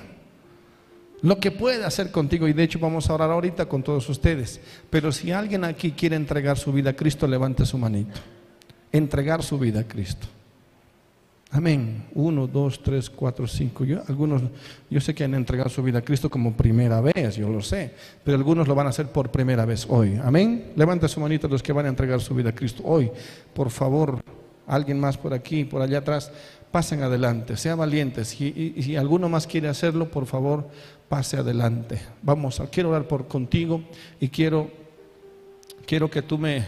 lo 1.22 1.40
que 1.40 1.50
puede 1.50 1.84
hacer 1.84 2.12
contigo. 2.12 2.46
Y 2.46 2.52
de 2.52 2.62
hecho 2.62 2.78
vamos 2.78 3.10
a 3.10 3.14
orar 3.14 3.30
ahorita 3.30 3.66
con 3.66 3.82
todos 3.82 4.08
ustedes. 4.08 4.60
Pero 4.90 5.10
si 5.10 5.32
alguien 5.32 5.64
aquí 5.64 5.92
quiere 5.92 6.16
entregar 6.16 6.56
su 6.56 6.72
vida 6.72 6.90
a 6.90 6.96
Cristo, 6.96 7.26
levante 7.26 7.66
su 7.66 7.78
manito. 7.78 8.20
Entregar 8.92 9.42
su 9.42 9.58
vida 9.58 9.80
a 9.80 9.88
Cristo. 9.88 10.26
Amén. 11.52 12.04
Uno, 12.14 12.46
dos, 12.46 12.80
tres, 12.80 13.10
cuatro, 13.10 13.46
cinco. 13.48 13.84
Yo, 13.84 14.00
algunos, 14.06 14.42
yo 14.88 15.00
sé 15.00 15.14
que 15.14 15.24
han 15.24 15.34
entregado 15.34 15.68
su 15.68 15.82
vida 15.82 15.98
a 15.98 16.02
Cristo 16.02 16.30
como 16.30 16.56
primera 16.56 17.00
vez, 17.00 17.34
yo 17.34 17.48
lo 17.48 17.60
sé, 17.60 17.92
pero 18.22 18.36
algunos 18.36 18.68
lo 18.68 18.74
van 18.76 18.86
a 18.86 18.90
hacer 18.90 19.08
por 19.08 19.30
primera 19.32 19.64
vez 19.64 19.84
hoy. 19.88 20.16
Amén. 20.22 20.72
Levanta 20.76 21.08
su 21.08 21.18
manito 21.18 21.48
los 21.48 21.62
que 21.62 21.72
van 21.72 21.86
a 21.86 21.88
entregar 21.88 22.20
su 22.20 22.36
vida 22.36 22.50
a 22.50 22.54
Cristo 22.54 22.84
hoy. 22.86 23.10
Por 23.52 23.70
favor, 23.70 24.22
alguien 24.68 25.00
más 25.00 25.18
por 25.18 25.34
aquí, 25.34 25.64
por 25.64 25.82
allá 25.82 25.98
atrás, 25.98 26.30
pasen 26.70 27.02
adelante, 27.02 27.56
sean 27.56 27.78
valientes. 27.78 28.40
Y, 28.40 28.80
si 28.80 28.94
alguno 28.94 29.28
más 29.28 29.48
quiere 29.48 29.66
hacerlo, 29.66 30.08
por 30.08 30.26
favor, 30.26 30.68
pase 31.08 31.36
adelante. 31.36 32.00
Vamos, 32.22 32.62
quiero 32.70 32.90
orar 32.90 33.08
por 33.08 33.26
contigo 33.26 33.82
y 34.20 34.28
quiero, 34.28 34.70
quiero 35.84 36.08
que 36.08 36.22
tú 36.22 36.38
me, 36.38 36.58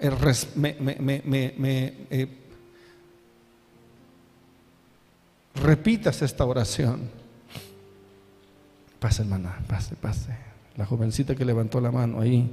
eh, 0.00 0.10
me, 0.54 1.22
me 1.24 1.94
eh, 2.10 2.41
repitas 5.54 6.22
esta 6.22 6.44
oración. 6.44 7.10
Pase, 8.98 9.22
hermana, 9.22 9.58
pase, 9.66 9.96
pase. 9.96 10.36
La 10.76 10.86
jovencita 10.86 11.34
que 11.34 11.44
levantó 11.44 11.80
la 11.80 11.90
mano 11.90 12.20
ahí. 12.20 12.50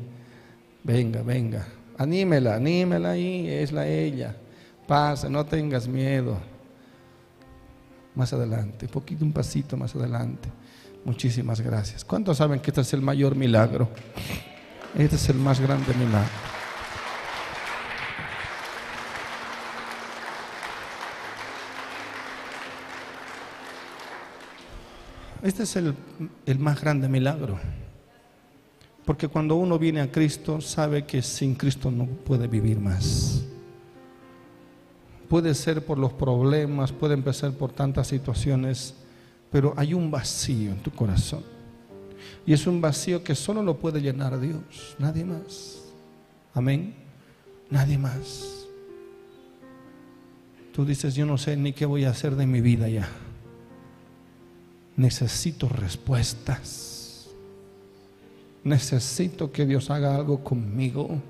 Venga, 0.84 1.22
venga. 1.22 1.66
Anímela, 1.98 2.56
anímela 2.56 3.12
ahí, 3.12 3.48
es 3.48 3.72
la 3.72 3.88
ella. 3.88 4.36
Pase, 4.88 5.30
no 5.30 5.46
tengas 5.46 5.88
miedo. 5.88 6.40
Más 8.16 8.34
adelante, 8.34 8.86
un 8.86 8.92
poquito, 8.92 9.24
un 9.24 9.32
pasito 9.32 9.78
más 9.78 9.96
adelante. 9.96 10.50
Muchísimas 11.06 11.62
gracias. 11.62 12.04
¿Cuántos 12.04 12.38
saben 12.38 12.60
que 12.60 12.72
este 12.72 12.82
es 12.82 12.94
el 12.94 13.02
mayor 13.02 13.36
milagro? 13.36 13.90
Este 14.98 15.16
es 15.16 15.30
el 15.30 15.38
más 15.38 15.60
grande 15.60 15.94
milagro. 15.94 16.49
Este 25.42 25.64
es 25.64 25.76
el, 25.78 25.96
más 26.60 26.82
grande 26.82 27.08
milagro. 27.08 27.58
Porque 29.06 29.28
cuando 29.28 29.56
uno 29.56 29.80
viene 29.80 30.02
a 30.02 30.12
Cristo, 30.12 30.60
sabe 30.60 31.06
que 31.06 31.22
sin 31.22 31.56
Cristo 31.56 31.90
no 31.90 32.06
puede 32.06 32.48
vivir 32.48 32.80
más. 32.80 33.44
Puede 35.30 35.54
ser 35.56 35.86
por 35.86 35.98
los 35.98 36.12
problemas, 36.12 36.92
puede 36.92 37.14
empezar 37.14 37.54
por 37.54 37.72
tantas 37.72 38.08
situaciones, 38.08 38.96
pero 39.52 39.74
hay 39.78 39.94
un 39.94 40.12
vacío 40.12 40.72
en 40.72 40.80
tu 40.80 40.92
corazón. 40.92 41.44
Y 42.46 42.54
es 42.54 42.68
un 42.68 42.82
vacío 42.82 43.24
que 43.24 43.36
solo 43.36 43.64
lo 43.64 43.78
puede 43.78 44.02
llenar 44.02 44.40
Dios, 44.40 44.96
nadie 45.00 45.24
más. 45.24 45.84
Amén. 46.54 46.96
Nadie 47.70 47.98
más. 47.98 48.66
Tú 50.74 50.86
dices, 50.86 51.16
yo 51.16 51.26
no 51.26 51.38
sé 51.38 51.56
ni 51.56 51.72
qué 51.72 51.86
voy 51.86 52.04
a 52.04 52.10
hacer 52.10 52.36
de 52.36 52.46
mi 52.46 52.62
vida 52.62 52.90
ya 52.90 53.08
necesito 55.00 55.70
respuestas. 55.70 57.30
Necesito 58.66 59.52
que 59.52 59.66
Dios 59.66 59.90
haga 59.90 60.14
algo 60.14 60.44
conmigo. 60.44 61.22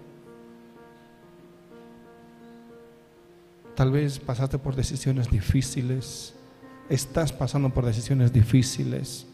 Tal 3.75 3.91
vez 3.91 4.17
pasaste 4.17 4.57
por 4.57 4.75
decisiones 4.75 5.29
difíciles. 5.29 6.33
Estás 6.89 7.31
pasando 7.31 7.69
por 7.69 7.85
decisiones 7.85 8.33
difíciles. 8.33 9.27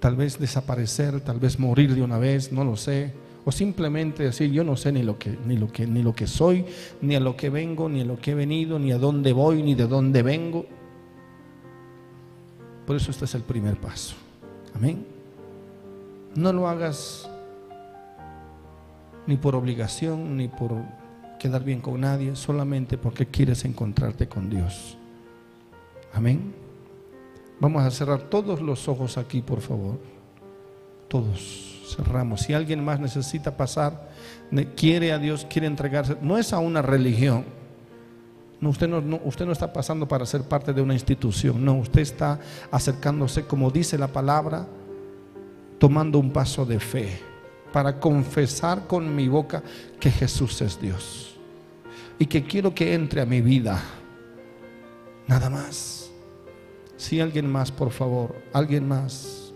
Tal 0.00 0.16
vez 0.16 0.38
desaparecer, 0.38 1.20
tal 1.20 1.38
vez 1.38 1.58
morir 1.58 1.94
de 1.94 2.00
una 2.00 2.18
vez, 2.18 2.52
no 2.52 2.64
lo 2.64 2.76
sé. 2.76 3.12
O 3.44 3.52
simplemente 3.52 4.22
decir, 4.22 4.50
yo 4.50 4.64
no 4.64 4.76
sé 4.76 4.92
ni 4.92 5.02
lo 5.02 5.18
que, 5.18 5.36
ni 5.44 5.58
lo 5.58 5.70
que, 5.70 5.86
ni 5.86 6.02
lo 6.02 6.14
que 6.14 6.26
soy, 6.26 6.64
ni 7.02 7.16
a 7.16 7.20
lo 7.20 7.36
que 7.36 7.50
vengo, 7.50 7.90
ni 7.90 8.00
a 8.00 8.04
lo 8.06 8.18
que 8.18 8.30
he 8.30 8.34
venido, 8.34 8.78
ni 8.78 8.92
a 8.92 8.98
dónde 8.98 9.34
voy, 9.34 9.62
ni 9.62 9.74
de 9.74 9.86
dónde 9.86 10.22
vengo. 10.22 10.79
Por 12.90 12.96
eso 12.96 13.12
este 13.12 13.24
es 13.24 13.36
el 13.36 13.42
primer 13.42 13.76
paso. 13.76 14.16
Amén. 14.74 15.06
No 16.34 16.52
lo 16.52 16.66
hagas 16.66 17.30
ni 19.28 19.36
por 19.36 19.54
obligación, 19.54 20.36
ni 20.36 20.48
por 20.48 20.72
quedar 21.38 21.62
bien 21.62 21.80
con 21.80 22.00
nadie, 22.00 22.34
solamente 22.34 22.98
porque 22.98 23.26
quieres 23.26 23.64
encontrarte 23.64 24.26
con 24.26 24.50
Dios. 24.50 24.98
Amén. 26.12 26.52
Vamos 27.60 27.84
a 27.84 27.92
cerrar 27.92 28.22
todos 28.22 28.60
los 28.60 28.88
ojos 28.88 29.18
aquí, 29.18 29.40
por 29.40 29.60
favor. 29.60 30.00
Todos 31.06 31.94
cerramos. 31.96 32.40
Si 32.40 32.54
alguien 32.54 32.84
más 32.84 32.98
necesita 32.98 33.56
pasar, 33.56 34.10
quiere 34.76 35.12
a 35.12 35.20
Dios, 35.20 35.46
quiere 35.48 35.68
entregarse, 35.68 36.16
no 36.20 36.38
es 36.38 36.52
a 36.52 36.58
una 36.58 36.82
religión 36.82 37.44
no 38.60 38.70
usted, 38.70 38.88
no, 38.88 39.52
está 39.52 39.72
pasando 39.72 40.06
para 40.06 40.26
ser 40.26 40.42
parte 40.42 40.72
de 40.72 40.82
una 40.82 40.94
institución, 40.94 41.64
no, 41.64 41.74
usted 41.78 42.02
está 42.02 42.38
acercándose, 42.70 43.46
como 43.46 43.70
dice 43.70 43.96
la 43.96 44.08
palabra, 44.08 44.66
tomando 45.78 46.18
un 46.18 46.30
paso 46.30 46.66
de 46.66 46.78
fe 46.78 47.18
para 47.72 47.98
confesar 47.98 48.86
con 48.86 49.14
mi 49.14 49.28
boca 49.28 49.62
que 49.98 50.10
Jesús 50.10 50.60
es 50.60 50.80
Dios 50.80 51.36
y 52.18 52.26
que 52.26 52.44
quiero 52.44 52.74
que 52.74 52.92
entre 52.92 53.22
a 53.22 53.26
mi 53.26 53.40
vida. 53.40 53.80
Nada 55.26 55.48
más. 55.48 56.10
Si 56.96 57.18
alguien 57.18 57.50
más, 57.50 57.72
por 57.72 57.90
favor, 57.90 58.36
alguien 58.52 58.86
más, 58.86 59.54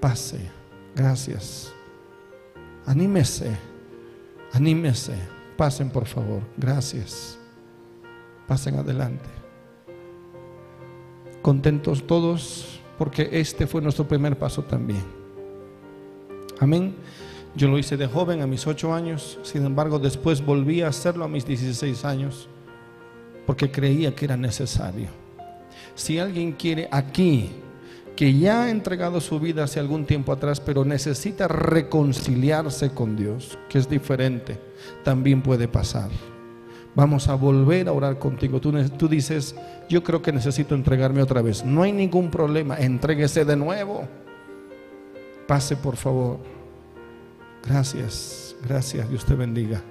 pase. 0.00 0.40
Gracias. 0.94 1.72
Anímese, 2.86 3.54
anímese. 4.52 5.14
Pasen, 5.58 5.90
por 5.90 6.06
favor. 6.06 6.42
Gracias. 6.56 7.38
Pasen 8.46 8.76
adelante. 8.76 9.24
Contentos 11.42 12.06
todos 12.06 12.80
porque 12.98 13.28
este 13.32 13.66
fue 13.66 13.82
nuestro 13.82 14.06
primer 14.06 14.38
paso 14.38 14.62
también. 14.62 15.02
Amén. 16.60 16.94
Yo 17.56 17.68
lo 17.68 17.78
hice 17.78 17.96
de 17.96 18.06
joven 18.06 18.42
a 18.42 18.46
mis 18.46 18.66
ocho 18.66 18.92
años, 18.92 19.38
sin 19.42 19.64
embargo 19.64 19.98
después 19.98 20.44
volví 20.44 20.82
a 20.82 20.88
hacerlo 20.88 21.24
a 21.24 21.28
mis 21.28 21.46
16 21.46 22.04
años 22.04 22.48
porque 23.46 23.70
creía 23.70 24.14
que 24.14 24.24
era 24.24 24.36
necesario. 24.36 25.08
Si 25.94 26.18
alguien 26.18 26.52
quiere 26.52 26.88
aquí, 26.90 27.50
que 28.16 28.36
ya 28.36 28.64
ha 28.64 28.70
entregado 28.70 29.20
su 29.20 29.38
vida 29.38 29.64
hace 29.64 29.80
algún 29.80 30.04
tiempo 30.04 30.32
atrás, 30.32 30.60
pero 30.60 30.84
necesita 30.84 31.46
reconciliarse 31.46 32.90
con 32.90 33.16
Dios, 33.16 33.58
que 33.68 33.78
es 33.78 33.88
diferente, 33.88 34.58
también 35.02 35.42
puede 35.42 35.68
pasar 35.68 36.10
Vamos 36.94 37.28
a 37.28 37.34
volver 37.34 37.88
a 37.88 37.92
orar 37.92 38.18
contigo. 38.18 38.60
Tú, 38.60 39.08
dices, 39.08 39.56
yo 39.88 40.04
creo 40.04 40.22
que 40.22 40.32
necesito 40.32 40.74
entregarme 40.74 41.22
otra 41.22 41.42
vez. 41.42 41.64
No 41.64 41.82
hay 41.82 41.92
ningún 41.92 42.30
problema, 42.30 42.78
entréguese 42.78 43.44
de 43.44 43.56
nuevo. 43.56 44.06
Pase, 45.46 45.76
por 45.76 45.96
favor. 45.96 46.38
Gracias, 47.66 48.54
gracias, 48.66 49.08
Dios 49.08 49.24
te 49.24 49.34
bendiga. 49.34 49.82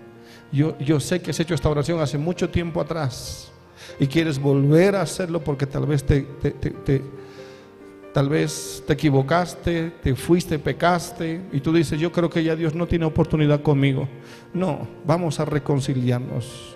Yo, 0.51 0.77
yo 0.79 0.99
sé 0.99 1.21
que 1.21 1.31
has 1.31 1.39
hecho 1.39 1.55
esta 1.55 1.69
oración 1.69 1.99
hace 1.99 2.17
mucho 2.17 2.49
tiempo 2.49 2.79
atrás 2.79 3.51
y 3.99 4.07
quieres 4.07 4.39
volver 4.39 4.95
a 4.95 5.01
hacerlo 5.01 5.43
porque 5.43 5.65
tal 5.65 5.85
vez 5.85 6.03
te, 6.03 6.25
tal 8.13 8.29
vez 8.29 8.83
te 8.85 8.93
equivocaste, 8.93 9.91
te 10.01 10.15
fuiste, 10.15 10.59
pecaste 10.59 11.41
y 11.51 11.59
tú 11.59 11.73
dices, 11.73 11.99
yo 11.99 12.11
creo 12.11 12.29
que 12.29 12.43
ya 12.43 12.55
Dios 12.55 12.75
no 12.75 12.87
tiene 12.87 13.05
oportunidad 13.05 13.61
conmigo. 13.61 14.07
No, 14.53 14.87
vamos 15.05 15.39
a 15.39 15.45
reconciliarnos. 15.45 16.72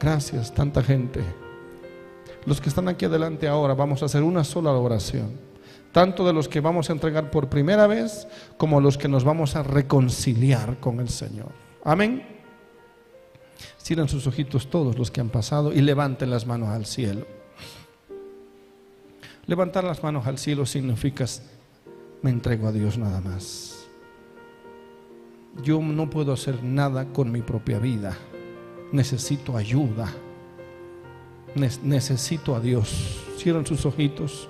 Gracias, 0.00 0.54
tanta 0.54 0.82
gente. 0.82 1.22
Los 2.46 2.60
que 2.60 2.68
están 2.68 2.88
aquí 2.88 3.04
adelante 3.04 3.48
ahora, 3.48 3.74
vamos 3.74 4.02
a 4.02 4.06
hacer 4.06 4.22
una 4.22 4.44
sola 4.44 4.72
oración. 4.72 5.48
Tanto 5.92 6.26
de 6.26 6.32
los 6.32 6.48
que 6.48 6.60
vamos 6.60 6.88
a 6.88 6.92
entregar 6.92 7.30
por 7.30 7.48
primera 7.48 7.86
vez 7.86 8.28
como 8.56 8.80
los 8.80 8.96
que 8.96 9.08
nos 9.08 9.24
vamos 9.24 9.56
a 9.56 9.62
reconciliar 9.62 10.78
con 10.78 11.00
el 11.00 11.08
Señor. 11.08 11.50
Amén. 11.84 12.24
Cierren 13.82 14.08
sus 14.08 14.26
ojitos 14.26 14.70
todos 14.70 14.98
los 14.98 15.10
que 15.10 15.20
han 15.20 15.30
pasado 15.30 15.72
y 15.72 15.80
levanten 15.80 16.30
las 16.30 16.46
manos 16.46 16.68
al 16.68 16.86
cielo. 16.86 17.26
Levantar 19.46 19.82
las 19.84 20.02
manos 20.02 20.26
al 20.26 20.38
cielo 20.38 20.66
significa 20.66 21.24
me 22.22 22.30
entrego 22.30 22.68
a 22.68 22.72
Dios 22.72 22.98
nada 22.98 23.20
más. 23.20 23.86
Yo 25.62 25.80
no 25.80 26.10
puedo 26.10 26.32
hacer 26.32 26.62
nada 26.62 27.06
con 27.12 27.32
mi 27.32 27.42
propia 27.42 27.78
vida. 27.78 28.16
Necesito 28.92 29.56
ayuda. 29.56 30.12
necesito 31.82 32.54
a 32.54 32.60
Dios. 32.60 33.24
Cierren 33.36 33.66
sus 33.66 33.84
ojitos 33.86 34.48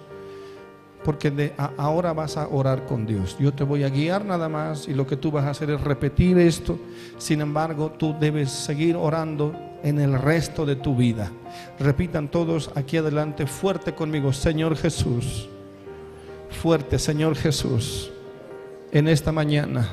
porque 1.04 1.30
de 1.30 1.54
ahora 1.76 2.12
vas 2.12 2.36
a 2.36 2.48
orar 2.48 2.84
con 2.86 3.06
Dios. 3.06 3.36
Yo 3.38 3.52
te 3.52 3.64
voy 3.64 3.84
a 3.84 3.88
guiar 3.88 4.24
nada 4.24 4.48
más 4.48 4.88
y 4.88 4.94
lo 4.94 5.06
que 5.06 5.16
tú 5.16 5.30
vas 5.30 5.44
a 5.44 5.50
hacer 5.50 5.70
es 5.70 5.80
repetir 5.80 6.38
esto. 6.38 6.78
Sin 7.18 7.40
embargo, 7.40 7.92
tú 7.92 8.14
debes 8.18 8.50
seguir 8.50 8.96
orando 8.96 9.54
en 9.82 10.00
el 10.00 10.18
resto 10.18 10.66
de 10.66 10.76
tu 10.76 10.96
vida. 10.96 11.30
Repitan 11.78 12.28
todos 12.28 12.70
aquí 12.74 12.96
adelante 12.96 13.46
fuerte 13.46 13.94
conmigo, 13.94 14.32
Señor 14.32 14.76
Jesús. 14.76 15.48
Fuerte, 16.50 16.98
Señor 16.98 17.36
Jesús. 17.36 18.10
En 18.90 19.06
esta 19.06 19.32
mañana 19.32 19.88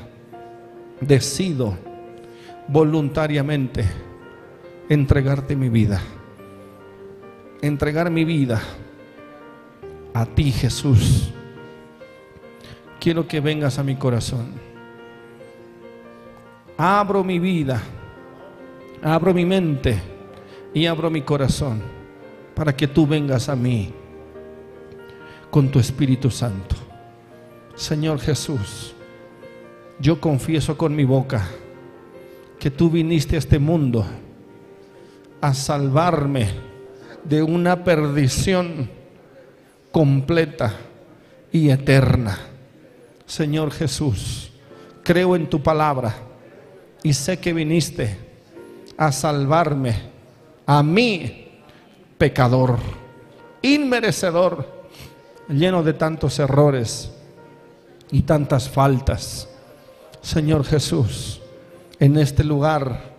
decido 1.00 1.76
voluntariamente 2.68 3.86
entregarte 4.88 5.56
mi 5.56 5.68
vida. 5.68 6.00
Entregar 7.60 8.10
mi 8.10 8.24
vida 8.24 8.60
a 10.14 10.26
ti 10.26 10.52
Jesús. 10.52 11.32
Quiero 13.00 13.26
que 13.26 13.40
vengas 13.40 13.78
a 13.78 13.82
mi 13.82 13.96
corazón. 13.96 14.52
Abro 16.76 17.24
mi 17.24 17.38
vida, 17.38 17.82
abro 19.02 19.32
mi 19.32 19.46
mente 19.46 19.98
y 20.74 20.84
abro 20.86 21.10
mi 21.10 21.22
corazón 21.22 21.80
para 22.54 22.76
que 22.76 22.86
tú 22.86 23.06
vengas 23.06 23.48
a 23.48 23.56
mí 23.56 23.92
con 25.50 25.70
tu 25.70 25.78
Espíritu 25.78 26.30
Santo. 26.30 26.76
Señor 27.74 28.18
Jesús, 28.20 28.94
yo 29.98 30.20
confieso 30.20 30.76
con 30.76 30.94
mi 30.94 31.04
boca 31.04 31.48
que 32.58 32.70
tú 32.70 32.90
viniste 32.90 33.36
a 33.36 33.38
este 33.38 33.58
mundo 33.58 34.04
a 35.40 35.54
salvarme 35.54 36.48
de 37.24 37.42
una 37.42 37.84
perdición 37.84 38.90
completa 39.92 40.74
y 41.52 41.70
eterna. 41.70 42.38
Señor 43.26 43.72
Jesús, 43.72 44.52
creo 45.02 45.34
en 45.34 45.48
tu 45.48 45.62
palabra 45.62 46.14
y 47.02 47.12
sé 47.12 47.38
que 47.38 47.52
viniste 47.52 48.18
a 48.96 49.12
salvarme, 49.12 49.94
a 50.66 50.82
mí, 50.82 51.62
pecador, 52.18 52.78
inmerecedor, 53.62 54.88
lleno 55.48 55.82
de 55.82 55.92
tantos 55.92 56.38
errores 56.38 57.12
y 58.10 58.22
tantas 58.22 58.68
faltas. 58.68 59.48
Señor 60.22 60.64
Jesús, 60.64 61.40
en 61.98 62.16
este 62.16 62.42
lugar 62.44 63.14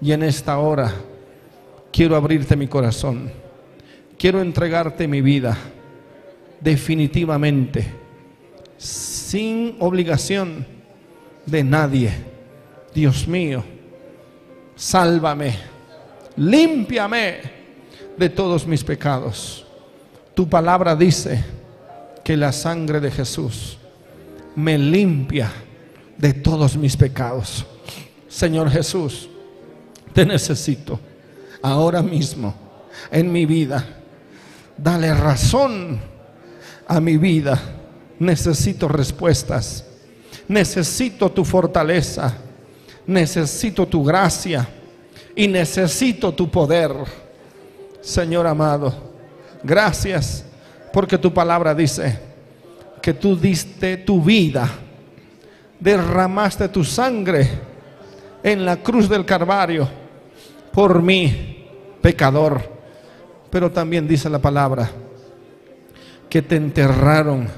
y 0.00 0.12
en 0.12 0.22
esta 0.22 0.58
hora, 0.58 0.92
quiero 1.92 2.16
abrirte 2.16 2.56
mi 2.56 2.66
corazón, 2.66 3.30
quiero 4.18 4.40
entregarte 4.40 5.06
mi 5.06 5.20
vida 5.20 5.56
definitivamente, 6.60 7.84
sin 8.78 9.76
obligación 9.80 10.66
de 11.44 11.62
nadie. 11.64 12.12
Dios 12.94 13.26
mío, 13.26 13.62
sálvame, 14.76 15.54
límpiame 16.36 17.40
de 18.16 18.28
todos 18.28 18.66
mis 18.66 18.82
pecados. 18.84 19.66
Tu 20.34 20.48
palabra 20.48 20.96
dice 20.96 21.44
que 22.24 22.36
la 22.36 22.52
sangre 22.52 23.00
de 23.00 23.10
Jesús 23.10 23.78
me 24.54 24.78
limpia 24.78 25.50
de 26.16 26.34
todos 26.34 26.76
mis 26.76 26.96
pecados. 26.96 27.66
Señor 28.28 28.70
Jesús, 28.70 29.28
te 30.12 30.24
necesito 30.24 31.00
ahora 31.62 32.02
mismo 32.02 32.54
en 33.10 33.32
mi 33.32 33.46
vida. 33.46 33.84
Dale 34.76 35.14
razón 35.14 36.00
a 36.86 37.00
mi 37.00 37.16
vida. 37.16 37.60
Necesito 38.18 38.88
respuestas. 38.88 39.84
Necesito 40.48 41.30
tu 41.30 41.44
fortaleza. 41.44 42.36
Necesito 43.06 43.86
tu 43.86 44.04
gracia. 44.04 44.68
Y 45.34 45.48
necesito 45.48 46.34
tu 46.34 46.50
poder. 46.50 46.92
Señor 48.00 48.46
amado, 48.48 48.92
gracias 49.62 50.44
porque 50.92 51.16
tu 51.16 51.32
palabra 51.32 51.72
dice 51.72 52.18
que 53.00 53.14
tú 53.14 53.36
diste 53.36 53.96
tu 53.98 54.20
vida. 54.20 54.68
Derramaste 55.78 56.68
tu 56.68 56.84
sangre 56.84 57.48
en 58.42 58.64
la 58.64 58.76
cruz 58.76 59.08
del 59.08 59.24
Calvario 59.24 60.02
por 60.72 61.02
mí, 61.02 61.51
pecador. 62.02 62.60
Pero 63.50 63.70
también 63.70 64.06
dice 64.06 64.28
la 64.28 64.40
palabra 64.40 64.90
que 66.28 66.42
te 66.42 66.56
enterraron. 66.56 67.48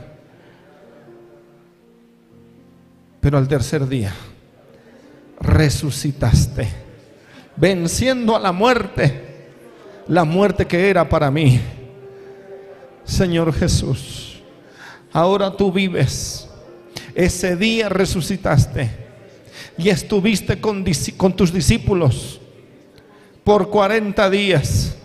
Pero 3.20 3.38
al 3.38 3.48
tercer 3.48 3.88
día 3.88 4.12
resucitaste, 5.40 6.68
venciendo 7.56 8.36
a 8.36 8.38
la 8.38 8.52
muerte, 8.52 9.48
la 10.08 10.24
muerte 10.24 10.66
que 10.66 10.88
era 10.90 11.08
para 11.08 11.30
mí. 11.30 11.60
Señor 13.04 13.52
Jesús, 13.52 14.42
ahora 15.12 15.56
tú 15.56 15.72
vives. 15.72 16.48
Ese 17.14 17.54
día 17.54 17.88
resucitaste 17.88 18.90
y 19.78 19.88
estuviste 19.88 20.60
con, 20.60 20.84
tus 21.36 21.52
discípulos 21.52 22.40
por 23.44 23.70
40 23.70 24.30
días 24.30 24.96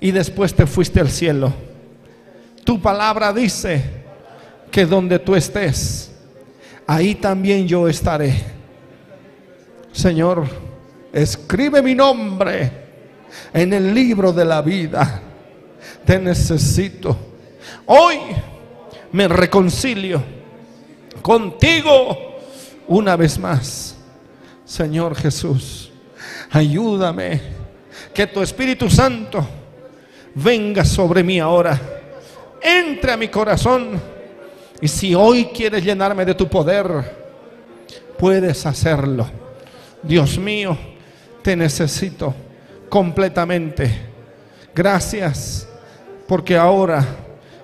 y 0.00 0.10
después 0.10 0.54
te 0.54 0.66
fuiste 0.66 0.98
al 0.98 1.10
cielo 1.10 1.52
tu 2.64 2.80
palabra 2.80 3.32
dice 3.32 3.82
que 4.70 4.86
donde 4.86 5.18
tú 5.18 5.34
estés, 5.34 6.12
ahí 6.86 7.14
también 7.14 7.66
yo 7.66 7.88
estaré. 7.88 8.42
Señor, 9.92 10.46
escribe 11.12 11.82
mi 11.82 11.94
nombre 11.94 12.70
en 13.52 13.72
el 13.72 13.92
libro 13.92 14.32
de 14.32 14.44
la 14.44 14.62
vida. 14.62 15.20
Te 16.04 16.18
necesito. 16.18 17.16
Hoy 17.86 18.18
me 19.10 19.28
reconcilio 19.28 20.22
contigo 21.20 22.16
una 22.88 23.16
vez 23.16 23.38
más. 23.38 23.96
Señor 24.64 25.14
Jesús, 25.16 25.91
ayúdame 26.52 27.40
que 28.12 28.26
tu 28.26 28.42
Espíritu 28.42 28.90
Santo 28.90 29.46
venga 30.34 30.84
sobre 30.84 31.22
mí 31.22 31.40
ahora 31.40 31.80
entre 32.60 33.12
a 33.12 33.16
mi 33.16 33.28
corazón. 33.28 34.00
Y 34.80 34.88
si 34.88 35.14
hoy 35.14 35.46
quieres 35.46 35.84
llenarme 35.84 36.24
de 36.24 36.34
tu 36.34 36.48
poder, 36.48 36.86
puedes 38.18 38.66
hacerlo. 38.66 39.26
Dios 40.02 40.38
mío, 40.38 40.76
te 41.42 41.56
necesito 41.56 42.34
completamente. 42.88 43.90
Gracias, 44.74 45.68
porque 46.26 46.56
ahora, 46.56 47.04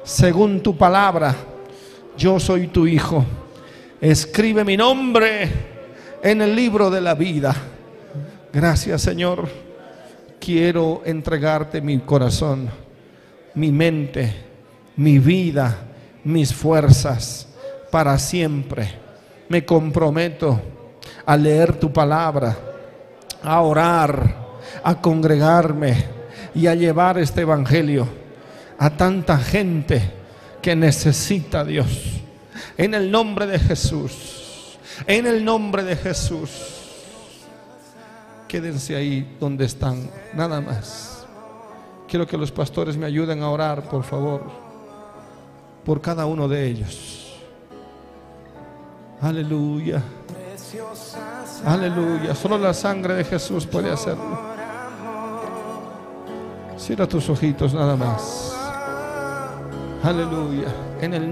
según 0.04 0.62
tu 0.62 0.76
palabra, 0.76 1.34
yo 2.16 2.38
soy 2.38 2.68
tu 2.68 2.86
hijo. 2.86 3.24
Escribe 4.00 4.64
mi 4.64 4.76
nombre 4.76 5.48
en 6.22 6.42
el 6.42 6.54
libro 6.54 6.90
de 6.90 7.00
la 7.00 7.14
vida. 7.14 7.54
Gracias, 8.60 9.02
Señor. 9.02 9.48
quiero 10.40 11.02
entregarte 11.04 11.80
mi 11.80 12.00
corazón, 12.00 12.68
mi 13.54 13.70
mente, 13.70 14.34
mi 14.96 15.20
vida, 15.20 15.76
mis 16.24 16.52
fuerzas 16.52 17.46
para 17.92 18.18
siempre. 18.18 18.90
Me 19.48 19.64
comprometo 19.64 20.60
a 21.24 21.36
leer 21.36 21.78
tu 21.78 21.92
palabra, 21.92 22.56
a 23.44 23.60
orar, 23.60 24.58
a 24.82 25.00
congregarme 25.00 26.04
y 26.52 26.66
a 26.66 26.74
llevar 26.74 27.16
este 27.18 27.42
evangelio 27.42 28.08
a 28.76 28.90
tanta 28.90 29.38
gente 29.38 30.02
que 30.60 30.74
necesita 30.74 31.60
a 31.60 31.64
Dios. 31.64 32.22
En 32.76 32.94
el 32.94 33.08
nombre 33.08 33.46
de 33.46 33.60
Jesús, 33.60 34.76
en 35.06 35.28
el 35.28 35.44
nombre 35.44 35.84
de 35.84 35.94
Jesús. 35.94 36.77
Quédense 38.48 38.96
ahí 38.96 39.36
donde 39.38 39.66
están, 39.66 40.10
nada 40.34 40.60
más. 40.60 41.26
Quiero 42.08 42.26
que 42.26 42.38
los 42.38 42.50
pastores 42.50 42.96
me 42.96 43.04
ayuden 43.04 43.42
a 43.42 43.50
orar, 43.50 43.82
por 43.82 44.02
favor, 44.02 44.42
por 45.84 46.00
cada 46.00 46.24
uno 46.24 46.48
de 46.48 46.66
ellos. 46.66 47.38
Aleluya. 49.20 50.02
Aleluya. 51.64 52.34
Solo 52.34 52.56
la 52.56 52.72
sangre 52.72 53.14
de 53.14 53.24
Jesús 53.24 53.66
puede 53.66 53.90
hacerlo. 53.90 54.38
Cierra 56.78 57.06
tus 57.06 57.28
ojitos 57.28 57.74
nada 57.74 57.96
más. 57.96 58.54
Aleluya. 60.02 60.68
En 61.00 61.12
el 61.12 61.26